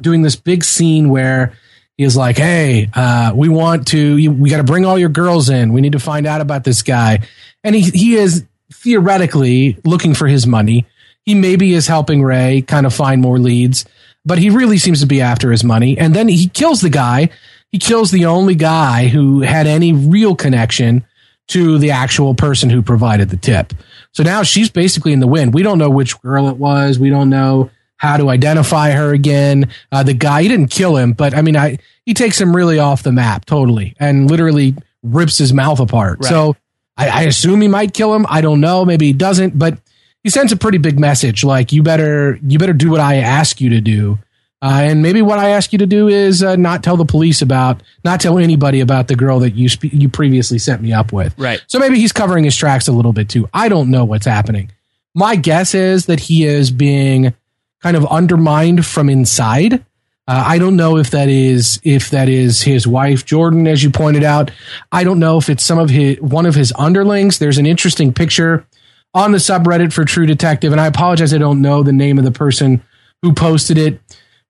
doing 0.00 0.22
this 0.22 0.36
big 0.36 0.64
scene 0.64 1.10
where 1.10 1.52
he's 1.96 2.16
like, 2.16 2.36
"Hey, 2.36 2.88
uh, 2.94 3.32
we 3.34 3.48
want 3.48 3.88
to. 3.88 4.14
We 4.30 4.50
got 4.50 4.58
to 4.58 4.64
bring 4.64 4.84
all 4.84 4.98
your 4.98 5.08
girls 5.08 5.48
in. 5.48 5.72
We 5.72 5.80
need 5.80 5.92
to 5.92 6.00
find 6.00 6.26
out 6.26 6.40
about 6.40 6.64
this 6.64 6.82
guy." 6.82 7.20
And 7.64 7.74
he 7.74 7.82
he 7.82 8.16
is 8.16 8.44
theoretically 8.72 9.78
looking 9.84 10.14
for 10.14 10.26
his 10.26 10.46
money. 10.46 10.86
He 11.24 11.34
maybe 11.34 11.72
is 11.72 11.86
helping 11.86 12.22
Ray 12.22 12.62
kind 12.62 12.86
of 12.86 12.92
find 12.92 13.20
more 13.20 13.38
leads, 13.38 13.84
but 14.24 14.38
he 14.38 14.50
really 14.50 14.78
seems 14.78 15.00
to 15.00 15.06
be 15.06 15.20
after 15.20 15.50
his 15.50 15.62
money. 15.62 15.96
And 15.96 16.14
then 16.14 16.28
he 16.28 16.48
kills 16.48 16.80
the 16.80 16.90
guy. 16.90 17.30
He 17.70 17.78
kills 17.78 18.10
the 18.10 18.26
only 18.26 18.54
guy 18.54 19.06
who 19.06 19.40
had 19.40 19.66
any 19.66 19.92
real 19.92 20.34
connection 20.34 21.04
to 21.48 21.78
the 21.78 21.90
actual 21.90 22.34
person 22.34 22.70
who 22.70 22.82
provided 22.82 23.28
the 23.30 23.36
tip. 23.36 23.72
So 24.12 24.22
now 24.22 24.42
she's 24.42 24.70
basically 24.70 25.12
in 25.12 25.20
the 25.20 25.26
wind. 25.26 25.54
We 25.54 25.62
don't 25.62 25.78
know 25.78 25.90
which 25.90 26.20
girl 26.22 26.48
it 26.48 26.56
was. 26.56 26.98
We 26.98 27.10
don't 27.10 27.30
know 27.30 27.70
how 28.02 28.16
to 28.16 28.30
identify 28.30 28.90
her 28.90 29.12
again. 29.12 29.70
Uh, 29.92 30.02
the 30.02 30.12
guy, 30.12 30.42
he 30.42 30.48
didn't 30.48 30.72
kill 30.72 30.96
him, 30.96 31.12
but 31.12 31.34
I 31.34 31.40
mean, 31.40 31.56
I, 31.56 31.78
he 32.04 32.14
takes 32.14 32.40
him 32.40 32.54
really 32.54 32.80
off 32.80 33.04
the 33.04 33.12
map 33.12 33.44
totally 33.44 33.94
and 34.00 34.28
literally 34.28 34.74
rips 35.04 35.38
his 35.38 35.52
mouth 35.52 35.78
apart. 35.78 36.18
Right. 36.20 36.28
So 36.28 36.56
I, 36.96 37.08
I 37.08 37.22
assume 37.22 37.60
he 37.60 37.68
might 37.68 37.94
kill 37.94 38.12
him. 38.12 38.26
I 38.28 38.40
don't 38.40 38.60
know. 38.60 38.84
Maybe 38.84 39.06
he 39.06 39.12
doesn't, 39.12 39.56
but 39.56 39.78
he 40.24 40.30
sends 40.30 40.50
a 40.50 40.56
pretty 40.56 40.78
big 40.78 40.98
message. 40.98 41.44
Like 41.44 41.70
you 41.70 41.84
better, 41.84 42.40
you 42.44 42.58
better 42.58 42.72
do 42.72 42.90
what 42.90 42.98
I 42.98 43.18
ask 43.18 43.60
you 43.60 43.70
to 43.70 43.80
do. 43.80 44.18
Uh, 44.60 44.80
and 44.82 45.00
maybe 45.00 45.22
what 45.22 45.38
I 45.38 45.50
ask 45.50 45.72
you 45.72 45.78
to 45.78 45.86
do 45.86 46.08
is 46.08 46.42
uh, 46.42 46.56
not 46.56 46.82
tell 46.82 46.96
the 46.96 47.04
police 47.04 47.40
about, 47.40 47.84
not 48.04 48.20
tell 48.20 48.36
anybody 48.36 48.80
about 48.80 49.06
the 49.06 49.14
girl 49.14 49.38
that 49.40 49.54
you 49.54 49.68
spe- 49.68 49.92
you 49.92 50.08
previously 50.08 50.58
set 50.58 50.82
me 50.82 50.92
up 50.92 51.12
with. 51.12 51.38
Right. 51.38 51.62
So 51.68 51.78
maybe 51.78 52.00
he's 52.00 52.12
covering 52.12 52.42
his 52.42 52.56
tracks 52.56 52.88
a 52.88 52.92
little 52.92 53.12
bit 53.12 53.28
too. 53.28 53.48
I 53.54 53.68
don't 53.68 53.92
know 53.92 54.04
what's 54.04 54.26
happening. 54.26 54.72
My 55.14 55.36
guess 55.36 55.72
is 55.74 56.06
that 56.06 56.18
he 56.18 56.44
is 56.44 56.72
being 56.72 57.34
kind 57.82 57.96
of 57.96 58.06
undermined 58.06 58.86
from 58.86 59.08
inside. 59.08 59.84
Uh, 60.28 60.44
I 60.46 60.58
don't 60.58 60.76
know 60.76 60.98
if 60.98 61.10
that 61.10 61.28
is 61.28 61.80
if 61.82 62.10
that 62.10 62.28
is 62.28 62.62
his 62.62 62.86
wife 62.86 63.26
Jordan, 63.26 63.66
as 63.66 63.82
you 63.82 63.90
pointed 63.90 64.22
out. 64.22 64.52
I 64.92 65.02
don't 65.02 65.18
know 65.18 65.36
if 65.36 65.48
it's 65.48 65.64
some 65.64 65.78
of 65.78 65.90
his 65.90 66.20
one 66.20 66.46
of 66.46 66.54
his 66.54 66.72
underlings. 66.78 67.38
There's 67.38 67.58
an 67.58 67.66
interesting 67.66 68.12
picture 68.14 68.66
on 69.14 69.32
the 69.32 69.38
subreddit 69.38 69.92
for 69.92 70.04
True 70.04 70.26
Detective, 70.26 70.72
and 70.72 70.80
I 70.80 70.86
apologize, 70.86 71.34
I 71.34 71.38
don't 71.38 71.60
know 71.60 71.82
the 71.82 71.92
name 71.92 72.18
of 72.18 72.24
the 72.24 72.30
person 72.30 72.82
who 73.20 73.32
posted 73.32 73.78
it. 73.78 74.00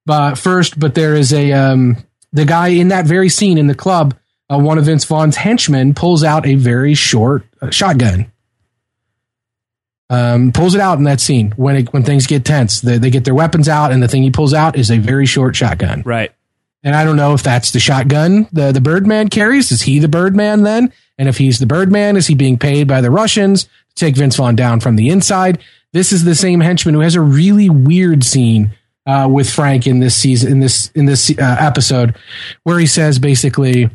But 0.05 0.37
first, 0.37 0.79
but 0.79 0.95
there 0.95 1.15
is 1.15 1.33
a 1.33 1.53
um, 1.53 1.97
the 2.33 2.45
guy 2.45 2.69
in 2.69 2.89
that 2.89 3.07
very 3.07 3.29
scene 3.29 3.59
in 3.59 3.67
the 3.67 3.75
club. 3.75 4.15
Uh, 4.51 4.59
one 4.59 4.77
of 4.77 4.85
Vince 4.85 5.05
Vaughn's 5.05 5.37
henchmen 5.37 5.95
pulls 5.95 6.23
out 6.23 6.47
a 6.47 6.57
very 6.57 6.95
short 6.95 7.45
uh, 7.63 7.71
shotgun. 7.71 8.31
Um, 10.13 10.53
pulls 10.53 10.75
it 10.75 10.81
out 10.83 10.99
in 10.99 11.05
that 11.05 11.21
scene 11.21 11.53
when 11.57 11.77
it, 11.77 11.93
when 11.95 12.03
things 12.03 12.27
get 12.27 12.45
tense. 12.45 12.83
They, 12.83 12.99
they 12.99 13.09
get 13.09 13.25
their 13.25 13.35
weapons 13.35 13.67
out, 13.67 13.93
and 13.93 14.03
the 14.03 14.09
thing 14.09 14.23
he 14.23 14.31
pulls 14.31 14.53
out 14.53 14.77
is 14.77 14.91
a 14.91 14.99
very 14.99 15.25
short 15.25 15.57
shotgun. 15.57 16.03
Right. 16.05 16.31
And 16.85 16.95
I 16.95 17.05
don't 17.05 17.17
know 17.17 17.33
if 17.33 17.43
that's 17.43 17.71
the 17.71 17.81
shotgun 17.81 18.47
the 18.53 18.73
the 18.73 18.81
Birdman 18.81 19.29
carries. 19.29 19.73
Is 19.73 19.81
he 19.83 20.01
the 20.01 20.09
Birdman 20.09 20.65
then? 20.65 20.93
And 21.17 21.31
if 21.31 21.39
he's 21.39 21.61
the 21.61 21.67
Birdman, 21.67 22.19
is 22.19 22.27
he 22.27 22.35
being 22.35 22.59
paid 22.59 22.89
by 22.89 23.01
the 23.01 23.11
Russians 23.11 23.65
to 23.65 23.71
take 23.95 24.15
Vince 24.15 24.37
Vaughn 24.37 24.55
down 24.55 24.81
from 24.81 24.97
the 24.97 25.09
inside? 25.09 25.61
This 25.93 26.13
is 26.13 26.25
the 26.25 26.35
same 26.35 26.61
henchman 26.61 26.95
who 26.95 27.01
has 27.01 27.15
a 27.15 27.21
really 27.21 27.71
weird 27.71 28.23
scene 28.23 28.73
uh, 29.07 29.29
with 29.31 29.49
Frank 29.49 29.87
in 29.87 30.01
this 30.01 30.15
season 30.15 30.53
in 30.53 30.61
this 30.61 30.91
in 30.95 31.07
this 31.07 31.31
uh, 31.31 31.57
episode, 31.59 32.17
where 32.65 32.79
he 32.79 32.87
says 32.87 33.19
basically, 33.19 33.87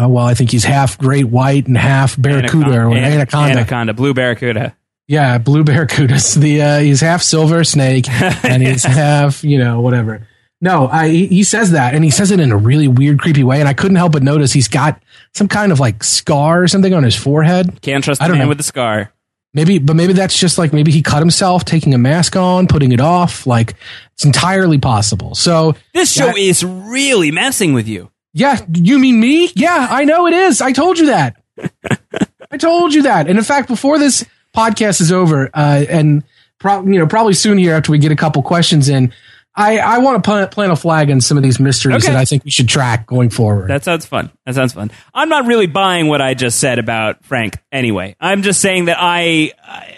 uh, 0.00 0.08
"Well, 0.08 0.26
I 0.26 0.34
think 0.34 0.50
he's 0.52 0.64
half 0.64 0.96
great 0.96 1.26
white 1.26 1.66
and 1.66 1.76
half 1.76 2.20
barracuda 2.20 2.70
or 2.70 2.92
Anaconda. 2.92 3.06
anaconda." 3.06 3.52
Anaconda. 3.52 3.94
Blue 3.94 4.14
barracuda. 4.14 4.76
Yeah, 5.08 5.38
blue 5.38 5.64
barracudas. 5.64 6.36
The 6.36 6.62
uh, 6.62 6.78
he's 6.80 7.00
half 7.00 7.22
silver 7.22 7.64
snake 7.64 8.08
and 8.44 8.62
he's 8.62 8.84
half 8.84 9.42
you 9.42 9.58
know 9.58 9.80
whatever. 9.80 10.28
No, 10.60 10.86
I 10.88 11.08
he 11.08 11.42
says 11.44 11.70
that 11.72 11.94
and 11.94 12.04
he 12.04 12.10
says 12.10 12.30
it 12.30 12.40
in 12.40 12.52
a 12.52 12.56
really 12.56 12.88
weird, 12.88 13.18
creepy 13.20 13.42
way, 13.44 13.60
and 13.60 13.68
I 13.68 13.72
couldn't 13.74 13.96
help 13.96 14.12
but 14.12 14.22
notice 14.22 14.52
he's 14.52 14.68
got 14.68 15.00
some 15.34 15.48
kind 15.48 15.72
of 15.72 15.80
like 15.80 16.04
scar 16.04 16.62
or 16.62 16.68
something 16.68 16.92
on 16.94 17.02
his 17.04 17.14
forehead. 17.16 17.80
Can't 17.80 18.02
trust 18.04 18.20
I 18.20 18.26
the 18.26 18.28
don't 18.32 18.38
man 18.38 18.44
know. 18.46 18.48
with 18.50 18.58
the 18.58 18.64
scar. 18.64 19.12
Maybe, 19.54 19.78
but 19.78 19.96
maybe 19.96 20.12
that's 20.12 20.38
just 20.38 20.58
like 20.58 20.72
maybe 20.74 20.92
he 20.92 21.00
cut 21.00 21.20
himself 21.20 21.64
taking 21.64 21.94
a 21.94 21.98
mask 21.98 22.36
on, 22.36 22.66
putting 22.66 22.92
it 22.92 23.00
off. 23.00 23.46
Like 23.46 23.74
it's 24.12 24.24
entirely 24.26 24.78
possible. 24.78 25.34
So 25.34 25.74
This 25.94 26.12
show 26.12 26.26
That- 26.26 26.36
is 26.36 26.62
really 26.64 27.30
messing 27.30 27.72
with 27.72 27.88
you. 27.88 28.10
yeah, 28.34 28.58
you 28.74 28.98
mean 28.98 29.18
me? 29.18 29.50
Yeah, 29.54 29.86
I 29.90 30.04
know 30.04 30.26
it 30.26 30.34
is. 30.34 30.60
I 30.60 30.72
told 30.72 30.98
you 30.98 31.06
that. 31.06 31.40
I 32.50 32.56
told 32.58 32.92
you 32.94 33.02
that. 33.04 33.26
And 33.28 33.38
in 33.38 33.44
fact, 33.44 33.68
before 33.68 33.98
this 33.98 34.24
podcast 34.58 35.00
is 35.00 35.12
over, 35.12 35.48
uh, 35.54 35.84
and 35.88 36.24
pro- 36.58 36.82
you 36.82 36.98
know, 36.98 37.06
probably 37.06 37.34
soon 37.34 37.58
here 37.58 37.74
after 37.74 37.92
we 37.92 37.98
get 37.98 38.12
a 38.12 38.16
couple 38.16 38.42
questions 38.42 38.88
in, 38.88 39.12
I, 39.54 39.78
I 39.78 39.98
want 39.98 40.22
to 40.22 40.28
plant, 40.28 40.50
plant 40.52 40.70
a 40.70 40.76
flag 40.76 41.10
on 41.10 41.20
some 41.20 41.36
of 41.36 41.42
these 41.42 41.58
mysteries 41.58 42.04
Okay. 42.04 42.12
that 42.12 42.16
I 42.16 42.24
think 42.24 42.44
we 42.44 42.50
should 42.50 42.68
track 42.68 43.06
going 43.08 43.28
forward. 43.28 43.68
That 43.70 43.82
sounds 43.82 44.06
fun. 44.06 44.30
That 44.46 44.54
sounds 44.54 44.72
fun. 44.72 44.92
I'm 45.12 45.28
not 45.28 45.46
really 45.46 45.66
buying 45.66 46.06
what 46.06 46.20
I 46.22 46.34
just 46.34 46.60
said 46.60 46.78
about 46.78 47.24
Frank 47.24 47.56
anyway. 47.72 48.14
I'm 48.20 48.42
just 48.42 48.60
saying 48.60 48.84
that 48.84 48.98
I, 49.00 49.52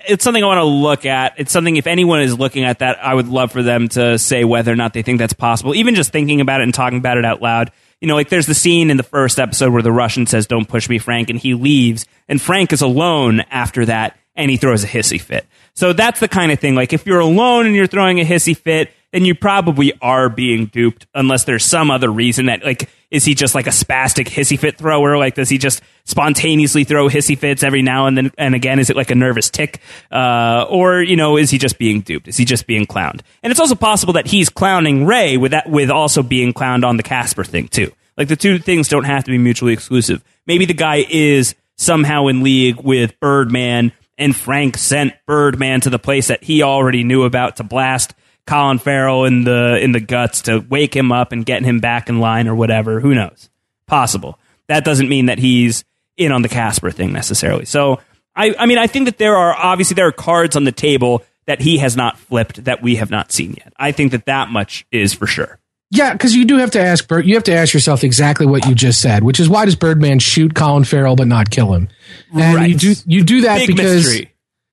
it's 0.08 0.24
something 0.24 0.42
I 0.42 0.46
want 0.46 0.58
to 0.61 0.64
look 0.64 1.04
at. 1.04 1.34
It's 1.36 1.52
something, 1.52 1.76
if 1.76 1.86
anyone 1.86 2.22
is 2.22 2.38
looking 2.38 2.64
at 2.64 2.78
that, 2.78 3.04
I 3.04 3.12
would 3.12 3.28
love 3.28 3.52
for 3.52 3.62
them 3.62 3.88
to 3.90 4.18
say 4.18 4.44
whether 4.44 4.72
or 4.72 4.76
not 4.76 4.94
they 4.94 5.02
think 5.02 5.18
that's 5.18 5.34
possible. 5.34 5.74
Even 5.74 5.94
just 5.94 6.11
thinking 6.11 6.40
about 6.40 6.61
it 6.61 6.64
and 6.64 6.72
talking 6.72 6.98
about 6.98 7.18
it 7.18 7.26
out 7.26 7.42
loud. 7.42 7.70
You 8.00 8.08
know, 8.08 8.14
like 8.14 8.30
there's 8.30 8.46
the 8.46 8.54
scene 8.54 8.88
in 8.88 8.96
the 8.96 9.02
first 9.02 9.38
episode 9.38 9.74
where 9.74 9.82
the 9.82 9.92
Russian 9.92 10.24
says, 10.26 10.46
Don't 10.46 10.66
push 10.66 10.88
me, 10.88 10.96
Frank, 10.96 11.28
and 11.28 11.38
he 11.38 11.52
leaves. 11.52 12.06
And 12.28 12.40
Frank 12.40 12.72
is 12.72 12.80
alone 12.80 13.40
after 13.50 13.84
that 13.84 14.16
and 14.35 14.51
he 14.51 14.57
throws 14.57 14.85
a 14.85 14.89
hissy 14.89 15.20
fit. 15.20 15.47
So 15.74 15.93
that's 15.93 16.20
the 16.20 16.28
kind 16.28 16.53
of 16.53 16.59
thing. 16.59 16.74
Like 16.74 16.93
if 16.93 17.07
you're 17.07 17.20
alone 17.20 17.66
and 17.66 17.74
you're 17.74 17.87
throwing 17.87 18.20
a 18.20 18.24
hissy 18.24 18.57
fit, 18.57 18.93
then 19.12 19.24
you 19.24 19.35
probably 19.35 19.93
are 20.01 20.28
being 20.28 20.66
duped 20.66 21.07
unless 21.14 21.45
there's 21.45 21.64
some 21.64 21.91
other 21.91 22.11
reason 22.11 22.47
that 22.47 22.64
like 22.64 22.89
is 23.11 23.24
he 23.24 23.35
just 23.35 23.57
like 23.57 23.66
a 23.66 23.70
spastic 23.70 24.28
hissy 24.28 24.59
fit 24.59 24.78
thrower? 24.78 25.18
Like 25.18 25.35
does 25.35 25.49
he 25.49 25.59
just 25.59 25.83
spontaneously 26.05 26.85
throw 26.85 27.09
hissy 27.09 27.37
fits 27.37 27.64
every 27.64 27.83
now 27.83 28.07
and 28.07 28.16
then 28.16 28.33
and 28.39 28.55
again? 28.55 28.78
Is 28.78 28.89
it 28.89 28.97
like 28.97 29.11
a 29.11 29.16
nervous 29.16 29.51
tick? 29.51 29.81
Uh, 30.12 30.64
or 30.68 31.03
you 31.03 31.16
know 31.16 31.37
is 31.37 31.51
he 31.51 31.59
just 31.59 31.78
being 31.78 32.03
duped? 32.03 32.28
Is 32.28 32.37
he 32.37 32.45
just 32.45 32.66
being 32.66 32.87
clowned? 32.87 33.20
And 33.43 33.51
it's 33.51 33.61
also 33.61 33.74
possible 33.74 34.12
that 34.12 34.28
he's 34.28 34.49
clowning 34.49 35.07
ray 35.07 35.37
with 35.37 35.51
that 35.51 35.68
with 35.68 35.91
also 35.91 36.22
being 36.22 36.53
clowned 36.53 36.85
on 36.85 36.97
the 36.97 37.03
casper 37.03 37.43
thing 37.43 37.68
too. 37.68 37.93
Like 38.16 38.28
the 38.28 38.37
two 38.37 38.59
things 38.59 38.89
don't 38.89 39.05
have 39.05 39.24
to 39.24 39.31
be 39.31 39.39
mutually 39.39 39.72
exclusive. 39.72 40.22
Maybe 40.47 40.66
the 40.66 40.74
guy 40.74 41.05
is 41.09 41.55
somehow 41.76 42.26
in 42.26 42.43
league 42.43 42.81
with 42.81 43.18
birdman 43.18 43.93
and 44.21 44.37
frank 44.37 44.77
sent 44.79 45.14
birdman 45.27 45.81
to 45.81 45.91
the 45.91 45.99
place 45.99 46.29
that 46.29 46.45
he 46.45 46.62
already 46.62 47.03
knew 47.03 47.25
about 47.25 47.57
to 47.57 47.64
blast 47.64 48.14
Colin 48.51 48.79
Farrell 48.79 49.27
in 49.27 49.45
the 49.45 49.79
in 49.81 49.93
the 49.93 50.01
guts 50.01 50.43
to 50.43 50.59
wake 50.59 50.95
him 50.95 51.12
up 51.12 51.31
and 51.31 51.47
get 51.47 51.62
him 51.62 51.79
back 51.79 52.09
in 52.09 52.18
line 52.18 52.49
or 52.49 52.55
whatever. 52.57 52.99
Who 52.99 53.14
knows? 53.14 53.49
Possible. 53.87 54.41
That 54.66 54.85
doesn't 54.85 55.09
mean 55.09 55.27
that 55.27 55.39
he's 55.39 55.85
in 56.16 56.33
on 56.33 56.43
the 56.43 56.49
Casper 56.49 56.91
thing 56.91 57.12
necessarily. 57.12 57.64
So 57.64 58.01
I 58.35 58.53
I 58.59 58.66
mean 58.66 58.79
I 58.79 58.89
think 58.89 59.05
that 59.05 59.18
there 59.18 59.37
are 59.37 59.55
obviously 59.55 59.95
there 59.95 60.09
are 60.09 60.12
cards 60.12 60.57
on 60.57 60.64
the 60.64 60.73
table 60.73 61.23
that 61.47 61.61
he 61.61 61.79
has 61.79 61.97
not 61.97 62.18
flipped 62.18 62.64
that 62.64 62.83
we 62.83 62.97
have 62.97 63.09
not 63.09 63.31
seen 63.31 63.55
yet. 63.57 63.73
I 63.77 63.93
think 63.93 64.11
that 64.11 64.27
that 64.27 64.51
much 64.51 64.85
is 64.91 65.14
for 65.14 65.29
sure. 65.29 65.59
Yeah, 65.93 66.12
because 66.12 66.36
you 66.36 66.45
do 66.45 66.59
have 66.59 66.70
to 66.72 66.80
ask 66.80 67.07
Bird. 67.09 67.26
You 67.26 67.34
have 67.34 67.45
to 67.45 67.53
ask 67.55 67.74
yourself 67.74 68.05
exactly 68.05 68.47
what 68.47 68.64
you 68.66 68.74
just 68.76 69.01
said, 69.01 69.24
which 69.24 69.41
is 69.41 69.49
why 69.49 69.64
does 69.64 69.74
Birdman 69.74 70.20
shoot 70.20 70.55
Colin 70.55 70.84
Farrell 70.84 71.16
but 71.16 71.26
not 71.26 71.51
kill 71.51 71.74
him? 71.74 71.88
And 72.32 72.55
Right. 72.57 72.70
you 72.70 72.76
do 72.76 72.95
you 73.07 73.24
do 73.24 73.41
that 73.43 73.59
Big 73.59 73.68
because 73.76 74.05
mystery. 74.07 74.32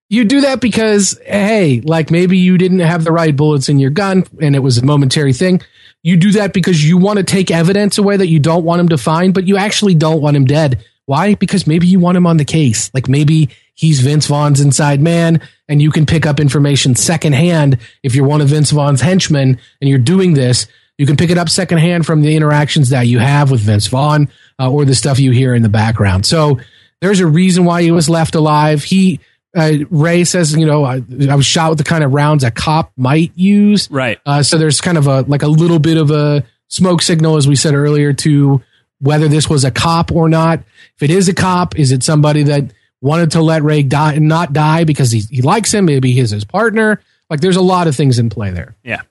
you 0.10 0.26
do 0.26 0.42
that 0.42 0.62
because 0.62 1.20
hey, 1.26 1.82
like 1.84 2.12
maybe 2.12 2.38
you 2.38 2.58
didn't 2.60 2.80
have 2.80 3.04
the 3.04 3.12
right 3.12 3.36
bullets 3.36 3.68
in 3.68 3.80
your 3.80 3.90
gun 3.90 4.26
and 4.40 4.56
it 4.56 4.60
was 4.60 4.78
a 4.78 4.86
momentary 4.86 5.34
thing. 5.34 5.62
You 6.04 6.18
do 6.18 6.34
that 6.34 6.54
because 6.54 6.88
you 6.88 6.98
want 7.00 7.18
to 7.18 7.24
take 7.24 7.50
evidence 7.50 7.98
away 7.98 8.16
that 8.18 8.28
you 8.28 8.40
don't 8.40 8.64
want 8.64 8.80
him 8.82 8.90
to 8.90 8.98
find, 8.98 9.34
but 9.34 9.48
you 9.48 9.58
actually 9.58 9.96
don't 9.96 10.22
want 10.22 10.38
him 10.38 10.46
dead. 10.46 10.86
Why? 11.06 11.34
Because 11.34 11.66
maybe 11.66 11.88
you 11.88 12.00
want 12.00 12.16
him 12.18 12.28
on 12.28 12.38
the 12.38 12.46
case. 12.46 12.92
Like 12.94 13.10
maybe 13.10 13.50
he's 13.74 14.02
Vince 14.02 14.28
Vaughn's 14.28 14.62
inside 14.62 15.02
man 15.02 15.42
and 15.68 15.82
you 15.82 15.90
can 15.90 16.06
pick 16.06 16.28
up 16.28 16.40
information 16.40 16.96
secondhand 16.96 17.80
if 18.04 18.14
you're 18.14 18.28
one 18.28 18.42
of 18.42 18.50
Vince 18.50 18.70
Vaughn's 18.70 19.02
henchmen 19.02 19.60
and 19.82 19.90
you're 19.90 19.98
doing 20.00 20.36
this. 20.36 20.68
You 20.98 21.06
can 21.06 21.16
pick 21.18 21.30
it 21.30 21.38
up 21.38 21.50
secondhand 21.50 22.06
from 22.06 22.22
the 22.22 22.36
interactions 22.36 22.90
that 22.90 23.08
you 23.08 23.20
have 23.20 23.52
with 23.52 23.62
Vince 23.62 23.88
Vaughn 23.88 24.30
uh, 24.60 24.72
or 24.72 24.84
the 24.86 24.96
stuff 24.96 25.20
you 25.20 25.32
hear 25.32 25.54
in 25.54 25.62
the 25.62 25.70
background. 25.70 26.26
So 26.26 26.60
there's 27.02 27.20
a 27.20 27.28
reason 27.28 27.66
why 27.66 27.84
he 27.84 27.92
was 27.92 28.10
left 28.10 28.36
alive. 28.36 28.84
He 28.84 29.20
uh, 29.56 29.74
Ray 29.90 30.24
says, 30.24 30.56
you 30.56 30.66
know, 30.66 30.84
I, 30.84 31.02
I 31.30 31.36
was 31.36 31.46
shot 31.46 31.70
with 31.70 31.78
the 31.78 31.84
kind 31.84 32.04
of 32.04 32.14
rounds 32.14 32.44
a 32.44 32.52
cop 32.52 32.92
might 32.96 33.32
use. 33.36 33.90
Right. 33.90 34.20
Uh, 34.26 34.44
so 34.44 34.58
there's 34.58 34.82
kind 34.82 34.98
of 34.98 35.08
a 35.08 35.22
like 35.22 35.44
a 35.44 35.48
little 35.48 35.80
bit 35.80 35.98
of 35.98 36.12
a 36.12 36.44
smoke 36.68 37.02
signal, 37.02 37.38
as 37.38 37.48
we 37.48 37.56
said 37.56 37.74
earlier, 37.74 38.14
to 38.14 38.62
whether 39.00 39.28
this 39.28 39.50
was 39.50 39.64
a 39.64 39.72
cop 39.72 40.12
or 40.12 40.30
not. 40.30 40.60
If 40.96 41.04
it 41.04 41.10
is 41.12 41.30
a 41.30 41.34
cop, 41.34 41.78
is 41.78 41.92
it 41.92 42.04
somebody 42.04 42.44
that 42.44 42.72
wanted 43.02 43.32
to 43.32 43.42
let 43.42 43.64
Ray 43.64 43.84
die, 43.84 44.14
and 44.14 44.28
not 44.28 44.54
die 44.54 44.84
because 44.84 45.12
he, 45.12 45.20
he 45.20 45.42
likes 45.42 45.74
him? 45.74 45.86
Maybe 45.86 46.12
he's 46.12 46.32
his 46.32 46.44
partner. 46.44 47.02
Like 47.30 47.40
there's 47.40 47.56
a 47.56 47.62
lot 47.62 47.88
of 47.88 47.96
things 47.96 48.20
in 48.20 48.30
play 48.30 48.52
there. 48.52 48.76
Yeah. 48.84 49.02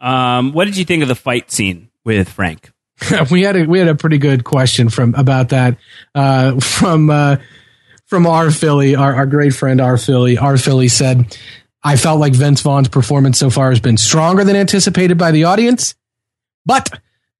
Um, 0.00 0.52
what 0.52 0.64
did 0.64 0.76
you 0.76 0.84
think 0.84 1.02
of 1.02 1.08
the 1.08 1.14
fight 1.14 1.50
scene 1.50 1.90
with 2.04 2.28
Frank? 2.28 2.70
we 3.30 3.42
had 3.42 3.56
a 3.56 3.64
we 3.64 3.78
had 3.78 3.88
a 3.88 3.94
pretty 3.94 4.18
good 4.18 4.44
question 4.44 4.88
from 4.88 5.14
about 5.14 5.50
that 5.50 5.78
uh, 6.14 6.58
from 6.60 7.10
uh, 7.10 7.36
from 8.06 8.26
our 8.26 8.50
Philly, 8.50 8.94
our, 8.94 9.14
our 9.14 9.26
great 9.26 9.54
friend 9.54 9.80
our 9.80 9.96
Philly. 9.96 10.36
Our 10.38 10.56
Philly 10.56 10.88
said, 10.88 11.36
"I 11.82 11.96
felt 11.96 12.20
like 12.20 12.34
Vince 12.34 12.60
Vaughn's 12.60 12.88
performance 12.88 13.38
so 13.38 13.50
far 13.50 13.70
has 13.70 13.80
been 13.80 13.96
stronger 13.96 14.44
than 14.44 14.56
anticipated 14.56 15.18
by 15.18 15.30
the 15.30 15.44
audience, 15.44 15.94
but." 16.64 16.88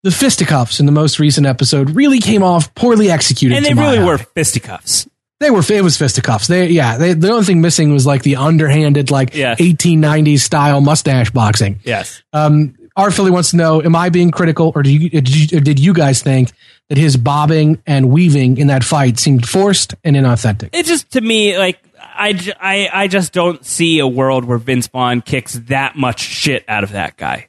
The 0.03 0.11
fisticuffs 0.11 0.81
in 0.81 0.87
the 0.87 0.93
most 0.93 1.19
recent 1.19 1.47
episode 1.47 1.91
really 1.91 2.21
came 2.21 2.43
off 2.43 2.75
poorly 2.75 3.11
executed. 3.11 3.57
And 3.57 3.67
they 3.67 3.75
really 3.75 3.99
eye. 3.99 4.05
were 4.07 4.17
fisticuffs. 4.17 5.07
They 5.41 5.51
were. 5.51 5.63
It 5.69 5.83
was 5.83 5.97
fisticuffs. 5.97 6.47
They, 6.49 6.69
yeah. 6.69 6.99
They, 6.99 7.15
the 7.15 7.31
only 7.33 7.45
thing 7.45 7.63
missing 7.63 7.93
was 7.93 8.07
like 8.07 8.23
the 8.23 8.37
underhanded, 8.37 9.11
like 9.11 9.35
Yes. 9.35 9.59
1890s 9.61 10.41
style 10.41 10.81
mustache 10.83 11.31
boxing. 11.31 11.81
Yes. 11.83 12.23
Um, 12.33 12.77
our 12.95 13.11
Philly 13.11 13.31
wants 13.31 13.53
to 13.53 13.57
know: 13.57 13.83
Am 13.83 13.97
I 13.97 14.11
being 14.11 14.31
critical, 14.31 14.73
or, 14.75 14.83
do 14.83 14.93
you, 14.93 15.09
did 15.09 15.35
you 15.35 15.57
or 15.59 15.61
did 15.61 15.79
you 15.79 15.95
guys 15.95 16.23
think 16.23 16.53
that 16.89 16.99
his 16.99 17.17
bobbing 17.17 17.83
and 17.87 18.11
weaving 18.11 18.59
in 18.59 18.67
that 18.67 18.85
fight 18.85 19.19
seemed 19.19 19.49
forced 19.49 19.95
and 20.05 20.15
inauthentic? 20.15 20.71
it 20.75 20.85
just 20.85 21.11
to 21.13 21.21
me 21.21 21.57
like 21.57 21.79
I, 21.99 22.55
I, 22.61 23.05
I 23.05 23.09
just 23.09 23.33
don't 23.33 23.65
see 23.65 24.01
a 24.01 24.07
world 24.07 24.45
where 24.45 24.59
Vince 24.59 24.89
Vaughn 24.89 25.23
kicks 25.23 25.55
that 25.55 25.97
much 25.97 26.21
shit 26.21 26.65
out 26.69 26.85
of 26.85 26.93
that 26.93 27.17
guy. 27.17 27.49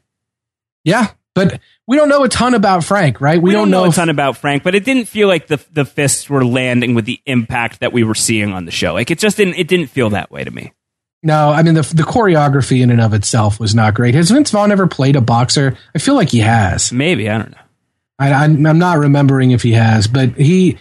Yeah, 0.85 1.07
but 1.33 1.59
we 1.91 1.97
don't 1.97 2.07
know 2.07 2.23
a 2.23 2.29
ton 2.29 2.53
about 2.53 2.85
Frank, 2.85 3.19
right? 3.19 3.41
We, 3.41 3.51
don't, 3.51 3.69
know, 3.69 3.83
if- 3.83 3.91
a 3.91 3.95
ton 3.97 4.07
about 4.07 4.37
Frank, 4.37 4.63
but 4.63 4.75
it 4.75 4.85
didn't 4.85 5.09
feel 5.09 5.27
like 5.27 5.47
the 5.47 5.61
the 5.73 5.83
fists 5.83 6.29
were 6.29 6.45
landing 6.45 6.95
with 6.95 7.03
the 7.03 7.19
impact 7.25 7.81
that 7.81 7.91
we 7.91 8.05
were 8.05 8.15
seeing 8.15 8.53
on 8.53 8.63
the 8.63 8.71
show. 8.71 8.93
Like 8.93 9.11
it 9.11 9.19
just 9.19 9.35
didn't 9.35 9.55
it 9.55 9.67
didn't 9.67 9.87
feel 9.87 10.11
that 10.11 10.31
way 10.31 10.45
to 10.45 10.49
me. 10.51 10.71
No, 11.21 11.49
I 11.49 11.63
mean 11.63 11.73
the 11.73 11.81
the 11.81 12.03
choreography 12.03 12.81
in 12.81 12.91
and 12.91 13.01
of 13.01 13.13
itself 13.13 13.59
was 13.59 13.75
not 13.75 13.93
great. 13.93 14.15
Has 14.15 14.31
Vince 14.31 14.51
Vaughn 14.51 14.71
ever 14.71 14.87
played 14.87 15.17
a 15.17 15.21
boxer? 15.21 15.77
I 15.93 15.99
feel 15.99 16.15
like 16.15 16.29
he 16.29 16.39
has. 16.39 16.93
Maybe 16.93 17.29
I 17.29 17.37
don't 17.37 17.51
know. 17.51 17.57
I, 18.17 18.31
I'm 18.31 18.61
not 18.61 18.97
remembering 18.97 19.51
if 19.51 19.61
he 19.61 19.73
has, 19.73 20.07
but 20.07 20.29
he. 20.37 20.77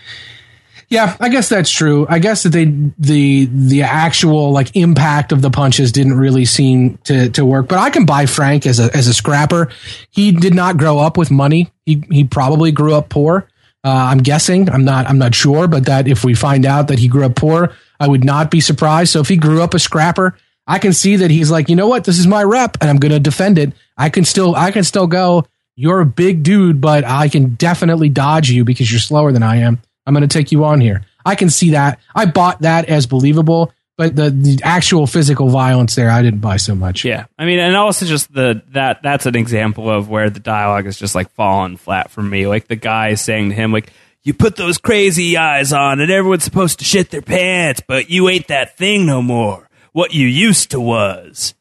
Yeah, 0.91 1.17
I 1.21 1.29
guess 1.29 1.49
that's 1.49 1.71
true. 1.71 2.05
I 2.09 2.19
guess 2.19 2.43
that 2.43 2.49
they 2.49 2.65
the 2.99 3.45
the 3.47 3.83
actual 3.83 4.51
like 4.51 4.75
impact 4.75 5.31
of 5.31 5.41
the 5.41 5.51
punches 5.51 5.93
didn't 5.93 6.15
really 6.19 6.45
seem 6.45 6.99
to 7.05 7.31
to 7.31 7.45
work. 7.47 7.69
But 7.69 7.79
I 7.79 7.91
can 7.91 8.05
buy 8.05 8.27
Frank 8.27 8.67
as 8.67 8.81
a 8.81 8.95
as 8.95 9.07
a 9.07 9.15
scrapper. 9.15 9.69
He 10.11 10.33
did 10.33 10.53
not 10.53 10.79
grow 10.79 10.99
up 10.99 11.17
with 11.17 11.31
money. 11.31 11.71
He 11.87 12.03
he 12.11 12.25
probably 12.25 12.73
grew 12.73 12.93
up 12.93 13.09
poor. 13.09 13.49
Uh, 13.85 13.89
I'm 13.89 14.19
guessing. 14.19 14.69
I'm 14.69 14.85
not. 14.85 15.09
I'm 15.09 15.19
not 15.19 15.33
sure. 15.33 15.69
But 15.69 15.87
that 15.87 16.09
if 16.09 16.25
we 16.25 16.35
find 16.35 16.67
out 16.67 16.89
that 16.89 16.99
he 16.99 17.07
grew 17.07 17.25
up 17.25 17.37
poor, 17.37 17.73
I 18.01 18.09
would 18.09 18.25
not 18.25 18.51
be 18.51 18.61
surprised. 18.61 19.13
So 19.13 19.21
if 19.21 19.29
he 19.29 19.37
grew 19.37 19.63
up 19.63 19.75
a 19.75 19.79
scrapper, 19.79 20.37
I 20.67 20.81
can 20.81 20.93
see 20.93 21.17
that 21.17 21.31
he's 21.31 21.53
like, 21.53 21.69
you 21.69 21.77
know 21.77 21.87
what, 21.87 22.03
this 22.03 22.19
is 22.19 22.27
my 22.27 22.43
rep, 22.43 22.77
and 22.81 22.91
I'm 22.91 22.99
going 22.99 23.13
to 23.13 23.21
defend 23.21 23.59
it. 23.59 23.73
I 23.97 24.09
can 24.09 24.25
still. 24.25 24.57
I 24.57 24.73
can 24.73 24.83
still 24.83 25.07
go. 25.07 25.47
You're 25.77 26.01
a 26.01 26.07
big 26.07 26.43
dude, 26.43 26.81
but 26.81 27.05
I 27.05 27.29
can 27.29 27.55
definitely 27.55 28.09
dodge 28.09 28.51
you 28.51 28.65
because 28.65 28.91
you're 28.91 28.99
slower 29.01 29.31
than 29.31 29.45
I 29.45 29.59
am. 29.59 29.81
I'm 30.07 30.15
going 30.15 30.27
to 30.27 30.39
take 30.39 30.53
you 30.53 30.65
on 30.65 30.81
here. 30.81 31.05
I 31.25 31.35
can 31.35 31.51
see 31.51 31.71
that. 31.73 32.01
I 32.15 32.25
bought 32.27 32.63
that 32.63 32.87
as 32.89 33.07
believable, 33.07 33.73
but 33.99 34.17
the, 34.17 34.31
the 34.31 34.61
actual 34.65 35.07
physical 35.07 35.49
violence 35.49 35.95
there, 35.95 36.11
I 36.11 36.23
didn't 36.23 36.41
buy 36.41 36.57
so 36.57 36.75
much. 36.75 37.05
Yeah, 37.05 37.27
I 37.39 37.45
mean, 37.45 37.59
and 37.59 37.77
also 37.77 38.07
just 38.07 38.33
the 38.33 38.63
that 38.73 39.03
that's 39.03 39.27
an 39.27 39.37
example 39.37 39.91
of 39.91 40.09
where 40.09 40.31
the 40.31 40.41
dialogue 40.41 40.87
is 40.87 40.99
just 40.99 41.15
like 41.15 41.31
falling 41.33 41.77
flat 41.77 42.11
for 42.11 42.23
me. 42.23 42.47
Like 42.47 42.67
the 42.69 42.77
guy 42.77 43.09
is 43.09 43.21
saying 43.21 43.51
to 43.51 43.55
him, 43.55 43.73
like, 43.73 43.93
"You 44.23 44.33
put 44.33 44.57
those 44.57 44.79
crazy 44.79 45.37
eyes 45.37 45.73
on, 45.75 46.01
and 46.01 46.11
everyone's 46.11 46.45
supposed 46.45 46.79
to 46.79 46.85
shit 46.87 47.11
their 47.11 47.21
pants, 47.23 47.83
but 47.87 48.09
you 48.09 48.29
ain't 48.31 48.49
that 48.49 48.79
thing 48.79 49.05
no 49.05 49.21
more. 49.21 49.69
What 49.93 50.15
you 50.15 50.27
used 50.27 50.71
to 50.71 50.81
was." 50.81 51.55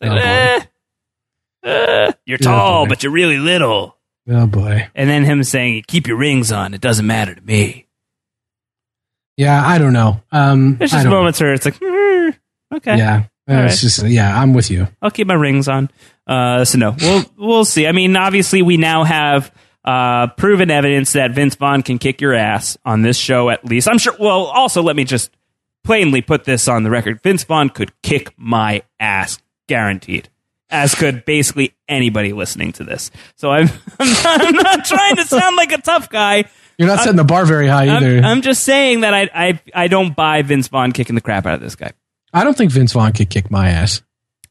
Like, 0.00 0.12
Oh, 0.12 0.16
eh, 0.16 0.60
eh, 1.64 2.12
you're 2.24 2.38
tall, 2.38 2.84
boy. 2.84 2.88
but 2.90 3.02
you're 3.02 3.12
really 3.12 3.38
little. 3.38 3.96
Oh 4.28 4.46
boy. 4.46 4.88
And 4.94 5.08
then 5.08 5.24
him 5.24 5.42
saying, 5.44 5.84
"Keep 5.88 6.06
your 6.06 6.16
rings 6.16 6.52
on. 6.52 6.74
It 6.74 6.80
doesn't 6.80 7.06
matter 7.06 7.34
to 7.34 7.40
me." 7.40 7.86
Yeah, 9.36 9.62
I 9.66 9.78
don't 9.78 9.92
know. 9.92 10.20
Um, 10.32 10.76
There's 10.76 10.90
just 10.90 11.04
don't 11.04 11.12
know. 11.12 11.18
moments 11.18 11.40
where 11.40 11.54
it's 11.54 11.64
like, 11.64 11.78
"Hmm, 11.82 12.30
okay, 12.74 12.98
Yeah, 12.98 13.24
Uh, 13.48 13.54
All 13.54 13.64
it's 13.64 13.80
just 13.80 14.02
yeah. 14.04 14.38
I'm 14.40 14.52
with 14.52 14.70
you. 14.70 14.86
I'll 15.00 15.10
keep 15.10 15.26
my 15.26 15.34
rings 15.34 15.66
on. 15.68 15.90
Uh, 16.26 16.64
so 16.64 16.78
no, 16.78 16.94
we'll 17.00 17.24
we'll 17.38 17.64
see. 17.64 17.86
I 17.86 17.92
mean, 17.92 18.16
obviously, 18.16 18.62
we 18.62 18.76
now 18.76 19.04
have 19.04 19.50
uh, 19.84 20.26
proven 20.36 20.70
evidence 20.70 21.14
that 21.14 21.30
Vince 21.32 21.54
Vaughn 21.54 21.82
can 21.82 21.98
kick 21.98 22.20
your 22.20 22.34
ass 22.34 22.76
on 22.84 23.02
this 23.02 23.16
show. 23.16 23.48
At 23.50 23.64
least, 23.64 23.88
I'm 23.88 23.98
sure. 23.98 24.14
Well, 24.20 24.44
also, 24.44 24.82
let 24.82 24.94
me 24.94 25.04
just 25.04 25.30
plainly 25.82 26.20
put 26.20 26.44
this 26.44 26.68
on 26.68 26.82
the 26.82 26.90
record: 26.90 27.22
Vince 27.22 27.42
Vaughn 27.44 27.70
could 27.70 27.90
kick 28.02 28.32
my 28.36 28.82
ass, 29.00 29.38
guaranteed. 29.68 30.28
As 30.70 30.94
could 30.94 31.24
basically 31.24 31.74
anybody 31.88 32.32
listening 32.32 32.72
to 32.72 32.84
this. 32.84 33.10
So 33.36 33.50
I'm 33.50 33.68
I'm 33.98 34.08
not, 34.12 34.46
I'm 34.46 34.54
not 34.56 34.84
trying 34.84 35.16
to 35.16 35.24
sound 35.24 35.56
like 35.56 35.72
a 35.72 35.78
tough 35.78 36.08
guy. 36.10 36.44
You're 36.78 36.88
not 36.88 37.00
setting 37.00 37.16
the 37.16 37.24
bar 37.24 37.44
very 37.44 37.66
high 37.68 37.88
either. 37.94 38.18
I'm, 38.18 38.24
I'm 38.24 38.42
just 38.42 38.62
saying 38.62 39.00
that 39.00 39.12
I, 39.12 39.28
I 39.34 39.60
I 39.74 39.88
don't 39.88 40.14
buy 40.16 40.42
Vince 40.42 40.68
Vaughn 40.68 40.92
kicking 40.92 41.14
the 41.14 41.20
crap 41.20 41.44
out 41.46 41.54
of 41.54 41.60
this 41.60 41.76
guy. 41.76 41.92
I 42.32 42.44
don't 42.44 42.56
think 42.56 42.70
Vince 42.70 42.92
Vaughn 42.92 43.12
could 43.12 43.28
kick 43.28 43.50
my 43.50 43.68
ass. 43.70 44.02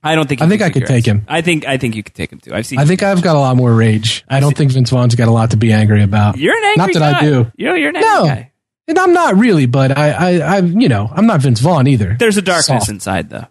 I 0.03 0.15
don't 0.15 0.29
think. 0.29 0.41
I 0.41 0.47
think 0.47 0.61
I 0.61 0.69
could 0.69 0.85
take 0.85 1.07
ass. 1.07 1.11
him. 1.11 1.25
I 1.27 1.41
think 1.41 1.65
I 1.65 1.77
think 1.77 1.95
you 1.95 2.03
could 2.03 2.15
take 2.15 2.31
him 2.31 2.39
too. 2.39 2.53
I've 2.53 2.65
seen. 2.65 2.79
I 2.79 2.85
think 2.85 3.03
I've 3.03 3.21
got 3.21 3.35
a 3.35 3.39
lot 3.39 3.55
more 3.57 3.73
rage. 3.73 4.23
I 4.29 4.39
don't 4.39 4.55
think 4.55 4.71
Vince 4.71 4.89
Vaughn's 4.89 5.15
got 5.15 5.27
a 5.27 5.31
lot 5.31 5.51
to 5.51 5.57
be 5.57 5.71
angry 5.73 6.03
about. 6.03 6.37
You're 6.37 6.55
an 6.55 6.63
angry 6.63 6.77
Not 6.77 6.93
that 6.93 7.13
guy. 7.13 7.17
I 7.19 7.29
do. 7.29 7.51
You're, 7.57 7.77
you're 7.77 7.89
an 7.89 7.95
angry 7.95 8.09
No. 8.09 8.25
guy. 8.25 8.51
And 8.87 8.97
I'm 8.97 9.13
not 9.13 9.37
really, 9.37 9.67
but 9.67 9.95
I, 9.95 10.09
I, 10.11 10.37
I, 10.39 10.59
you 10.61 10.89
know, 10.89 11.07
I'm 11.13 11.27
not 11.27 11.41
Vince 11.41 11.59
Vaughn 11.59 11.85
either. 11.85 12.15
There's 12.17 12.37
a 12.37 12.41
darkness 12.41 12.65
Soft. 12.65 12.89
inside, 12.89 13.29
though. 13.29 13.45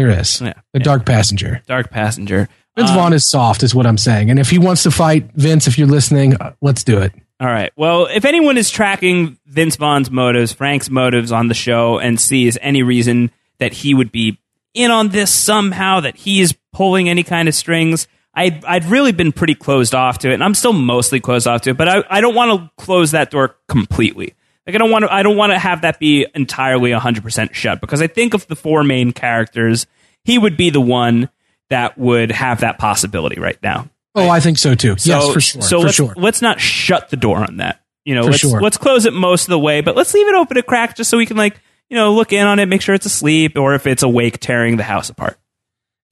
There 0.00 0.18
is. 0.18 0.40
Yeah, 0.40 0.54
The 0.72 0.78
yeah. 0.80 0.84
dark 0.84 1.04
passenger. 1.04 1.60
Dark 1.66 1.90
passenger. 1.90 2.48
Vince 2.74 2.88
Um, 2.90 2.96
Vaughn 2.96 3.12
is 3.12 3.26
soft, 3.26 3.62
is 3.62 3.74
what 3.74 3.86
I'm 3.86 3.98
saying. 3.98 4.30
And 4.30 4.38
if 4.38 4.48
he 4.48 4.58
wants 4.58 4.84
to 4.84 4.90
fight 4.90 5.30
Vince, 5.34 5.66
if 5.66 5.76
you're 5.78 5.86
listening, 5.88 6.36
uh, 6.40 6.52
let's 6.62 6.84
do 6.84 6.98
it. 7.02 7.12
All 7.38 7.48
right. 7.48 7.70
Well, 7.76 8.06
if 8.06 8.24
anyone 8.24 8.56
is 8.56 8.70
tracking 8.70 9.36
Vince 9.44 9.76
Vaughn's 9.76 10.10
motives, 10.10 10.52
Frank's 10.54 10.88
motives 10.88 11.32
on 11.32 11.48
the 11.48 11.54
show, 11.54 11.98
and 11.98 12.18
sees 12.18 12.56
any 12.62 12.82
reason 12.82 13.30
that 13.58 13.74
he 13.74 13.92
would 13.92 14.10
be 14.10 14.38
in 14.72 14.90
on 14.90 15.10
this 15.10 15.30
somehow, 15.30 16.00
that 16.00 16.16
he 16.16 16.40
is 16.40 16.54
pulling 16.72 17.08
any 17.10 17.22
kind 17.22 17.46
of 17.48 17.54
strings, 17.54 18.08
I, 18.34 18.58
I'd 18.66 18.84
really 18.86 19.12
been 19.12 19.32
pretty 19.32 19.54
closed 19.54 19.94
off 19.94 20.18
to 20.20 20.30
it, 20.30 20.34
and 20.34 20.44
I'm 20.44 20.54
still 20.54 20.72
mostly 20.72 21.20
closed 21.20 21.46
off 21.46 21.60
to 21.62 21.70
it. 21.70 21.76
But 21.76 21.88
I, 21.88 22.04
I 22.08 22.20
don't 22.22 22.34
want 22.34 22.58
to 22.58 22.70
close 22.82 23.10
that 23.10 23.30
door 23.30 23.56
completely. 23.68 24.34
Like 24.70 24.76
I 24.76 24.78
don't 24.78 24.92
want 24.92 25.04
to. 25.04 25.12
I 25.12 25.24
don't 25.24 25.36
want 25.36 25.50
to 25.52 25.58
have 25.58 25.80
that 25.80 25.98
be 25.98 26.26
entirely 26.32 26.92
100 26.92 27.24
percent 27.24 27.56
shut 27.56 27.80
because 27.80 28.00
I 28.00 28.06
think 28.06 28.34
of 28.34 28.46
the 28.46 28.54
four 28.54 28.84
main 28.84 29.10
characters, 29.12 29.88
he 30.22 30.38
would 30.38 30.56
be 30.56 30.70
the 30.70 30.80
one 30.80 31.28
that 31.70 31.98
would 31.98 32.30
have 32.30 32.60
that 32.60 32.78
possibility 32.78 33.40
right 33.40 33.58
now. 33.64 33.90
Oh, 34.14 34.28
I 34.28 34.38
think 34.38 34.58
so 34.58 34.76
too. 34.76 34.96
So, 34.96 35.10
yes, 35.10 35.32
for 35.32 35.40
sure. 35.40 35.62
So 35.62 35.78
for 35.80 35.86
let's, 35.86 35.96
sure. 35.96 36.14
let's 36.16 36.40
not 36.40 36.60
shut 36.60 37.10
the 37.10 37.16
door 37.16 37.38
on 37.38 37.56
that. 37.56 37.80
You 38.04 38.14
know, 38.14 38.22
For 38.22 38.30
let's 38.30 38.40
sure. 38.40 38.60
let's 38.60 38.76
close 38.78 39.06
it 39.06 39.12
most 39.12 39.42
of 39.42 39.48
the 39.48 39.58
way, 39.58 39.80
but 39.80 39.96
let's 39.96 40.14
leave 40.14 40.28
it 40.28 40.34
open 40.36 40.56
a 40.56 40.62
crack 40.62 40.96
just 40.96 41.10
so 41.10 41.18
we 41.18 41.26
can 41.26 41.36
like 41.36 41.60
you 41.88 41.96
know 41.96 42.12
look 42.12 42.32
in 42.32 42.46
on 42.46 42.60
it, 42.60 42.66
make 42.66 42.80
sure 42.80 42.94
it's 42.94 43.06
asleep, 43.06 43.58
or 43.58 43.74
if 43.74 43.88
it's 43.88 44.04
awake, 44.04 44.38
tearing 44.38 44.76
the 44.76 44.84
house 44.84 45.10
apart. 45.10 45.36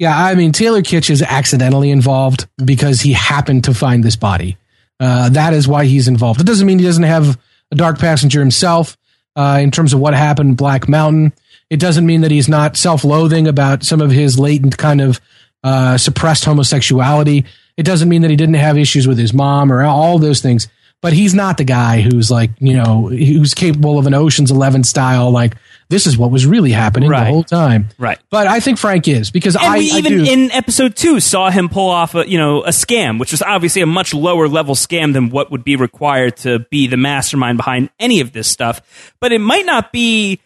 Yeah, 0.01 0.17
I 0.17 0.35
mean 0.35 0.51
Taylor 0.51 0.83
Kitsch 0.83 1.11
is 1.11 1.23
accidentally 1.23 1.91
involved 1.93 2.49
because 2.65 3.01
he 3.01 3.13
happened 3.13 3.65
to 3.65 3.75
find 3.75 4.03
this 4.03 4.17
body. 4.17 4.59
Uh, 5.01 5.29
that 5.31 5.55
is 5.55 5.69
why 5.69 5.85
he's 5.85 6.09
involved. 6.09 6.41
It 6.41 6.47
doesn't 6.47 6.67
mean 6.67 6.79
he 6.79 6.85
doesn't 6.85 7.05
have 7.05 7.39
a 7.71 7.75
dark 7.75 7.99
passenger 7.99 8.41
himself 8.41 8.97
uh, 9.37 9.59
in 9.63 9.71
terms 9.71 9.93
of 9.93 10.01
what 10.01 10.15
happened 10.15 10.51
in 10.51 10.57
Black 10.57 10.89
Mountain. 10.89 11.33
It 11.71 11.81
doesn't 11.81 12.07
mean 12.07 12.23
that 12.23 12.31
he's 12.31 12.49
not 12.49 12.77
self-loathing 12.77 13.47
about 13.47 13.85
some 13.85 14.01
of 14.01 14.11
his 14.11 14.39
latent 14.39 14.79
kind 14.79 15.01
of 15.01 15.21
uh, 15.63 15.99
suppressed 15.99 16.45
homosexuality. 16.45 17.45
It 17.77 17.83
doesn't 17.85 18.09
mean 18.09 18.23
that 18.23 18.31
he 18.31 18.37
didn't 18.37 18.55
have 18.55 18.79
issues 18.79 19.07
with 19.07 19.19
his 19.19 19.35
mom 19.35 19.71
or 19.71 19.85
all 19.85 20.19
those 20.19 20.41
things. 20.41 20.69
But 21.01 21.13
he's 21.13 21.33
not 21.33 21.59
the 21.59 21.65
guy 21.65 22.01
who's 22.01 22.29
like 22.29 22.51
you 22.59 22.75
know 22.75 23.07
who's 23.09 23.55
capable 23.55 24.01
of 24.01 24.09
an 24.09 24.15
Ocean's 24.15 24.51
Eleven 24.51 24.83
style 24.83 25.31
like 25.31 25.55
this 25.91 26.07
is 26.07 26.19
what 26.19 26.31
was 26.31 26.45
really 26.45 26.71
happening 26.73 27.09
Right. 27.09 27.25
the 27.25 27.31
whole 27.31 27.43
time. 27.45 27.89
Right. 27.99 28.19
But 28.31 28.47
I 28.47 28.61
think 28.61 28.79
Frank 28.79 29.09
is 29.09 29.31
because 29.31 29.57
And 29.57 29.65
I 29.65 29.79
we 29.79 29.91
I 29.93 29.97
even 29.99 30.19
do. 30.19 30.25
in 30.25 30.51
episode 30.53 30.95
two 30.97 31.19
saw 31.21 31.51
him 31.51 31.69
pull 31.69 31.89
off 31.89 32.15
a 32.15 32.29
you 32.29 32.37
know 32.39 32.63
a 32.63 32.69
scam, 32.71 33.19
which 33.19 33.33
was 33.33 33.41
obviously 33.43 33.81
a 33.83 33.87
much 33.87 34.13
lower 34.13 34.49
level 34.49 34.75
scam 34.75 35.13
than 35.15 35.31
what 35.31 35.51
would 35.51 35.65
be 35.65 35.77
required 35.77 36.37
to 36.39 36.59
be 36.71 36.87
the 36.87 36.97
mastermind 36.99 37.57
behind 37.57 37.89
any 37.99 38.21
of 38.21 38.33
this 38.33 38.49
stuff. 38.49 39.15
But 39.21 39.33
it 39.33 39.41
might 39.41 39.65
not 39.67 39.91
be 39.93 40.41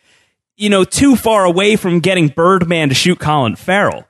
you 0.57 0.71
know 0.71 0.85
too 0.85 1.17
far 1.17 1.45
away 1.45 1.75
from 1.77 2.01
getting 2.01 2.29
Birdman 2.29 2.91
to 2.91 2.95
shoot 2.95 3.19
Colin 3.19 3.57
Farrell. 3.57 4.07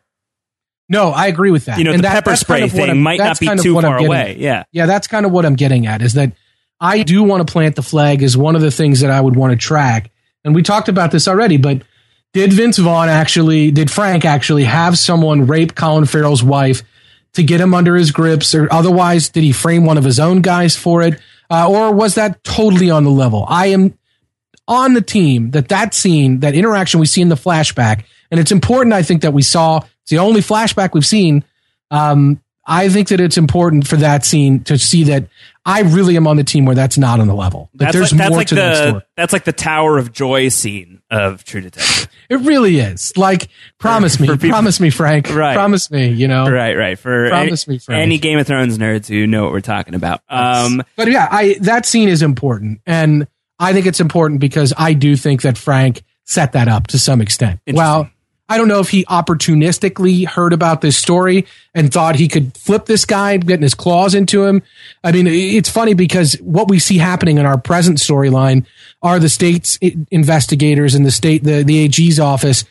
No, 0.88 1.10
I 1.10 1.28
agree 1.28 1.50
with 1.50 1.64
that. 1.64 1.78
You 1.78 1.84
know, 1.84 1.92
And 1.92 2.00
the 2.00 2.08
that- 2.08 2.24
pepper 2.24 2.36
spray 2.36 2.58
kind 2.60 2.70
of 2.70 2.76
thing 2.76 3.02
might 3.02 3.18
not 3.18 3.40
be 3.40 3.46
too 3.56 3.80
far 3.80 3.96
away. 3.96 4.32
at. 4.32 4.36
Yeah. 4.38 4.64
Yeah, 4.72 4.84
that's 4.84 5.06
kind 5.06 5.24
of 5.24 5.32
what 5.32 5.46
I'm 5.46 5.54
getting 5.54 5.86
at 5.86 6.02
is 6.02 6.12
that 6.14 6.32
I 6.78 7.02
do 7.02 7.22
want 7.22 7.46
to 7.46 7.50
plant 7.50 7.76
the 7.76 7.82
flag 7.82 8.22
as 8.22 8.36
one 8.36 8.56
of 8.56 8.60
the 8.60 8.70
things 8.70 9.00
that 9.00 9.10
I 9.10 9.18
would 9.18 9.34
want 9.34 9.52
to 9.52 9.56
track. 9.56 10.10
And 10.44 10.54
we 10.54 10.62
talked 10.62 10.88
about 10.88 11.10
this 11.10 11.28
already, 11.28 11.56
but 11.56 11.82
did 12.32 12.52
Vince 12.52 12.78
Vaughn 12.78 13.08
actually, 13.08 13.70
did 13.70 13.90
Frank 13.90 14.24
actually 14.24 14.64
have 14.64 14.98
someone 14.98 15.46
rape 15.46 15.74
Colin 15.74 16.06
Farrell's 16.06 16.42
wife 16.42 16.82
to 17.34 17.42
get 17.42 17.60
him 17.60 17.74
under 17.74 17.96
his 17.96 18.10
grips, 18.10 18.54
or 18.54 18.72
otherwise 18.72 19.28
did 19.28 19.42
he 19.42 19.52
frame 19.52 19.84
one 19.84 19.98
of 19.98 20.04
his 20.04 20.20
own 20.20 20.42
guys 20.42 20.76
for 20.76 21.02
it, 21.02 21.18
uh, 21.50 21.68
or 21.68 21.92
was 21.92 22.14
that 22.16 22.42
totally 22.44 22.90
on 22.90 23.04
the 23.04 23.10
level? 23.10 23.46
I 23.48 23.68
am 23.68 23.98
on 24.68 24.94
the 24.94 25.02
team 25.02 25.50
that 25.52 25.68
that 25.68 25.94
scene, 25.94 26.40
that 26.40 26.54
interaction 26.54 27.00
we 27.00 27.06
see 27.06 27.22
in 27.22 27.28
the 27.28 27.34
flashback, 27.34 28.04
and 28.30 28.38
it's 28.38 28.52
important. 28.52 28.94
I 28.94 29.02
think 29.02 29.22
that 29.22 29.32
we 29.32 29.42
saw 29.42 29.80
it's 30.02 30.10
the 30.10 30.18
only 30.18 30.40
flashback 30.40 30.92
we've 30.92 31.06
seen. 31.06 31.44
Um, 31.90 32.40
I 32.66 32.88
think 32.88 33.08
that 33.08 33.20
it's 33.20 33.36
important 33.36 33.86
for 33.86 33.96
that 33.96 34.24
scene 34.24 34.62
to 34.64 34.78
see 34.78 35.04
that 35.04 35.28
I 35.64 35.82
really 35.82 36.16
am 36.16 36.26
on 36.26 36.36
the 36.36 36.44
team 36.44 36.64
where 36.64 36.74
that's 36.74 36.98
not 36.98 37.20
on 37.20 37.28
the 37.28 37.34
level. 37.34 37.70
That 37.74 37.86
That's 37.86 37.92
there's 37.96 38.12
like, 38.12 38.18
that's 38.18 38.30
more 38.30 38.36
like 38.38 38.46
to 38.48 38.54
that 38.56 38.88
story. 38.88 39.02
that's 39.16 39.32
like 39.32 39.44
the 39.44 39.52
Tower 39.52 39.96
of 39.98 40.12
Joy 40.12 40.48
scene 40.48 41.00
of 41.10 41.44
True 41.44 41.60
Detective. 41.60 42.08
It 42.28 42.36
really 42.40 42.78
is. 42.78 43.16
Like, 43.16 43.48
promise 43.78 44.18
me, 44.18 44.26
for 44.28 44.36
people- 44.36 44.50
promise 44.50 44.80
me, 44.80 44.90
Frank. 44.90 45.32
Right. 45.32 45.54
Promise 45.54 45.90
me. 45.90 46.08
You 46.08 46.26
know. 46.26 46.50
right, 46.50 46.74
right. 46.76 46.98
For 46.98 47.28
Promise 47.28 47.68
any, 47.68 47.74
me, 47.74 47.78
Frank. 47.78 48.02
any 48.02 48.18
Game 48.18 48.38
of 48.38 48.46
Thrones 48.46 48.76
nerds 48.78 49.06
who 49.08 49.26
know 49.26 49.44
what 49.44 49.52
we're 49.52 49.60
talking 49.60 49.94
about. 49.94 50.20
Um, 50.28 50.82
But 50.96 51.08
yeah, 51.10 51.28
I 51.30 51.56
that 51.60 51.86
scene 51.86 52.08
is 52.08 52.22
important, 52.22 52.80
and 52.86 53.28
I 53.58 53.72
think 53.72 53.86
it's 53.86 54.00
important 54.00 54.40
because 54.40 54.72
I 54.76 54.94
do 54.94 55.14
think 55.16 55.42
that 55.42 55.56
Frank 55.58 56.02
set 56.24 56.52
that 56.52 56.66
up 56.68 56.88
to 56.88 56.98
some 56.98 57.20
extent. 57.20 57.60
Well, 57.70 58.10
I 58.52 58.58
don't 58.58 58.68
know 58.68 58.80
if 58.80 58.90
he 58.90 59.06
opportunistically 59.06 60.26
heard 60.26 60.52
about 60.52 60.82
this 60.82 60.94
story 60.94 61.46
and 61.74 61.90
thought 61.90 62.16
he 62.16 62.28
could 62.28 62.54
flip 62.54 62.84
this 62.84 63.06
guy, 63.06 63.38
getting 63.38 63.62
his 63.62 63.72
claws 63.72 64.14
into 64.14 64.44
him. 64.44 64.62
I 65.02 65.10
mean, 65.10 65.26
it's 65.26 65.70
funny 65.70 65.94
because 65.94 66.34
what 66.34 66.68
we 66.68 66.78
see 66.78 66.98
happening 66.98 67.38
in 67.38 67.46
our 67.46 67.56
present 67.56 67.96
storyline 67.96 68.66
are 69.00 69.18
the 69.18 69.30
state's 69.30 69.78
investigators 70.10 70.94
and 70.94 71.06
the 71.06 71.10
state, 71.10 71.42
the, 71.42 71.62
the 71.62 71.78
AG's 71.78 72.20
office. 72.20 72.66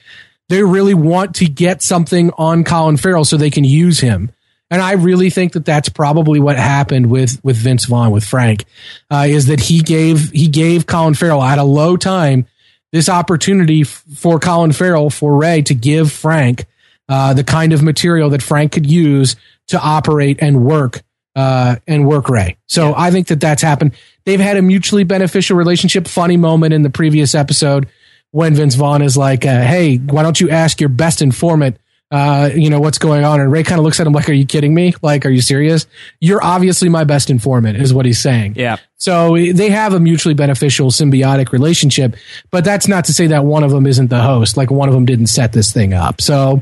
They 0.50 0.62
really 0.62 0.94
want 0.94 1.38
to 1.38 1.46
get 1.46 1.82
something 1.82 2.30
on 2.38 2.64
Colin 2.64 2.98
Farrell 2.98 3.26
so 3.26 3.36
they 3.36 3.50
can 3.50 3.64
use 3.64 4.00
him. 4.00 4.30
And 4.70 4.84
I 4.84 4.92
really 4.92 5.32
think 5.32 5.54
that 5.54 5.66
that's 5.66 5.90
probably 5.90 6.40
what 6.40 6.58
happened 6.58 7.08
with, 7.08 7.44
with 7.44 7.58
Vince 7.58 7.86
Vaughn, 7.86 8.12
with 8.12 8.24
Frank, 8.24 8.66
uh, 9.10 9.26
is 9.28 9.48
that 9.48 9.62
he 9.62 9.82
gave, 9.82 10.30
he 10.30 10.48
gave 10.48 10.86
Colin 10.86 11.16
Farrell 11.16 11.42
at 11.42 11.58
a 11.58 11.64
low 11.64 11.98
time 11.98 12.46
this 12.92 13.10
opportunity 13.10 13.84
for 13.84 14.40
Colin 14.40 14.72
Farrell, 14.72 15.10
for 15.10 15.36
Ray 15.36 15.62
to 15.64 15.74
give 15.74 16.12
Frank, 16.12 16.66
uh, 17.08 17.34
the 17.34 17.44
kind 17.44 17.74
of 17.74 17.82
material 17.82 18.30
that 18.32 18.42
Frank 18.42 18.72
could 18.72 18.86
use 18.86 19.36
to 19.68 19.80
operate 19.80 20.40
and 20.42 20.66
work, 20.66 21.02
uh, 21.36 21.78
and 21.88 22.08
work 22.08 22.30
Ray. 22.30 22.58
So 22.68 22.90
yeah. 22.90 22.96
I 22.98 23.12
think 23.12 23.28
that 23.28 23.40
that's 23.40 23.62
happened. 23.62 23.94
They've 24.26 24.40
had 24.40 24.58
a 24.58 24.62
mutually 24.62 25.04
beneficial 25.04 25.58
relationship. 25.58 26.08
Funny 26.08 26.38
moment 26.38 26.74
in 26.74 26.82
the 26.82 26.90
previous 26.90 27.34
episode 27.34 27.88
when 28.32 28.56
Vince 28.56 28.76
Vaughn 28.76 29.02
is 29.02 29.18
like, 29.18 29.46
uh, 29.46 29.62
Hey, 29.62 29.98
why 29.98 30.24
don't 30.24 30.40
you 30.40 30.50
ask 30.50 30.80
your 30.80 30.90
best 30.90 31.22
informant 31.22 31.78
uh, 32.12 32.50
you 32.54 32.70
know, 32.70 32.80
what's 32.80 32.98
going 32.98 33.24
on. 33.24 33.40
And 33.40 33.52
Ray 33.52 33.64
kind 33.64 33.80
of 33.80 33.86
looks 33.86 34.00
at 34.00 34.06
him 34.06 34.14
like, 34.14 34.30
are 34.30 34.34
you 34.34 34.46
kidding 34.46 34.74
me? 34.74 34.94
Like, 35.02 35.26
are 35.26 35.30
you 35.30 35.42
serious? 35.42 35.88
You're 36.20 36.44
obviously 36.44 36.90
my 36.90 37.06
best 37.06 37.30
informant 37.30 37.78
is 37.78 37.94
what 37.94 38.06
he's 38.06 38.20
saying. 38.20 38.56
Yeah. 38.58 38.78
So 38.98 39.36
they 39.36 39.70
have 39.70 39.94
a 39.94 40.00
mutually 40.00 40.34
beneficial 40.36 40.92
symbiotic 40.92 41.52
relationship, 41.52 42.16
but 42.52 42.66
that's 42.66 42.88
not 42.88 43.06
to 43.06 43.14
say 43.14 43.28
that 43.28 43.46
one 43.46 43.64
of 43.64 43.72
them 43.72 43.88
isn't 43.88 44.10
the 44.10 44.22
host. 44.22 44.58
Like 44.58 44.70
one 44.70 44.90
of 44.90 44.94
them 44.94 45.06
didn't 45.06 45.28
set 45.28 45.54
this 45.54 45.72
thing 45.72 45.94
up. 45.94 46.22
So 46.22 46.62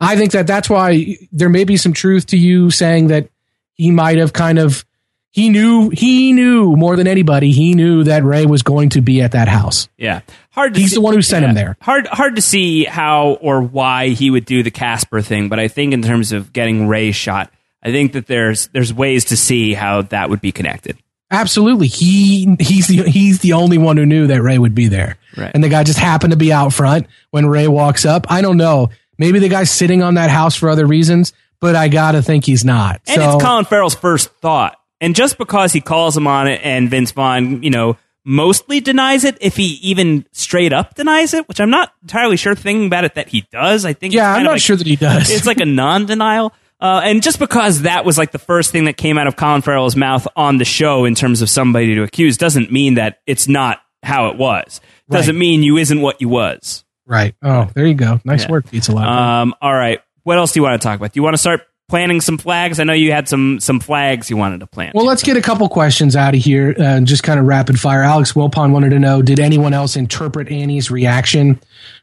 I 0.00 0.16
think 0.16 0.32
that 0.32 0.46
that's 0.46 0.68
why 0.68 1.16
there 1.32 1.48
may 1.48 1.64
be 1.64 1.76
some 1.76 1.92
truth 1.92 2.26
to 2.26 2.36
you 2.36 2.70
saying 2.70 3.08
that 3.08 3.30
he 3.74 3.90
might 3.90 4.18
have 4.18 4.32
kind 4.34 4.58
of 4.58 4.84
he 5.32 5.48
knew 5.48 5.90
he 5.90 6.32
knew 6.32 6.74
more 6.74 6.96
than 6.96 7.06
anybody. 7.06 7.52
He 7.52 7.74
knew 7.74 8.04
that 8.04 8.24
Ray 8.24 8.46
was 8.46 8.62
going 8.62 8.90
to 8.90 9.00
be 9.00 9.22
at 9.22 9.32
that 9.32 9.48
house. 9.48 9.88
Yeah, 9.96 10.22
hard. 10.50 10.76
He's 10.76 10.90
see, 10.90 10.96
the 10.96 11.00
one 11.00 11.14
who 11.14 11.22
sent 11.22 11.42
yeah, 11.42 11.48
him 11.50 11.54
there. 11.54 11.76
Hard, 11.80 12.08
hard 12.08 12.36
to 12.36 12.42
see 12.42 12.84
how 12.84 13.38
or 13.40 13.62
why 13.62 14.08
he 14.08 14.30
would 14.30 14.44
do 14.44 14.62
the 14.64 14.72
Casper 14.72 15.22
thing. 15.22 15.48
But 15.48 15.60
I 15.60 15.68
think 15.68 15.94
in 15.94 16.02
terms 16.02 16.32
of 16.32 16.52
getting 16.52 16.88
Ray 16.88 17.12
shot, 17.12 17.52
I 17.80 17.92
think 17.92 18.12
that 18.12 18.26
there's 18.26 18.68
there's 18.68 18.92
ways 18.92 19.26
to 19.26 19.36
see 19.36 19.72
how 19.72 20.02
that 20.02 20.30
would 20.30 20.40
be 20.40 20.50
connected. 20.50 20.98
Absolutely, 21.30 21.86
he 21.86 22.56
he's 22.58 22.88
the 22.88 23.04
he's 23.04 23.38
the 23.38 23.52
only 23.52 23.78
one 23.78 23.96
who 23.96 24.06
knew 24.06 24.26
that 24.26 24.42
Ray 24.42 24.58
would 24.58 24.74
be 24.74 24.88
there, 24.88 25.16
right. 25.36 25.52
and 25.54 25.62
the 25.62 25.68
guy 25.68 25.84
just 25.84 26.00
happened 26.00 26.32
to 26.32 26.36
be 26.36 26.52
out 26.52 26.72
front 26.72 27.06
when 27.30 27.46
Ray 27.46 27.68
walks 27.68 28.04
up. 28.04 28.26
I 28.28 28.42
don't 28.42 28.56
know. 28.56 28.90
Maybe 29.16 29.38
the 29.38 29.48
guy's 29.48 29.70
sitting 29.70 30.02
on 30.02 30.14
that 30.14 30.30
house 30.30 30.56
for 30.56 30.68
other 30.68 30.86
reasons, 30.86 31.32
but 31.60 31.76
I 31.76 31.86
gotta 31.86 32.20
think 32.20 32.46
he's 32.46 32.64
not. 32.64 33.00
And 33.06 33.22
so, 33.22 33.34
it's 33.36 33.44
Colin 33.44 33.64
Farrell's 33.64 33.94
first 33.94 34.30
thought 34.40 34.79
and 35.00 35.14
just 35.14 35.38
because 35.38 35.72
he 35.72 35.80
calls 35.80 36.16
him 36.16 36.26
on 36.26 36.48
it 36.48 36.60
and 36.62 36.90
Vince 36.90 37.12
Vaughn, 37.12 37.62
you 37.62 37.70
know, 37.70 37.96
mostly 38.24 38.80
denies 38.80 39.24
it, 39.24 39.38
if 39.40 39.56
he 39.56 39.78
even 39.82 40.26
straight 40.32 40.72
up 40.72 40.94
denies 40.94 41.34
it, 41.34 41.48
which 41.48 41.60
I'm 41.60 41.70
not 41.70 41.92
entirely 42.02 42.36
sure 42.36 42.54
thinking 42.54 42.86
about 42.86 43.04
it 43.04 43.14
that 43.14 43.28
he 43.28 43.46
does. 43.50 43.84
I 43.84 43.92
think 43.92 44.14
Yeah, 44.14 44.32
I'm 44.32 44.44
not 44.44 44.52
like, 44.52 44.60
sure 44.60 44.76
that 44.76 44.86
he 44.86 44.96
does. 44.96 45.30
It's 45.30 45.46
like 45.46 45.60
a 45.60 45.64
non 45.66 46.06
denial. 46.06 46.52
Uh, 46.80 47.02
and 47.04 47.22
just 47.22 47.38
because 47.38 47.82
that 47.82 48.06
was 48.06 48.16
like 48.16 48.32
the 48.32 48.38
first 48.38 48.72
thing 48.72 48.86
that 48.86 48.96
came 48.96 49.18
out 49.18 49.26
of 49.26 49.36
Colin 49.36 49.60
Farrell's 49.60 49.96
mouth 49.96 50.26
on 50.34 50.56
the 50.56 50.64
show 50.64 51.04
in 51.04 51.14
terms 51.14 51.42
of 51.42 51.50
somebody 51.50 51.94
to 51.94 52.02
accuse 52.02 52.38
doesn't 52.38 52.72
mean 52.72 52.94
that 52.94 53.20
it's 53.26 53.48
not 53.48 53.82
how 54.02 54.28
it 54.28 54.38
was. 54.38 54.80
Doesn't 55.10 55.36
mean 55.36 55.62
you 55.62 55.76
isn't 55.76 56.00
what 56.00 56.20
you 56.20 56.28
was. 56.28 56.84
Right. 57.04 57.34
Oh, 57.42 57.68
there 57.74 57.84
you 57.84 57.94
go. 57.94 58.20
Nice 58.24 58.44
yeah. 58.44 58.50
work, 58.50 58.70
Pizza 58.70 58.92
Lab. 58.92 59.06
Um, 59.06 59.54
all 59.60 59.74
right. 59.74 60.00
What 60.22 60.38
else 60.38 60.52
do 60.52 60.60
you 60.60 60.62
want 60.62 60.80
to 60.80 60.86
talk 60.86 60.96
about? 60.96 61.12
Do 61.12 61.18
you 61.18 61.22
want 61.22 61.34
to 61.34 61.38
start 61.38 61.66
planting 61.90 62.20
some 62.20 62.38
flags? 62.38 62.80
I 62.80 62.84
know 62.84 62.92
you 62.94 63.12
had 63.12 63.28
some 63.28 63.60
some 63.60 63.80
flags 63.80 64.30
you 64.30 64.36
wanted 64.36 64.60
to 64.60 64.66
plant. 64.66 64.94
Well, 64.94 65.04
let's 65.04 65.22
get 65.22 65.36
a 65.36 65.42
couple 65.42 65.68
questions 65.68 66.16
out 66.16 66.34
of 66.34 66.40
here, 66.40 66.74
uh, 66.78 67.00
just 67.00 67.22
kind 67.22 67.38
of 67.38 67.46
rapid 67.46 67.78
fire. 67.78 68.02
Alex 68.02 68.32
Wilpon 68.32 68.70
wanted 68.70 68.90
to 68.90 68.98
know: 68.98 69.20
Did 69.20 69.40
anyone 69.40 69.74
else 69.74 69.96
interpret 69.96 70.50
Annie's 70.50 70.90
reaction 70.90 71.60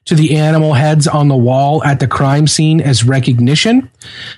to 0.07 0.15
the 0.15 0.37
animal 0.37 0.73
heads 0.73 1.07
on 1.07 1.27
the 1.27 1.35
wall 1.35 1.83
at 1.83 1.99
the 1.99 2.07
crime 2.07 2.47
scene 2.47 2.81
as 2.81 3.03
recognition. 3.03 3.91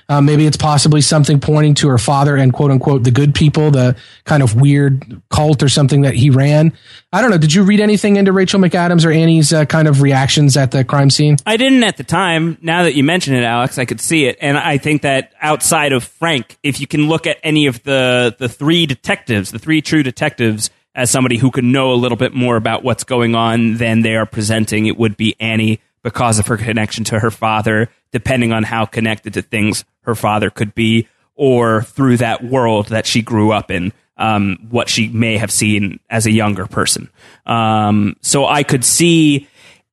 Uh, 0.08 0.20
maybe 0.20 0.46
it's 0.46 0.56
possibly 0.56 1.00
something 1.00 1.38
pointing 1.38 1.74
to 1.74 1.88
her 1.88 1.98
father 1.98 2.36
and 2.36 2.52
quote 2.52 2.70
unquote 2.70 3.04
the 3.04 3.10
good 3.10 3.34
people, 3.34 3.70
the 3.70 3.96
kind 4.24 4.42
of 4.42 4.60
weird 4.60 5.22
cult 5.30 5.62
or 5.62 5.68
something 5.68 6.02
that 6.02 6.14
he 6.14 6.28
ran. 6.28 6.72
I 7.12 7.20
don't 7.20 7.30
know. 7.30 7.38
Did 7.38 7.54
you 7.54 7.62
read 7.62 7.80
anything 7.80 8.16
into 8.16 8.32
Rachel 8.32 8.60
McAdams 8.60 9.06
or 9.06 9.12
Annie's 9.12 9.52
uh, 9.52 9.64
kind 9.64 9.86
of 9.86 10.02
reactions 10.02 10.56
at 10.56 10.72
the 10.72 10.84
crime 10.84 11.08
scene? 11.08 11.36
I 11.46 11.56
didn't 11.56 11.84
at 11.84 11.96
the 11.96 12.04
time. 12.04 12.58
Now 12.60 12.82
that 12.82 12.94
you 12.94 13.04
mention 13.04 13.34
it, 13.34 13.44
Alex, 13.44 13.78
I 13.78 13.84
could 13.84 14.00
see 14.00 14.26
it, 14.26 14.38
and 14.40 14.58
I 14.58 14.78
think 14.78 15.02
that 15.02 15.32
outside 15.40 15.92
of 15.92 16.02
Frank, 16.04 16.58
if 16.62 16.80
you 16.80 16.86
can 16.86 17.08
look 17.08 17.26
at 17.26 17.38
any 17.42 17.66
of 17.66 17.82
the 17.84 18.34
the 18.38 18.48
three 18.48 18.86
detectives, 18.86 19.50
the 19.52 19.58
three 19.58 19.82
true 19.82 20.02
detectives 20.02 20.70
as 20.94 21.10
somebody 21.10 21.36
who 21.36 21.50
could 21.50 21.64
know 21.64 21.92
a 21.92 21.94
little 21.94 22.16
bit 22.16 22.34
more 22.34 22.56
about 22.56 22.82
what's 22.82 23.04
going 23.04 23.34
on 23.34 23.76
than 23.76 24.02
they 24.02 24.16
are 24.16 24.26
presenting, 24.26 24.86
it 24.86 24.96
would 24.96 25.16
be 25.16 25.36
Annie 25.38 25.80
because 26.02 26.38
of 26.38 26.46
her 26.48 26.56
connection 26.56 27.04
to 27.04 27.20
her 27.20 27.30
father, 27.30 27.88
depending 28.12 28.52
on 28.52 28.62
how 28.62 28.86
connected 28.86 29.34
to 29.34 29.42
things 29.42 29.84
her 30.02 30.14
father 30.14 30.50
could 30.50 30.74
be, 30.74 31.06
or 31.34 31.82
through 31.82 32.16
that 32.16 32.42
world 32.42 32.86
that 32.86 33.06
she 33.06 33.22
grew 33.22 33.52
up 33.52 33.70
in, 33.70 33.92
um, 34.16 34.58
what 34.70 34.88
she 34.88 35.08
may 35.08 35.36
have 35.36 35.50
seen 35.50 36.00
as 36.10 36.26
a 36.26 36.30
younger 36.30 36.66
person. 36.66 37.08
Um, 37.46 38.16
so 38.20 38.46
I 38.46 38.62
could 38.62 38.84
see 38.84 39.48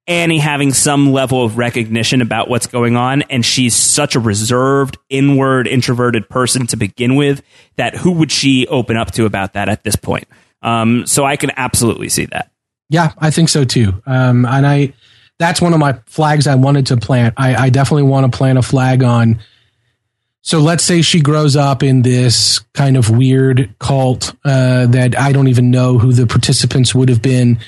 Annie 0.08 0.40
having 0.40 0.74
some 0.74 1.12
level 1.12 1.44
of 1.44 1.58
recognition 1.58 2.22
about 2.22 2.50
what's 2.50 2.68
going 2.68 2.96
on, 2.96 3.24
and 3.24 3.46
she's 3.46 3.76
such 3.76 4.16
a 4.16 4.20
reserved, 4.20 4.98
inward, 5.10 5.68
introverted 5.68 6.30
person 6.30 6.66
to 6.68 6.78
begin 6.78 7.16
with 7.16 7.44
that 7.76 7.96
who 7.96 8.14
would 8.14 8.32
she 8.32 8.66
open 8.68 8.98
up 8.98 9.12
to 9.12 9.26
about 9.26 9.54
that 9.54 9.70
at 9.70 9.84
this 9.84 9.98
point? 9.98 10.28
Um, 10.62 11.06
so 11.06 11.26
I 11.26 11.36
can 11.36 11.52
absolutely 11.56 12.10
see 12.10 12.26
that. 12.28 12.52
Yeah, 12.90 13.14
I 13.18 13.32
think 13.32 13.50
so 13.50 13.64
too. 13.64 14.02
Um, 14.06 14.46
and 14.46 14.66
I, 14.66 14.94
that's 15.40 15.62
one 15.62 15.74
of 15.74 15.80
my 15.80 15.94
flags 16.06 16.48
I 16.48 16.56
wanted 16.56 16.88
to 16.88 16.98
plant. 16.98 17.36
I, 17.38 17.56
I 17.56 17.70
definitely 17.70 18.04
want 18.04 18.32
to 18.32 18.36
plant 18.36 18.58
a 18.58 18.62
flag 18.62 19.04
on. 19.04 19.40
So 20.42 20.60
let's 20.60 20.84
say 20.84 21.02
she 21.02 21.20
grows 21.20 21.58
up 21.58 21.84
in 21.84 22.04
this 22.04 22.60
kind 22.74 22.96
of 22.96 23.10
weird 23.10 23.76
cult 23.80 24.34
uh, 24.46 24.88
that 24.88 25.20
I 25.20 25.34
don't 25.34 25.50
even 25.50 25.72
know 25.72 25.98
who 25.98 26.14
the 26.14 26.26
participants 26.26 26.96
would 26.96 27.10
have 27.10 27.22
been 27.22 27.60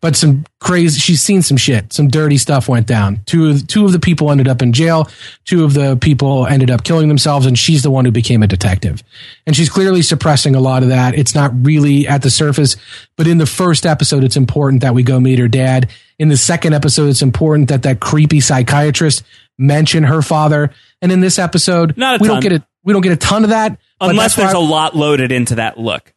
but 0.00 0.14
some 0.14 0.44
crazy 0.60 1.00
she's 1.00 1.20
seen 1.20 1.42
some 1.42 1.56
shit. 1.56 1.92
Some 1.92 2.08
dirty 2.08 2.38
stuff 2.38 2.68
went 2.68 2.86
down. 2.86 3.20
Two 3.26 3.50
of 3.50 3.66
two 3.66 3.84
of 3.84 3.92
the 3.92 3.98
people 3.98 4.30
ended 4.30 4.46
up 4.46 4.62
in 4.62 4.72
jail. 4.72 5.08
Two 5.44 5.64
of 5.64 5.74
the 5.74 5.96
people 5.96 6.46
ended 6.46 6.70
up 6.70 6.84
killing 6.84 7.08
themselves 7.08 7.46
and 7.46 7.58
she's 7.58 7.82
the 7.82 7.90
one 7.90 8.04
who 8.04 8.10
became 8.10 8.42
a 8.42 8.46
detective. 8.46 9.02
And 9.46 9.56
she's 9.56 9.68
clearly 9.68 10.02
suppressing 10.02 10.54
a 10.54 10.60
lot 10.60 10.82
of 10.82 10.90
that. 10.90 11.14
It's 11.14 11.34
not 11.34 11.52
really 11.64 12.06
at 12.06 12.22
the 12.22 12.30
surface 12.30 12.76
but 13.16 13.26
in 13.26 13.38
the 13.38 13.46
first 13.46 13.86
episode 13.86 14.22
it's 14.22 14.36
important 14.36 14.82
that 14.82 14.94
we 14.94 15.02
go 15.02 15.18
meet 15.18 15.38
her 15.38 15.48
dad. 15.48 15.90
In 16.18 16.28
the 16.28 16.36
second 16.36 16.74
episode 16.74 17.08
it's 17.08 17.22
important 17.22 17.68
that 17.68 17.82
that 17.82 18.00
creepy 18.00 18.40
psychiatrist 18.40 19.24
mention 19.58 20.04
her 20.04 20.22
father. 20.22 20.70
And 21.02 21.10
in 21.10 21.20
this 21.20 21.38
episode 21.38 21.96
not 21.96 22.20
we 22.20 22.28
ton. 22.28 22.36
don't 22.36 22.42
get 22.42 22.52
it 22.52 22.62
we 22.84 22.92
don't 22.92 23.02
get 23.02 23.12
a 23.12 23.16
ton 23.16 23.42
of 23.42 23.50
that 23.50 23.78
unless 24.00 24.36
there's 24.36 24.52
a 24.52 24.58
lot 24.60 24.94
loaded 24.94 25.32
into 25.32 25.56
that 25.56 25.78
look 25.78 26.12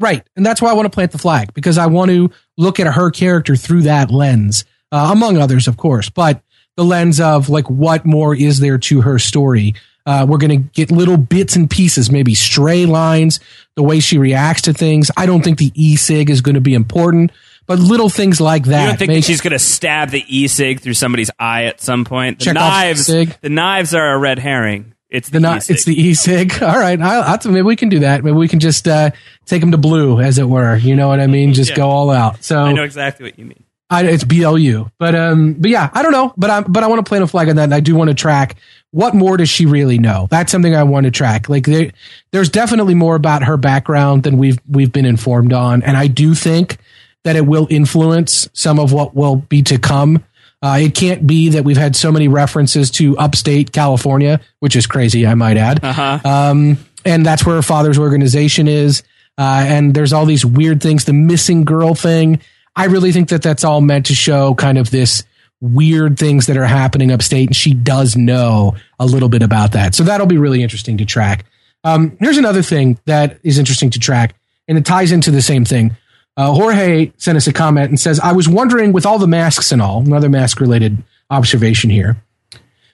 Right. 0.00 0.26
And 0.36 0.44
that's 0.44 0.60
why 0.60 0.70
I 0.70 0.74
want 0.74 0.86
to 0.86 0.90
plant 0.90 1.12
the 1.12 1.18
flag 1.18 1.54
because 1.54 1.78
I 1.78 1.86
want 1.86 2.10
to 2.10 2.30
look 2.56 2.80
at 2.80 2.86
her 2.86 3.10
character 3.10 3.56
through 3.56 3.82
that 3.82 4.10
lens, 4.10 4.64
uh, 4.90 5.10
among 5.12 5.38
others, 5.38 5.68
of 5.68 5.76
course, 5.76 6.10
but 6.10 6.42
the 6.76 6.84
lens 6.84 7.20
of 7.20 7.48
like, 7.48 7.70
what 7.70 8.04
more 8.04 8.34
is 8.34 8.58
there 8.58 8.78
to 8.78 9.02
her 9.02 9.18
story? 9.18 9.74
Uh, 10.06 10.26
we're 10.28 10.38
going 10.38 10.50
to 10.50 10.68
get 10.74 10.90
little 10.90 11.16
bits 11.16 11.56
and 11.56 11.70
pieces, 11.70 12.10
maybe 12.10 12.34
stray 12.34 12.84
lines, 12.84 13.40
the 13.74 13.82
way 13.82 14.00
she 14.00 14.18
reacts 14.18 14.62
to 14.62 14.72
things. 14.72 15.10
I 15.16 15.26
don't 15.26 15.42
think 15.42 15.58
the 15.58 15.72
e-cig 15.74 16.28
is 16.28 16.42
going 16.42 16.56
to 16.56 16.60
be 16.60 16.74
important, 16.74 17.32
but 17.66 17.78
little 17.78 18.10
things 18.10 18.40
like 18.40 18.64
that. 18.64 18.82
You 18.82 18.88
don't 18.88 18.98
think 18.98 19.08
make, 19.10 19.24
she's 19.24 19.40
going 19.40 19.52
to 19.52 19.58
stab 19.58 20.10
the 20.10 20.22
e-cig 20.28 20.80
through 20.80 20.94
somebody's 20.94 21.30
eye 21.38 21.64
at 21.64 21.80
some 21.80 22.04
point? 22.04 22.40
The 22.40 22.52
knives, 22.52 23.06
the 23.06 23.48
knives 23.48 23.94
are 23.94 24.12
a 24.12 24.18
red 24.18 24.38
herring. 24.38 24.93
It's 25.14 25.28
the, 25.28 25.38
the 25.38 25.66
it's 25.68 25.84
the 25.84 25.94
e-cig. 25.94 26.54
All 26.62 26.76
right, 26.76 27.00
I, 27.00 27.20
I, 27.20 27.38
maybe 27.44 27.62
we 27.62 27.76
can 27.76 27.88
do 27.88 28.00
that. 28.00 28.24
Maybe 28.24 28.36
we 28.36 28.48
can 28.48 28.58
just 28.58 28.88
uh, 28.88 29.12
take 29.46 29.60
them 29.60 29.70
to 29.70 29.78
blue, 29.78 30.20
as 30.20 30.38
it 30.38 30.48
were. 30.48 30.76
You 30.76 30.96
know 30.96 31.06
what 31.06 31.20
I 31.20 31.28
mean? 31.28 31.52
Just 31.52 31.70
yeah. 31.70 31.76
go 31.76 31.88
all 31.88 32.10
out. 32.10 32.42
So 32.42 32.60
I 32.60 32.72
know 32.72 32.82
exactly 32.82 33.24
what 33.24 33.38
you 33.38 33.44
mean. 33.44 33.62
I, 33.90 34.04
it's 34.06 34.24
BLU, 34.24 34.90
but 34.98 35.14
um, 35.14 35.54
but 35.54 35.70
yeah, 35.70 35.88
I 35.92 36.02
don't 36.02 36.10
know, 36.10 36.34
but 36.36 36.50
I 36.50 36.60
but 36.62 36.82
I 36.82 36.88
want 36.88 37.04
to 37.04 37.08
plant 37.08 37.22
a 37.22 37.28
flag 37.28 37.48
on 37.48 37.56
that, 37.56 37.64
and 37.64 37.74
I 37.74 37.78
do 37.78 37.94
want 37.94 38.08
to 38.08 38.14
track 38.14 38.56
what 38.90 39.14
more 39.14 39.36
does 39.36 39.48
she 39.48 39.66
really 39.66 39.98
know. 39.98 40.26
That's 40.30 40.50
something 40.50 40.74
I 40.74 40.82
want 40.82 41.04
to 41.04 41.12
track. 41.12 41.48
Like 41.48 41.66
there, 41.66 41.92
there's 42.32 42.48
definitely 42.48 42.94
more 42.94 43.14
about 43.14 43.44
her 43.44 43.56
background 43.56 44.24
than 44.24 44.36
we've 44.36 44.58
we've 44.68 44.92
been 44.92 45.06
informed 45.06 45.52
on, 45.52 45.84
and 45.84 45.96
I 45.96 46.08
do 46.08 46.34
think 46.34 46.78
that 47.22 47.36
it 47.36 47.46
will 47.46 47.68
influence 47.70 48.48
some 48.52 48.80
of 48.80 48.92
what 48.92 49.14
will 49.14 49.36
be 49.36 49.62
to 49.62 49.78
come 49.78 50.24
uh, 50.64 50.78
it 50.80 50.94
can't 50.94 51.26
be 51.26 51.50
that 51.50 51.62
we've 51.62 51.76
had 51.76 51.94
so 51.94 52.10
many 52.10 52.26
references 52.26 52.90
to 52.90 53.18
upstate 53.18 53.70
California, 53.70 54.40
which 54.60 54.76
is 54.76 54.86
crazy, 54.86 55.26
I 55.26 55.34
might 55.34 55.58
add. 55.58 55.84
Uh-huh. 55.84 56.18
Um, 56.24 56.78
and 57.04 57.26
that's 57.26 57.44
where 57.44 57.56
her 57.56 57.62
father's 57.62 57.98
organization 57.98 58.66
is. 58.66 59.02
Uh, 59.36 59.66
and 59.68 59.92
there's 59.92 60.14
all 60.14 60.24
these 60.24 60.42
weird 60.42 60.82
things, 60.82 61.04
the 61.04 61.12
missing 61.12 61.66
girl 61.66 61.94
thing. 61.94 62.40
I 62.74 62.86
really 62.86 63.12
think 63.12 63.28
that 63.28 63.42
that's 63.42 63.62
all 63.62 63.82
meant 63.82 64.06
to 64.06 64.14
show 64.14 64.54
kind 64.54 64.78
of 64.78 64.90
this 64.90 65.22
weird 65.60 66.18
things 66.18 66.46
that 66.46 66.56
are 66.56 66.64
happening 66.64 67.12
upstate, 67.12 67.48
and 67.48 67.56
she 67.56 67.74
does 67.74 68.16
know 68.16 68.74
a 68.98 69.04
little 69.04 69.28
bit 69.28 69.42
about 69.42 69.72
that. 69.72 69.94
So 69.94 70.02
that'll 70.04 70.26
be 70.26 70.38
really 70.38 70.62
interesting 70.62 70.96
to 70.96 71.04
track. 71.04 71.44
Um, 71.84 72.16
here's 72.20 72.38
another 72.38 72.62
thing 72.62 72.98
that 73.04 73.38
is 73.42 73.58
interesting 73.58 73.90
to 73.90 73.98
track, 73.98 74.34
and 74.66 74.78
it 74.78 74.86
ties 74.86 75.12
into 75.12 75.30
the 75.30 75.42
same 75.42 75.66
thing. 75.66 75.94
Uh, 76.36 76.52
Jorge 76.52 77.12
sent 77.16 77.36
us 77.36 77.46
a 77.46 77.52
comment 77.52 77.90
and 77.90 77.98
says, 78.00 78.18
I 78.20 78.32
was 78.32 78.48
wondering, 78.48 78.92
with 78.92 79.06
all 79.06 79.18
the 79.18 79.28
masks 79.28 79.70
and 79.70 79.80
all, 79.80 80.00
another 80.00 80.28
mask 80.28 80.60
related 80.60 81.02
observation 81.30 81.90
here, 81.90 82.16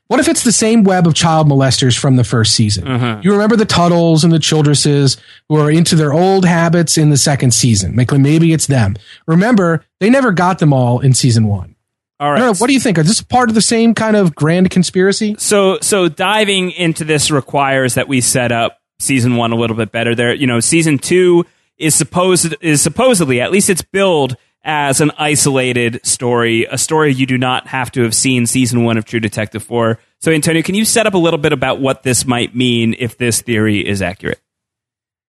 what 0.09 0.19
if 0.19 0.29
it's 0.29 0.43
the 0.43 0.53
same 0.53 0.83
web 0.83 1.07
of 1.07 1.15
child 1.15 1.49
molesters 1.49 1.97
from 1.97 2.17
the 2.17 2.25
first 2.25 2.55
season? 2.55 2.87
Uh-huh. 2.87 3.21
You 3.23 3.31
remember 3.33 3.55
the 3.55 3.65
Tuttles 3.65 4.25
and 4.25 4.33
the 4.33 4.41
Childresses 4.41 5.17
who 5.49 5.57
are 5.57 5.71
into 5.71 5.95
their 5.95 6.12
old 6.12 6.45
habits 6.45 6.99
in 6.99 7.11
the 7.11 7.17
second 7.17 7.55
season. 7.55 7.95
Like 7.95 8.11
maybe 8.12 8.53
it's 8.53 8.67
them. 8.67 8.97
Remember, 9.27 9.85
they 10.01 10.11
never 10.11 10.33
got 10.33 10.59
them 10.59 10.73
all 10.73 10.99
in 10.99 11.15
season 11.15 11.47
one. 11.47 11.77
All 12.19 12.33
right. 12.33 12.41
know, 12.41 12.55
what 12.55 12.67
do 12.67 12.75
you 12.75 12.81
think? 12.81 12.99
Are 12.99 13.03
this 13.03 13.23
part 13.23 13.49
of 13.49 13.55
the 13.55 13.62
same 13.62 13.95
kind 13.95 14.17
of 14.17 14.35
grand 14.35 14.71
conspiracy? 14.71 15.37
so 15.39 15.79
so 15.81 16.09
diving 16.09 16.73
into 16.73 17.05
this 17.05 17.31
requires 17.31 17.95
that 17.95 18.09
we 18.09 18.21
set 18.21 18.53
up 18.53 18.79
season 18.99 19.37
one 19.37 19.53
a 19.53 19.57
little 19.57 19.77
bit 19.77 19.91
better 19.91 20.15
there 20.15 20.35
you 20.35 20.47
know 20.47 20.61
season 20.61 20.99
two 20.99 21.47
is 21.81 21.94
supposed 21.94 22.55
is 22.61 22.81
supposedly 22.81 23.40
at 23.40 23.51
least 23.51 23.69
it's 23.70 23.82
billed 23.82 24.36
as 24.62 25.01
an 25.01 25.11
isolated 25.19 25.98
story 26.05 26.66
a 26.70 26.77
story 26.78 27.12
you 27.12 27.27
do 27.27 27.39
not 27.39 27.66
have 27.66 27.90
to 27.90 28.02
have 28.02 28.15
seen 28.15 28.47
season 28.47 28.85
one 28.85 28.97
of 28.98 29.05
true 29.07 29.19
detective 29.20 29.62
for 29.62 29.98
so 30.20 30.31
antonio 30.31 30.62
can 30.62 30.74
you 30.74 30.85
set 30.85 31.07
up 31.07 31.15
a 31.15 31.19
little 31.19 31.39
bit 31.39 31.52
about 31.52 31.81
what 31.81 32.02
this 32.02 32.27
might 32.27 32.55
mean 32.55 32.94
if 32.98 33.16
this 33.19 33.40
theory 33.43 33.78
is 33.86 34.02
accurate 34.02 34.39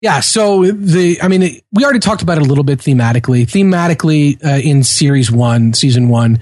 Yeah, 0.01 0.19
so 0.19 0.65
the 0.65 1.17
I 1.21 1.29
mean 1.29 1.61
we 1.71 1.83
already 1.85 1.99
talked 1.99 2.21
about 2.21 2.37
it 2.37 2.41
a 2.41 2.49
little 2.49 2.65
bit 2.65 2.79
thematically. 2.79 3.45
Thematically 3.47 4.35
uh, 4.43 4.59
in 4.59 4.83
series 4.83 5.31
1, 5.31 5.73
season 5.75 6.09
1, 6.09 6.39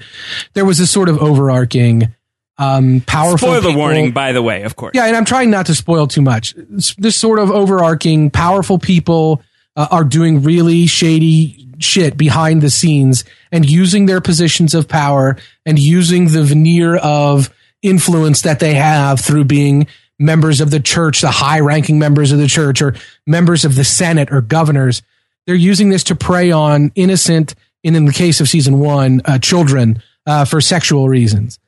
there 0.54 0.64
was 0.64 0.78
this 0.78 0.90
sort 0.90 1.08
of 1.08 1.22
overarching 1.22 2.12
um 2.58 3.02
powerful 3.06 3.38
spoiler 3.38 3.60
people- 3.60 3.76
warning 3.76 4.10
by 4.10 4.32
the 4.32 4.42
way 4.42 4.64
of 4.64 4.74
course 4.74 4.90
Yeah, 4.94 5.06
and 5.06 5.16
I'm 5.16 5.24
trying 5.24 5.50
not 5.50 5.66
to 5.66 5.74
spoil 5.76 6.08
too 6.08 6.22
much. 6.22 6.54
This 6.98 7.14
sort 7.16 7.38
of 7.38 7.52
overarching 7.52 8.30
powerful 8.30 8.80
people 8.80 9.40
uh, 9.76 9.88
are 9.90 10.04
doing 10.04 10.42
really 10.42 10.86
shady 10.86 11.68
shit 11.78 12.16
behind 12.16 12.62
the 12.62 12.70
scenes 12.70 13.24
and 13.50 13.68
using 13.68 14.06
their 14.06 14.20
positions 14.20 14.74
of 14.74 14.88
power 14.88 15.36
and 15.66 15.78
using 15.78 16.28
the 16.28 16.42
veneer 16.42 16.96
of 16.96 17.52
influence 17.82 18.42
that 18.42 18.60
they 18.60 18.74
have 18.74 19.20
through 19.20 19.44
being 19.44 19.86
members 20.18 20.60
of 20.60 20.70
the 20.70 20.80
church, 20.80 21.20
the 21.20 21.30
high 21.30 21.60
ranking 21.60 21.98
members 21.98 22.32
of 22.32 22.38
the 22.38 22.46
church 22.46 22.80
or 22.80 22.94
members 23.26 23.64
of 23.64 23.74
the 23.74 23.84
Senate 23.84 24.30
or 24.30 24.40
governors. 24.40 25.02
They're 25.46 25.54
using 25.56 25.90
this 25.90 26.04
to 26.04 26.14
prey 26.14 26.52
on 26.52 26.92
innocent, 26.94 27.54
and 27.82 27.96
in 27.96 28.04
the 28.04 28.12
case 28.12 28.40
of 28.40 28.48
season 28.48 28.78
one, 28.78 29.20
uh, 29.24 29.38
children 29.38 30.00
uh, 30.26 30.44
for 30.44 30.60
sexual 30.60 31.08
reasons. 31.08 31.58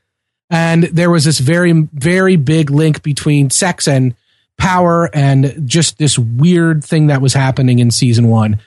And 0.51 0.85
there 0.85 1.10
was 1.10 1.24
this 1.24 1.40
very, 1.40 1.72
very 1.72 2.36
big 2.36 2.70
link 2.70 3.02
between 3.02 3.51
sex 3.51 3.89
and 3.89 4.14
power 4.59 5.10
and 5.14 5.62
just 5.68 5.98
this 5.98 6.18
weird 6.18 6.85
thing 6.85 7.09
that 7.09 7.20
was 7.20 7.35
happening 7.35 7.78
in 7.78 7.90
season 7.90 8.28
one. 8.28 8.59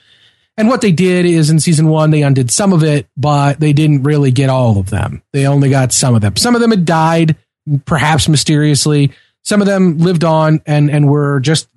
And 0.56 0.68
what 0.68 0.80
they 0.80 0.92
did 0.92 1.24
is 1.24 1.50
in 1.50 1.60
season 1.60 1.88
one, 1.88 2.10
they 2.10 2.22
undid 2.22 2.50
some 2.50 2.72
of 2.72 2.82
it, 2.82 3.06
but 3.16 3.60
they 3.60 3.72
didn't 3.72 4.02
really 4.02 4.32
get 4.32 4.50
all 4.50 4.78
of 4.78 4.90
them. 4.90 5.22
They 5.32 5.46
only 5.46 5.70
got 5.70 5.92
some 5.92 6.14
of 6.14 6.20
them. 6.20 6.36
Some 6.36 6.54
of 6.54 6.60
them 6.60 6.70
had 6.70 6.84
died, 6.84 7.36
perhaps 7.84 8.28
mysteriously. 8.28 9.12
Some 9.42 9.60
of 9.60 9.66
them 9.66 9.98
lived 9.98 10.24
on 10.24 10.60
and, 10.66 10.90
and 10.90 11.08
were 11.08 11.38
just 11.40 11.68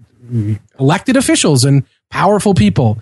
elected 0.79 1.15
officials 1.15 1.63
and 1.63 1.83
powerful 2.09 2.53
people. 2.53 2.99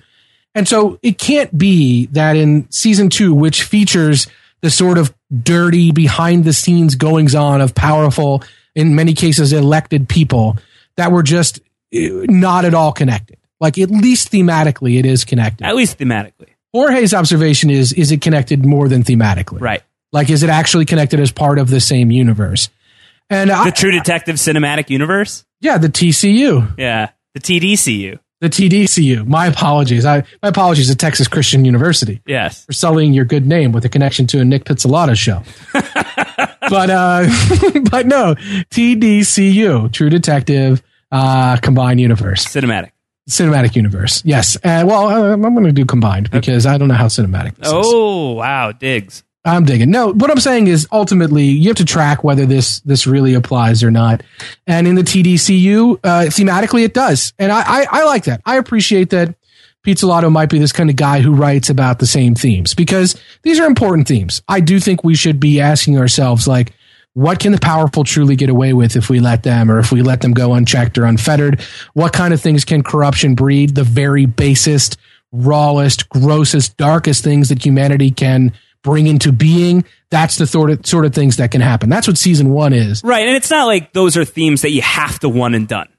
And 0.53 0.68
so 0.68 0.99
it 1.02 1.18
can't 1.18 1.57
be 1.57 2.07
that 2.07 2.36
in 2.36 2.69
season 2.72 3.10
two, 3.10 3.34
which 3.34 3.64
features 3.64 4.27
the 4.61 4.69
sort 4.69 4.98
of 4.98 5.14
dirty 5.44 5.91
behind 5.91 6.44
the 6.44 6.53
scenes 6.53 6.95
goings 6.95 7.36
on 7.36 7.61
of 7.61 7.73
powerful, 7.73 8.44
in 8.76 8.95
many 8.95 9.14
cases, 9.14 9.53
elected 9.53 10.10
people 10.10 10.57
that 11.00 11.12
were 11.12 11.24
just 11.24 11.60
eh, 11.94 12.26
not 12.30 12.64
at 12.66 12.74
all 12.74 12.92
connected. 12.92 13.38
Like 13.60 13.78
at 13.78 13.90
least 13.92 14.32
thematically, 14.32 15.00
it 15.00 15.06
is 15.06 15.26
connected. 15.26 15.66
at 15.66 15.76
least 15.76 15.98
thematically 15.98 16.48
Jorge's 16.72 17.14
observation 17.14 17.70
is, 17.70 17.92
is 17.94 18.12
it 18.12 18.22
connected 18.22 18.64
more 18.66 18.88
than 18.88 19.04
thematically? 19.04 19.60
right 19.60 19.82
Like, 20.12 20.30
is 20.30 20.44
it 20.44 20.50
actually 20.50 20.86
connected 20.86 21.20
as 21.20 21.32
part 21.32 21.58
of 21.60 21.70
the 21.70 21.80
same 21.80 22.12
universe? 22.12 22.70
And 23.30 23.50
the 23.50 23.56
I, 23.56 23.70
true 23.72 23.92
detective 23.92 24.36
cinematic 24.38 24.90
universe 24.90 25.46
yeah, 25.62 25.78
the 25.78 25.90
TCU. 25.90 26.74
yeah 26.78 27.10
the 27.34 27.40
tdcu 27.42 28.18
The 28.42 28.50
TDCU. 28.50 29.28
My 29.28 29.48
apologies. 29.48 30.06
I 30.06 30.24
my 30.42 30.50
apologies 30.50 30.88
to 30.90 30.96
Texas 30.96 31.28
Christian 31.28 31.66
University 31.66 32.22
yes 32.26 32.66
for 32.66 32.74
sullying 32.74 33.14
your 33.14 33.26
good 33.26 33.46
name 33.46 33.72
with 33.74 33.84
a 33.86 33.90
connection 33.90 34.26
to 34.28 34.40
a 34.40 34.46
Nick 34.46 34.64
Pizzolatto 34.64 35.16
show. 35.18 35.44
but 36.70 36.90
uh 36.90 37.28
but 37.92 38.06
no, 38.08 38.36
TDCU, 38.72 39.92
True 39.92 40.10
Detective 40.10 40.82
uh 41.11 41.57
Combined 41.57 41.99
Universe, 41.99 42.45
cinematic 42.45 42.91
Cinematic 43.30 43.76
Universe. 43.76 44.23
Yes. 44.26 44.56
Uh, 44.57 44.84
well, 44.88 45.07
uh, 45.07 45.34
I'm 45.34 45.41
going 45.41 45.64
to 45.65 45.72
do 45.72 45.86
combined 45.86 46.31
because 46.31 46.65
I 46.65 46.77
don't 46.80 46.88
know 46.88 46.95
how 46.95 47.06
cinematic 47.06 47.56
this 47.56 47.68
is. 47.68 47.73
oh 47.76 48.34
wow 48.34 48.72
digs 48.72 49.23
I'm 49.45 49.64
digging. 49.64 49.90
No, 49.90 50.11
what 50.11 50.30
I'm 50.30 50.40
saying 50.40 50.68
is 50.68 50.88
ultimately 50.91 51.45
you 51.45 51.69
have 51.69 51.77
to 51.77 51.86
track 51.86 52.23
whether 52.23 52.45
this 52.45 52.81
this 52.81 53.07
really 53.07 53.34
applies 53.34 53.84
or 53.84 53.91
not. 53.91 54.22
And 54.68 54.88
in 54.88 54.95
the 54.95 55.02
TDCU, 55.02 55.99
uh, 56.03 56.07
thematically 56.26 56.84
it 56.84 56.94
does, 56.94 57.34
and 57.40 57.52
I, 57.52 57.61
I 57.65 57.88
I 57.90 58.03
like 58.03 58.26
that. 58.26 58.41
I 58.45 58.57
appreciate 58.57 59.11
that. 59.11 59.36
Pizzolatto 59.86 60.30
might 60.30 60.49
be 60.49 60.60
this 60.60 60.73
kind 60.73 60.90
of 60.90 60.98
guy 60.98 61.22
who 61.22 61.34
writes 61.34 61.69
about 61.69 61.99
the 61.99 62.06
same 62.06 62.36
themes 62.36 62.73
because 62.73 63.19
these 63.44 63.61
are 63.61 63.65
important 63.65 64.10
themes. 64.10 64.41
I 64.45 64.60
do 64.60 64.77
think 64.77 65.06
we 65.06 65.15
should 65.15 65.40
be 65.40 65.61
asking 65.61 65.98
ourselves 65.98 66.49
like, 66.49 66.73
what 67.20 67.38
can 67.38 67.52
the 67.52 67.60
powerful 67.60 68.06
truly 68.06 68.38
get 68.38 68.50
away 68.50 68.72
with 68.72 68.96
if 68.96 69.10
we 69.10 69.20
let 69.20 69.44
them, 69.44 69.70
or 69.70 69.78
if 69.78 69.91
we 69.91 70.02
let 70.02 70.22
them 70.22 70.32
go 70.32 70.54
unchecked 70.54 70.98
or 70.98 71.04
unfettered? 71.04 71.62
What 71.94 72.14
kind 72.14 72.34
of 72.34 72.40
things 72.40 72.64
can 72.64 72.82
corruption 72.82 73.36
breed? 73.36 73.76
The 73.76 73.84
very 73.84 74.26
basest, 74.26 74.98
rawest, 75.34 76.08
grossest, 76.08 76.78
darkest 76.78 77.22
things 77.22 77.50
that 77.50 77.66
humanity 77.66 78.12
can 78.12 78.54
bring 78.84 79.06
into 79.06 79.34
being. 79.34 79.84
That's 80.10 80.38
the 80.38 80.48
sort 80.48 80.70
of 80.70 80.86
sort 80.86 81.04
of 81.04 81.14
things 81.14 81.36
that 81.38 81.52
can 81.52 81.60
happen. 81.60 81.90
That's 81.90 82.08
what 82.08 82.18
season 82.18 82.52
one 82.52 82.72
is. 82.72 83.04
Right, 83.04 83.28
and 83.28 83.36
it's 83.36 83.50
not 83.50 83.66
like 83.66 83.91
those 83.91 84.16
are 84.16 84.24
themes 84.24 84.62
that 84.62 84.72
you 84.72 84.82
have 84.82 85.20
to 85.20 85.28
one 85.28 85.56
and 85.56 85.68
done. 85.68 85.90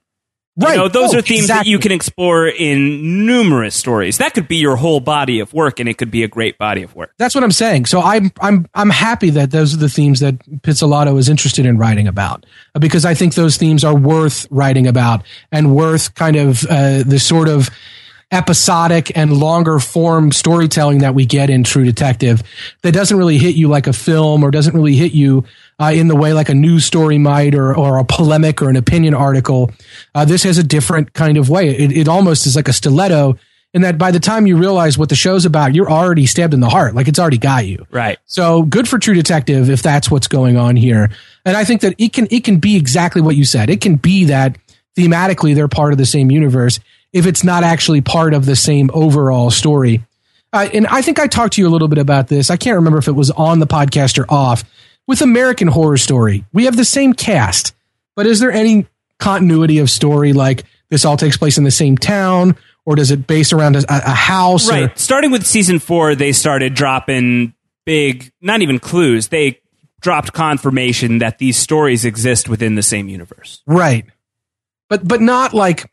Right. 0.56 0.72
You 0.72 0.78
know, 0.78 0.89
those 0.89 1.14
Oh, 1.14 1.18
are 1.18 1.22
themes 1.22 1.47
that 1.47 1.66
you 1.66 1.78
can 1.78 1.93
explore 1.93 2.47
in 2.47 3.24
numerous 3.24 3.74
stories. 3.74 4.18
That 4.18 4.35
could 4.35 4.48
be 4.48 4.56
your 4.56 4.77
whole 4.77 5.01
body 5.01 5.40
of 5.40 5.55
work, 5.55 5.81
and 5.81 5.89
it 5.89 5.97
could 5.97 6.10
be 6.10 6.22
a 6.22 6.28
great 6.28 6.59
body 6.59 6.82
of 6.82 6.94
work. 6.94 7.14
That's 7.18 7.35
what 7.35 7.44
I'm 7.44 7.52
saying. 7.52 7.86
So 7.86 8.01
I'm 8.01 8.31
I'm 8.40 8.66
I'm 8.74 8.90
happy 8.90 9.31
that 9.31 9.52
those 9.52 9.72
are 9.72 9.78
the 9.78 9.89
themes 9.89 10.20
that 10.20 10.39
Pizzolatto 10.62 11.16
is 11.18 11.28
interested 11.28 11.64
in 11.66 11.78
writing 11.78 12.09
about 12.09 12.44
because 12.78 13.05
I 13.05 13.14
think 13.14 13.35
those 13.35 13.56
themes 13.56 13.85
are 13.85 13.94
worth 13.97 14.47
writing 14.51 14.86
about 14.86 15.24
and 15.52 15.74
worth 15.74 16.14
kind 16.14 16.36
of 16.36 16.64
uh, 16.66 17.05
the 17.05 17.18
sort 17.18 17.48
of 17.48 17.70
episodic 18.32 19.16
and 19.16 19.32
longer 19.32 19.81
form 19.81 20.31
storytelling 20.31 20.98
that 20.98 21.15
we 21.15 21.27
get 21.27 21.51
in 21.51 21.65
True 21.65 21.85
Detective 21.85 22.43
that 22.82 22.93
doesn't 22.93 23.16
really 23.16 23.39
hit 23.39 23.57
you 23.57 23.69
like 23.69 23.86
a 23.86 23.93
film 23.93 24.44
or 24.44 24.51
doesn't 24.51 24.74
really 24.74 24.94
hit 24.94 25.12
you 25.12 25.44
uh, 25.81 25.90
in 25.93 26.09
the 26.09 26.15
way 26.15 26.32
like 26.32 26.48
a 26.48 26.55
news 26.55 26.85
story 26.85 27.19
might 27.19 27.55
or 27.55 27.77
or 27.77 27.98
a 27.98 28.05
polemic 28.05 28.62
or 28.62 28.69
an 28.69 28.77
opinion 28.77 29.15
article. 29.15 29.70
Uh, 30.15 30.24
this 30.24 30.44
has 30.44 30.59
a 30.59 30.62
different 30.62 31.12
kind 31.12 31.36
of 31.36 31.51
way. 31.51 31.70
It, 31.70 31.93
it 31.93 32.09
almost 32.09 32.47
is 32.47 32.55
like 32.55 32.69
a 32.69 32.73
stiletto 32.73 33.36
in 33.73 33.82
that 33.82 33.98
by 33.98 34.11
the 34.11 34.20
time 34.20 34.47
you 34.47 34.57
realize 34.57 34.98
what 34.98 35.09
the 35.09 35.15
show's 35.15 35.44
about, 35.44 35.74
you're 35.74 35.90
already 35.90 36.27
stabbed 36.27 36.55
in 36.55 36.61
the 36.61 36.69
heart. 36.69 36.94
Like 36.94 37.09
it's 37.09 37.19
already 37.19 37.39
got 37.39 37.66
you. 37.66 37.86
Right. 37.90 38.19
So 38.27 38.62
good 38.62 38.89
for 38.89 38.98
True 38.98 39.15
Detective 39.15 39.70
if 39.70 39.82
that's 39.82 40.11
what's 40.11 40.28
going 40.28 40.57
on 40.57 40.77
here. 40.77 41.11
And 41.44 41.57
I 41.57 41.65
think 41.65 41.81
that 41.81 41.94
it 41.98 42.12
can 42.12 42.28
it 42.31 42.44
can 42.44 42.59
be 42.59 42.77
exactly 42.77 43.23
what 43.23 43.36
you 43.36 43.44
said. 43.44 43.70
It 43.70 43.81
can 43.81 43.97
be 43.97 44.27
that 44.27 44.57
thematically 44.97 45.55
they're 45.55 45.69
part 45.69 45.93
of 45.93 45.98
the 45.98 46.07
same 46.07 46.31
universe 46.31 46.81
if 47.12 47.26
it's 47.26 47.42
not 47.44 47.64
actually 47.64 48.00
part 48.00 48.34
of 48.34 48.46
the 48.46 48.56
same 48.56 48.90
overall 48.94 49.50
story. 49.50 50.04
Uh, 50.52 50.68
and 50.72 50.86
I 50.86 51.02
think 51.02 51.18
I 51.18 51.26
talked 51.26 51.54
to 51.54 51.60
you 51.62 51.68
a 51.68 51.70
little 51.70 51.88
bit 51.88 51.98
about 51.98 52.28
this. 52.28 52.50
I 52.50 52.56
can't 52.56 52.76
remember 52.76 52.98
if 52.98 53.08
it 53.08 53.12
was 53.12 53.30
on 53.30 53.58
the 53.60 53.66
podcast 53.66 54.18
or 54.18 54.26
off. 54.28 54.64
With 55.06 55.22
American 55.22 55.68
Horror 55.68 55.96
Story, 55.96 56.44
we 56.52 56.66
have 56.66 56.76
the 56.76 56.84
same 56.84 57.14
cast, 57.14 57.74
but 58.14 58.26
is 58.26 58.38
there 58.38 58.52
any 58.52 58.86
continuity 59.18 59.78
of 59.78 59.90
story 59.90 60.32
like 60.32 60.64
this 60.88 61.04
all 61.04 61.16
takes 61.16 61.36
place 61.36 61.58
in 61.58 61.64
the 61.64 61.70
same 61.70 61.96
town, 61.98 62.56
or 62.84 62.94
does 62.96 63.10
it 63.10 63.26
base 63.26 63.52
around 63.52 63.76
a, 63.76 63.84
a 63.88 64.10
house? 64.10 64.68
or- 64.68 64.72
Right. 64.72 64.98
Starting 64.98 65.30
with 65.32 65.46
season 65.46 65.78
four, 65.80 66.14
they 66.14 66.32
started 66.32 66.74
dropping 66.74 67.54
big, 67.86 68.30
not 68.40 68.62
even 68.62 68.78
clues. 68.78 69.28
They 69.28 69.60
dropped 70.00 70.32
confirmation 70.32 71.18
that 71.18 71.38
these 71.38 71.56
stories 71.56 72.04
exist 72.04 72.48
within 72.48 72.74
the 72.76 72.82
same 72.82 73.08
universe. 73.08 73.62
Right. 73.66 74.06
But 74.88 75.06
but 75.06 75.20
not 75.20 75.52
like 75.54 75.90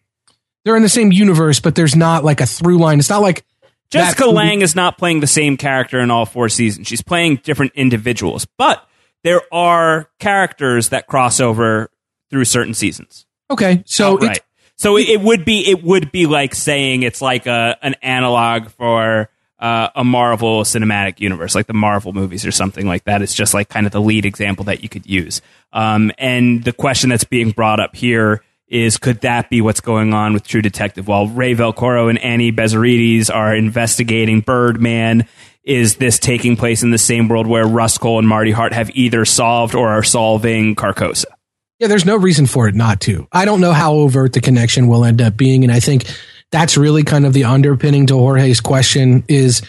they're 0.68 0.76
in 0.76 0.84
the 0.84 0.89
same 0.89 1.14
universe, 1.14 1.61
but 1.61 1.76
there's 1.76 1.95
not 1.95 2.26
like 2.26 2.41
a 2.41 2.45
through 2.45 2.77
line. 2.77 2.99
It's 2.99 3.10
not 3.10 3.22
like 3.22 3.45
Jessica 3.89 4.26
that- 4.26 4.31
Lange 4.31 4.61
is 4.61 4.76
not 4.76 4.98
playing 4.98 5.22
the 5.22 5.27
same 5.27 5.56
character 5.56 5.98
in 6.02 6.11
all 6.11 6.26
four 6.26 6.49
seasons. 6.49 6.88
She's 6.88 7.02
playing 7.02 7.38
different 7.38 7.72
individuals, 7.73 8.45
but 8.57 8.85
there 9.23 9.41
are 9.49 10.10
characters 10.19 10.89
that 10.89 11.07
cross 11.07 11.39
over 11.39 11.89
through 12.30 12.44
certain 12.44 12.73
seasons. 12.73 13.26
Okay, 13.49 13.81
so 13.85 14.18
right. 14.18 14.41
So 14.76 14.98
it, 14.98 15.07
it 15.07 15.22
would 15.22 15.45
be 15.45 15.69
it 15.69 15.85
would 15.85 16.11
be 16.11 16.26
like 16.26 16.53
saying 16.53 17.03
it's 17.03 17.22
like 17.22 17.48
a 17.48 17.77
an 17.81 17.95
analog 18.02 18.68
for 18.72 19.30
uh, 19.60 19.88
a 19.95 20.03
Marvel 20.03 20.64
cinematic 20.64 21.22
universe, 21.22 21.56
like 21.56 21.68
the 21.68 21.73
Marvel 21.73 22.11
movies 22.11 22.45
or 22.45 22.52
something 22.52 22.85
like 22.85 23.06
that. 23.06 23.22
It's 23.22 23.34
just 23.34 23.53
like 23.53 23.69
kind 23.69 23.85
of 23.85 23.94
the 23.94 24.02
lead 24.02 24.26
example 24.26 24.65
that 24.65 24.84
you 24.84 24.89
could 24.89 25.06
use. 25.06 25.41
Um, 25.72 26.11
and 26.18 26.61
the 26.65 26.73
question 26.73 27.10
that's 27.10 27.23
being 27.23 27.52
brought 27.52 27.80
up 27.80 27.95
here 27.95 28.44
is 28.68 28.98
could 28.98 29.22
that 29.22 29.49
be 29.49 29.61
what's 29.61 29.81
going 29.81 30.14
on 30.14 30.34
with 30.34 30.45
True 30.45 30.61
Detective? 30.61 31.07
While 31.07 31.27
Ray 31.27 31.56
Velcoro 31.56 32.10
and 32.10 32.19
Annie 32.19 32.52
Bezzerides 32.52 33.34
are 33.34 33.56
investigating 33.56 34.41
Birdman, 34.41 35.27
is 35.64 35.98
this 35.98 36.19
taking 36.19 36.56
place 36.56 36.84
in 36.84 36.91
the 36.91 36.98
same 36.98 37.27
world 37.27 37.48
where 37.48 37.65
Cohle 37.65 38.19
and 38.19 38.27
Marty 38.27 38.52
Hart 38.52 38.73
have 38.73 38.89
either 38.91 39.26
solved 39.26 39.76
or 39.76 39.89
are 39.89 40.03
solving 40.03 40.76
Carcosa? 40.76 41.26
Yeah, 41.80 41.88
there's 41.88 42.06
no 42.06 42.18
reason 42.18 42.45
for 42.45 42.68
it 42.68 42.76
not 42.76 43.02
to. 43.02 43.27
I 43.31 43.45
don't 43.45 43.61
know 43.61 43.73
how 43.73 43.94
overt 43.94 44.34
the 44.34 44.41
connection 44.41 44.88
will 44.88 45.06
end 45.06 45.22
up 45.22 45.38
being, 45.38 45.64
and 45.64 45.72
I 45.72 45.80
think 45.80 46.06
that's 46.52 46.77
really 46.77 47.03
kind 47.03 47.26
of 47.26 47.34
the 47.34 47.44
underpinning 47.44 48.07
to 48.07 48.15
Jorge's 48.15 48.61
question 48.61 49.23
is 49.27 49.61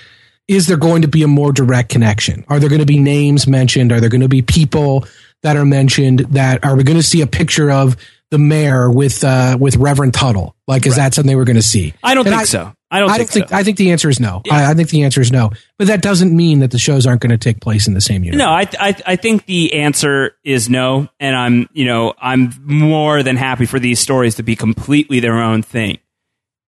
is 0.47 0.67
there 0.67 0.79
going 0.79 1.03
to 1.03 1.09
be 1.09 1.23
a 1.23 1.29
more 1.29 1.53
direct 1.53 1.91
connection? 1.91 2.45
Are 2.49 2.59
there 2.59 2.71
going 2.71 2.81
to 2.81 2.87
be 2.87 2.99
names 2.99 3.47
mentioned? 3.47 3.93
Are 3.93 4.01
there 4.01 4.09
going 4.09 4.23
to 4.23 4.29
be 4.29 4.41
people 4.41 5.05
that 5.43 5.57
are 5.59 5.67
mentioned 5.67 6.21
that 6.31 6.65
are 6.65 6.75
we 6.75 6.85
going 6.85 6.97
to 6.97 7.03
see 7.03 7.21
a 7.21 7.27
picture 7.27 7.71
of 7.71 7.97
the 8.31 8.39
mayor 8.39 8.91
with 8.91 9.25
uh, 9.25 9.57
with 9.59 9.77
Reverend 9.77 10.15
Tuttle? 10.15 10.55
Like, 10.67 10.87
is 10.87 10.93
right. 10.93 11.05
that 11.05 11.15
something 11.15 11.37
we're 11.37 11.45
going 11.45 11.57
to 11.57 11.63
see? 11.63 11.95
I 12.03 12.15
don't 12.15 12.27
and 12.27 12.35
think 12.35 12.43
I, 12.43 12.45
so. 12.45 12.73
I 12.91 13.01
don't. 13.01 13.11
I 13.11 13.19
think, 13.19 13.31
think 13.31 13.49
so. 13.49 13.57
I 13.57 13.63
think 13.63 13.77
the 13.77 13.91
answer 13.91 14.09
is 14.09 14.21
no. 14.21 14.43
Yeah. 14.45 14.55
I, 14.55 14.71
I, 14.71 14.75
think 14.75 14.91
the 14.91 15.03
answer 15.03 15.21
is 15.21 15.31
no. 15.31 15.51
But 15.79 15.89
that 15.89 16.01
doesn't 16.01 16.35
mean 16.35 16.61
that 16.61 16.71
the 16.71 16.79
shows 16.79 17.07
aren't 17.07 17.21
going 17.21 17.31
to 17.31 17.39
take 17.39 17.61
place 17.61 17.87
in 17.87 17.95
the 17.95 18.01
same 18.01 18.25
universe. 18.25 18.39
No, 18.39 18.51
I, 18.51 18.67
I 18.79 18.97
I 19.07 19.17
think 19.17 19.47
the 19.47 19.75
answer 19.75 20.37
is 20.45 20.71
no, 20.71 21.09
and 21.21 21.37
I'm 21.37 21.69
you 21.73 21.85
know 21.85 22.15
I'm 22.19 22.53
more 22.65 23.23
than 23.23 23.37
happy 23.37 23.67
for 23.67 23.79
these 23.79 24.01
stories 24.01 24.37
to 24.37 24.43
be 24.43 24.57
completely 24.57 25.21
their 25.21 25.39
own 25.39 25.63
thing. 25.63 25.99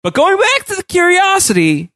But 0.02 0.14
going 0.14 0.36
back 0.38 0.66
to 0.66 0.76
the 0.76 0.84
curiosity, 0.84 1.90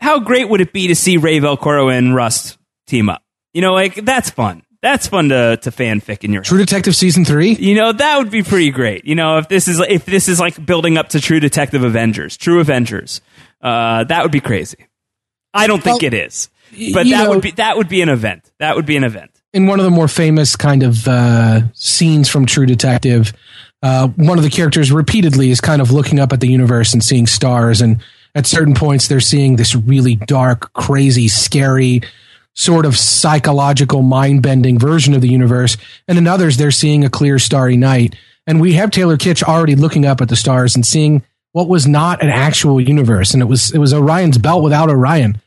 how 0.00 0.20
great 0.20 0.48
would 0.48 0.60
it 0.60 0.72
be 0.72 0.88
to 0.88 0.94
see 0.94 1.16
Ray 1.16 1.40
Velcoro 1.40 1.92
and 1.96 2.14
Rust 2.14 2.58
team 2.86 3.08
up? 3.08 3.22
You 3.52 3.62
know, 3.62 3.74
like 3.74 3.94
that's 4.04 4.30
fun. 4.30 4.62
That's 4.82 5.08
fun 5.08 5.28
to, 5.28 5.58
to 5.58 5.70
fanfic 5.70 6.24
in 6.24 6.32
your 6.32 6.42
True 6.42 6.58
Detective 6.58 6.96
season 6.96 7.24
three. 7.24 7.52
You 7.52 7.74
know 7.74 7.92
that 7.92 8.18
would 8.18 8.30
be 8.30 8.42
pretty 8.42 8.70
great. 8.70 9.04
You 9.04 9.14
know 9.14 9.38
if 9.38 9.48
this 9.48 9.68
is 9.68 9.78
if 9.80 10.06
this 10.06 10.28
is 10.28 10.40
like 10.40 10.64
building 10.64 10.96
up 10.96 11.10
to 11.10 11.20
True 11.20 11.40
Detective 11.40 11.84
Avengers, 11.84 12.36
True 12.36 12.60
Avengers, 12.60 13.20
uh, 13.60 14.04
that 14.04 14.22
would 14.22 14.32
be 14.32 14.40
crazy. 14.40 14.86
I 15.52 15.66
don't 15.66 15.82
think 15.82 16.02
well, 16.02 16.06
it 16.06 16.14
is, 16.14 16.48
but 16.94 17.06
that 17.06 17.24
know, 17.24 17.30
would 17.30 17.42
be 17.42 17.50
that 17.52 17.76
would 17.76 17.88
be 17.88 18.00
an 18.00 18.08
event. 18.08 18.50
That 18.58 18.76
would 18.76 18.86
be 18.86 18.96
an 18.96 19.04
event. 19.04 19.30
In 19.52 19.66
one 19.66 19.80
of 19.80 19.84
the 19.84 19.90
more 19.90 20.08
famous 20.08 20.56
kind 20.56 20.82
of 20.82 21.06
uh, 21.06 21.72
scenes 21.74 22.28
from 22.28 22.46
True 22.46 22.66
Detective, 22.66 23.34
uh, 23.82 24.08
one 24.08 24.38
of 24.38 24.44
the 24.44 24.50
characters 24.50 24.92
repeatedly 24.92 25.50
is 25.50 25.60
kind 25.60 25.82
of 25.82 25.90
looking 25.90 26.18
up 26.20 26.32
at 26.32 26.40
the 26.40 26.48
universe 26.48 26.94
and 26.94 27.04
seeing 27.04 27.26
stars, 27.26 27.82
and 27.82 28.00
at 28.34 28.46
certain 28.46 28.74
points 28.74 29.08
they're 29.08 29.20
seeing 29.20 29.56
this 29.56 29.74
really 29.74 30.14
dark, 30.14 30.72
crazy, 30.72 31.28
scary 31.28 32.00
sort 32.54 32.86
of 32.86 32.96
psychological 32.96 34.02
mind 34.02 34.42
bending 34.42 34.78
version 34.78 35.14
of 35.14 35.20
the 35.20 35.28
universe. 35.28 35.76
And 36.08 36.18
in 36.18 36.26
others, 36.26 36.56
they're 36.56 36.70
seeing 36.70 37.04
a 37.04 37.10
clear 37.10 37.38
starry 37.38 37.76
night. 37.76 38.16
And 38.46 38.60
we 38.60 38.74
have 38.74 38.90
Taylor 38.90 39.16
Kitsch 39.16 39.42
already 39.42 39.76
looking 39.76 40.04
up 40.04 40.20
at 40.20 40.28
the 40.28 40.36
stars 40.36 40.74
and 40.74 40.84
seeing 40.84 41.22
what 41.52 41.68
was 41.68 41.86
not 41.86 42.22
an 42.22 42.28
actual 42.28 42.80
universe. 42.80 43.32
And 43.34 43.42
it 43.42 43.46
was, 43.46 43.70
it 43.72 43.78
was 43.78 43.94
Orion's 43.94 44.38
belt 44.38 44.62
without 44.62 44.88
Orion. 44.88 45.40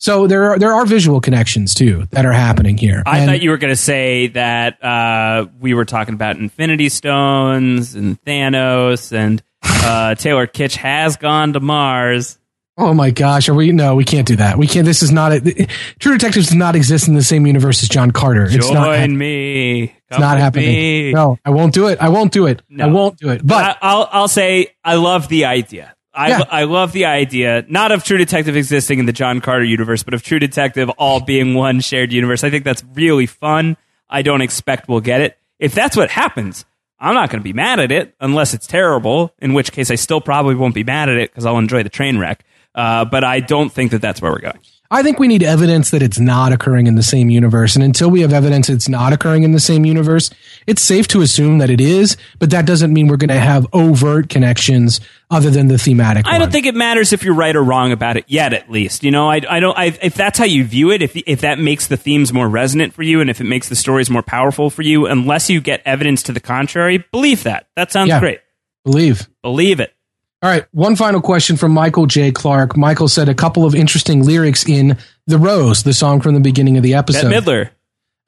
So 0.00 0.28
there 0.28 0.52
are 0.52 0.58
there 0.60 0.72
are 0.72 0.86
visual 0.86 1.20
connections 1.20 1.74
too 1.74 2.06
that 2.12 2.24
are 2.24 2.32
happening 2.32 2.78
here. 2.78 3.02
I 3.04 3.18
and, 3.18 3.28
thought 3.28 3.42
you 3.42 3.50
were 3.50 3.58
going 3.58 3.72
to 3.72 3.76
say 3.76 4.28
that 4.28 4.82
uh, 4.82 5.46
we 5.60 5.74
were 5.74 5.84
talking 5.84 6.14
about 6.14 6.36
Infinity 6.36 6.88
Stones 6.88 7.96
and 7.96 8.22
Thanos, 8.22 9.12
and 9.12 9.42
uh, 9.62 10.14
Taylor 10.14 10.46
Kitsch 10.46 10.76
has 10.76 11.16
gone 11.16 11.52
to 11.54 11.60
Mars. 11.60 12.38
Oh 12.80 12.94
my 12.94 13.10
gosh, 13.10 13.48
are 13.48 13.54
we? 13.54 13.72
No, 13.72 13.96
we 13.96 14.04
can't 14.04 14.26
do 14.26 14.36
that. 14.36 14.56
We 14.56 14.68
can't. 14.68 14.86
This 14.86 15.02
is 15.02 15.10
not 15.10 15.32
a, 15.32 15.66
True 15.98 16.16
Detectives 16.16 16.46
does 16.46 16.54
not 16.54 16.76
exist 16.76 17.08
in 17.08 17.14
the 17.14 17.24
same 17.24 17.44
universe 17.44 17.82
as 17.82 17.88
John 17.88 18.12
Carter. 18.12 18.44
It's 18.44 18.68
Join 18.68 18.74
not 18.74 19.10
me. 19.10 19.88
Come 19.88 19.96
it's 20.10 20.18
not 20.20 20.38
happening. 20.38 20.68
Me. 20.68 21.12
No, 21.12 21.36
I 21.44 21.50
won't 21.50 21.74
do 21.74 21.88
it. 21.88 21.98
I 22.00 22.08
won't 22.08 22.32
do 22.32 22.46
it. 22.46 22.62
No. 22.68 22.84
I 22.84 22.88
won't 22.88 23.18
do 23.18 23.30
it. 23.30 23.44
But 23.44 23.78
I, 23.82 23.96
will 23.96 24.08
I'll 24.12 24.28
say 24.28 24.76
I 24.84 24.94
love 24.94 25.28
the 25.28 25.46
idea. 25.46 25.96
I, 26.14 26.28
yeah. 26.28 26.44
I 26.48 26.64
love 26.64 26.92
the 26.92 27.06
idea, 27.06 27.64
not 27.68 27.92
of 27.92 28.04
True 28.04 28.16
Detective 28.16 28.56
existing 28.56 29.00
in 29.00 29.06
the 29.06 29.12
John 29.12 29.40
Carter 29.40 29.64
universe, 29.64 30.04
but 30.04 30.14
of 30.14 30.22
True 30.22 30.38
Detective 30.38 30.88
all 30.90 31.20
being 31.20 31.54
one 31.54 31.80
shared 31.80 32.12
universe. 32.12 32.44
I 32.44 32.50
think 32.50 32.64
that's 32.64 32.84
really 32.94 33.26
fun. 33.26 33.76
I 34.08 34.22
don't 34.22 34.40
expect 34.40 34.88
we'll 34.88 35.00
get 35.00 35.20
it. 35.20 35.36
If 35.58 35.74
that's 35.74 35.96
what 35.96 36.10
happens, 36.10 36.64
I'm 37.00 37.14
not 37.14 37.30
going 37.30 37.40
to 37.40 37.44
be 37.44 37.52
mad 37.52 37.78
at 37.80 37.92
it 37.92 38.14
unless 38.20 38.54
it's 38.54 38.66
terrible, 38.66 39.32
in 39.38 39.52
which 39.52 39.72
case 39.72 39.90
I 39.90 39.96
still 39.96 40.20
probably 40.20 40.54
won't 40.54 40.74
be 40.74 40.84
mad 40.84 41.08
at 41.08 41.16
it 41.16 41.30
because 41.30 41.44
I'll 41.44 41.58
enjoy 41.58 41.82
the 41.82 41.88
train 41.88 42.18
wreck. 42.18 42.44
Uh, 42.78 43.04
but 43.04 43.24
I 43.24 43.40
don't 43.40 43.72
think 43.72 43.90
that 43.90 44.00
that's 44.00 44.22
where 44.22 44.30
we're 44.30 44.38
going. 44.38 44.60
I 44.88 45.02
think 45.02 45.18
we 45.18 45.26
need 45.26 45.42
evidence 45.42 45.90
that 45.90 46.00
it's 46.00 46.20
not 46.20 46.52
occurring 46.52 46.86
in 46.86 46.94
the 46.94 47.02
same 47.02 47.28
universe. 47.28 47.74
And 47.74 47.84
until 47.84 48.08
we 48.08 48.22
have 48.22 48.32
evidence 48.32 48.70
it's 48.70 48.88
not 48.88 49.12
occurring 49.12 49.42
in 49.42 49.50
the 49.50 49.60
same 49.60 49.84
universe, 49.84 50.30
it's 50.66 50.80
safe 50.80 51.08
to 51.08 51.20
assume 51.20 51.58
that 51.58 51.70
it 51.70 51.80
is, 51.80 52.16
but 52.38 52.50
that 52.50 52.66
doesn't 52.66 52.92
mean 52.92 53.08
we're 53.08 53.16
going 53.16 53.28
to 53.28 53.38
have 53.38 53.66
overt 53.72 54.28
connections 54.28 55.00
other 55.28 55.50
than 55.50 55.66
the 55.66 55.76
thematic. 55.76 56.26
I 56.26 56.38
don't 56.38 56.52
think 56.52 56.66
it 56.66 56.74
matters 56.76 57.12
if 57.12 57.24
you're 57.24 57.34
right 57.34 57.54
or 57.54 57.62
wrong 57.62 57.90
about 57.90 58.16
it 58.16 58.26
yet, 58.28 58.54
at 58.54 58.70
least. 58.70 59.02
You 59.02 59.10
know, 59.10 59.28
I, 59.28 59.42
I 59.46 59.60
don't, 59.60 59.76
I, 59.76 59.86
if 60.00 60.14
that's 60.14 60.38
how 60.38 60.46
you 60.46 60.64
view 60.64 60.92
it, 60.92 61.02
if, 61.02 61.16
if 61.16 61.40
that 61.40 61.58
makes 61.58 61.88
the 61.88 61.96
themes 61.96 62.32
more 62.32 62.48
resonant 62.48 62.94
for 62.94 63.02
you 63.02 63.20
and 63.20 63.28
if 63.28 63.40
it 63.40 63.44
makes 63.44 63.68
the 63.68 63.76
stories 63.76 64.08
more 64.08 64.22
powerful 64.22 64.70
for 64.70 64.82
you, 64.82 65.06
unless 65.06 65.50
you 65.50 65.60
get 65.60 65.82
evidence 65.84 66.22
to 66.24 66.32
the 66.32 66.40
contrary, 66.40 67.04
believe 67.10 67.42
that. 67.42 67.68
That 67.74 67.90
sounds 67.90 68.08
yeah, 68.08 68.20
great. 68.20 68.40
Believe. 68.84 69.28
Believe 69.42 69.80
it. 69.80 69.92
All 70.40 70.48
right, 70.48 70.66
one 70.70 70.94
final 70.94 71.20
question 71.20 71.56
from 71.56 71.72
Michael 71.72 72.06
J. 72.06 72.30
Clark. 72.30 72.76
Michael 72.76 73.08
said 73.08 73.28
a 73.28 73.34
couple 73.34 73.64
of 73.64 73.74
interesting 73.74 74.24
lyrics 74.24 74.68
in 74.68 74.96
"The 75.26 75.36
Rose," 75.38 75.82
the 75.82 75.92
song 75.92 76.20
from 76.20 76.34
the 76.34 76.40
beginning 76.40 76.76
of 76.76 76.84
the 76.84 76.94
episode. 76.94 77.28
Bette 77.28 77.44
Midler, 77.44 77.70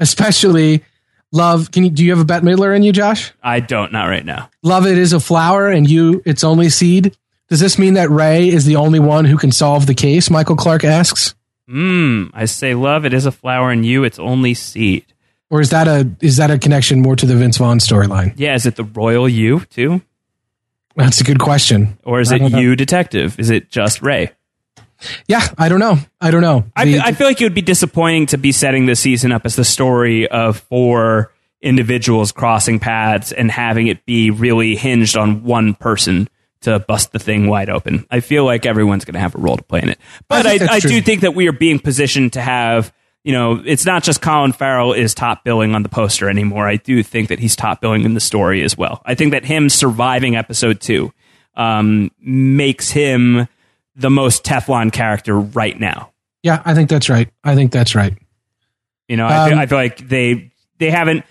especially 0.00 0.82
love. 1.30 1.70
Can 1.70 1.84
you 1.84 1.90
do 1.90 2.04
you 2.04 2.10
have 2.10 2.18
a 2.18 2.24
Bette 2.24 2.44
Midler 2.44 2.74
in 2.74 2.82
you, 2.82 2.90
Josh? 2.92 3.32
I 3.42 3.60
don't, 3.60 3.92
not 3.92 4.06
right 4.06 4.24
now. 4.24 4.50
Love 4.64 4.86
it 4.86 4.98
is 4.98 5.12
a 5.12 5.20
flower, 5.20 5.68
and 5.68 5.88
you 5.88 6.20
its 6.26 6.42
only 6.42 6.68
seed. 6.68 7.16
Does 7.48 7.60
this 7.60 7.78
mean 7.78 7.94
that 7.94 8.10
Ray 8.10 8.48
is 8.48 8.64
the 8.64 8.76
only 8.76 8.98
one 8.98 9.24
who 9.24 9.36
can 9.36 9.52
solve 9.52 9.86
the 9.86 9.94
case? 9.94 10.30
Michael 10.30 10.56
Clark 10.56 10.82
asks. 10.84 11.34
Hmm. 11.68 12.26
I 12.34 12.46
say, 12.46 12.74
love 12.74 13.04
it 13.04 13.14
is 13.14 13.26
a 13.26 13.32
flower, 13.32 13.70
and 13.70 13.86
you 13.86 14.02
its 14.02 14.18
only 14.18 14.54
seed. 14.54 15.04
Or 15.48 15.60
is 15.60 15.70
that 15.70 15.86
a 15.86 16.10
is 16.20 16.38
that 16.38 16.50
a 16.50 16.58
connection 16.58 17.02
more 17.02 17.14
to 17.14 17.26
the 17.26 17.36
Vince 17.36 17.58
Vaughn 17.58 17.78
storyline? 17.78 18.34
Yeah, 18.36 18.54
is 18.56 18.66
it 18.66 18.74
the 18.74 18.84
royal 18.84 19.28
you 19.28 19.60
too? 19.70 20.02
That's 21.04 21.20
a 21.20 21.24
good 21.24 21.40
question. 21.40 21.98
Or 22.04 22.20
is 22.20 22.30
it 22.32 22.42
you, 22.42 22.76
detective? 22.76 23.38
Is 23.38 23.50
it 23.50 23.70
just 23.70 24.02
Ray? 24.02 24.32
Yeah, 25.26 25.46
I 25.56 25.68
don't 25.68 25.80
know. 25.80 25.98
I 26.20 26.30
don't 26.30 26.42
know. 26.42 26.64
I, 26.76 26.84
the, 26.84 26.98
I 27.00 27.12
feel 27.12 27.26
like 27.26 27.40
it 27.40 27.44
would 27.44 27.54
be 27.54 27.62
disappointing 27.62 28.26
to 28.26 28.38
be 28.38 28.52
setting 28.52 28.86
the 28.86 28.96
season 28.96 29.32
up 29.32 29.46
as 29.46 29.56
the 29.56 29.64
story 29.64 30.28
of 30.28 30.58
four 30.58 31.32
individuals 31.62 32.32
crossing 32.32 32.78
paths 32.78 33.32
and 33.32 33.50
having 33.50 33.86
it 33.86 34.04
be 34.04 34.30
really 34.30 34.76
hinged 34.76 35.16
on 35.16 35.42
one 35.44 35.74
person 35.74 36.28
to 36.62 36.78
bust 36.78 37.12
the 37.12 37.18
thing 37.18 37.48
wide 37.48 37.70
open. 37.70 38.06
I 38.10 38.20
feel 38.20 38.44
like 38.44 38.66
everyone's 38.66 39.04
going 39.04 39.14
to 39.14 39.20
have 39.20 39.34
a 39.34 39.38
role 39.38 39.56
to 39.56 39.62
play 39.62 39.80
in 39.82 39.88
it. 39.88 39.98
But 40.28 40.46
I, 40.46 40.52
I, 40.64 40.68
I 40.72 40.80
do 40.80 41.00
think 41.00 41.22
that 41.22 41.34
we 41.34 41.48
are 41.48 41.52
being 41.52 41.78
positioned 41.78 42.34
to 42.34 42.40
have 42.40 42.92
you 43.22 43.32
know, 43.32 43.62
it's 43.64 43.84
not 43.84 44.02
just 44.02 44.22
Colin 44.22 44.52
Farrell 44.52 44.92
is 44.92 45.14
top 45.14 45.44
billing 45.44 45.74
on 45.74 45.82
the 45.82 45.88
poster 45.88 46.28
anymore. 46.28 46.66
I 46.66 46.76
do 46.76 47.02
think 47.02 47.28
that 47.28 47.38
he's 47.38 47.54
top 47.54 47.80
billing 47.80 48.04
in 48.04 48.14
the 48.14 48.20
story 48.20 48.62
as 48.62 48.76
well. 48.78 49.02
I 49.04 49.14
think 49.14 49.32
that 49.32 49.44
him 49.44 49.68
surviving 49.68 50.36
episode 50.36 50.80
two 50.80 51.12
um, 51.54 52.10
makes 52.20 52.90
him 52.90 53.46
the 53.94 54.10
most 54.10 54.44
Teflon 54.44 54.92
character 54.92 55.38
right 55.38 55.78
now. 55.78 56.12
Yeah, 56.42 56.62
I 56.64 56.74
think 56.74 56.88
that's 56.88 57.10
right. 57.10 57.28
I 57.44 57.54
think 57.54 57.72
that's 57.72 57.94
right. 57.94 58.16
You 59.08 59.16
know, 59.16 59.26
I, 59.26 59.48
feel, 59.48 59.54
um, 59.54 59.60
I 59.60 59.66
feel 59.66 59.78
like 59.78 60.08
they 60.08 60.52
they 60.78 60.90
haven't. 60.90 61.24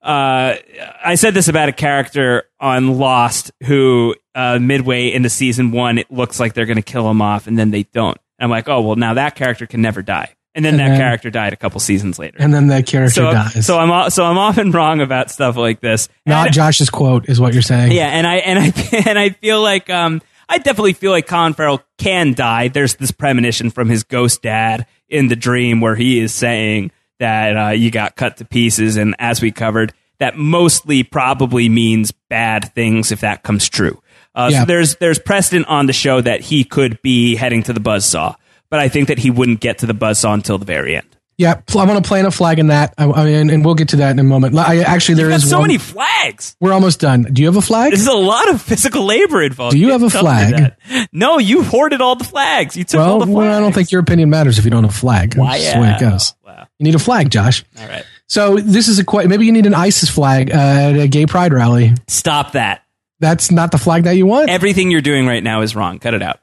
Uh, 0.00 0.56
I 1.04 1.14
said 1.14 1.34
this 1.34 1.48
about 1.48 1.68
a 1.68 1.72
character 1.72 2.44
on 2.60 2.98
Lost 2.98 3.52
who 3.64 4.14
uh, 4.34 4.58
midway 4.60 5.12
into 5.12 5.30
season 5.30 5.70
one, 5.72 5.98
it 5.98 6.10
looks 6.10 6.38
like 6.38 6.54
they're 6.54 6.66
going 6.66 6.76
to 6.76 6.82
kill 6.82 7.10
him 7.10 7.22
off, 7.22 7.46
and 7.46 7.58
then 7.58 7.70
they 7.70 7.84
don't. 7.84 8.18
I'm 8.38 8.50
like, 8.50 8.68
oh 8.68 8.80
well, 8.82 8.96
now 8.96 9.14
that 9.14 9.34
character 9.34 9.66
can 9.66 9.82
never 9.82 10.02
die. 10.02 10.34
And 10.54 10.64
then 10.64 10.74
and 10.74 10.80
that 10.80 10.88
then, 10.88 10.98
character 10.98 11.30
died 11.30 11.54
a 11.54 11.56
couple 11.56 11.80
seasons 11.80 12.18
later. 12.18 12.36
And 12.38 12.52
then 12.52 12.66
that 12.66 12.86
character 12.86 13.14
so, 13.14 13.32
dies. 13.32 13.66
So 13.66 13.78
I'm 13.78 14.10
so 14.10 14.24
I'm 14.24 14.36
often 14.36 14.70
wrong 14.70 15.00
about 15.00 15.30
stuff 15.30 15.56
like 15.56 15.80
this. 15.80 16.08
Not 16.26 16.48
and, 16.48 16.54
Josh's 16.54 16.90
quote 16.90 17.28
is 17.28 17.40
what 17.40 17.54
you're 17.54 17.62
saying. 17.62 17.92
Yeah, 17.92 18.08
and 18.08 18.26
I 18.26 18.36
and 18.36 18.58
I 18.58 19.00
and 19.06 19.18
I 19.18 19.30
feel 19.30 19.62
like 19.62 19.88
um 19.88 20.20
I 20.48 20.58
definitely 20.58 20.92
feel 20.92 21.10
like 21.10 21.26
Colin 21.26 21.54
Farrell 21.54 21.80
can 21.96 22.34
die. 22.34 22.68
There's 22.68 22.96
this 22.96 23.10
premonition 23.10 23.70
from 23.70 23.88
his 23.88 24.02
ghost 24.02 24.42
dad 24.42 24.86
in 25.08 25.28
the 25.28 25.36
dream 25.36 25.80
where 25.80 25.94
he 25.94 26.20
is 26.20 26.34
saying 26.34 26.90
that 27.18 27.56
uh, 27.56 27.70
you 27.70 27.90
got 27.90 28.16
cut 28.16 28.36
to 28.38 28.44
pieces, 28.44 28.98
and 28.98 29.14
as 29.18 29.40
we 29.40 29.52
covered, 29.52 29.94
that 30.18 30.36
mostly 30.36 31.02
probably 31.02 31.70
means 31.70 32.12
bad 32.28 32.74
things 32.74 33.10
if 33.10 33.20
that 33.20 33.42
comes 33.42 33.68
true. 33.68 34.02
Uh, 34.34 34.50
yeah. 34.52 34.60
So 34.60 34.66
there's 34.66 34.96
there's 34.96 35.18
precedent 35.18 35.68
on 35.68 35.86
the 35.86 35.92
show 35.94 36.20
that 36.20 36.42
he 36.42 36.64
could 36.64 37.00
be 37.00 37.36
heading 37.36 37.62
to 37.62 37.72
the 37.72 37.80
buzzsaw 37.80 38.36
but 38.72 38.80
I 38.80 38.88
think 38.88 39.06
that 39.08 39.18
he 39.18 39.30
wouldn't 39.30 39.60
get 39.60 39.78
to 39.78 39.86
the 39.86 39.92
buzzsaw 39.94 40.34
until 40.34 40.58
the 40.58 40.64
very 40.64 40.96
end. 40.96 41.06
Yeah, 41.38 41.60
I 41.74 41.84
want 41.86 42.02
to 42.04 42.06
plant 42.06 42.26
a 42.26 42.30
flag 42.30 42.58
in 42.58 42.66
that. 42.68 42.94
I, 42.98 43.04
I 43.10 43.24
mean, 43.24 43.50
and 43.50 43.64
we'll 43.64 43.74
get 43.74 43.88
to 43.90 43.96
that 43.96 44.10
in 44.10 44.18
a 44.18 44.22
moment. 44.22 44.56
I, 44.56 44.80
actually, 44.80 45.14
there 45.16 45.30
is 45.30 45.48
so 45.48 45.58
one- 45.58 45.68
many 45.68 45.78
flags. 45.78 46.56
We're 46.60 46.72
almost 46.72 47.00
done. 47.00 47.22
Do 47.22 47.42
you 47.42 47.48
have 47.48 47.56
a 47.56 47.62
flag? 47.62 47.92
There's 47.92 48.06
a 48.06 48.12
lot 48.12 48.48
of 48.50 48.60
physical 48.62 49.04
labor 49.04 49.42
involved. 49.42 49.72
Do 49.72 49.78
you 49.78 49.90
have 49.92 50.02
a 50.02 50.10
flag? 50.10 50.74
No, 51.12 51.38
you 51.38 51.62
hoarded 51.62 52.00
all 52.00 52.16
the 52.16 52.24
flags. 52.24 52.76
You 52.76 52.84
took 52.84 53.00
all 53.00 53.18
Well, 53.18 53.18
the 53.20 53.26
flags. 53.26 53.36
well, 53.36 53.56
I 53.58 53.60
don't 53.60 53.72
think 53.74 53.90
your 53.92 54.00
opinion 54.02 54.30
matters 54.30 54.58
if 54.58 54.64
you 54.64 54.70
don't 54.70 54.84
have 54.84 54.92
a 54.92 54.96
flag. 54.96 55.34
Why? 55.36 55.58
That's 55.58 55.74
the 55.74 55.80
way 55.80 55.90
it 55.90 56.00
goes. 56.00 56.34
Wow. 56.44 56.66
You 56.78 56.84
need 56.84 56.94
a 56.94 56.98
flag, 57.00 57.30
Josh. 57.30 57.64
All 57.78 57.88
right. 57.88 58.04
So 58.28 58.56
this 58.56 58.88
is 58.88 58.98
a 58.98 59.04
que- 59.04 59.26
maybe 59.26 59.46
you 59.46 59.52
need 59.52 59.66
an 59.66 59.74
ISIS 59.74 60.08
flag 60.10 60.50
uh, 60.50 60.54
at 60.54 60.96
a 60.98 61.08
gay 61.08 61.26
pride 61.26 61.52
rally. 61.52 61.94
Stop 62.08 62.52
that. 62.52 62.84
That's 63.20 63.50
not 63.50 63.70
the 63.72 63.78
flag 63.78 64.04
that 64.04 64.12
you 64.16 64.26
want. 64.26 64.50
Everything 64.50 64.90
you're 64.90 65.00
doing 65.00 65.26
right 65.26 65.42
now 65.42 65.62
is 65.62 65.74
wrong. 65.76 65.98
Cut 65.98 66.14
it 66.14 66.22
out. 66.22 66.40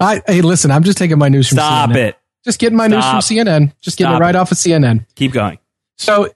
I, 0.00 0.22
hey, 0.26 0.40
listen, 0.42 0.70
I'm 0.70 0.82
just 0.84 0.98
taking 0.98 1.18
my 1.18 1.28
news 1.28 1.48
from 1.48 1.56
Stop 1.58 1.90
CNN. 1.90 1.96
it. 1.96 2.18
Just 2.44 2.58
getting 2.60 2.76
my 2.76 2.86
news 2.86 3.04
from 3.04 3.18
CNN. 3.20 3.72
Just 3.80 3.98
getting 3.98 4.12
Stop 4.12 4.20
it 4.20 4.24
right 4.24 4.34
it. 4.34 4.38
off 4.38 4.52
of 4.52 4.58
CNN. 4.58 5.04
Keep 5.16 5.32
going. 5.32 5.58
So 5.98 6.28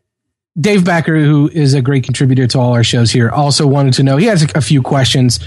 Dave 0.61 0.85
Backer, 0.85 1.16
who 1.20 1.48
is 1.48 1.74
a 1.74 1.81
great 1.81 2.02
contributor 2.02 2.47
to 2.48 2.59
all 2.59 2.73
our 2.73 2.82
shows 2.82 3.12
here, 3.12 3.31
also 3.31 3.66
wanted 3.66 3.94
to 3.94 4.02
know. 4.02 4.16
He 4.16 4.27
has 4.27 4.43
a, 4.43 4.48
a 4.57 4.61
few 4.61 4.82
questions, 4.82 5.39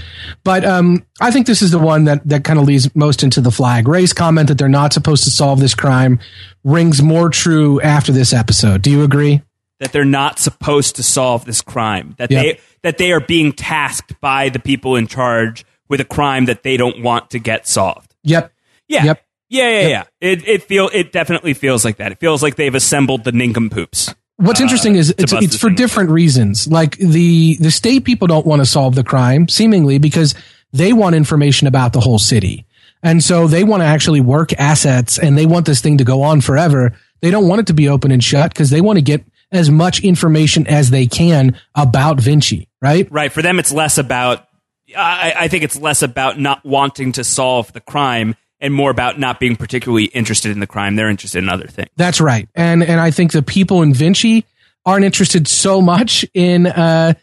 but 0.44 0.64
um, 0.64 1.04
I 1.20 1.30
think 1.30 1.46
this 1.46 1.60
is 1.60 1.70
the 1.70 1.78
one 1.78 2.04
that 2.04 2.26
that 2.26 2.42
kind 2.44 2.58
of 2.58 2.64
leads 2.64 2.94
most 2.96 3.22
into 3.22 3.42
the 3.42 3.50
flag. 3.50 3.86
Ray's 3.86 4.14
comment 4.14 4.48
that 4.48 4.56
they're 4.56 4.68
not 4.68 4.94
supposed 4.94 5.24
to 5.24 5.30
solve 5.30 5.60
this 5.60 5.74
crime 5.74 6.18
rings 6.64 7.02
more 7.02 7.28
true 7.28 7.80
after 7.82 8.12
this 8.12 8.32
episode. 8.32 8.80
Do 8.80 8.90
you 8.90 9.02
agree? 9.02 9.42
That 9.80 9.92
they're 9.92 10.04
not 10.06 10.38
supposed 10.38 10.96
to 10.96 11.02
solve 11.02 11.44
this 11.44 11.60
crime. 11.60 12.14
That 12.16 12.30
Yep. 12.30 12.42
they 12.42 12.60
that 12.82 12.96
they 12.98 13.12
are 13.12 13.20
being 13.20 13.52
tasked 13.52 14.18
by 14.22 14.48
the 14.48 14.58
people 14.58 14.96
in 14.96 15.06
charge 15.06 15.66
with 15.94 16.00
a 16.00 16.04
crime 16.04 16.46
that 16.46 16.64
they 16.64 16.76
don't 16.76 17.04
want 17.04 17.30
to 17.30 17.38
get 17.38 17.68
solved. 17.68 18.16
Yep. 18.24 18.52
Yeah. 18.88 19.04
Yep. 19.04 19.24
Yeah, 19.48 19.68
yeah, 19.68 19.86
yeah. 19.86 20.04
It 20.20 20.48
it 20.48 20.62
feel 20.64 20.90
it 20.92 21.12
definitely 21.12 21.54
feels 21.54 21.84
like 21.84 21.98
that. 21.98 22.10
It 22.10 22.18
feels 22.18 22.42
like 22.42 22.56
they've 22.56 22.74
assembled 22.74 23.22
the 23.22 23.30
nincompoops. 23.30 24.12
What's 24.38 24.58
uh, 24.58 24.64
interesting 24.64 24.96
is 24.96 25.14
it's, 25.16 25.32
it's 25.32 25.56
for 25.56 25.68
thing. 25.68 25.76
different 25.76 26.10
reasons. 26.10 26.66
Like 26.66 26.96
the 26.96 27.56
the 27.60 27.70
state 27.70 28.04
people 28.04 28.26
don't 28.26 28.44
want 28.44 28.60
to 28.60 28.66
solve 28.66 28.96
the 28.96 29.04
crime, 29.04 29.46
seemingly 29.46 29.98
because 29.98 30.34
they 30.72 30.92
want 30.92 31.14
information 31.14 31.68
about 31.68 31.92
the 31.92 32.00
whole 32.00 32.18
city, 32.18 32.66
and 33.04 33.22
so 33.22 33.46
they 33.46 33.62
want 33.62 33.82
to 33.82 33.86
actually 33.86 34.20
work 34.20 34.52
assets, 34.54 35.16
and 35.16 35.38
they 35.38 35.46
want 35.46 35.66
this 35.66 35.80
thing 35.80 35.98
to 35.98 36.04
go 36.04 36.22
on 36.22 36.40
forever. 36.40 36.92
They 37.20 37.30
don't 37.30 37.46
want 37.46 37.60
it 37.60 37.68
to 37.68 37.74
be 37.74 37.88
open 37.88 38.10
and 38.10 38.24
shut 38.24 38.52
because 38.52 38.70
they 38.70 38.80
want 38.80 38.96
to 38.96 39.02
get 39.02 39.24
as 39.52 39.70
much 39.70 40.02
information 40.02 40.66
as 40.66 40.90
they 40.90 41.06
can 41.06 41.56
about 41.76 42.18
Vinci. 42.18 42.68
Right? 42.82 43.06
Right. 43.12 43.30
For 43.30 43.42
them, 43.42 43.60
it's 43.60 43.70
less 43.70 43.98
about. 43.98 44.48
I, 44.96 45.34
I 45.44 45.48
think 45.48 45.64
it's 45.64 45.76
less 45.80 46.02
about 46.02 46.38
not 46.38 46.64
wanting 46.64 47.12
to 47.12 47.24
solve 47.24 47.72
the 47.72 47.80
crime 47.80 48.34
and 48.60 48.72
more 48.72 48.90
about 48.90 49.18
not 49.18 49.40
being 49.40 49.56
particularly 49.56 50.04
interested 50.04 50.50
in 50.50 50.60
the 50.60 50.66
crime. 50.66 50.96
They're 50.96 51.10
interested 51.10 51.42
in 51.42 51.48
other 51.48 51.66
things. 51.66 51.90
That's 51.96 52.20
right. 52.20 52.48
And 52.54 52.82
and 52.82 53.00
I 53.00 53.10
think 53.10 53.32
the 53.32 53.42
people 53.42 53.82
in 53.82 53.92
Vinci 53.94 54.44
aren't 54.86 55.04
interested 55.04 55.48
so 55.48 55.80
much 55.82 56.24
in 56.34 56.66
uh 56.66 57.14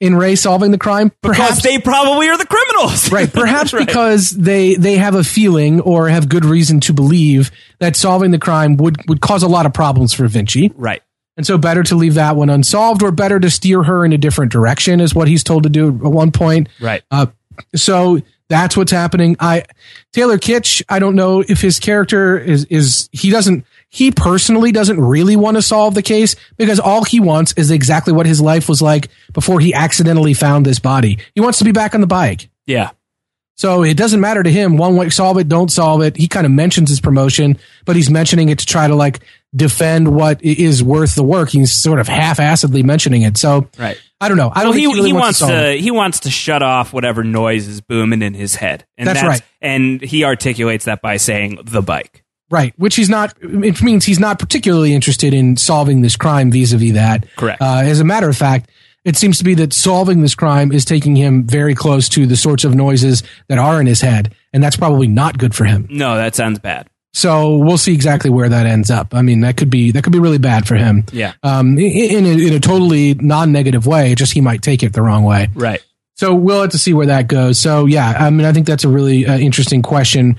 in 0.00 0.16
Ray 0.16 0.34
solving 0.34 0.70
the 0.70 0.78
crime. 0.78 1.12
Because 1.20 1.60
they 1.60 1.78
probably 1.78 2.28
are 2.30 2.38
the 2.38 2.46
criminals. 2.46 3.12
Right. 3.12 3.30
Perhaps 3.32 3.74
Right. 3.74 3.86
because 3.86 4.30
they 4.30 4.74
they 4.74 4.96
have 4.96 5.14
a 5.14 5.22
feeling 5.22 5.80
or 5.82 6.08
have 6.08 6.28
good 6.28 6.44
reason 6.44 6.80
to 6.80 6.92
believe 6.94 7.50
that 7.80 7.96
solving 7.96 8.30
the 8.30 8.38
crime 8.38 8.76
would 8.78 8.96
would 9.08 9.20
cause 9.20 9.42
a 9.42 9.48
lot 9.48 9.66
of 9.66 9.74
problems 9.74 10.14
for 10.14 10.26
Vinci. 10.26 10.72
Right. 10.74 11.02
And 11.40 11.46
so 11.46 11.56
better 11.56 11.82
to 11.84 11.94
leave 11.94 12.12
that 12.16 12.36
one 12.36 12.50
unsolved 12.50 13.02
or 13.02 13.10
better 13.10 13.40
to 13.40 13.48
steer 13.48 13.82
her 13.82 14.04
in 14.04 14.12
a 14.12 14.18
different 14.18 14.52
direction 14.52 15.00
is 15.00 15.14
what 15.14 15.26
he's 15.26 15.42
told 15.42 15.62
to 15.62 15.70
do 15.70 15.88
at 15.88 15.94
one 15.94 16.32
point. 16.32 16.68
Right. 16.78 17.02
Uh, 17.10 17.28
so 17.74 18.20
that's 18.50 18.76
what's 18.76 18.92
happening. 18.92 19.36
I 19.40 19.64
Taylor 20.12 20.36
Kitsch, 20.36 20.82
I 20.86 20.98
don't 20.98 21.14
know 21.14 21.40
if 21.40 21.62
his 21.62 21.80
character 21.80 22.36
is 22.36 22.66
is 22.66 23.08
he 23.12 23.30
doesn't 23.30 23.64
he 23.88 24.10
personally 24.10 24.70
doesn't 24.70 25.00
really 25.00 25.34
want 25.34 25.56
to 25.56 25.62
solve 25.62 25.94
the 25.94 26.02
case 26.02 26.36
because 26.58 26.78
all 26.78 27.04
he 27.04 27.20
wants 27.20 27.54
is 27.54 27.70
exactly 27.70 28.12
what 28.12 28.26
his 28.26 28.42
life 28.42 28.68
was 28.68 28.82
like 28.82 29.08
before 29.32 29.60
he 29.60 29.72
accidentally 29.72 30.34
found 30.34 30.66
this 30.66 30.78
body. 30.78 31.20
He 31.34 31.40
wants 31.40 31.56
to 31.60 31.64
be 31.64 31.72
back 31.72 31.94
on 31.94 32.02
the 32.02 32.06
bike. 32.06 32.50
Yeah. 32.66 32.90
So 33.60 33.82
it 33.82 33.98
doesn't 33.98 34.22
matter 34.22 34.42
to 34.42 34.50
him. 34.50 34.78
One 34.78 34.96
way, 34.96 35.10
solve 35.10 35.36
it, 35.36 35.46
don't 35.46 35.70
solve 35.70 36.00
it. 36.00 36.16
He 36.16 36.28
kind 36.28 36.46
of 36.46 36.50
mentions 36.50 36.88
his 36.88 36.98
promotion, 36.98 37.58
but 37.84 37.94
he's 37.94 38.08
mentioning 38.08 38.48
it 38.48 38.60
to 38.60 38.64
try 38.64 38.88
to 38.88 38.94
like 38.94 39.20
defend 39.54 40.14
what 40.16 40.42
is 40.42 40.82
worth 40.82 41.14
the 41.14 41.22
work. 41.22 41.50
He's 41.50 41.70
sort 41.70 42.00
of 42.00 42.08
half-assedly 42.08 42.82
mentioning 42.84 43.20
it. 43.20 43.36
So 43.36 43.68
Right. 43.78 44.00
I 44.18 44.28
don't 44.28 44.38
know. 44.38 44.50
I 44.50 44.62
don't 44.64 44.72
he, 44.72 44.84
think 44.84 44.94
he, 44.94 44.98
really 44.98 45.10
he 45.10 45.12
wants, 45.12 45.42
wants 45.42 45.54
to. 45.54 45.72
to 45.74 45.78
he 45.78 45.90
wants 45.90 46.20
to 46.20 46.30
shut 46.30 46.62
off 46.62 46.94
whatever 46.94 47.22
noise 47.22 47.68
is 47.68 47.82
booming 47.82 48.22
in 48.22 48.32
his 48.32 48.54
head. 48.54 48.86
And 48.96 49.06
That's 49.06 49.22
right. 49.22 49.42
And 49.60 50.00
he 50.00 50.24
articulates 50.24 50.86
that 50.86 51.02
by 51.02 51.18
saying 51.18 51.58
the 51.62 51.82
bike. 51.82 52.24
Right, 52.50 52.72
which 52.78 52.96
he's 52.96 53.10
not. 53.10 53.34
It 53.42 53.82
means 53.82 54.06
he's 54.06 54.18
not 54.18 54.38
particularly 54.38 54.94
interested 54.94 55.34
in 55.34 55.58
solving 55.58 56.00
this 56.00 56.16
crime 56.16 56.50
vis-a-vis 56.50 56.94
that. 56.94 57.26
Correct. 57.36 57.60
Uh, 57.60 57.82
as 57.84 58.00
a 58.00 58.04
matter 58.04 58.28
of 58.28 58.36
fact, 58.38 58.70
it 59.04 59.16
seems 59.16 59.38
to 59.38 59.44
be 59.44 59.54
that 59.54 59.72
solving 59.72 60.20
this 60.20 60.34
crime 60.34 60.72
is 60.72 60.84
taking 60.84 61.16
him 61.16 61.44
very 61.44 61.74
close 61.74 62.08
to 62.10 62.26
the 62.26 62.36
sorts 62.36 62.64
of 62.64 62.74
noises 62.74 63.22
that 63.48 63.58
are 63.58 63.80
in 63.80 63.86
his 63.86 64.00
head, 64.00 64.34
and 64.52 64.62
that's 64.62 64.76
probably 64.76 65.08
not 65.08 65.38
good 65.38 65.54
for 65.54 65.64
him. 65.64 65.86
No, 65.90 66.16
that 66.16 66.34
sounds 66.34 66.58
bad. 66.58 66.88
So 67.12 67.56
we'll 67.56 67.78
see 67.78 67.92
exactly 67.92 68.30
where 68.30 68.48
that 68.48 68.66
ends 68.66 68.90
up. 68.90 69.14
I 69.14 69.22
mean, 69.22 69.40
that 69.40 69.56
could 69.56 69.70
be 69.70 69.90
that 69.92 70.04
could 70.04 70.12
be 70.12 70.20
really 70.20 70.38
bad 70.38 70.68
for 70.68 70.76
him. 70.76 71.04
Yeah. 71.12 71.32
Um, 71.42 71.76
in, 71.76 72.24
in, 72.24 72.26
a, 72.26 72.46
in 72.48 72.52
a 72.52 72.60
totally 72.60 73.14
non-negative 73.14 73.86
way. 73.86 74.14
Just 74.14 74.32
he 74.32 74.40
might 74.40 74.62
take 74.62 74.82
it 74.82 74.92
the 74.92 75.02
wrong 75.02 75.24
way. 75.24 75.48
Right. 75.54 75.84
So 76.14 76.34
we'll 76.34 76.60
have 76.60 76.70
to 76.70 76.78
see 76.78 76.94
where 76.94 77.06
that 77.06 77.26
goes. 77.26 77.58
So 77.58 77.86
yeah, 77.86 78.10
I 78.10 78.30
mean, 78.30 78.46
I 78.46 78.52
think 78.52 78.66
that's 78.66 78.84
a 78.84 78.88
really 78.88 79.26
uh, 79.26 79.38
interesting 79.38 79.82
question 79.82 80.36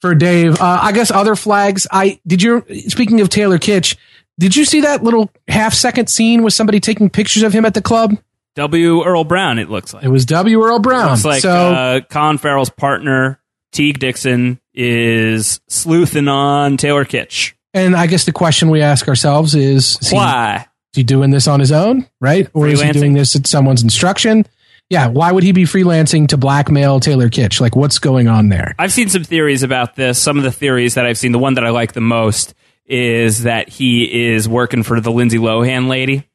for 0.00 0.14
Dave. 0.14 0.60
Uh, 0.60 0.78
I 0.82 0.92
guess 0.92 1.10
other 1.10 1.34
flags. 1.34 1.86
I 1.90 2.20
did 2.26 2.42
you. 2.42 2.64
Speaking 2.88 3.20
of 3.20 3.28
Taylor 3.28 3.58
Kitsch, 3.58 3.96
did 4.38 4.56
you 4.56 4.64
see 4.64 4.80
that 4.82 5.02
little 5.02 5.30
half 5.48 5.74
second 5.74 6.08
scene 6.08 6.42
with 6.42 6.52
somebody 6.54 6.80
taking 6.80 7.10
pictures 7.10 7.42
of 7.42 7.52
him 7.52 7.64
at 7.64 7.74
the 7.74 7.82
club? 7.82 8.16
W. 8.56 9.02
Earl 9.04 9.24
Brown, 9.24 9.58
it 9.58 9.68
looks 9.68 9.92
like. 9.94 10.04
It 10.04 10.08
was 10.08 10.24
W. 10.26 10.62
Earl 10.62 10.78
Brown. 10.78 11.10
Looks 11.10 11.24
like 11.24 11.42
so 11.42 11.50
uh, 11.50 12.00
Colin 12.02 12.38
Farrell's 12.38 12.70
partner, 12.70 13.40
Teague 13.72 13.98
Dixon, 13.98 14.60
is 14.72 15.60
sleuthing 15.68 16.28
on 16.28 16.76
Taylor 16.76 17.04
Kitsch. 17.04 17.52
and 17.72 17.96
I 17.96 18.06
guess 18.06 18.24
the 18.26 18.32
question 18.32 18.70
we 18.70 18.80
ask 18.82 19.08
ourselves 19.08 19.54
is: 19.54 19.98
is 20.00 20.10
he- 20.10 20.16
Why? 20.16 20.66
Is 20.92 20.98
he 20.98 21.02
doing 21.02 21.30
this 21.30 21.48
on 21.48 21.58
his 21.58 21.72
own, 21.72 22.06
right? 22.20 22.48
Or 22.54 22.68
is 22.68 22.80
he 22.80 22.92
doing 22.92 23.14
this 23.14 23.34
at 23.34 23.48
someone's 23.48 23.82
instruction? 23.82 24.46
Yeah. 24.90 25.08
Why 25.08 25.32
would 25.32 25.42
he 25.42 25.50
be 25.50 25.64
freelancing 25.64 26.28
to 26.28 26.36
blackmail 26.36 27.00
Taylor 27.00 27.28
Kitsch? 27.28 27.60
Like, 27.60 27.74
what's 27.74 27.98
going 27.98 28.28
on 28.28 28.48
there? 28.48 28.76
I've 28.78 28.92
seen 28.92 29.08
some 29.08 29.24
theories 29.24 29.64
about 29.64 29.96
this. 29.96 30.20
Some 30.20 30.38
of 30.38 30.44
the 30.44 30.52
theories 30.52 30.94
that 30.94 31.04
I've 31.04 31.18
seen, 31.18 31.32
the 31.32 31.40
one 31.40 31.54
that 31.54 31.64
I 31.64 31.70
like 31.70 31.94
the 31.94 32.00
most 32.00 32.54
is 32.86 33.44
that 33.44 33.68
he 33.68 34.32
is 34.32 34.48
working 34.48 34.82
for 34.82 35.00
the 35.00 35.10
Lindsay 35.10 35.38
Lohan 35.38 35.88
lady. 35.88 36.28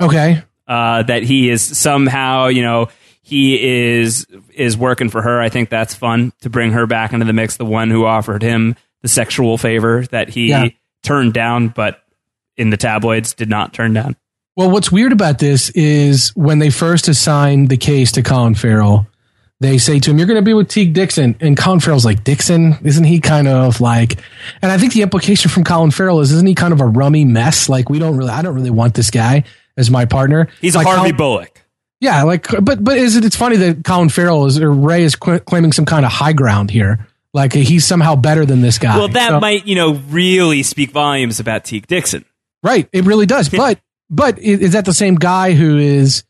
Okay. 0.00 0.42
Uh, 0.68 1.02
that 1.04 1.22
he 1.22 1.48
is 1.48 1.62
somehow, 1.62 2.46
you 2.48 2.62
know, 2.62 2.88
he 3.22 3.90
is 3.94 4.26
is 4.54 4.76
working 4.76 5.08
for 5.08 5.22
her. 5.22 5.40
I 5.40 5.48
think 5.48 5.68
that's 5.70 5.94
fun 5.94 6.32
to 6.42 6.50
bring 6.50 6.72
her 6.72 6.86
back 6.86 7.12
into 7.12 7.24
the 7.26 7.32
mix. 7.32 7.56
The 7.56 7.64
one 7.64 7.90
who 7.90 8.04
offered 8.04 8.42
him 8.42 8.76
the 9.02 9.08
sexual 9.08 9.58
favor 9.58 10.04
that 10.10 10.28
he 10.28 10.48
Yeah. 10.48 10.68
turned 11.02 11.32
down, 11.34 11.68
but 11.68 12.02
in 12.56 12.70
the 12.70 12.76
tabloids 12.76 13.34
did 13.34 13.48
not 13.48 13.72
turn 13.72 13.92
down. 13.92 14.16
Well, 14.56 14.70
what's 14.70 14.90
weird 14.90 15.12
about 15.12 15.38
this 15.38 15.70
is 15.70 16.30
when 16.34 16.58
they 16.60 16.70
first 16.70 17.08
assigned 17.08 17.68
the 17.68 17.76
case 17.76 18.12
to 18.12 18.22
Colin 18.22 18.54
Farrell, 18.54 19.06
they 19.60 19.78
say 19.78 19.98
to 19.98 20.10
him, 20.10 20.18
You're 20.18 20.26
going 20.26 20.36
to 20.38 20.42
be 20.42 20.54
with 20.54 20.68
Teague 20.68 20.92
Dixon. 20.92 21.36
And 21.40 21.56
Colin 21.56 21.80
Farrell's 21.80 22.04
like, 22.04 22.24
Dixon? 22.24 22.76
Isn't 22.84 23.04
he 23.04 23.20
kind 23.20 23.48
of 23.48 23.80
like, 23.80 24.18
and 24.62 24.70
I 24.70 24.78
think 24.78 24.92
the 24.92 25.02
implication 25.02 25.50
from 25.50 25.64
Colin 25.64 25.90
Farrell 25.90 26.20
is, 26.20 26.32
Isn't 26.32 26.46
he 26.46 26.54
kind 26.54 26.72
of 26.72 26.80
a 26.80 26.86
rummy 26.86 27.24
mess? 27.24 27.68
Like, 27.68 27.88
we 27.88 27.98
don't 27.98 28.16
really, 28.16 28.30
I 28.30 28.42
don't 28.42 28.54
really 28.54 28.70
want 28.70 28.94
this 28.94 29.10
guy 29.10 29.44
as 29.76 29.90
my 29.90 30.04
partner. 30.04 30.48
He's 30.60 30.74
like 30.76 30.86
a 30.86 30.90
Harvey 30.90 31.02
Colin- 31.12 31.16
Bullock. 31.16 31.62
Yeah, 32.00 32.24
like, 32.24 32.46
but 32.62 32.84
but 32.84 32.98
is 32.98 33.16
it? 33.16 33.24
It's 33.24 33.36
funny 33.36 33.56
that 33.56 33.82
Colin 33.82 34.10
Farrell 34.10 34.44
is 34.44 34.58
or 34.60 34.70
Ray 34.70 35.02
is 35.02 35.16
qu- 35.16 35.38
claiming 35.40 35.72
some 35.72 35.86
kind 35.86 36.04
of 36.04 36.12
high 36.12 36.34
ground 36.34 36.70
here. 36.70 37.06
Like 37.32 37.54
he's 37.54 37.86
somehow 37.86 38.16
better 38.16 38.44
than 38.44 38.60
this 38.60 38.76
guy. 38.78 38.98
Well, 38.98 39.08
that 39.08 39.28
So- 39.30 39.40
might, 39.40 39.66
you 39.66 39.76
know, 39.76 39.94
really 40.10 40.62
speak 40.62 40.90
volumes 40.90 41.40
about 41.40 41.64
Teague 41.64 41.86
Dixon. 41.86 42.26
right. 42.62 42.86
It 42.92 43.04
really 43.04 43.24
does. 43.24 43.48
But 43.48 43.80
but 44.10 44.38
is 44.38 44.72
that 44.72 44.84
the 44.84 44.92
same 44.92 45.14
guy 45.14 45.52
who 45.52 45.78
is 45.78 46.24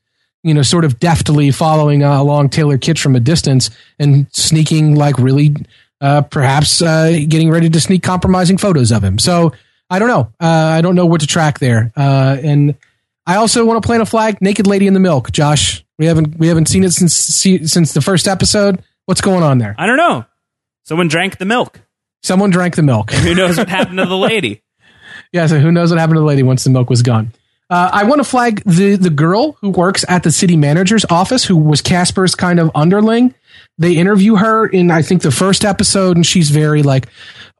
you 0.47 0.55
know 0.55 0.63
sort 0.63 0.85
of 0.85 0.99
deftly 1.01 1.51
following 1.51 2.03
uh, 2.03 2.21
along 2.21 2.51
Taylor 2.51 2.79
Kitsch 2.79 3.01
from 3.01 3.17
a 3.17 3.21
distance 3.21 3.71
and 3.99 4.27
sneaking 4.33 4.95
like 4.95 5.19
really 5.19 5.57
uh, 6.01 6.23
perhaps 6.23 6.81
uh, 6.81 7.11
getting 7.29 7.51
ready 7.51 7.69
to 7.69 7.81
sneak 7.81 8.03
compromising 8.03 8.57
photos 8.59 8.93
of 8.93 9.03
him? 9.03 9.19
So 9.19 9.53
I 9.91 9.99
don't 9.99 10.09
know. 10.09 10.33
Uh, 10.41 10.47
I 10.79 10.81
don't 10.81 10.95
know 10.95 11.07
what 11.07 11.21
to 11.23 11.27
track 11.27 11.59
there. 11.59 11.93
Uh, 11.97 12.37
and 12.43 12.75
I 13.27 13.37
also 13.37 13.65
want 13.65 13.83
to 13.83 13.87
plant 13.87 14.03
a 14.03 14.07
flag. 14.07 14.41
Naked 14.41 14.67
Lady 14.67 14.87
in 14.87 14.95
the 14.95 15.01
Milk, 15.01 15.33
Josh. 15.33 15.85
We 15.99 16.07
haven't 16.07 16.39
we 16.39 16.49
haven't 16.49 16.67
seen 16.67 16.85
it 16.85 16.93
since 16.93 17.15
see, 17.15 17.67
since 17.67 17.93
the 17.93 18.01
first 18.01 18.29
episode. 18.29 18.83
What's 19.07 19.21
going 19.21 19.43
on 19.43 19.59
there? 19.59 19.75
I 19.79 19.87
don't 19.87 19.97
know. 19.97 20.25
Someone 20.85 21.09
drank 21.09 21.39
the 21.39 21.45
milk. 21.45 21.81
Someone 22.23 22.51
drank 22.51 22.77
the 22.77 22.83
milk. 22.83 23.11
Who 23.13 23.35
knows 23.35 23.57
what 23.59 23.69
happened 23.69 23.99
to 23.99 24.07
the 24.07 24.17
lady? 24.31 24.63
yeah, 25.33 25.47
so 25.47 25.59
who 25.59 25.73
knows 25.73 25.91
what 25.91 25.99
happened 25.99 26.17
to 26.17 26.21
the 26.21 26.27
lady 26.27 26.43
once 26.43 26.65
the 26.65 26.71
milk 26.71 26.91
was 26.91 27.03
gone? 27.03 27.33
Uh, 27.69 27.91
I 27.93 28.05
want 28.05 28.21
to 28.21 28.25
flag 28.25 28.63
the 28.65 28.97
the 28.97 29.11
girl 29.11 29.57
who 29.61 29.71
works 29.71 30.05
at 30.09 30.23
the 30.23 30.31
city 30.31 30.57
manager's 30.57 31.05
office, 31.11 31.45
who 31.45 31.57
was 31.57 31.81
Casper's 31.83 32.35
kind 32.35 32.61
of 32.61 32.71
underling. 32.75 33.35
They 33.79 33.97
interview 33.97 34.37
her 34.37 34.67
in 34.67 34.91
I 34.91 35.03
think 35.03 35.23
the 35.23 35.31
first 35.33 35.65
episode, 35.65 36.17
and 36.17 36.25
she's 36.25 36.51
very 36.51 36.83
like 36.83 37.09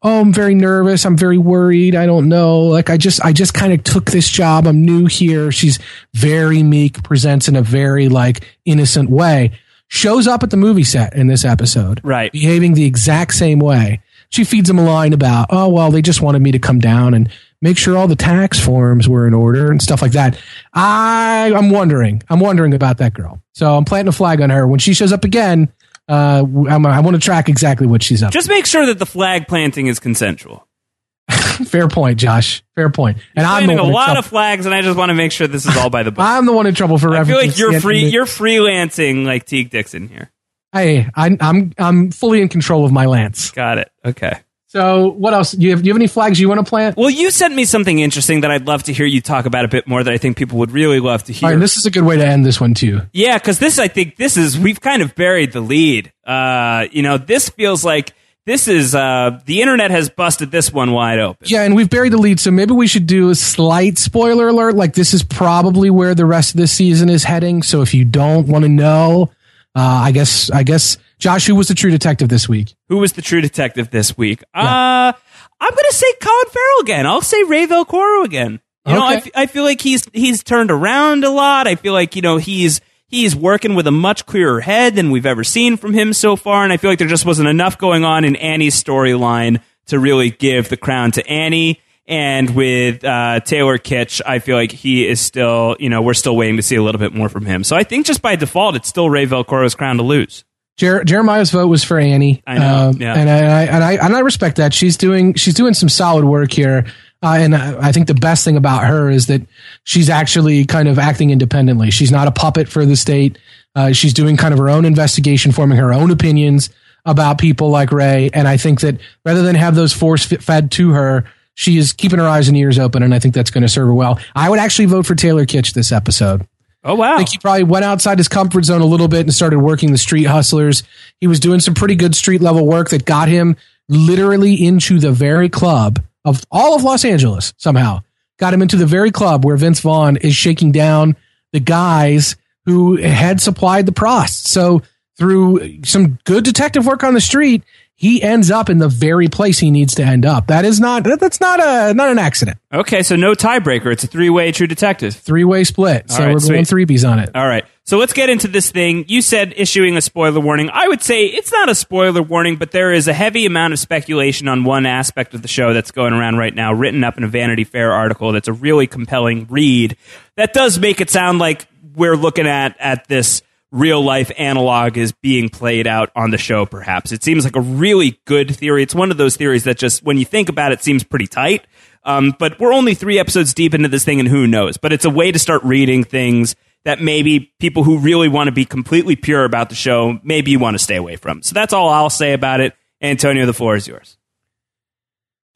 oh, 0.03 0.21
I'm 0.21 0.33
very 0.33 0.55
nervous. 0.55 1.05
I'm 1.05 1.17
very 1.17 1.39
worried. 1.39 1.97
I 1.97 2.07
don't 2.07 2.29
know. 2.29 2.61
Like 2.61 2.91
I 2.91 2.97
just, 2.97 3.25
I 3.25 3.33
just 3.33 3.55
kind 3.55 3.73
of 3.73 3.83
took 3.83 4.11
this 4.11 4.29
job. 4.29 4.67
I'm 4.67 4.85
new 4.85 5.07
here. 5.07 5.51
She's 5.51 5.81
very 6.15 6.63
meek, 6.63 7.03
presents 7.03 7.49
in 7.49 7.57
a 7.57 7.63
very 7.63 8.09
like 8.09 8.47
innocent 8.65 9.11
way. 9.11 9.53
Shows 9.89 10.29
up 10.29 10.45
at 10.45 10.51
the 10.51 10.57
movie 10.57 10.85
set 10.85 11.15
in 11.17 11.27
this 11.27 11.45
episode, 11.45 12.01
Right. 12.05 12.31
behaving 12.31 12.75
the 12.75 12.85
exact 12.85 13.35
same 13.35 13.59
way. 13.59 14.01
She 14.29 14.45
feeds 14.45 14.69
him 14.71 14.79
a 14.79 14.85
line 14.85 15.13
about, 15.13 15.47
oh, 15.51 15.69
well, 15.69 15.91
they 15.91 16.03
just 16.03 16.21
wanted 16.21 16.43
me 16.43 16.53
to 16.53 16.59
come 16.61 16.79
down 16.79 17.15
and 17.15 17.29
make 17.63 17.79
sure 17.79 17.97
all 17.97 18.09
the 18.09 18.17
tax 18.17 18.59
forms 18.61 19.09
were 19.09 19.27
in 19.27 19.35
order 19.35 19.71
and 19.71 19.81
stuff 19.83 20.03
like 20.03 20.13
that. 20.13 20.39
I, 20.73 21.53
I'm 21.55 21.71
wondering, 21.71 22.23
I'm 22.29 22.41
wondering 22.41 22.75
about 22.75 22.99
that 22.99 23.15
girl. 23.15 23.43
So 23.55 23.77
I'm 23.77 23.85
planting 23.85 24.09
a 24.09 24.13
flag 24.13 24.41
on 24.41 24.51
her. 24.51 24.67
When 24.67 24.79
she 24.79 24.95
shows 24.95 25.13
up 25.13 25.25
again, 25.25 25.73
uh, 26.09 26.45
I'm, 26.69 26.85
I 26.87 27.01
want 27.01 27.17
to 27.17 27.21
track 27.21 27.49
exactly 27.49 27.87
what 27.87 28.03
she's 28.03 28.23
up. 28.23 28.33
Just 28.33 28.49
make 28.49 28.67
sure 28.67 28.87
that 28.87 28.99
the 28.99 29.07
flag 29.07 29.49
planting 29.49 29.87
is 29.87 29.99
consensual. 29.99 30.67
Fair 31.31 31.89
point, 31.89 32.19
Josh. 32.21 32.63
Fair 32.75 32.91
point. 32.91 33.19
And 33.35 33.45
I'm 33.47 33.63
the 33.67 33.73
Planting 33.75 33.91
a 33.91 33.93
lot 33.93 34.17
of 34.17 34.27
flags, 34.27 34.67
and 34.67 34.75
I 34.75 34.83
just 34.83 34.97
want 34.97 35.09
to 35.11 35.15
make 35.15 35.33
sure 35.33 35.47
this 35.49 35.67
is 35.67 35.77
all 35.77 35.91
by 35.91 36.03
the 36.05 36.13
book. 36.13 36.25
I'm 36.25 36.47
the 36.47 36.53
one 36.53 36.67
in 36.67 36.75
trouble 36.75 36.99
for 36.99 37.17
I 37.17 37.25
feel 37.25 37.37
like 37.39 37.59
you're 37.59 37.81
free. 37.81 38.05
the- 38.05 38.11
You're 38.11 38.27
freelancing 38.27 39.25
like 39.25 39.45
Teague 39.47 39.71
Dixon 39.71 40.09
here. 40.09 40.31
Hey, 40.73 41.09
I, 41.15 41.37
I'm 41.41 41.73
I'm 41.79 42.11
fully 42.11 42.43
in 42.43 42.49
control 42.49 42.85
of 42.85 42.93
my 42.93 43.07
lance. 43.07 43.51
Got 43.51 43.79
it. 43.79 43.91
Okay. 44.05 44.39
So 44.69 45.09
what 45.11 45.33
else? 45.33 45.53
Do 45.53 45.65
you 45.65 45.71
have, 45.71 45.83
do 45.83 45.87
you 45.87 45.93
have 45.93 45.99
any 45.99 46.09
flags 46.09 46.41
you 46.41 46.49
want 46.49 46.65
to 46.65 46.69
plant? 46.69 46.97
Well, 46.97 47.09
you 47.09 47.31
sent 47.31 47.55
me 47.55 47.65
something 47.65 48.01
interesting 48.01 48.41
that 48.41 48.51
I'd 48.51 48.67
love 48.67 48.83
to 48.85 48.93
hear 48.93 49.07
you 49.07 49.21
talk 49.21 49.47
about 49.47 49.65
a 49.65 49.69
bit 49.69 49.87
more. 49.87 50.03
That 50.03 50.13
I 50.13 50.19
think 50.19 50.37
people 50.37 50.59
would 50.59 50.73
really 50.73 50.99
love 50.99 51.23
to 51.25 51.33
hear. 51.33 51.47
All 51.47 51.55
right, 51.55 51.61
this 51.61 51.77
is 51.77 51.87
a 51.87 51.91
good 51.91 52.05
way 52.05 52.17
to 52.17 52.27
end 52.27 52.45
this 52.45 52.61
one 52.61 52.75
too. 52.75 53.03
Yeah, 53.13 53.39
because 53.39 53.59
this, 53.61 53.79
I 53.79 53.89
think, 53.89 54.17
this 54.17 54.37
is 54.37 54.59
we've 54.59 54.81
kind 54.81 55.03
of 55.03 55.15
buried 55.15 55.53
the 55.53 55.61
lead. 55.61 56.13
Uh, 56.25 56.87
you 56.91 57.03
know, 57.03 57.17
this 57.17 57.49
feels 57.49 57.85
like 57.85 58.13
this 58.45 58.69
is 58.69 58.95
uh, 58.95 59.41
the 59.47 59.63
internet 59.63 59.91
has 59.91 60.11
busted 60.11 60.51
this 60.51 60.73
one 60.73 60.93
wide 60.93 61.21
open. 61.21 61.47
Yeah, 61.49 61.63
and 61.63 61.75
we've 61.75 61.91
buried 61.91 62.13
the 62.13 62.19
lead, 62.19 62.41
so 62.41 62.51
maybe 62.51 62.73
we 62.73 62.87
should 62.87 63.07
do 63.07 63.31
a 63.31 63.35
slight 63.35 63.99
spoiler 63.99 64.49
alert. 64.49 64.75
Like 64.75 64.95
this 64.95 65.15
is 65.15 65.23
probably 65.23 65.91
where 65.91 66.15
the 66.15 66.27
rest 66.27 66.55
of 66.55 66.61
the 66.61 66.67
season 66.67 67.09
is 67.09 67.25
heading. 67.25 67.63
So 67.63 67.83
if 67.83 67.95
you 67.95 68.05
don't 68.05 68.47
want 68.49 68.65
to 68.65 68.69
know, 68.69 69.31
uh, 69.75 69.81
I 69.81 70.13
guess 70.13 70.51
I 70.51 70.65
guess 70.65 70.97
Josh, 71.19 71.47
who 71.47 71.55
was 71.55 71.69
the 71.69 71.75
true 71.75 71.91
detective 71.91 72.29
this 72.29 72.49
week? 72.49 72.75
Who 72.89 72.99
was 72.99 73.13
the 73.15 73.23
true 73.23 73.41
detective 73.41 73.91
this 73.91 74.17
week? 74.19 74.43
Uh, 74.55 75.13
I'm 75.61 75.71
going 75.71 75.85
to 75.89 75.95
say 75.95 76.13
Colin 76.21 76.47
Farrell 76.51 76.81
again. 76.83 77.07
I'll 77.07 77.23
say 77.23 77.43
Ray 77.45 77.67
Velcoro 77.67 78.25
again. 78.25 78.61
You 78.87 78.93
know, 78.95 79.03
I, 79.03 79.17
Okay. 79.17 79.31
f- 79.31 79.31
I 79.35 79.47
feel 79.47 79.65
like 79.65 79.81
he's 79.81 80.05
he's 80.13 80.43
turned 80.45 80.71
around 80.71 81.25
a 81.25 81.31
lot. 81.31 81.67
I 81.67 81.75
feel 81.75 81.93
like 81.93 82.15
you 82.15 82.23
know 82.23 82.37
he's 82.37 82.81
he's 83.09 83.35
working 83.35 83.75
with 83.75 83.87
a 83.87 83.91
much 83.91 84.27
clearer 84.27 84.61
head 84.61 84.95
than 84.95 85.11
we've 85.11 85.27
ever 85.27 85.43
seen 85.43 85.77
from 85.77 85.93
him 85.95 86.13
so 86.13 86.37
far. 86.37 86.63
And 86.63 86.73
I 86.73 86.77
feel 86.77 86.91
like 86.91 86.99
there 87.01 87.09
just 87.09 87.27
wasn't 87.27 87.49
enough 87.49 87.79
going 87.79 88.05
on 88.05 88.25
in 88.25 88.37
Annie's 88.37 88.81
storyline 88.81 89.61
to 89.87 89.99
really 89.99 90.31
give 90.31 90.69
the 90.69 90.77
crown 90.77 91.11
to 91.13 91.27
Annie. 91.27 91.81
And 92.09 92.55
with 92.55 93.03
uh, 93.05 93.41
Taylor 93.41 93.79
Kitsch, 93.79 94.21
I 94.25 94.39
feel 94.39 94.57
like 94.57 94.71
he 94.71 95.09
is 95.09 95.21
still, 95.21 95.75
you 95.81 95.89
know, 95.91 96.03
we're 96.03 96.15
still 96.15 96.37
waiting 96.37 96.55
to 96.57 96.63
see 96.63 96.77
a 96.77 96.83
little 96.83 97.01
bit 97.01 97.13
more 97.13 97.29
from 97.29 97.45
him. 97.45 97.65
So 97.65 97.75
I 97.75 97.83
think 97.83 98.07
just 98.07 98.23
by 98.23 98.37
default, 98.37 98.77
it's 98.77 98.87
still 98.89 99.11
Ray 99.11 99.27
Velcoro's 99.27 99.75
crown 99.75 99.97
to 99.97 100.05
lose. 100.05 100.45
Jer- 100.77 101.05
Jeremiah's 101.05 101.51
vote 101.51 101.69
was 101.69 101.83
for 101.85 101.99
Annie. 101.99 102.43
I 102.47 102.59
know, 102.59 102.89
Um, 102.91 102.97
yeah. 103.01 103.15
and, 103.15 103.31
I, 103.31 103.37
and 103.39 103.51
I 103.53 103.63
and 103.65 103.85
I 103.85 103.93
and 104.07 104.17
I 104.17 104.21
respect 104.21 104.57
that. 104.59 104.75
She's 104.75 104.97
doing 104.97 105.35
she's 105.35 105.55
doing 105.55 105.75
some 105.75 105.89
solid 105.89 106.25
work 106.25 106.53
here. 106.53 106.85
Uh, 107.23 107.37
and 107.41 107.57
I 107.57 107.89
I 107.89 107.93
think 107.93 108.07
the 108.09 108.15
best 108.15 108.45
thing 108.45 108.57
about 108.59 108.85
her 108.85 109.09
is 109.09 109.27
that 109.29 109.41
she's 109.85 110.11
actually 110.11 110.67
kind 110.67 110.87
of 110.89 110.99
acting 110.99 111.31
independently. 111.31 111.91
She's 111.91 112.11
not 112.13 112.29
a 112.29 112.31
puppet 112.31 112.69
for 112.69 112.85
the 112.85 112.95
state. 112.97 113.39
Uh, 113.75 113.93
she's 113.93 114.13
doing 114.13 114.37
kind 114.37 114.53
of 114.53 114.59
her 114.59 114.69
own 114.69 114.85
investigation, 114.85 115.51
forming 115.53 115.79
her 115.79 115.93
own 115.95 116.11
opinions 116.11 116.69
about 117.07 117.39
people 117.39 117.71
like 117.71 117.93
Ray. 117.93 118.31
And 118.35 118.47
I 118.49 118.57
think 118.57 118.81
that 118.81 118.99
rather 119.25 119.43
than 119.43 119.55
have 119.55 119.75
those 119.75 119.93
force 119.93 120.27
fed 120.27 120.71
to 120.73 120.91
her, 120.91 121.25
she 121.55 121.79
is 121.79 121.93
keeping 121.95 122.19
her 122.19 122.27
eyes 122.27 122.49
and 122.49 122.57
ears 122.57 122.79
open. 122.79 123.03
And 123.03 123.15
I 123.15 123.19
think 123.19 123.35
that's 123.35 123.51
going 123.51 123.63
to 123.63 123.69
serve 123.69 123.87
her 123.87 123.95
well. 123.95 124.19
I 124.35 124.51
would 124.51 124.59
actually 124.59 124.87
vote 124.87 125.07
for 125.07 125.15
Taylor 125.15 125.47
Kitsch 125.47 125.73
this 125.73 125.93
episode. 125.93 126.47
Oh 126.87 126.95
wow! 126.95 127.15
I 127.15 127.17
think 127.19 127.31
he 127.31 127.39
probably 127.39 127.65
went 127.65 127.85
outside 127.85 128.19
his 128.19 128.29
comfort 128.29 128.65
zone 128.65 128.81
a 128.81 128.87
little 128.87 129.09
bit 129.09 129.23
and 129.23 129.35
started 129.35 129.59
working 129.59 129.91
the 129.91 129.99
street 129.99 130.25
hustlers. 130.25 130.85
He 131.21 131.27
was 131.27 131.41
doing 131.41 131.59
some 131.59 131.75
pretty 131.75 131.97
good 131.97 132.15
street 132.15 132.41
level 132.41 132.65
work 132.65 132.91
that 132.91 133.05
got 133.05 133.29
him 133.29 133.57
literally 133.89 134.55
into 134.55 135.01
the 135.01 135.11
very 135.11 135.49
club 135.49 136.01
of 136.25 136.45
all 136.51 136.77
of 136.77 136.85
Los 136.85 137.05
Angeles 137.05 137.55
somehow. 137.57 138.03
Got 138.39 138.55
him 138.55 138.63
into 138.63 138.77
the 138.77 138.87
very 138.87 139.11
club 139.11 139.45
where 139.45 139.57
Vince 139.57 139.81
Vaughn 139.81 140.17
is 140.17 140.37
shaking 140.37 140.71
down 140.71 141.17
the 141.53 141.61
guys 141.61 142.37
who 142.67 142.97
had 142.97 143.41
supplied 143.41 143.87
the 143.87 143.93
prost. 143.93 144.47
So 144.47 144.83
through 145.19 145.83
some 145.85 146.19
good 146.25 146.45
detective 146.45 146.87
work 146.87 147.03
on 147.03 147.15
the 147.15 147.21
street, 147.21 147.63
he 147.99 148.23
ends 148.23 148.51
up 148.51 148.69
in 148.69 148.77
the 148.77 148.89
very 148.89 149.27
place 149.29 149.59
he 149.59 149.71
needs 149.71 149.95
to 149.95 150.03
end 150.05 150.27
up. 150.27 150.49
That 150.49 150.65
is 150.67 150.79
not 150.79 151.05
that- 151.05 151.19
that's 151.19 151.41
not 151.41 151.61
a 151.61 151.95
not 151.95 152.11
an 152.11 152.19
accident. 152.19 152.59
Okay, 152.73 153.03
so 153.03 153.17
no 153.17 153.33
tiebreaker. 153.33 153.91
It's 153.91 154.05
a 154.05 154.07
three-way 154.07 154.53
True 154.53 154.67
Detective. 154.67 155.15
Three 155.15 155.45
way 155.45 155.65
split. 155.65 156.11
So 156.11 156.19
right, 156.25 156.35
we're 156.35 156.41
going 156.41 156.65
three 156.67 156.85
Bs 156.85 157.09
on 157.11 157.19
it. 157.19 157.31
All 157.35 157.47
right, 157.47 157.65
so 157.85 157.97
let's 157.97 158.13
get 158.13 158.29
into 158.29 158.49
this 158.49 158.71
thing. 158.71 159.07
You 159.09 159.23
said 159.23 159.55
issuing 159.57 159.97
a 159.97 160.03
spoiler 160.03 160.41
warning. 160.41 160.69
I 160.71 160.89
would 160.89 161.03
say 161.03 161.25
it's 161.25 161.51
not 161.53 161.71
a 161.71 161.75
spoiler 161.75 162.21
warning, 162.23 162.57
but 162.57 162.71
there 162.71 162.93
is 162.93 163.09
a 163.09 163.15
heavy 163.15 163.47
amount 163.47 163.73
of 163.73 163.79
speculation 163.79 164.47
on 164.47 164.65
one 164.65 164.85
aspect 164.85 165.33
of 165.33 165.41
the 165.41 165.49
show 165.49 165.73
that's 165.73 165.91
going 165.91 166.13
around 166.13 166.37
right 166.37 166.55
now, 166.55 166.75
written 166.75 167.03
up 167.03 167.17
in 167.17 167.25
a 167.25 167.29
Vanity 167.29 167.65
Fair 167.65 167.93
article. 167.93 168.33
That's 168.33 168.49
a 168.49 168.53
really 168.53 168.87
compelling 168.87 169.47
read. 169.49 169.97
That 170.37 170.53
does 170.53 170.79
make 170.79 171.01
it 171.01 171.09
sound 171.09 171.39
like 171.39 171.67
we're 171.95 172.17
looking 172.17 172.47
at 172.47 172.77
at 172.79 173.09
this 173.09 173.41
real 173.73 174.03
life 174.03 174.31
analog 174.39 174.97
is 174.97 175.13
being 175.13 175.49
played 175.49 175.87
out 175.87 176.11
on 176.15 176.31
the 176.31 176.39
show. 176.39 176.67
Perhaps 176.67 177.13
it 177.13 177.23
seems 177.23 177.45
like 177.45 177.57
a 177.57 177.61
really 177.61 178.21
good 178.25 178.55
theory. 178.55 178.83
It's 178.83 178.95
one 178.95 179.11
of 179.11 179.17
those 179.17 179.37
theories 179.37 179.65
that 179.65 179.79
just 179.79 180.03
when 180.03 180.19
you 180.19 180.25
think 180.25 180.49
about 180.49 180.73
it, 180.73 180.83
seems 180.83 181.05
pretty 181.05 181.27
tight. 181.27 181.67
Um, 182.05 182.35
but 182.39 182.61
we're 182.61 182.73
only 182.73 182.95
three 182.95 183.19
episodes 183.19 183.53
deep 183.53 183.75
into 183.75 183.89
this 183.89 184.05
thing, 184.05 184.21
and 184.21 184.29
who 184.29 184.47
knows? 184.47 184.77
But 184.77 184.93
it's 184.93 185.05
a 185.05 185.11
way 185.11 185.33
to 185.33 185.39
start 185.39 185.65
reading 185.65 186.05
things 186.05 186.55
that 186.85 187.01
maybe 187.01 187.53
people 187.59 187.83
who 187.83 187.99
really 187.99 188.29
want 188.29 188.47
to 188.47 188.53
be 188.53 188.65
completely 188.65 189.17
pure 189.17 189.45
about 189.45 189.71
the 189.71 189.75
show, 189.75 190.21
maybe 190.23 190.53
you 190.53 190.61
want 190.61 190.77
to 190.77 190.79
stay 190.79 190.95
away 190.95 191.17
from. 191.17 191.43
So 191.43 191.53
that's 191.53 191.73
all 191.73 191.89
I'll 191.89 192.11
say 192.11 192.33
about 192.33 192.61
it. 192.61 192.75
Antonio, 193.03 193.45
the 193.45 193.53
floor 193.53 193.75
is 193.75 193.89
yours. 193.89 194.17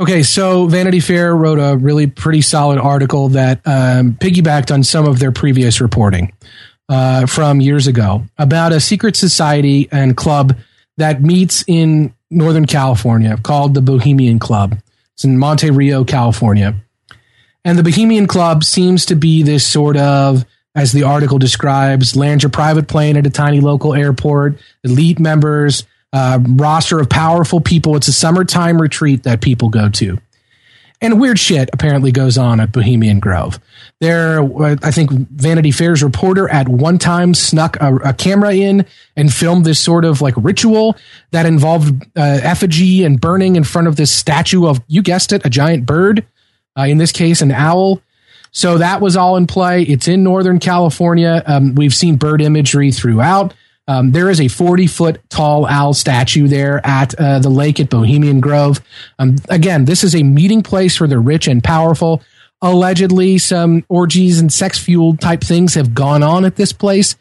Okay, 0.00 0.24
so 0.24 0.66
Vanity 0.66 0.98
Fair 0.98 1.36
wrote 1.36 1.58
a 1.58 1.76
really 1.76 2.08
pretty 2.08 2.40
solid 2.40 2.78
article 2.78 3.28
that 3.28 3.60
um, 3.64 4.14
piggybacked 4.14 4.74
on 4.74 4.82
some 4.82 5.06
of 5.06 5.18
their 5.20 5.30
previous 5.30 5.80
reporting 5.80 6.32
uh, 6.90 7.24
from 7.26 7.60
years 7.60 7.86
ago 7.86 8.26
about 8.36 8.72
a 8.72 8.80
secret 8.80 9.16
society 9.16 9.88
and 9.92 10.16
club 10.16 10.56
that 10.96 11.22
meets 11.22 11.64
in 11.66 12.12
Northern 12.30 12.66
California 12.66 13.38
called 13.42 13.74
the 13.74 13.80
Bohemian 13.80 14.38
Club. 14.38 14.76
It's 15.14 15.24
in 15.24 15.38
Monte 15.38 15.70
Rio, 15.70 16.04
California. 16.04 16.74
And 17.64 17.78
the 17.78 17.82
Bohemian 17.82 18.26
Club 18.26 18.64
seems 18.64 19.06
to 19.06 19.14
be 19.14 19.42
this 19.42 19.66
sort 19.66 19.96
of, 19.96 20.44
as 20.74 20.92
the 20.92 21.04
article 21.04 21.38
describes, 21.38 22.16
land 22.16 22.42
your 22.42 22.50
private 22.50 22.88
plane 22.88 23.16
at 23.16 23.26
a 23.26 23.30
tiny 23.30 23.60
local 23.60 23.94
airport, 23.94 24.58
elite 24.82 25.20
members, 25.20 25.84
uh, 26.12 26.40
roster 26.42 26.98
of 26.98 27.08
powerful 27.08 27.60
people. 27.60 27.96
It's 27.96 28.08
a 28.08 28.12
summertime 28.12 28.80
retreat 28.80 29.22
that 29.24 29.40
people 29.40 29.68
go 29.68 29.88
to. 29.90 30.18
And 31.02 31.18
weird 31.18 31.38
shit 31.38 31.70
apparently 31.72 32.12
goes 32.12 32.36
on 32.36 32.60
at 32.60 32.72
Bohemian 32.72 33.20
Grove. 33.20 33.58
There, 34.00 34.40
uh, 34.40 34.76
I 34.82 34.90
think 34.90 35.10
Vanity 35.10 35.70
Fair's 35.70 36.02
reporter 36.02 36.48
at 36.50 36.68
one 36.68 36.98
time 36.98 37.32
snuck 37.32 37.76
a, 37.80 37.96
a 37.96 38.12
camera 38.12 38.54
in 38.54 38.84
and 39.16 39.32
filmed 39.32 39.64
this 39.64 39.80
sort 39.80 40.04
of 40.04 40.20
like 40.20 40.34
ritual 40.36 40.96
that 41.30 41.46
involved 41.46 42.02
uh, 42.16 42.40
effigy 42.42 43.04
and 43.04 43.18
burning 43.20 43.56
in 43.56 43.64
front 43.64 43.88
of 43.88 43.96
this 43.96 44.12
statue 44.12 44.66
of, 44.66 44.82
you 44.88 45.00
guessed 45.00 45.32
it, 45.32 45.44
a 45.46 45.50
giant 45.50 45.86
bird. 45.86 46.26
Uh, 46.78 46.82
in 46.82 46.98
this 46.98 47.12
case, 47.12 47.40
an 47.40 47.50
owl. 47.50 48.00
So 48.52 48.78
that 48.78 49.00
was 49.00 49.16
all 49.16 49.36
in 49.36 49.46
play. 49.46 49.82
It's 49.82 50.06
in 50.06 50.22
Northern 50.22 50.58
California. 50.58 51.42
Um, 51.46 51.74
we've 51.74 51.94
seen 51.94 52.16
bird 52.16 52.40
imagery 52.40 52.92
throughout. 52.92 53.54
Um, 53.88 54.12
there 54.12 54.30
is 54.30 54.40
a 54.40 54.48
40 54.48 54.86
foot 54.86 55.20
tall 55.30 55.66
owl 55.66 55.94
statue 55.94 56.46
there 56.46 56.84
at 56.86 57.14
uh, 57.18 57.38
the 57.40 57.48
lake 57.48 57.80
at 57.80 57.90
Bohemian 57.90 58.40
Grove. 58.40 58.80
Um, 59.18 59.36
again, 59.48 59.84
this 59.84 60.04
is 60.04 60.14
a 60.14 60.22
meeting 60.22 60.62
place 60.62 60.96
for 60.96 61.06
the 61.06 61.18
rich 61.18 61.48
and 61.48 61.62
powerful. 61.62 62.22
Allegedly, 62.62 63.38
some 63.38 63.84
orgies 63.88 64.38
and 64.38 64.52
sex 64.52 64.78
fueled 64.78 65.20
type 65.20 65.40
things 65.40 65.74
have 65.74 65.94
gone 65.94 66.22
on 66.22 66.44
at 66.44 66.56
this 66.56 66.72
place. 66.72 67.16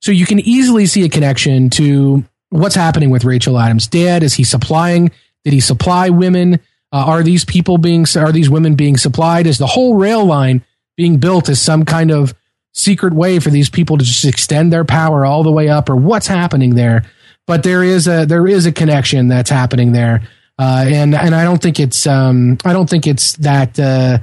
So 0.00 0.12
you 0.12 0.26
can 0.26 0.38
easily 0.40 0.86
see 0.86 1.04
a 1.04 1.08
connection 1.08 1.70
to 1.70 2.24
what's 2.50 2.74
happening 2.74 3.10
with 3.10 3.24
Rachel 3.24 3.58
Adams' 3.58 3.88
dad. 3.88 4.22
Is 4.22 4.34
he 4.34 4.44
supplying? 4.44 5.10
Did 5.44 5.52
he 5.52 5.60
supply 5.60 6.10
women? 6.10 6.60
Uh, 6.92 7.04
are 7.04 7.22
these 7.22 7.44
people 7.44 7.78
being? 7.78 8.06
Are 8.16 8.32
these 8.32 8.48
women 8.48 8.74
being 8.74 8.96
supplied? 8.96 9.46
Is 9.46 9.58
the 9.58 9.66
whole 9.66 9.96
rail 9.96 10.24
line 10.24 10.64
being 10.96 11.18
built 11.18 11.48
as 11.48 11.60
some 11.60 11.84
kind 11.84 12.10
of 12.10 12.34
secret 12.76 13.14
way 13.14 13.40
for 13.40 13.48
these 13.48 13.70
people 13.70 13.96
to 13.96 14.04
just 14.04 14.24
extend 14.24 14.70
their 14.70 14.84
power 14.84 15.24
all 15.24 15.42
the 15.42 15.50
way 15.50 15.68
up, 15.68 15.88
or 15.88 15.96
what's 15.96 16.26
happening 16.26 16.74
there? 16.74 17.04
But 17.46 17.62
there 17.62 17.82
is 17.82 18.06
a 18.06 18.26
there 18.26 18.46
is 18.46 18.66
a 18.66 18.72
connection 18.72 19.28
that's 19.28 19.50
happening 19.50 19.92
there, 19.92 20.28
uh, 20.58 20.84
and 20.86 21.14
and 21.14 21.34
I 21.34 21.44
don't 21.44 21.60
think 21.60 21.80
it's 21.80 22.06
um 22.06 22.58
I 22.64 22.72
don't 22.72 22.88
think 22.88 23.06
it's 23.06 23.34
that 23.38 23.78
uh, 23.80 24.18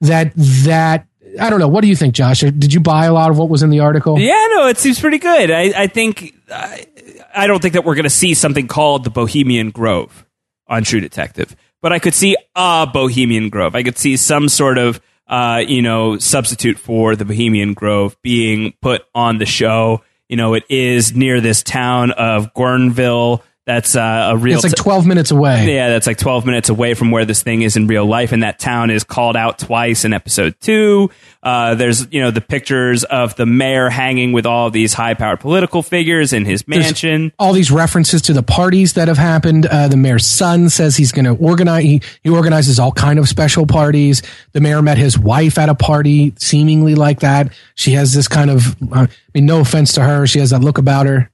that 0.00 0.32
that 0.36 1.06
I 1.38 1.48
don't 1.48 1.60
know. 1.60 1.68
What 1.68 1.82
do 1.82 1.88
you 1.88 1.96
think, 1.96 2.14
Josh? 2.14 2.40
Did 2.40 2.72
you 2.72 2.80
buy 2.80 3.04
a 3.06 3.12
lot 3.12 3.30
of 3.30 3.38
what 3.38 3.48
was 3.48 3.62
in 3.62 3.70
the 3.70 3.80
article? 3.80 4.18
Yeah, 4.18 4.46
no, 4.52 4.66
it 4.66 4.78
seems 4.78 4.98
pretty 4.98 5.18
good. 5.18 5.50
I, 5.50 5.82
I 5.82 5.86
think 5.86 6.34
I, 6.50 6.86
I 7.34 7.46
don't 7.46 7.60
think 7.60 7.74
that 7.74 7.84
we're 7.84 7.94
going 7.94 8.04
to 8.04 8.10
see 8.10 8.34
something 8.34 8.66
called 8.66 9.04
the 9.04 9.10
Bohemian 9.10 9.70
Grove 9.70 10.26
on 10.66 10.82
True 10.82 11.00
Detective. 11.00 11.54
But 11.82 11.92
I 11.92 11.98
could 11.98 12.14
see 12.14 12.36
a 12.56 12.88
Bohemian 12.92 13.48
Grove. 13.48 13.74
I 13.74 13.82
could 13.82 13.96
see 13.96 14.16
some 14.16 14.48
sort 14.48 14.76
of 14.76 15.00
uh, 15.30 15.62
you 15.66 15.80
know 15.80 16.18
substitute 16.18 16.78
for 16.78 17.16
the 17.16 17.24
Bohemian 17.24 17.72
Grove 17.72 18.16
being 18.20 18.74
put 18.82 19.02
on 19.14 19.38
the 19.38 19.46
show. 19.46 20.02
You 20.28 20.36
know, 20.36 20.54
it 20.54 20.64
is 20.68 21.14
near 21.14 21.40
this 21.40 21.62
town 21.62 22.10
of 22.10 22.52
Guerneville. 22.54 23.42
That's 23.70 23.94
uh, 23.94 24.30
a 24.32 24.36
real. 24.36 24.56
It's 24.56 24.64
like 24.64 24.74
12 24.74 25.06
minutes 25.06 25.30
away. 25.30 25.72
Yeah, 25.72 25.90
that's 25.90 26.08
like 26.08 26.18
12 26.18 26.44
minutes 26.44 26.70
away 26.70 26.94
from 26.94 27.12
where 27.12 27.24
this 27.24 27.40
thing 27.40 27.62
is 27.62 27.76
in 27.76 27.86
real 27.86 28.04
life, 28.04 28.32
and 28.32 28.42
that 28.42 28.58
town 28.58 28.90
is 28.90 29.04
called 29.04 29.36
out 29.36 29.60
twice 29.60 30.04
in 30.04 30.12
episode 30.12 30.56
two. 30.60 31.08
Uh, 31.40 31.76
there's, 31.76 32.12
you 32.12 32.20
know, 32.20 32.32
the 32.32 32.40
pictures 32.40 33.04
of 33.04 33.36
the 33.36 33.46
mayor 33.46 33.88
hanging 33.88 34.32
with 34.32 34.44
all 34.44 34.72
these 34.72 34.92
high-powered 34.92 35.38
political 35.38 35.84
figures 35.84 36.32
in 36.32 36.44
his 36.44 36.64
There's 36.66 36.84
mansion. 36.84 37.32
all 37.38 37.52
these 37.52 37.70
references 37.70 38.22
to 38.22 38.32
the 38.32 38.42
parties 38.42 38.94
that 38.94 39.06
have 39.06 39.18
happened. 39.18 39.66
Uh, 39.66 39.86
the 39.86 39.96
mayor's 39.96 40.26
son 40.26 40.68
says 40.68 40.96
he's 40.96 41.12
going 41.12 41.26
to 41.26 41.36
organize. 41.36 41.84
He, 41.84 42.02
he 42.24 42.30
organizes 42.30 42.80
all 42.80 42.90
kind 42.90 43.20
of 43.20 43.28
special 43.28 43.66
parties. 43.66 44.20
The 44.50 44.60
mayor 44.60 44.82
met 44.82 44.98
his 44.98 45.16
wife 45.16 45.58
at 45.58 45.68
a 45.68 45.76
party, 45.76 46.34
seemingly 46.40 46.96
like 46.96 47.20
that. 47.20 47.52
She 47.76 47.92
has 47.92 48.14
this 48.14 48.26
kind 48.26 48.50
of. 48.50 48.76
Uh, 48.82 49.06
I 49.06 49.08
mean, 49.32 49.46
no 49.46 49.60
offense 49.60 49.92
to 49.92 50.02
her, 50.02 50.26
she 50.26 50.40
has 50.40 50.50
that 50.50 50.60
look 50.60 50.78
about 50.78 51.06
her. 51.06 51.30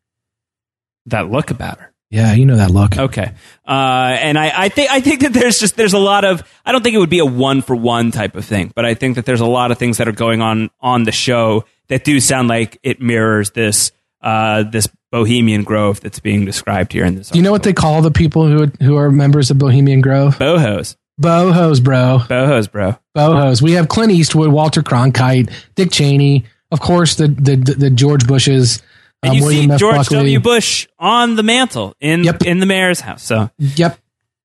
That 1.07 1.31
look 1.31 1.51
about 1.51 1.81
her. 1.81 1.95
Yeah, 2.11 2.35
you 2.35 2.47
know 2.47 2.57
that 2.57 2.71
look. 2.71 2.97
Okay, 2.97 3.33
uh, 3.67 4.17
and 4.21 4.39
I, 4.39 4.53
I 4.65 4.69
think 4.69 4.91
I 4.91 5.01
think 5.01 5.23
that 5.23 5.33
there's 5.33 5.59
just 5.59 5.77
there's 5.77 5.93
a 5.93 5.99
lot 5.99 6.25
of 6.25 6.43
I 6.65 6.71
don't 6.73 6.83
think 6.83 6.95
it 6.95 6.99
would 6.99 7.11
be 7.11 7.19
a 7.19 7.27
one 7.27 7.63
for 7.63 7.75
one 7.75 8.13
type 8.13 8.37
of 8.37 8.45
thing, 8.45 8.71
but 8.75 8.85
I 8.85 8.95
think 8.95 9.17
that 9.17 9.27
there's 9.27 9.41
a 9.41 9.47
lot 9.47 9.73
of 9.73 9.79
things 9.79 9.99
that 9.99 10.07
are 10.07 10.13
going 10.13 10.41
on 10.41 10.71
on 10.81 11.03
the 11.03 11.13
show 11.13 11.65
that 11.89 12.05
do 12.05 12.21
sound 12.21 12.49
like 12.49 12.79
it 12.85 13.01
mirrors 13.01 13.51
this 13.51 13.91
uh, 14.21 14.63
this 14.63 14.89
Bohemian 15.11 15.65
Grove 15.65 16.01
that's 16.01 16.21
being 16.21 16.45
described 16.45 16.93
here 16.93 17.05
in 17.05 17.17
this. 17.17 17.31
Do 17.31 17.39
you 17.39 17.43
know 17.43 17.53
what 17.53 17.65
they 17.65 17.73
call 17.73 18.03
the 18.03 18.13
people 18.13 18.47
who 18.47 18.67
who 18.83 18.97
are 18.97 19.11
members 19.11 19.51
of 19.51 19.59
Bohemian 19.59 20.01
Grove? 20.01 20.39
Bohos, 20.39 20.97
Bohos, 21.21 21.83
bro. 21.83 22.21
bohos, 22.29 22.71
bro. 22.71 22.97
Bohos. 23.17 23.61
We 23.61 23.73
have 23.73 23.89
Clint 23.89 24.13
Eastwood, 24.13 24.53
Walter 24.53 24.83
Cronkite, 24.83 25.51
Dick 25.75 25.91
Cheney, 25.91 26.45
of 26.71 26.81
course, 26.81 27.17
the 27.17 27.29
the, 27.29 27.57
the 27.57 27.91
George 27.91 28.27
Bushes. 28.27 28.81
And 29.27 29.31
um, 29.33 29.37
you 29.37 29.43
William 29.45 29.67
see 29.71 29.73
F. 29.75 29.79
George 29.81 29.97
Buckley. 29.97 30.17
W. 30.17 30.41
Bush 30.41 30.87
on 30.99 31.37
the 31.37 31.43
mantle 31.43 31.95
in 32.01 32.25
Yep. 32.25 32.43
in 32.45 32.59
the 32.61 32.67
mayor's 32.67 33.01
house. 33.01 33.23
So 33.23 33.51
Yep. 33.59 33.99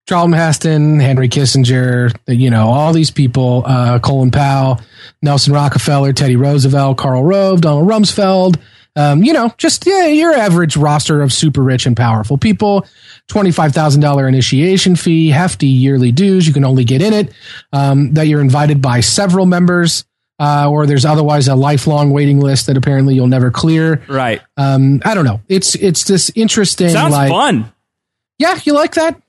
Charlton 0.07 0.33
Heston, 0.33 0.99
Henry 0.99 1.29
Kissinger, 1.29 2.13
you 2.27 2.49
know, 2.49 2.67
all 2.69 2.91
these 2.91 3.11
people, 3.11 3.63
uh, 3.65 3.99
Colin 3.99 4.31
Powell, 4.31 4.81
Nelson 5.21 5.53
Rockefeller, 5.53 6.11
Teddy 6.11 6.35
Roosevelt, 6.35 6.97
Karl 6.97 7.23
Rove, 7.23 7.61
Donald 7.61 7.87
Rumsfeld, 7.87 8.57
um, 8.95 9.23
you 9.23 9.31
know, 9.31 9.53
just 9.57 9.85
yeah, 9.85 10.07
your 10.07 10.33
average 10.33 10.75
roster 10.75 11.21
of 11.21 11.31
super 11.31 11.61
rich 11.61 11.85
and 11.85 11.95
powerful 11.95 12.37
people. 12.37 12.85
$25,000 13.29 14.27
initiation 14.27 14.95
fee, 14.95 15.29
hefty 15.29 15.67
yearly 15.67 16.11
dues. 16.11 16.45
You 16.45 16.53
can 16.53 16.65
only 16.65 16.83
get 16.83 17.01
in 17.01 17.13
it. 17.13 17.31
Um, 17.71 18.13
that 18.15 18.27
you're 18.27 18.41
invited 18.41 18.81
by 18.81 18.99
several 18.99 19.45
members, 19.45 20.03
uh, 20.41 20.67
or 20.69 20.85
there's 20.87 21.05
otherwise 21.05 21.47
a 21.47 21.55
lifelong 21.55 22.09
waiting 22.11 22.39
list 22.39 22.65
that 22.65 22.75
apparently 22.77 23.13
you'll 23.13 23.27
never 23.27 23.51
clear. 23.51 24.01
right, 24.07 24.41
Um, 24.57 25.01
I 25.05 25.13
don't 25.13 25.25
know. 25.25 25.39
It's, 25.47 25.75
it's 25.75 26.03
this 26.05 26.31
interesting, 26.35 26.89
sounds 26.89 27.13
like, 27.13 27.29
fun. 27.29 27.71
yeah, 28.39 28.59
you 28.63 28.73
like 28.73 28.95
that? 28.95 29.21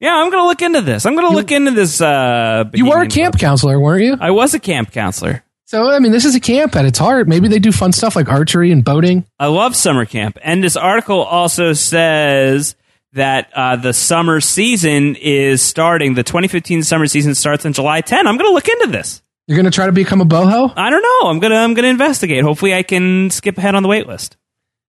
Yeah, 0.00 0.14
I'm 0.16 0.30
gonna 0.30 0.44
look 0.46 0.60
into 0.60 0.80
this. 0.82 1.06
I'm 1.06 1.14
gonna 1.14 1.30
look 1.34 1.50
into 1.50 1.70
this. 1.70 2.00
Uh, 2.00 2.64
You 2.74 2.86
were 2.86 3.00
a 3.00 3.06
camp 3.08 3.34
Grove. 3.34 3.40
counselor, 3.40 3.78
weren't 3.80 4.02
you? 4.04 4.16
I 4.20 4.30
was 4.32 4.52
a 4.54 4.58
camp 4.60 4.90
counselor. 4.92 5.42
So, 5.68 5.90
I 5.90 5.98
mean, 6.00 6.12
this 6.12 6.24
is 6.24 6.34
a 6.36 6.40
camp 6.40 6.76
at 6.76 6.84
its 6.84 6.98
heart. 6.98 7.26
Maybe 7.26 7.48
they 7.48 7.58
do 7.58 7.72
fun 7.72 7.92
stuff 7.92 8.14
like 8.14 8.28
archery 8.28 8.70
and 8.72 8.84
boating. 8.84 9.24
I 9.38 9.46
love 9.46 9.74
summer 9.74 10.04
camp. 10.04 10.38
And 10.42 10.62
this 10.62 10.76
article 10.76 11.22
also 11.22 11.72
says 11.72 12.76
that 13.14 13.50
uh, 13.54 13.74
the 13.76 13.92
summer 13.92 14.40
season 14.40 15.16
is 15.16 15.62
starting. 15.62 16.14
The 16.14 16.22
2015 16.22 16.84
summer 16.84 17.06
season 17.08 17.34
starts 17.34 17.64
on 17.66 17.72
July 17.72 18.00
10. 18.00 18.26
I'm 18.28 18.36
going 18.36 18.48
to 18.50 18.54
look 18.54 18.68
into 18.68 18.88
this. 18.88 19.22
You're 19.46 19.56
going 19.56 19.66
to 19.66 19.70
try 19.70 19.86
to 19.86 19.92
become 19.92 20.20
a 20.20 20.24
boho? 20.24 20.72
I 20.76 20.90
don't 20.90 21.02
know. 21.02 21.30
I'm 21.30 21.38
gonna 21.38 21.54
I'm 21.56 21.74
gonna 21.74 21.88
investigate. 21.88 22.42
Hopefully, 22.42 22.74
I 22.74 22.82
can 22.82 23.30
skip 23.30 23.58
ahead 23.58 23.74
on 23.74 23.82
the 23.82 23.88
wait 23.88 24.06
list. 24.06 24.36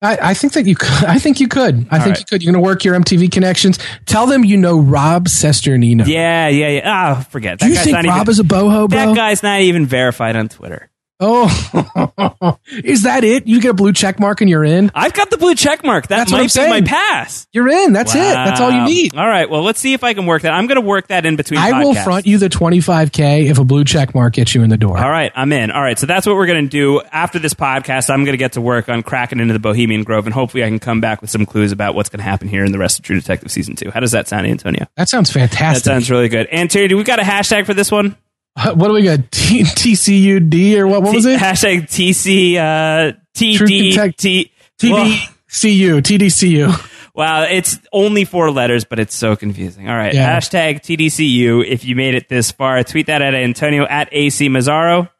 I, 0.03 0.31
I 0.31 0.35
think 0.35 0.55
that 0.55 0.67
you 0.67 0.75
could. 0.75 0.89
I 1.05 1.19
think 1.19 1.41
you 1.41 1.49
could. 1.49 1.87
I 1.91 1.99
think 1.99 2.17
right. 2.17 2.19
you 2.19 2.25
could. 2.25 2.43
You're 2.43 2.53
going 2.53 2.63
to 2.63 2.67
work 2.67 2.85
your 2.85 2.99
MTV 2.99 3.31
connections. 3.31 3.79
Tell 4.07 4.27
them 4.27 4.45
you 4.45 4.57
know 4.57 4.79
Rob 4.81 5.27
Cesternino. 5.27 6.07
Yeah, 6.07 6.49
yeah, 6.49 6.69
yeah. 6.69 6.83
Ah, 6.85 7.27
forget. 7.29 7.59
Do 7.59 7.67
That 7.67 7.69
you 7.69 7.75
guy's 7.77 7.85
think 7.85 7.97
Rob 8.07 8.23
even, 8.23 8.31
is 8.31 8.41
a 8.41 8.45
boho, 8.45 8.89
bro? 8.89 8.99
That 8.99 9.15
guy's 9.15 9.43
not 9.43 9.61
even 9.61 9.87
verified 9.87 10.37
on 10.37 10.49
Twitter. 10.49 10.90
Oh, 11.23 12.59
is 12.73 13.03
that 13.03 13.25
it? 13.25 13.47
You 13.47 13.61
get 13.61 13.73
a 13.73 13.75
blue 13.75 13.93
check 13.93 14.19
mark 14.19 14.41
and 14.41 14.49
you're 14.49 14.65
in. 14.65 14.91
I've 14.95 15.13
got 15.13 15.29
the 15.29 15.37
blue 15.37 15.55
check 15.55 15.85
mark. 15.85 16.09
That 16.09 16.17
That's 16.17 16.33
what 16.33 16.39
I'm 16.39 16.45
might 16.45 16.81
be 16.81 16.87
my 16.87 16.89
pass. 16.89 17.47
You're 17.53 17.69
in. 17.69 17.93
That's 17.93 18.15
it. 18.15 18.19
That's 18.19 18.59
all 18.59 18.71
you 18.71 18.85
need. 18.85 19.15
All 19.15 19.29
right. 19.29 19.49
Well, 19.49 19.63
let's 19.63 19.79
see 19.81 19.93
if 19.93 20.03
I 20.03 20.15
can 20.15 20.25
work 20.25 20.43
that. 20.43 20.53
I'm 20.53 20.67
going 20.67 20.81
to 20.81 20.87
work 20.87 21.09
that 21.09 21.27
in 21.27 21.37
between. 21.37 21.61
I 21.61 21.83
will 21.85 21.93
podcasts. 21.93 22.05
front 22.05 22.27
you 22.27 22.39
the 22.39 22.49
25k 22.49 23.51
if 23.51 23.59
a 23.59 23.65
blue 23.65 23.85
check 23.85 24.15
mark 24.15 24.33
gets 24.33 24.55
you 24.55 24.63
in 24.63 24.71
the 24.71 24.79
door. 24.79 24.97
All 24.97 25.11
right, 25.11 25.31
I'm 25.35 25.53
in. 25.53 25.71
All 25.71 25.83
right, 25.83 25.99
so 25.99 26.07
that's 26.07 26.27
what 26.27 26.37
we're 26.37 26.47
going 26.47 26.65
to 26.65 26.71
do 26.71 27.03
after 27.13 27.39
this 27.39 27.53
podcast. 27.53 28.09
I'm 28.09 28.25
going 28.25 28.33
to 28.33 28.39
get 28.39 28.53
to 28.53 28.63
work 28.63 28.89
on 28.89 29.03
cracking 29.03 29.41
into 29.41 29.53
the 29.53 29.61
Bohemian 29.61 30.05
Grove, 30.05 30.25
and 30.27 30.33
hopefully, 30.33 30.65
I 30.65 30.69
can 30.69 30.79
come 30.79 31.03
back 31.03 31.21
with 31.21 31.29
some 31.29 31.45
clues 31.45 31.71
about 31.71 31.95
what's 31.95 32.09
going 32.09 32.21
to 32.21 32.25
happen 32.25 32.49
here 32.49 32.65
in 32.65 32.73
the 32.73 32.79
rest 32.79 32.99
of 32.99 33.05
True 33.05 33.17
Detective 33.21 33.51
season 33.51 33.77
two. 33.77 33.91
How 33.91 34.01
does 34.01 34.13
that 34.13 34.27
sound, 34.27 34.47
Antonio? 34.47 34.87
That 34.97 35.11
sounds 35.11 35.31
fantastic. 35.31 35.85
That 35.85 35.91
sounds 35.91 36.11
really 36.11 36.29
good. 36.31 36.49
Antonio, 36.51 36.89
do 36.89 36.97
we 36.97 37.05
got 37.05 37.21
a 37.21 37.25
hashtag 37.25 37.67
for 37.67 37.75
this 37.75 37.91
one? 37.91 38.17
What 38.75 38.89
do 38.89 38.93
we 38.93 39.03
got? 39.05 39.19
T- 39.31 39.63
TCUD 39.63 40.79
or 40.79 40.87
what? 40.87 41.03
What 41.03 41.15
was 41.15 41.25
it? 41.27 41.39
Hashtag 41.41 41.83
TC 41.85 42.57
uh, 42.57 43.13
TD 43.35 44.17
T. 44.17 44.53
Well, 44.91 45.05
TDCU. 45.05 46.01
TDCU. 46.03 46.97
Wow, 47.15 47.43
it's 47.43 47.79
only 47.93 48.25
four 48.25 48.51
letters, 48.51 48.85
but 48.85 48.99
it's 48.99 49.15
so 49.15 49.35
confusing. 49.37 49.89
All 49.89 49.97
right, 49.97 50.15
Yeah. 50.15 50.39
hashtag 50.39 50.81
TDCU. 50.81 51.65
If 51.67 51.85
you 51.85 51.97
made 51.97 52.15
it 52.15 52.29
this 52.29 52.51
far, 52.53 52.83
tweet 52.85 53.07
that 53.07 53.21
at 53.21 53.35
Antonio 53.35 53.85
at 53.85 54.09
AC 54.13 54.49
Mazzaro. 54.49 55.11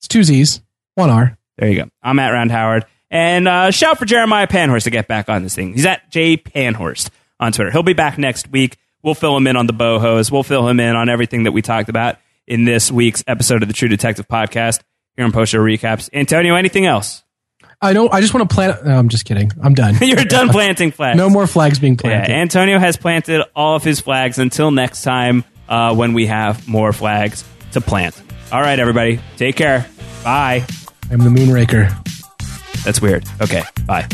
It's 0.00 0.08
two 0.08 0.22
Z's, 0.24 0.60
one 0.96 1.08
R. 1.10 1.38
There 1.58 1.68
you 1.70 1.84
go. 1.84 1.88
I'm 2.02 2.18
at 2.18 2.30
Round 2.30 2.50
Howard. 2.50 2.84
And 3.10 3.46
uh, 3.46 3.70
shout 3.70 3.98
for 3.98 4.04
Jeremiah 4.06 4.46
Panhorst 4.46 4.84
to 4.84 4.90
get 4.90 5.06
back 5.06 5.28
on 5.28 5.42
this 5.42 5.54
thing. 5.54 5.74
He's 5.74 5.86
at 5.86 6.10
J 6.10 6.36
Panhorst 6.36 7.10
on 7.38 7.52
Twitter. 7.52 7.70
He'll 7.70 7.82
be 7.82 7.92
back 7.92 8.18
next 8.18 8.50
week. 8.50 8.76
We'll 9.02 9.14
fill 9.14 9.36
him 9.36 9.46
in 9.46 9.56
on 9.56 9.66
the 9.66 9.72
bohos. 9.72 10.30
We'll 10.30 10.42
fill 10.42 10.68
him 10.68 10.78
in 10.80 10.94
on 10.96 11.08
everything 11.08 11.44
that 11.44 11.52
we 11.52 11.62
talked 11.62 11.88
about 11.88 12.16
in 12.46 12.64
this 12.64 12.90
week's 12.90 13.22
episode 13.26 13.62
of 13.62 13.68
the 13.68 13.74
True 13.74 13.88
Detective 13.88 14.28
Podcast 14.28 14.80
here 15.16 15.24
on 15.24 15.32
Post 15.32 15.52
Show 15.52 15.58
Recaps. 15.60 16.08
Antonio, 16.12 16.54
anything 16.54 16.86
else? 16.86 17.22
I 17.80 17.94
don't. 17.94 18.12
I 18.14 18.20
just 18.20 18.32
want 18.32 18.48
to 18.48 18.54
plant. 18.54 18.84
No, 18.86 18.96
I'm 18.96 19.08
just 19.08 19.24
kidding. 19.24 19.50
I'm 19.60 19.74
done. 19.74 19.96
You're 20.00 20.24
done 20.24 20.50
planting 20.50 20.92
flags. 20.92 21.16
no 21.16 21.28
more 21.28 21.48
flags 21.48 21.80
being 21.80 21.94
Yeah, 21.94 22.00
planted. 22.24 22.32
Antonio 22.32 22.78
has 22.78 22.96
planted 22.96 23.42
all 23.56 23.74
of 23.74 23.82
his 23.82 24.00
flags 24.00 24.38
until 24.38 24.70
next 24.70 25.02
time 25.02 25.44
uh, 25.68 25.92
when 25.94 26.12
we 26.12 26.26
have 26.26 26.68
more 26.68 26.92
flags 26.92 27.44
to 27.72 27.80
plant. 27.80 28.20
All 28.52 28.60
right, 28.60 28.78
everybody. 28.78 29.18
Take 29.36 29.56
care. 29.56 29.86
Bye. 30.22 30.64
I'm 31.10 31.18
the 31.18 31.30
Moonraker. 31.30 31.90
That's 32.84 33.02
weird. 33.02 33.24
Okay. 33.40 33.62
Bye. 33.86 34.06